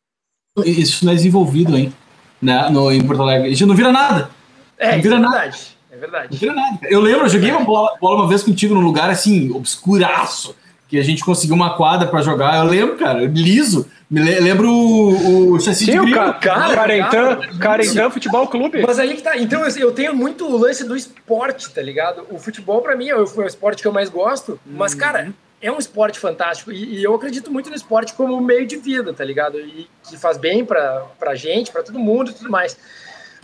isso 0.67 1.05
não 1.05 1.13
é 1.13 1.17
desenvolvido, 1.17 1.77
hein? 1.77 1.93
Né? 2.41 2.69
No, 2.71 2.93
em 2.93 3.01
Porto 3.01 3.23
Alegre. 3.23 3.49
A 3.49 3.51
gente 3.51 3.65
não 3.65 3.75
vira 3.75 3.91
nada. 3.91 4.31
É, 4.79 4.97
não 4.97 5.03
vira 5.03 5.17
é 5.17 5.21
verdade. 5.21 5.79
É 5.91 5.97
verdade. 5.97 6.29
Não 6.33 6.39
vira 6.39 6.55
nada. 6.55 6.79
Eu 6.83 7.01
lembro, 7.01 7.25
eu 7.25 7.29
joguei 7.31 7.51
uma 7.51 7.65
bola, 7.65 7.97
bola 8.01 8.21
uma 8.21 8.29
vez 8.29 8.43
contigo 8.43 8.75
num 8.75 8.81
lugar 8.81 9.09
assim, 9.09 9.51
obscuraço, 9.51 10.55
que 10.89 10.99
a 10.99 11.03
gente 11.03 11.25
conseguiu 11.25 11.55
uma 11.55 11.75
quadra 11.75 12.07
para 12.07 12.21
jogar. 12.21 12.59
Eu 12.59 12.71
lembro, 12.71 12.97
cara, 12.97 13.25
liso. 13.25 13.89
Me 14.11 14.21
lembro 14.21 14.71
o, 14.71 15.53
o 15.55 15.61
chassi 15.61 15.87
Sim, 15.87 16.05
de 16.05 16.13
cara, 16.13 16.35
Carentã, 16.35 17.41
Carentã 17.59 18.11
Futebol 18.11 18.47
Clube. 18.47 18.83
Mas 18.87 18.99
aí 18.99 19.15
que 19.15 19.23
tá. 19.23 19.39
Então 19.39 19.67
eu 19.67 19.93
tenho 19.93 20.15
muito 20.15 20.45
o 20.45 20.59
lance 20.59 20.85
do 20.85 20.95
esporte, 20.95 21.71
tá 21.71 21.81
ligado? 21.81 22.27
O 22.31 22.39
futebol, 22.39 22.83
para 22.83 22.95
mim, 22.95 23.09
é 23.09 23.17
o, 23.17 23.25
é 23.25 23.45
o 23.45 23.47
esporte 23.47 23.81
que 23.81 23.89
eu 23.89 23.93
mais 23.93 24.11
gosto. 24.11 24.61
Mas, 24.67 24.95
cara, 24.95 25.25
uhum 25.25 25.33
é 25.63 25.71
um 25.71 25.79
esporte 25.79 26.19
fantástico 26.19 26.73
e, 26.73 26.99
e, 26.99 27.05
eu 27.05 27.15
acredito 27.15 27.51
muito 27.51 27.71
no 27.71 27.77
esporte 27.77 28.13
como 28.15 28.39
meio 28.41 28.67
de 28.67 28.77
vida, 28.77 29.15
tá 29.15 29.25
ligado? 29.25 29.61
E 29.61 29.89
que 30.03 30.19
faz 30.19 30.37
bem 30.37 30.65
pra, 30.65 31.07
pra 31.19 31.37
gente, 31.37 31.71
pra 31.71 31.85
todo 31.85 31.99
mundo 32.01 32.33
e 32.33 32.35
tudo 32.35 32.51
mais. 32.51 32.77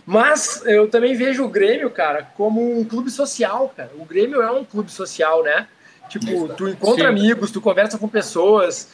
Mas 0.05 0.63
eu 0.65 0.89
também 0.89 1.15
vejo 1.15 1.45
o 1.45 1.47
Grêmio, 1.47 1.89
cara, 1.89 2.29
como 2.35 2.77
um 2.77 2.83
clube 2.83 3.09
social, 3.09 3.73
cara. 3.75 3.91
O 3.97 4.03
Grêmio 4.03 4.41
é 4.41 4.51
um 4.51 4.65
clube 4.65 4.91
social, 4.91 5.43
né? 5.43 5.67
Tipo, 6.09 6.49
tu 6.49 6.67
encontra 6.67 7.03
Sim. 7.03 7.09
amigos, 7.09 7.51
tu 7.51 7.61
conversa 7.61 7.97
com 7.97 8.07
pessoas. 8.07 8.89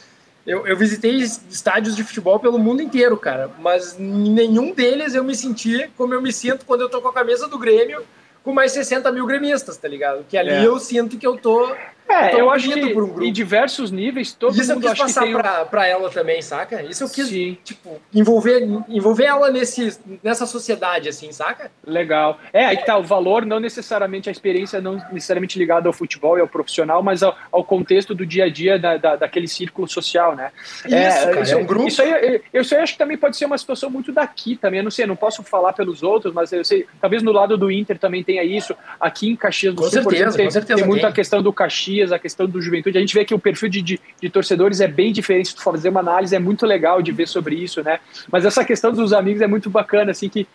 Eu, 0.46 0.64
eu 0.66 0.76
visitei 0.76 1.16
estádios 1.16 1.96
de 1.96 2.04
futebol 2.04 2.38
pelo 2.38 2.58
mundo 2.58 2.80
inteiro, 2.80 3.16
cara, 3.16 3.50
mas 3.58 3.98
em 3.98 4.30
nenhum 4.30 4.72
deles 4.72 5.14
eu 5.14 5.24
me 5.24 5.34
senti 5.34 5.90
como 5.96 6.14
eu 6.14 6.22
me 6.22 6.32
sinto 6.32 6.64
quando 6.64 6.82
eu 6.82 6.88
tô 6.88 7.02
com 7.02 7.08
a 7.08 7.12
camisa 7.12 7.48
do 7.48 7.58
Grêmio 7.58 8.04
com 8.44 8.52
mais 8.52 8.70
60 8.70 9.10
mil 9.10 9.26
gremistas, 9.26 9.76
tá 9.76 9.88
ligado? 9.88 10.24
Que 10.28 10.38
ali 10.38 10.50
é. 10.50 10.64
eu 10.64 10.78
sinto 10.78 11.18
que 11.18 11.26
eu 11.26 11.36
tô 11.36 11.74
É, 12.08 12.34
eu, 12.34 12.38
eu 12.38 12.50
acho 12.50 12.70
que 12.70 12.80
um 12.80 13.22
em 13.22 13.32
diversos 13.32 13.90
níveis, 13.90 14.32
todo 14.32 14.56
Isso 14.56 14.72
mundo 14.74 14.86
eu 14.86 14.90
quis 14.92 15.00
passar 15.00 15.26
pra, 15.26 15.64
pra 15.64 15.86
ela 15.86 16.08
também, 16.10 16.40
saca? 16.40 16.82
Isso 16.82 17.04
eu 17.04 17.08
quis, 17.08 17.26
Sim. 17.28 17.58
tipo, 17.64 18.00
envolver, 18.14 18.66
envolver 18.88 19.24
ela 19.24 19.50
nesse, 19.50 19.98
nessa 20.22 20.46
sociedade, 20.46 21.08
assim, 21.08 21.32
saca? 21.32 21.70
Legal. 21.84 22.38
É, 22.52 22.64
aí 22.64 22.76
que 22.76 22.86
tá, 22.86 22.96
o 22.96 23.02
valor, 23.02 23.44
não 23.44 23.58
necessariamente 23.58 24.28
a 24.28 24.32
experiência, 24.32 24.80
não 24.80 25.02
necessariamente 25.10 25.58
ligada 25.58 25.88
ao 25.88 25.92
futebol 25.92 26.38
e 26.38 26.40
ao 26.40 26.48
profissional, 26.48 27.02
mas 27.02 27.22
ao, 27.22 27.36
ao 27.50 27.64
contexto 27.64 28.14
do 28.14 28.24
dia 28.24 28.44
a 28.44 28.48
dia 28.48 28.78
da, 28.78 28.96
da, 28.96 29.16
daquele 29.16 29.48
círculo 29.48 29.88
social, 29.88 30.36
né? 30.36 30.52
Isso, 30.84 30.94
é, 30.94 31.26
cara, 31.26 31.40
isso, 31.40 31.54
é 31.54 31.56
um 31.56 31.64
grupo. 31.64 31.88
Isso 31.88 32.02
aí, 32.02 32.42
eu, 32.52 32.60
isso 32.60 32.74
aí 32.74 32.82
acho 32.82 32.92
que 32.92 32.98
também 32.98 33.18
pode 33.18 33.36
ser 33.36 33.46
uma 33.46 33.58
situação 33.58 33.90
muito 33.90 34.12
daqui 34.12 34.56
também, 34.56 34.78
eu 34.78 34.84
não 34.84 34.90
sei, 34.90 35.04
eu 35.04 35.08
não 35.08 35.16
posso 35.16 35.42
falar 35.42 35.72
pelos 35.72 36.02
outros, 36.02 36.32
mas 36.32 36.52
eu 36.52 36.64
sei, 36.64 36.86
talvez 37.00 37.22
no 37.22 37.32
lado 37.32 37.56
do 37.56 37.70
Inter 37.70 37.98
também 37.98 38.22
tenha 38.22 38.44
isso, 38.44 38.76
aqui 39.00 39.28
em 39.28 39.36
Caxias 39.36 39.74
do 39.74 39.82
com 39.82 39.88
Sul, 39.88 40.02
certeza, 40.02 40.22
exemplo, 40.22 40.36
tem, 40.36 40.50
certeza 40.50 40.80
tem 40.80 40.88
muita 40.88 41.12
questão 41.12 41.42
do 41.42 41.52
Caxias, 41.52 41.95
a 42.02 42.18
questão 42.18 42.46
do 42.46 42.60
Juventude, 42.60 42.96
a 42.96 43.00
gente 43.00 43.14
vê 43.14 43.24
que 43.24 43.34
o 43.34 43.38
perfil 43.38 43.68
de, 43.68 43.82
de, 43.82 44.00
de, 44.20 44.30
torcedores 44.30 44.80
é 44.80 44.88
bem 44.88 45.12
diferente, 45.12 45.54
tu 45.54 45.62
fazer 45.62 45.88
uma 45.88 46.00
análise 46.00 46.34
é 46.34 46.38
muito 46.38 46.66
legal 46.66 47.02
de 47.02 47.12
ver 47.12 47.28
sobre 47.28 47.54
isso, 47.56 47.82
né? 47.82 48.00
Mas 48.30 48.44
essa 48.44 48.64
questão 48.64 48.92
dos 48.92 49.12
amigos 49.12 49.42
é 49.42 49.46
muito 49.46 49.70
bacana, 49.70 50.10
assim, 50.10 50.28
que 50.28 50.46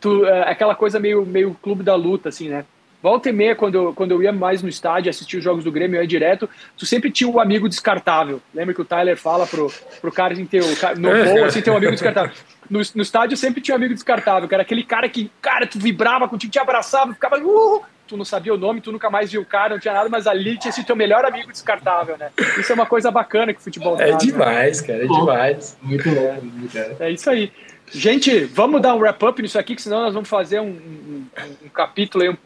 tu, 0.00 0.26
é 0.26 0.50
aquela 0.50 0.74
coisa 0.74 0.98
meio, 0.98 1.24
meio 1.24 1.56
clube 1.62 1.82
da 1.82 1.94
luta, 1.94 2.28
assim, 2.28 2.48
né? 2.48 2.64
Volta 3.00 3.28
e 3.28 3.32
meia, 3.32 3.54
quando 3.54 3.76
eu, 3.76 3.94
quando 3.94 4.10
eu 4.10 4.22
ia 4.22 4.32
mais 4.32 4.60
no 4.60 4.68
estádio, 4.68 5.08
assistir 5.08 5.36
os 5.36 5.44
jogos 5.44 5.62
do 5.62 5.70
Grêmio, 5.70 5.96
eu 5.96 6.02
ia 6.02 6.08
direto, 6.08 6.50
tu 6.76 6.84
sempre 6.84 7.12
tinha 7.12 7.30
um 7.30 7.38
amigo 7.38 7.68
descartável. 7.68 8.42
Lembra 8.52 8.74
que 8.74 8.82
o 8.82 8.84
Tyler 8.84 9.16
fala 9.16 9.46
pro, 9.46 9.72
pro 10.00 10.10
cara 10.10 10.32
assim, 10.32 10.44
ter, 10.44 10.62
no 10.96 11.24
voo, 11.24 11.44
assim, 11.44 11.62
ter 11.62 11.70
um 11.70 11.76
amigo 11.76 11.92
descartável. 11.92 12.32
No, 12.68 12.80
no 12.96 13.02
estádio 13.02 13.36
sempre 13.36 13.60
tinha 13.60 13.74
um 13.74 13.78
amigo 13.78 13.94
descartável, 13.94 14.48
que 14.48 14.54
era 14.54 14.62
aquele 14.62 14.82
cara 14.82 15.08
que, 15.08 15.30
cara, 15.40 15.64
tu 15.64 15.78
vibrava 15.78 16.28
contigo, 16.28 16.52
te 16.52 16.58
abraçava, 16.58 17.14
ficava, 17.14 17.38
uh, 17.38 17.82
tu 18.08 18.16
não 18.16 18.24
sabia 18.24 18.54
o 18.54 18.58
nome, 18.58 18.80
tu 18.80 18.90
nunca 18.90 19.10
mais 19.10 19.30
viu 19.30 19.42
o 19.42 19.44
cara, 19.44 19.74
não 19.74 19.78
tinha 19.78 19.94
nada, 19.94 20.08
mas 20.08 20.26
ali 20.26 20.56
tinha 20.56 20.72
sido 20.72 20.86
teu 20.86 20.96
melhor 20.96 21.24
amigo 21.24 21.52
descartável, 21.52 22.16
né? 22.16 22.30
Isso 22.58 22.72
é 22.72 22.74
uma 22.74 22.86
coisa 22.86 23.10
bacana 23.10 23.52
que 23.52 23.60
o 23.60 23.62
futebol 23.62 24.00
É 24.00 24.08
traz, 24.08 24.22
demais, 24.24 24.80
né? 24.80 24.86
cara, 24.86 25.04
é 25.04 25.06
demais. 25.06 25.78
Muito 25.82 26.10
bom, 26.10 26.38
muito 26.42 26.78
É 27.02 27.10
isso 27.10 27.28
aí. 27.30 27.52
Gente, 27.90 28.44
vamos 28.44 28.82
dar 28.82 28.94
um 28.94 28.98
wrap-up 28.98 29.40
nisso 29.40 29.58
aqui, 29.58 29.74
que 29.74 29.82
senão 29.82 30.02
nós 30.02 30.14
vamos 30.14 30.28
fazer 30.28 30.60
um, 30.60 30.70
um, 30.70 31.26
um 31.64 31.68
capítulo 31.68 32.24
aí, 32.24 32.30
um, 32.30 32.36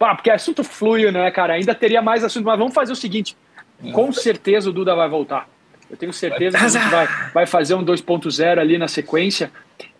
ah, 0.00 0.14
porque 0.14 0.30
assunto 0.30 0.64
flui, 0.64 1.10
né, 1.10 1.30
cara? 1.30 1.54
Ainda 1.54 1.74
teria 1.74 2.02
mais 2.02 2.24
assunto, 2.24 2.44
mas 2.44 2.58
vamos 2.58 2.74
fazer 2.74 2.92
o 2.92 2.96
seguinte: 2.96 3.36
com 3.92 4.12
certeza 4.12 4.70
o 4.70 4.72
Duda 4.72 4.94
vai 4.94 5.08
voltar. 5.08 5.48
Eu 5.90 5.96
tenho 5.96 6.12
certeza 6.12 6.56
que 6.56 6.64
a 6.64 6.68
gente 6.68 6.88
vai, 6.88 7.08
vai 7.34 7.46
fazer 7.46 7.74
um 7.74 7.84
2.0 7.84 8.58
ali 8.58 8.78
na 8.78 8.88
sequência. 8.88 9.52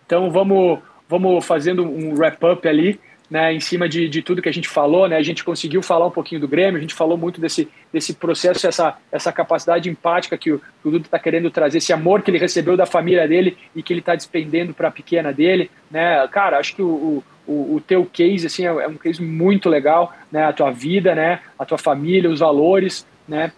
Então 0.05 0.31
vamos, 0.31 0.79
vamos 1.07 1.45
fazendo 1.45 1.83
um 1.83 2.15
wrap-up 2.15 2.67
ali 2.67 2.99
né, 3.33 3.51
em 3.51 3.59
cima 3.59 3.89
de, 3.89 4.07
de 4.07 4.21
tudo 4.21 4.43
que 4.43 4.47
a 4.47 4.53
gente 4.53 4.69
falou, 4.69 5.09
né, 5.09 5.17
a 5.17 5.23
gente 5.23 5.43
conseguiu 5.43 5.81
falar 5.81 6.05
um 6.05 6.11
pouquinho 6.11 6.39
do 6.39 6.47
Grêmio, 6.47 6.77
a 6.77 6.81
gente 6.81 6.93
falou 6.93 7.17
muito 7.17 7.41
desse, 7.41 7.67
desse 7.91 8.13
processo, 8.13 8.67
essa, 8.67 8.95
essa 9.11 9.33
capacidade 9.33 9.89
empática 9.89 10.37
que 10.37 10.51
o, 10.51 10.59
que 10.59 10.87
o 10.87 10.97
está 10.97 11.17
querendo 11.17 11.49
trazer, 11.49 11.79
esse 11.79 11.91
amor 11.91 12.21
que 12.21 12.29
ele 12.29 12.37
recebeu 12.37 12.77
da 12.77 12.85
família 12.85 13.27
dele 13.27 13.57
e 13.75 13.81
que 13.81 13.91
ele 13.91 14.01
está 14.01 14.13
despendendo 14.13 14.71
para 14.71 14.89
a 14.89 14.91
pequena 14.91 15.33
dele, 15.33 15.71
né, 15.89 16.27
cara, 16.27 16.59
acho 16.59 16.75
que 16.75 16.83
o, 16.83 17.23
o, 17.47 17.75
o 17.75 17.81
teu 17.81 18.05
case, 18.05 18.45
assim, 18.45 18.67
é, 18.67 18.69
é, 18.69 18.87
um 18.87 18.97
case 18.97 19.19
muito 19.19 19.67
legal, 19.67 20.13
né, 20.31 20.45
a 20.45 20.53
tua 20.53 20.69
vida, 20.69 21.15
né, 21.15 21.39
a 21.57 21.65
tua 21.65 21.79
família, 21.79 22.29
os 22.29 22.41
valores, 22.41 23.03
né, 23.27 23.51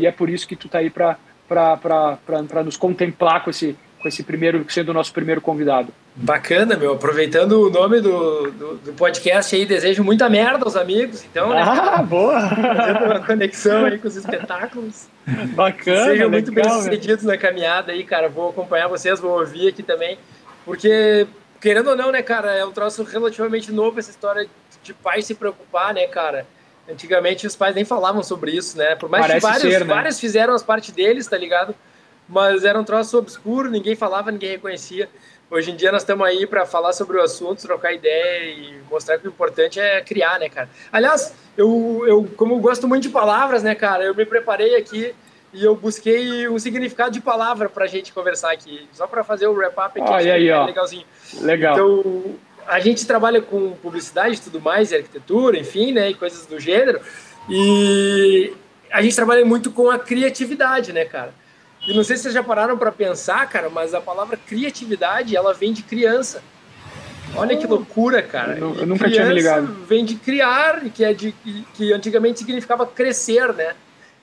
e 0.00 0.04
é 0.04 0.10
por 0.10 0.28
isso 0.30 0.48
que 0.48 0.56
tu 0.56 0.66
está 0.66 0.78
aí 0.78 0.90
para 0.90 1.16
nos 2.64 2.76
contemplar 2.76 3.44
com 3.44 3.50
esse, 3.50 3.76
com 4.02 4.08
esse 4.08 4.24
primeiro, 4.24 4.66
sendo 4.68 4.88
o 4.88 4.92
nosso 4.92 5.12
primeiro 5.12 5.40
convidado. 5.40 5.94
Bacana, 6.14 6.76
meu. 6.76 6.94
Aproveitando 6.94 7.68
o 7.68 7.70
nome 7.70 8.00
do, 8.00 8.50
do, 8.50 8.76
do, 8.78 8.92
podcast 8.94 9.54
aí, 9.54 9.64
desejo 9.64 10.02
muita 10.02 10.28
merda 10.28 10.64
aos 10.64 10.74
amigos, 10.74 11.24
então, 11.24 11.50
né? 11.50 11.62
Ah, 11.64 12.02
boa! 12.02 12.40
Fazendo 12.48 13.04
uma 13.04 13.20
conexão 13.20 13.84
aí 13.84 13.98
com 13.98 14.08
os 14.08 14.16
espetáculos. 14.16 15.06
Bacana, 15.54 16.06
Sejam 16.06 16.28
muito 16.28 16.50
bem 16.52 16.68
sucedidos 16.68 17.24
na 17.24 17.38
caminhada 17.38 17.92
aí, 17.92 18.02
cara. 18.02 18.28
Vou 18.28 18.50
acompanhar 18.50 18.88
vocês, 18.88 19.20
vou 19.20 19.38
ouvir 19.38 19.68
aqui 19.68 19.82
também, 19.82 20.18
porque, 20.64 21.26
querendo 21.60 21.90
ou 21.90 21.96
não, 21.96 22.10
né, 22.10 22.20
cara, 22.22 22.50
é 22.52 22.64
um 22.66 22.72
troço 22.72 23.04
relativamente 23.04 23.70
novo 23.70 24.00
essa 24.00 24.10
história 24.10 24.48
de 24.82 24.92
pai 24.92 25.22
se 25.22 25.34
preocupar, 25.34 25.94
né, 25.94 26.08
cara? 26.08 26.44
Antigamente 26.90 27.46
os 27.46 27.54
pais 27.54 27.74
nem 27.74 27.84
falavam 27.84 28.24
sobre 28.24 28.50
isso, 28.50 28.76
né? 28.76 28.96
Por 28.96 29.08
mais 29.08 29.24
Parece 29.24 29.46
que 29.46 29.52
vários, 29.52 29.72
ser, 29.72 29.80
né? 29.84 29.94
vários 29.94 30.18
fizeram 30.18 30.54
as 30.54 30.62
partes 30.62 30.92
deles, 30.92 31.28
tá 31.28 31.38
ligado? 31.38 31.72
Mas 32.32 32.64
era 32.64 32.80
um 32.80 32.84
troço 32.84 33.18
obscuro, 33.18 33.70
ninguém 33.70 33.94
falava, 33.94 34.32
ninguém 34.32 34.52
reconhecia. 34.52 35.06
Hoje 35.50 35.70
em 35.70 35.76
dia 35.76 35.92
nós 35.92 36.00
estamos 36.00 36.26
aí 36.26 36.46
para 36.46 36.64
falar 36.64 36.94
sobre 36.94 37.18
o 37.18 37.22
assunto, 37.22 37.60
trocar 37.60 37.92
ideia 37.92 38.54
e 38.54 38.80
mostrar 38.90 39.18
que 39.18 39.26
o 39.26 39.28
importante 39.28 39.78
é 39.78 40.00
criar, 40.00 40.40
né, 40.40 40.48
cara? 40.48 40.66
Aliás, 40.90 41.34
eu, 41.58 42.02
eu 42.06 42.26
como 42.34 42.54
eu 42.54 42.58
gosto 42.58 42.88
muito 42.88 43.02
de 43.02 43.10
palavras, 43.10 43.62
né, 43.62 43.74
cara, 43.74 44.04
eu 44.04 44.14
me 44.14 44.24
preparei 44.24 44.76
aqui 44.76 45.14
e 45.52 45.62
eu 45.62 45.76
busquei 45.76 46.48
um 46.48 46.58
significado 46.58 47.10
de 47.10 47.20
palavra 47.20 47.68
para 47.68 47.84
a 47.84 47.86
gente 47.86 48.14
conversar 48.14 48.52
aqui, 48.52 48.88
só 48.94 49.06
para 49.06 49.22
fazer 49.22 49.46
o 49.46 49.52
wrap-up 49.52 50.00
aqui, 50.00 50.10
ah, 50.10 50.16
aí, 50.16 50.48
é 50.48 50.56
ó. 50.56 50.64
legalzinho. 50.64 51.04
Legal. 51.42 51.74
Então, 51.74 52.34
a 52.66 52.80
gente 52.80 53.06
trabalha 53.06 53.42
com 53.42 53.72
publicidade 53.72 54.36
e 54.36 54.40
tudo 54.40 54.58
mais, 54.58 54.90
e 54.90 54.96
arquitetura, 54.96 55.58
enfim, 55.58 55.92
né, 55.92 56.08
e 56.08 56.14
coisas 56.14 56.46
do 56.46 56.58
gênero, 56.58 56.98
e 57.50 58.54
a 58.90 59.02
gente 59.02 59.14
trabalha 59.14 59.44
muito 59.44 59.70
com 59.70 59.90
a 59.90 59.98
criatividade, 59.98 60.94
né, 60.94 61.04
cara? 61.04 61.41
E 61.86 61.94
não 61.94 62.04
sei 62.04 62.16
se 62.16 62.22
vocês 62.24 62.34
já 62.34 62.42
pararam 62.42 62.78
para 62.78 62.92
pensar, 62.92 63.48
cara, 63.48 63.68
mas 63.68 63.92
a 63.92 64.00
palavra 64.00 64.36
criatividade, 64.36 65.36
ela 65.36 65.52
vem 65.52 65.72
de 65.72 65.82
criança. 65.82 66.42
Olha 67.34 67.56
que 67.56 67.66
loucura, 67.66 68.22
cara. 68.22 68.58
Eu, 68.58 68.74
eu 68.76 68.86
nunca 68.86 69.10
tinha 69.10 69.24
me 69.24 69.34
ligado. 69.34 69.66
Vem 69.86 70.04
de 70.04 70.16
criar, 70.16 70.80
que 70.90 71.04
é 71.04 71.12
de 71.14 71.32
que 71.74 71.92
antigamente 71.92 72.40
significava 72.40 72.86
crescer, 72.86 73.52
né? 73.54 73.74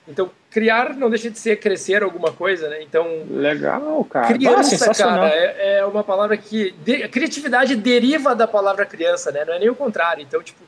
Então, 0.08 0.30
criar 0.50 0.94
não 0.94 1.10
deixa 1.10 1.30
de 1.30 1.38
ser 1.38 1.56
crescer 1.56 2.02
alguma 2.02 2.32
coisa, 2.32 2.68
né? 2.68 2.82
Então, 2.82 3.24
legal, 3.30 4.04
cara. 4.04 4.26
Criança, 4.28 4.90
ah, 4.90 4.94
cara, 4.94 5.28
é, 5.28 5.78
é, 5.78 5.86
uma 5.86 6.02
palavra 6.02 6.36
que 6.36 6.72
de, 6.84 7.08
criatividade 7.08 7.76
deriva 7.76 8.34
da 8.34 8.46
palavra 8.46 8.86
criança, 8.86 9.30
né? 9.30 9.44
Não 9.44 9.54
é 9.54 9.58
nem 9.58 9.68
o 9.68 9.74
contrário. 9.74 10.22
Então, 10.22 10.42
tipo, 10.42 10.60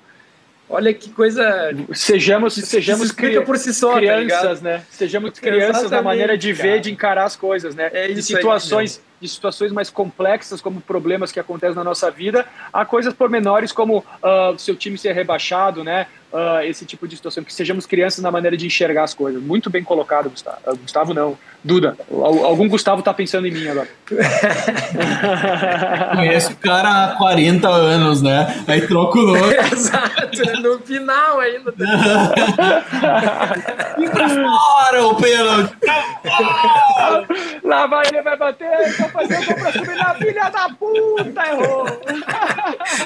Olha 0.73 0.95
que 0.95 1.11
coisa. 1.11 1.71
Sejamos, 1.93 2.55
sejamos 2.55 3.07
explica 3.09 3.43
por 3.43 3.59
si 3.59 3.75
só, 3.75 3.93
tá 3.93 3.99
crianças, 3.99 4.61
tá 4.61 4.65
né? 4.65 4.83
Sejamos 4.91 5.31
crianças 5.39 5.91
na 5.91 6.01
maneira 6.01 6.37
de 6.37 6.51
ver, 6.51 6.81
de 6.81 6.91
encarar 6.91 7.25
as 7.25 7.37
coisas, 7.37 7.75
né? 7.75 7.91
É 7.93 8.09
de 8.09 8.23
situações, 8.23 9.03
de 9.21 9.29
situações 9.29 9.71
mais 9.71 9.91
complexas, 9.91 10.63
como 10.63 10.81
problemas 10.81 11.31
que 11.31 11.39
acontecem 11.39 11.77
na 11.77 11.85
nossa 11.85 12.11
vida, 12.11 12.47
a 12.73 12.87
coisas 12.87 13.13
pormenores 13.13 13.71
como 13.71 13.99
uh, 13.99 14.59
seu 14.59 14.75
time 14.75 14.97
ser 14.97 15.13
rebaixado, 15.13 15.85
né? 15.85 16.07
Uh, 16.33 16.65
esse 16.65 16.87
tipo 16.87 17.07
de 17.07 17.15
situação, 17.15 17.45
que 17.45 17.53
sejamos 17.53 17.85
crianças 17.85 18.25
na 18.25 18.31
maneira 18.31 18.57
de 18.57 18.67
enxergar 18.67 19.05
as 19.05 19.13
coisas. 19.13 19.43
Muito 19.43 19.69
bem 19.69 19.85
colocado, 19.85 20.31
Gustavo. 20.31 20.57
Uh, 20.67 20.77
Gustavo 20.79 21.13
não, 21.13 21.37
Duda. 21.65 21.97
Algum 22.11 22.69
Gustavo 22.69 23.03
tá 23.03 23.15
pensando 23.15 23.47
em 23.47 23.53
mim 23.53 23.69
agora. 23.69 23.89
Conhece 26.17 26.53
o 26.53 26.57
cara 26.57 27.05
há 27.05 27.15
40 27.17 27.69
anos, 27.69 28.21
né? 28.21 28.65
Aí 28.67 28.85
troca 28.89 29.21
o 29.21 29.23
nome. 29.23 29.55
Exato, 29.73 30.61
no 30.61 30.81
final 30.81 31.39
ainda. 31.39 31.73
e 33.97 34.09
pra 34.09 34.29
fora 34.29 35.07
o 35.07 35.15
pênalti. 35.15 35.73
Lá 37.63 37.87
vai 37.87 38.09
ele, 38.09 38.23
vai 38.23 38.37
bater, 38.37 38.69
vai 38.99 39.09
fazer 39.11 39.39
o 39.39 39.47
gol 39.47 39.55
pra 39.55 39.73
subir 39.73 39.97
na 39.97 40.15
filha 40.15 40.51
da 40.51 40.69
puta, 40.71 41.47
errou. 41.47 41.87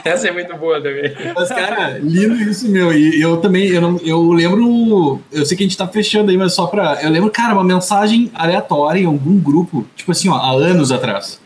Essa 0.03 0.29
é 0.29 0.33
muito 0.33 0.57
boa 0.57 0.81
também. 0.81 1.15
Mas, 1.35 1.51
cara, 1.51 1.99
lindo 1.99 2.37
isso, 2.37 2.71
meu. 2.71 2.91
E 2.91 3.16
eu 3.21 3.37
também, 3.39 3.69
eu, 3.69 3.81
não, 3.81 3.99
eu 3.99 4.33
lembro. 4.33 5.21
Eu 5.33 5.45
sei 5.45 5.57
que 5.57 5.63
a 5.63 5.67
gente 5.67 5.77
tá 5.77 5.87
fechando 5.87 6.31
aí, 6.31 6.37
mas 6.37 6.55
só 6.55 6.67
pra. 6.67 6.99
Eu 7.03 7.11
lembro, 7.11 7.31
cara, 7.31 7.55
uma 7.55 7.65
mensagem 7.65 8.31
aleatória 8.35 9.01
em 9.01 9.07
algum 9.07 9.39
grupo, 9.39 9.87
tipo 9.95 10.13
assim, 10.13 10.29
ó, 10.29 10.35
há 10.35 10.53
anos 10.53 10.93
atrás. 10.93 11.41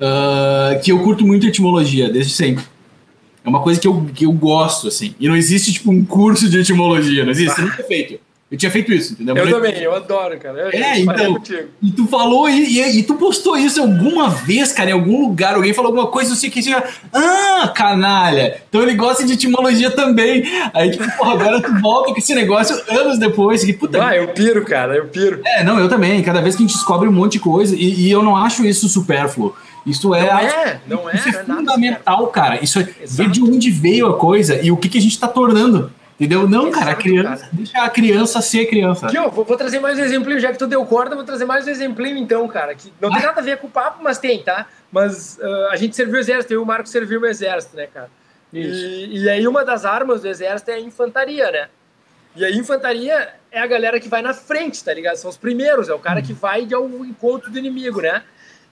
Uh, 0.00 0.80
que 0.82 0.92
eu 0.92 0.98
curto 1.00 1.26
muito 1.26 1.46
etimologia, 1.46 2.08
desde 2.08 2.32
sempre. 2.32 2.64
É 3.44 3.48
uma 3.48 3.60
coisa 3.60 3.80
que 3.80 3.88
eu, 3.88 4.06
que 4.14 4.26
eu 4.26 4.32
gosto, 4.32 4.88
assim. 4.88 5.14
E 5.18 5.28
não 5.28 5.36
existe, 5.36 5.72
tipo, 5.72 5.90
um 5.90 6.04
curso 6.04 6.48
de 6.48 6.58
etimologia, 6.58 7.24
não 7.24 7.30
existe, 7.30 7.60
ah. 7.60 7.64
nunca 7.64 7.82
é 7.82 7.84
feito. 7.84 8.20
Eu 8.50 8.56
tinha 8.56 8.70
feito 8.70 8.90
isso, 8.90 9.12
entendeu? 9.12 9.36
Eu, 9.36 9.50
também, 9.50 9.76
eu 9.82 9.94
adoro, 9.94 10.38
cara. 10.38 10.58
Eu 10.58 10.70
é, 10.70 11.00
então. 11.00 11.38
E 11.82 11.90
tu 11.92 12.06
falou, 12.06 12.48
e, 12.48 12.78
e, 12.78 12.98
e, 12.98 13.02
tu 13.02 13.14
postou 13.16 13.58
isso 13.58 13.78
alguma 13.78 14.30
vez, 14.30 14.72
cara, 14.72 14.88
em 14.88 14.94
algum 14.94 15.20
lugar. 15.20 15.54
Alguém 15.54 15.74
falou 15.74 15.90
alguma 15.90 16.06
coisa, 16.06 16.32
eu 16.32 16.36
sei 16.36 16.48
que 16.48 16.60
assim, 16.60 16.72
ah, 17.12 17.68
canalha. 17.76 18.62
Então 18.66 18.82
ele 18.82 18.94
gosta 18.94 19.22
de 19.26 19.34
etimologia 19.34 19.90
também. 19.90 20.44
Aí, 20.72 20.90
tipo, 20.90 21.04
porra, 21.18 21.32
agora 21.32 21.60
tu 21.60 21.78
volta 21.78 22.10
com 22.10 22.18
esse 22.18 22.34
negócio 22.34 22.74
anos 22.88 23.18
depois. 23.18 23.62
Que, 23.62 23.74
puta, 23.74 24.02
ah, 24.02 24.16
eu 24.16 24.28
piro, 24.28 24.64
cara, 24.64 24.96
eu 24.96 25.08
piro. 25.08 25.42
É, 25.44 25.62
não, 25.62 25.78
eu 25.78 25.88
também. 25.88 26.22
Cada 26.22 26.40
vez 26.40 26.56
que 26.56 26.62
a 26.62 26.66
gente 26.66 26.74
descobre 26.74 27.06
um 27.06 27.12
monte 27.12 27.32
de 27.32 27.40
coisa, 27.40 27.76
e, 27.76 28.06
e 28.06 28.10
eu 28.10 28.22
não 28.22 28.34
acho 28.34 28.64
isso 28.64 28.88
supérfluo. 28.88 29.54
Isso 29.84 30.14
é, 30.14 30.22
não 30.22 30.38
é, 30.38 30.80
não 30.86 31.10
é, 31.10 31.14
isso 31.14 31.28
é, 31.28 31.32
é 31.32 31.44
fundamental, 31.44 32.26
cara. 32.28 32.62
Isso 32.64 32.78
é 32.78 32.88
ver 33.06 33.28
de 33.30 33.42
onde 33.42 33.70
veio 33.70 34.06
a 34.06 34.16
coisa 34.16 34.58
e 34.62 34.70
o 34.70 34.76
que, 34.76 34.88
que 34.88 34.98
a 34.98 35.00
gente 35.02 35.12
está 35.12 35.28
tornando. 35.28 35.92
Entendeu? 36.18 36.48
Não, 36.48 36.66
Exato, 36.66 36.78
cara, 36.80 36.90
a 36.90 36.94
criança, 36.96 37.44
cara. 37.44 37.48
deixa 37.52 37.78
a 37.78 37.90
criança 37.90 38.42
ser 38.42 38.66
criança. 38.66 39.06
Aqui, 39.06 39.16
ó, 39.16 39.28
vou, 39.28 39.44
vou, 39.44 39.56
trazer 39.56 39.78
mais 39.78 39.96
um 39.96 40.02
exemplinho, 40.02 40.40
já 40.40 40.50
que 40.50 40.58
tu 40.58 40.66
deu 40.66 40.84
corda, 40.84 41.14
vou 41.14 41.24
trazer 41.24 41.44
mais 41.44 41.64
um 41.64 41.70
exemplinho 41.70 42.16
então, 42.16 42.48
cara, 42.48 42.74
que 42.74 42.92
não 43.00 43.08
tem 43.12 43.22
nada 43.22 43.40
a 43.40 43.44
ver 43.44 43.58
com 43.58 43.68
o 43.68 43.70
papo, 43.70 44.02
mas 44.02 44.18
tem, 44.18 44.42
tá? 44.42 44.66
Mas 44.90 45.38
uh, 45.40 45.68
a 45.70 45.76
gente 45.76 45.94
serviu 45.94 46.16
o 46.16 46.18
exército, 46.18 46.52
eu 46.52 46.60
e 46.60 46.62
o 46.62 46.66
Marco 46.66 46.88
serviu 46.88 47.20
o 47.20 47.26
exército, 47.26 47.76
né, 47.76 47.86
cara? 47.86 48.10
E, 48.52 49.22
e, 49.22 49.28
aí 49.28 49.46
uma 49.46 49.64
das 49.64 49.84
armas 49.84 50.22
do 50.22 50.28
exército 50.28 50.72
é 50.72 50.74
a 50.74 50.80
infantaria, 50.80 51.52
né? 51.52 51.68
E 52.34 52.44
a 52.44 52.50
infantaria 52.50 53.34
é 53.52 53.60
a 53.60 53.66
galera 53.66 54.00
que 54.00 54.08
vai 54.08 54.22
na 54.22 54.34
frente, 54.34 54.82
tá 54.82 54.92
ligado? 54.92 55.16
São 55.16 55.30
os 55.30 55.36
primeiros, 55.36 55.88
é 55.88 55.94
o 55.94 55.98
cara 55.98 56.20
que 56.20 56.32
vai 56.32 56.66
ao 56.72 56.88
encontro 57.04 57.50
do 57.50 57.58
inimigo, 57.58 58.00
né? 58.00 58.24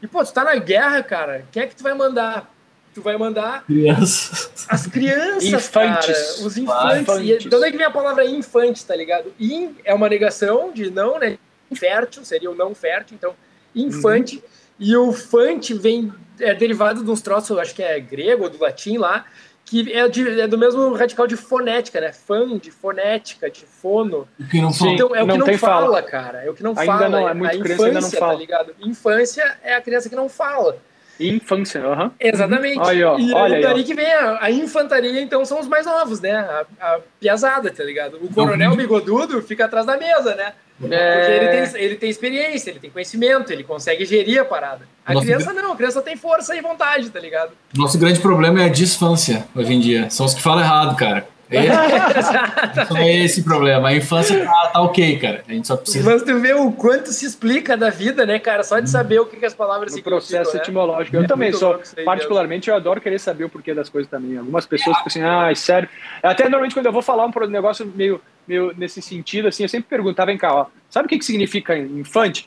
E, 0.02 0.06
pô, 0.06 0.24
tu 0.24 0.32
tá 0.32 0.42
na 0.42 0.56
guerra, 0.56 1.02
cara, 1.02 1.44
quem 1.52 1.62
é 1.62 1.66
que 1.66 1.76
tu 1.76 1.82
vai 1.82 1.94
mandar? 1.94 2.50
Tu 2.96 3.02
vai 3.02 3.18
mandar 3.18 3.62
Crianças. 3.66 4.66
as 4.70 4.86
crianças, 4.86 5.44
Infantes. 5.44 6.06
cara, 6.06 6.46
os 6.46 6.56
infantes. 6.56 7.00
Infantes. 7.02 7.44
E 7.44 7.48
de 7.50 7.54
onde 7.54 7.66
é 7.66 7.70
que 7.70 7.76
vem 7.76 7.84
a 7.86 7.90
palavra 7.90 8.24
infante, 8.24 8.86
tá 8.86 8.96
ligado? 8.96 9.34
In 9.38 9.76
é 9.84 9.92
uma 9.92 10.08
negação 10.08 10.72
de 10.72 10.90
não, 10.90 11.18
né? 11.18 11.36
Infértil, 11.70 12.24
seria 12.24 12.50
o 12.50 12.54
não 12.54 12.74
fértil, 12.74 13.14
então 13.14 13.34
infante. 13.74 14.42
E 14.80 14.96
o 14.96 15.12
fante 15.12 15.74
vem, 15.74 16.10
é 16.40 16.54
derivado 16.54 17.04
de 17.04 17.10
uns 17.10 17.20
troços, 17.20 17.50
eu 17.50 17.60
acho 17.60 17.74
que 17.74 17.82
é 17.82 18.00
grego 18.00 18.44
ou 18.44 18.48
do 18.50 18.58
latim 18.58 18.96
lá, 18.96 19.26
que 19.66 19.92
é, 19.92 20.08
de- 20.08 20.40
é 20.40 20.46
do 20.46 20.56
mesmo 20.56 20.94
radical 20.94 21.26
de 21.26 21.36
fonética, 21.36 22.00
né? 22.00 22.12
Fan, 22.14 22.56
de 22.56 22.70
fonética, 22.70 23.50
de 23.50 23.66
fono. 23.66 24.26
O 24.40 24.48
que 24.48 24.58
não 24.58 24.72
fala. 24.72 24.90
Então 24.92 25.14
é 25.14 25.22
o 25.22 25.26
não 25.26 25.38
que 25.40 25.50
não 25.52 25.58
fala, 25.58 25.84
fala. 25.86 26.02
cara. 26.02 26.44
É 26.44 26.48
o 26.48 26.54
que 26.54 26.62
não 26.62 26.70
Ainda 26.70 26.84
fala. 26.86 27.08
não, 27.10 27.28
é 27.28 27.34
muito 27.34 27.54
a 27.54 27.58
criança, 27.60 27.84
ainda 27.84 27.92
não 28.00 28.08
infância, 28.08 28.18
fala. 28.18 28.32
tá 28.32 28.38
ligado? 28.38 28.74
Infância 28.80 29.58
é 29.62 29.74
a 29.74 29.82
criança 29.82 30.08
que 30.08 30.16
não 30.16 30.30
fala. 30.30 30.78
Infância, 31.18 31.80
aham. 31.84 32.10
Exatamente. 32.20 32.80
Aí, 32.80 33.02
ó, 33.02 33.18
e 33.18 33.32
olha 33.32 33.56
aí, 33.56 33.64
aí, 33.64 33.70
ó. 33.70 33.74
daí 33.74 33.84
que 33.84 33.94
vem 33.94 34.12
a, 34.12 34.38
a 34.42 34.50
infantaria, 34.50 35.20
então, 35.20 35.44
são 35.44 35.58
os 35.60 35.66
mais 35.66 35.86
novos, 35.86 36.20
né? 36.20 36.32
A, 36.36 36.64
a 36.80 36.98
piazada, 37.20 37.70
tá 37.70 37.82
ligado? 37.82 38.18
O 38.20 38.32
coronel 38.32 38.76
bigodudo 38.76 39.40
fica 39.42 39.64
atrás 39.64 39.86
da 39.86 39.96
mesa, 39.96 40.34
né? 40.34 40.52
Porque 40.78 40.94
É. 40.94 41.36
ele 41.36 41.48
tem, 41.48 41.82
ele 41.82 41.94
tem 41.96 42.10
experiência, 42.10 42.70
ele 42.70 42.78
tem 42.78 42.90
conhecimento, 42.90 43.50
ele 43.50 43.64
consegue 43.64 44.04
gerir 44.04 44.40
a 44.40 44.44
parada. 44.44 44.86
A 45.06 45.14
Nossa, 45.14 45.24
criança 45.24 45.52
não, 45.54 45.72
a 45.72 45.76
criança 45.76 46.02
tem 46.02 46.16
força 46.16 46.54
e 46.54 46.60
vontade, 46.60 47.08
tá 47.08 47.18
ligado? 47.18 47.52
Nosso 47.74 47.98
grande 47.98 48.20
problema 48.20 48.60
é 48.60 48.66
a 48.66 48.68
disfância 48.68 49.46
hoje 49.54 49.72
em 49.72 49.80
dia. 49.80 50.10
São 50.10 50.26
os 50.26 50.34
que 50.34 50.42
falam 50.42 50.62
errado, 50.62 50.94
cara. 50.96 51.26
É, 51.50 52.84
só 52.84 52.96
é 52.98 53.24
esse 53.24 53.42
problema. 53.42 53.88
A 53.88 53.94
infância 53.94 54.44
tá, 54.44 54.70
tá 54.72 54.80
ok, 54.80 55.18
cara. 55.18 55.44
A 55.48 55.52
gente 55.52 55.66
só 55.66 55.76
precisa. 55.76 56.08
Mas 56.08 56.22
tu 56.22 56.38
vê 56.40 56.54
o 56.54 56.72
quanto 56.72 57.12
se 57.12 57.24
explica 57.24 57.76
da 57.76 57.90
vida, 57.90 58.26
né, 58.26 58.38
cara? 58.38 58.64
Só 58.64 58.80
de 58.80 58.90
saber 58.90 59.20
o 59.20 59.26
que, 59.26 59.36
que 59.36 59.46
as 59.46 59.54
palavras 59.54 59.92
no 59.92 59.96
significam, 59.96 60.18
processo 60.18 60.56
né? 60.56 60.62
etimológico. 60.62 61.16
Eu 61.16 61.22
É 61.22 61.26
também 61.26 61.52
sou, 61.52 61.80
particularmente, 62.04 62.68
eu 62.68 62.76
adoro 62.76 63.00
querer 63.00 63.18
saber 63.18 63.44
o 63.44 63.48
porquê 63.48 63.74
das 63.74 63.88
coisas 63.88 64.10
também. 64.10 64.36
Algumas 64.36 64.66
pessoas 64.66 64.96
ficam 64.98 65.06
assim, 65.06 65.22
ah, 65.22 65.54
sério. 65.54 65.88
Até 66.22 66.44
normalmente 66.44 66.74
quando 66.74 66.86
eu 66.86 66.92
vou 66.92 67.02
falar 67.02 67.26
um 67.26 67.46
negócio 67.46 67.90
meio, 67.94 68.20
meio 68.46 68.74
nesse 68.76 69.00
sentido, 69.00 69.48
assim, 69.48 69.62
eu 69.62 69.68
sempre 69.68 69.88
perguntava, 69.88 70.26
vem 70.26 70.38
cá, 70.38 70.52
ó, 70.52 70.66
sabe 70.90 71.06
o 71.06 71.08
que, 71.08 71.18
que 71.18 71.24
significa 71.24 71.76
infante? 71.76 72.46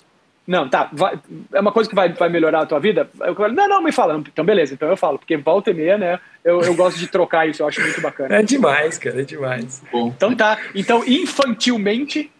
Não, 0.50 0.68
tá, 0.68 0.90
vai- 0.92 1.20
é 1.54 1.60
uma 1.60 1.72
coisa 1.72 1.88
que 1.88 1.96
vai, 1.96 2.10
vai 2.12 2.28
melhorar 2.28 2.62
a 2.62 2.66
tua 2.66 2.80
vida? 2.80 3.08
Eu 3.22 3.36
falo, 3.36 3.54
não, 3.54 3.70
não, 3.70 3.84
me 3.84 3.92
fala. 3.92 4.14
Não, 4.14 4.22
Então, 4.22 4.44
beleza, 4.44 4.74
então 4.74 4.90
eu 4.90 4.98
falo, 4.98 5.20
porque 5.20 5.38
volta 5.38 5.70
e 5.70 5.76
meia, 5.76 5.96
né, 5.96 6.20
eu, 6.44 6.60
eu 6.62 6.74
gosto 6.74 6.98
de 6.98 7.06
trocar 7.08 7.48
isso, 7.48 7.62
eu 7.62 7.68
acho 7.68 7.80
muito 7.82 8.02
bacana. 8.02 8.34
É 8.36 8.42
demais, 8.42 8.98
cara, 8.98 9.22
é 9.22 9.24
demais. 9.24 9.84
Bom, 9.92 10.08
Então 10.08 10.36
tá, 10.36 10.58
então 10.74 11.04
infantilmente, 11.06 12.32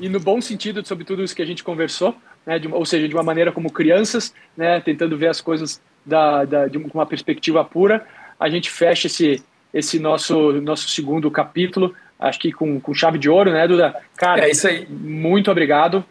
e 0.00 0.08
no 0.08 0.18
bom 0.18 0.40
sentido 0.40 0.82
sobre 0.86 1.04
tudo 1.04 1.22
isso 1.22 1.36
que 1.36 1.42
a 1.42 1.46
gente 1.46 1.62
conversou, 1.62 2.16
né, 2.46 2.58
de 2.58 2.68
ou 2.68 2.86
seja, 2.86 3.06
de 3.06 3.14
uma 3.14 3.22
maneira 3.22 3.52
como 3.52 3.70
crianças, 3.70 4.32
né, 4.56 4.80
tentando 4.80 5.18
ver 5.18 5.28
as 5.28 5.42
coisas 5.42 5.78
da, 6.06 6.46
da, 6.46 6.68
de 6.68 6.78
uma 6.78 7.04
perspectiva 7.04 7.62
pura, 7.64 8.06
a 8.40 8.48
gente 8.48 8.70
fecha 8.70 9.08
esse, 9.08 9.44
esse 9.74 9.98
nosso, 9.98 10.52
nosso 10.62 10.88
segundo 10.88 11.30
capítulo, 11.30 11.94
acho 12.18 12.38
que 12.38 12.50
com, 12.50 12.80
com 12.80 12.94
chave 12.94 13.18
de 13.18 13.28
ouro, 13.28 13.50
né, 13.52 13.68
Duda? 13.68 13.94
Cara, 14.16 14.46
É 14.46 14.50
isso 14.50 14.66
aí. 14.66 14.86
muito 14.88 15.50
obrigado. 15.50 16.02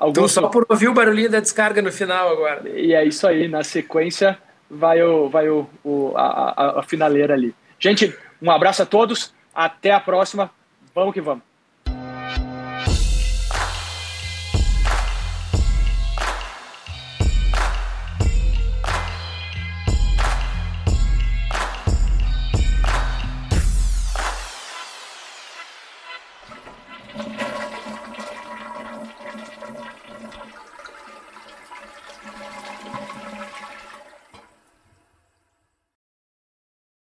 Ah, 0.00 0.08
Então, 0.08 0.22
Augusto, 0.22 0.40
só 0.40 0.48
por 0.48 0.64
ouvir 0.68 0.88
o 0.88 0.94
barulhinho 0.94 1.30
da 1.30 1.40
descarga 1.40 1.82
no 1.82 1.92
final 1.92 2.30
agora. 2.32 2.68
e 2.68 2.94
é 2.94 3.04
isso 3.04 3.26
aí, 3.26 3.46
na 3.48 3.62
sequência 3.62 4.38
vai, 4.70 5.02
o, 5.02 5.28
vai 5.28 5.48
o, 5.48 5.68
o- 5.84 6.12
a, 6.16 6.54
a, 6.56 6.80
a 6.80 6.82
finaleira 6.82 7.34
ali. 7.34 7.54
Gente, 7.78 8.16
um 8.40 8.50
abraço 8.50 8.82
a 8.82 8.86
todos, 8.86 9.34
até 9.54 9.90
a 9.92 10.00
próxima, 10.00 10.50
vamos 10.94 11.12
que 11.12 11.20
vamos. 11.20 11.42